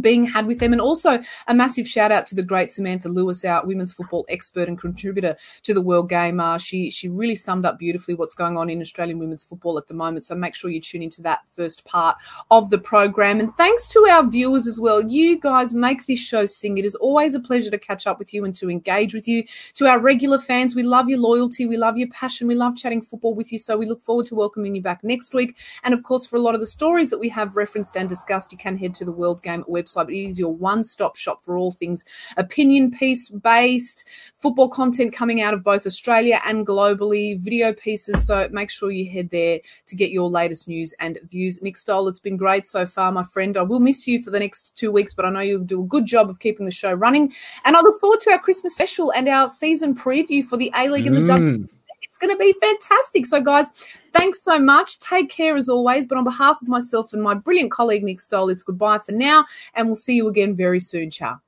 being 0.00 0.24
had 0.24 0.46
with 0.46 0.58
them. 0.58 0.72
And 0.72 0.80
also 0.80 1.20
a 1.46 1.54
massive 1.54 1.86
shout 1.86 2.10
out 2.10 2.26
to 2.26 2.34
the 2.34 2.42
great 2.42 2.72
Samantha 2.72 3.08
Lewis, 3.08 3.44
our 3.44 3.66
women's 3.66 3.92
football 3.92 4.24
expert 4.28 4.68
and 4.68 4.78
contributor 4.78 5.36
to 5.62 5.74
the 5.74 5.82
World 5.82 6.08
Game. 6.08 6.40
Uh, 6.40 6.58
she, 6.58 6.90
she 6.90 7.08
really 7.08 7.34
summed 7.34 7.66
up 7.66 7.78
beautifully 7.78 8.14
what's 8.14 8.34
going 8.34 8.56
on 8.56 8.70
in 8.70 8.80
Australian 8.80 9.18
women's 9.18 9.42
football 9.42 9.76
at 9.78 9.88
the 9.88 9.94
moment. 9.94 10.24
So 10.24 10.34
make 10.34 10.54
sure 10.54 10.70
you 10.70 10.80
tune 10.80 11.02
into 11.02 11.20
that 11.22 11.40
first 11.46 11.84
part 11.84 12.16
of 12.50 12.70
the 12.70 12.78
program. 12.78 13.40
And 13.40 13.54
thanks 13.54 13.86
to 13.88 14.06
our 14.10 14.26
viewers 14.26 14.66
as 14.66 14.80
well. 14.80 15.02
You 15.02 15.38
guys 15.38 15.74
make 15.74 16.06
this 16.06 16.20
show 16.20 16.46
sing. 16.46 16.78
It 16.78 16.84
is 16.84 16.94
always 16.94 17.34
a 17.34 17.40
pleasure 17.40 17.70
to 17.70 17.78
catch 17.78 18.06
up 18.06 18.18
with 18.18 18.32
you 18.32 18.44
and 18.44 18.54
to 18.56 18.70
engage 18.70 19.12
with 19.12 19.28
you. 19.28 19.44
To 19.74 19.86
our 19.86 19.98
regular 19.98 20.38
fans, 20.38 20.74
we 20.74 20.82
love 20.82 21.08
your 21.08 21.18
loyalty. 21.18 21.66
We 21.66 21.76
love 21.76 21.98
your 21.98 22.08
passion. 22.08 22.48
We 22.48 22.54
love 22.54 22.76
chatting 22.76 23.02
football 23.02 23.34
with 23.34 23.52
you. 23.52 23.58
So 23.58 23.76
we 23.76 23.86
look 23.86 24.02
forward 24.02 24.26
to 24.26 24.34
welcoming 24.34 24.74
you 24.74 24.82
back 24.82 25.04
next 25.04 25.34
week. 25.34 25.58
And 25.84 25.92
of 25.92 26.02
course, 26.02 26.24
for 26.24 26.36
a 26.36 26.40
lot 26.40 26.54
of 26.54 26.60
the 26.60 26.66
stories 26.66 27.10
that 27.10 27.18
we 27.18 27.28
have 27.28 27.56
referenced 27.56 27.96
and 27.96 28.08
discussed, 28.08 28.52
you 28.52 28.58
can 28.58 28.78
head 28.78 28.94
to 28.94 29.04
the 29.04 29.12
World 29.12 29.42
Game 29.42 29.64
website 29.64 29.81
website, 29.82 30.04
but 30.04 30.12
it 30.12 30.26
is 30.26 30.38
your 30.38 30.54
one 30.54 30.84
stop 30.84 31.16
shop 31.16 31.44
for 31.44 31.56
all 31.56 31.70
things 31.70 32.04
opinion 32.36 32.90
piece 32.90 33.28
based 33.28 34.08
football 34.34 34.68
content 34.68 35.12
coming 35.12 35.40
out 35.40 35.54
of 35.54 35.62
both 35.62 35.86
Australia 35.86 36.40
and 36.44 36.66
globally, 36.66 37.38
video 37.38 37.72
pieces. 37.72 38.26
So 38.26 38.48
make 38.50 38.70
sure 38.70 38.90
you 38.90 39.10
head 39.10 39.30
there 39.30 39.60
to 39.86 39.96
get 39.96 40.10
your 40.10 40.28
latest 40.28 40.68
news 40.68 40.94
and 40.98 41.18
views. 41.24 41.62
Nick 41.62 41.76
Stoll, 41.76 42.08
it's 42.08 42.20
been 42.20 42.36
great 42.36 42.66
so 42.66 42.86
far, 42.86 43.12
my 43.12 43.22
friend. 43.22 43.56
I 43.56 43.62
will 43.62 43.80
miss 43.80 44.06
you 44.06 44.22
for 44.22 44.30
the 44.30 44.40
next 44.40 44.76
two 44.76 44.90
weeks, 44.90 45.14
but 45.14 45.24
I 45.24 45.30
know 45.30 45.40
you'll 45.40 45.64
do 45.64 45.82
a 45.82 45.86
good 45.86 46.06
job 46.06 46.28
of 46.28 46.40
keeping 46.40 46.66
the 46.66 46.72
show 46.72 46.92
running. 46.92 47.32
And 47.64 47.76
I 47.76 47.80
look 47.80 48.00
forward 48.00 48.20
to 48.22 48.30
our 48.30 48.38
Christmas 48.38 48.74
special 48.74 49.12
and 49.12 49.28
our 49.28 49.48
season 49.48 49.94
preview 49.94 50.44
for 50.44 50.56
the 50.56 50.72
A 50.74 50.88
League 50.88 51.06
and 51.06 51.16
the 51.16 51.20
mm. 51.20 51.68
It's 52.12 52.18
going 52.18 52.28
to 52.30 52.36
be 52.36 52.52
fantastic. 52.60 53.24
So, 53.24 53.40
guys, 53.40 53.70
thanks 54.12 54.42
so 54.42 54.58
much. 54.58 55.00
Take 55.00 55.30
care 55.30 55.56
as 55.56 55.70
always. 55.70 56.04
But 56.04 56.18
on 56.18 56.24
behalf 56.24 56.60
of 56.60 56.68
myself 56.68 57.14
and 57.14 57.22
my 57.22 57.32
brilliant 57.32 57.70
colleague, 57.70 58.04
Nick 58.04 58.20
Stoll, 58.20 58.50
it's 58.50 58.62
goodbye 58.62 58.98
for 58.98 59.12
now. 59.12 59.46
And 59.72 59.86
we'll 59.86 59.94
see 59.94 60.16
you 60.16 60.28
again 60.28 60.54
very 60.54 60.78
soon. 60.78 61.10
Ciao. 61.10 61.40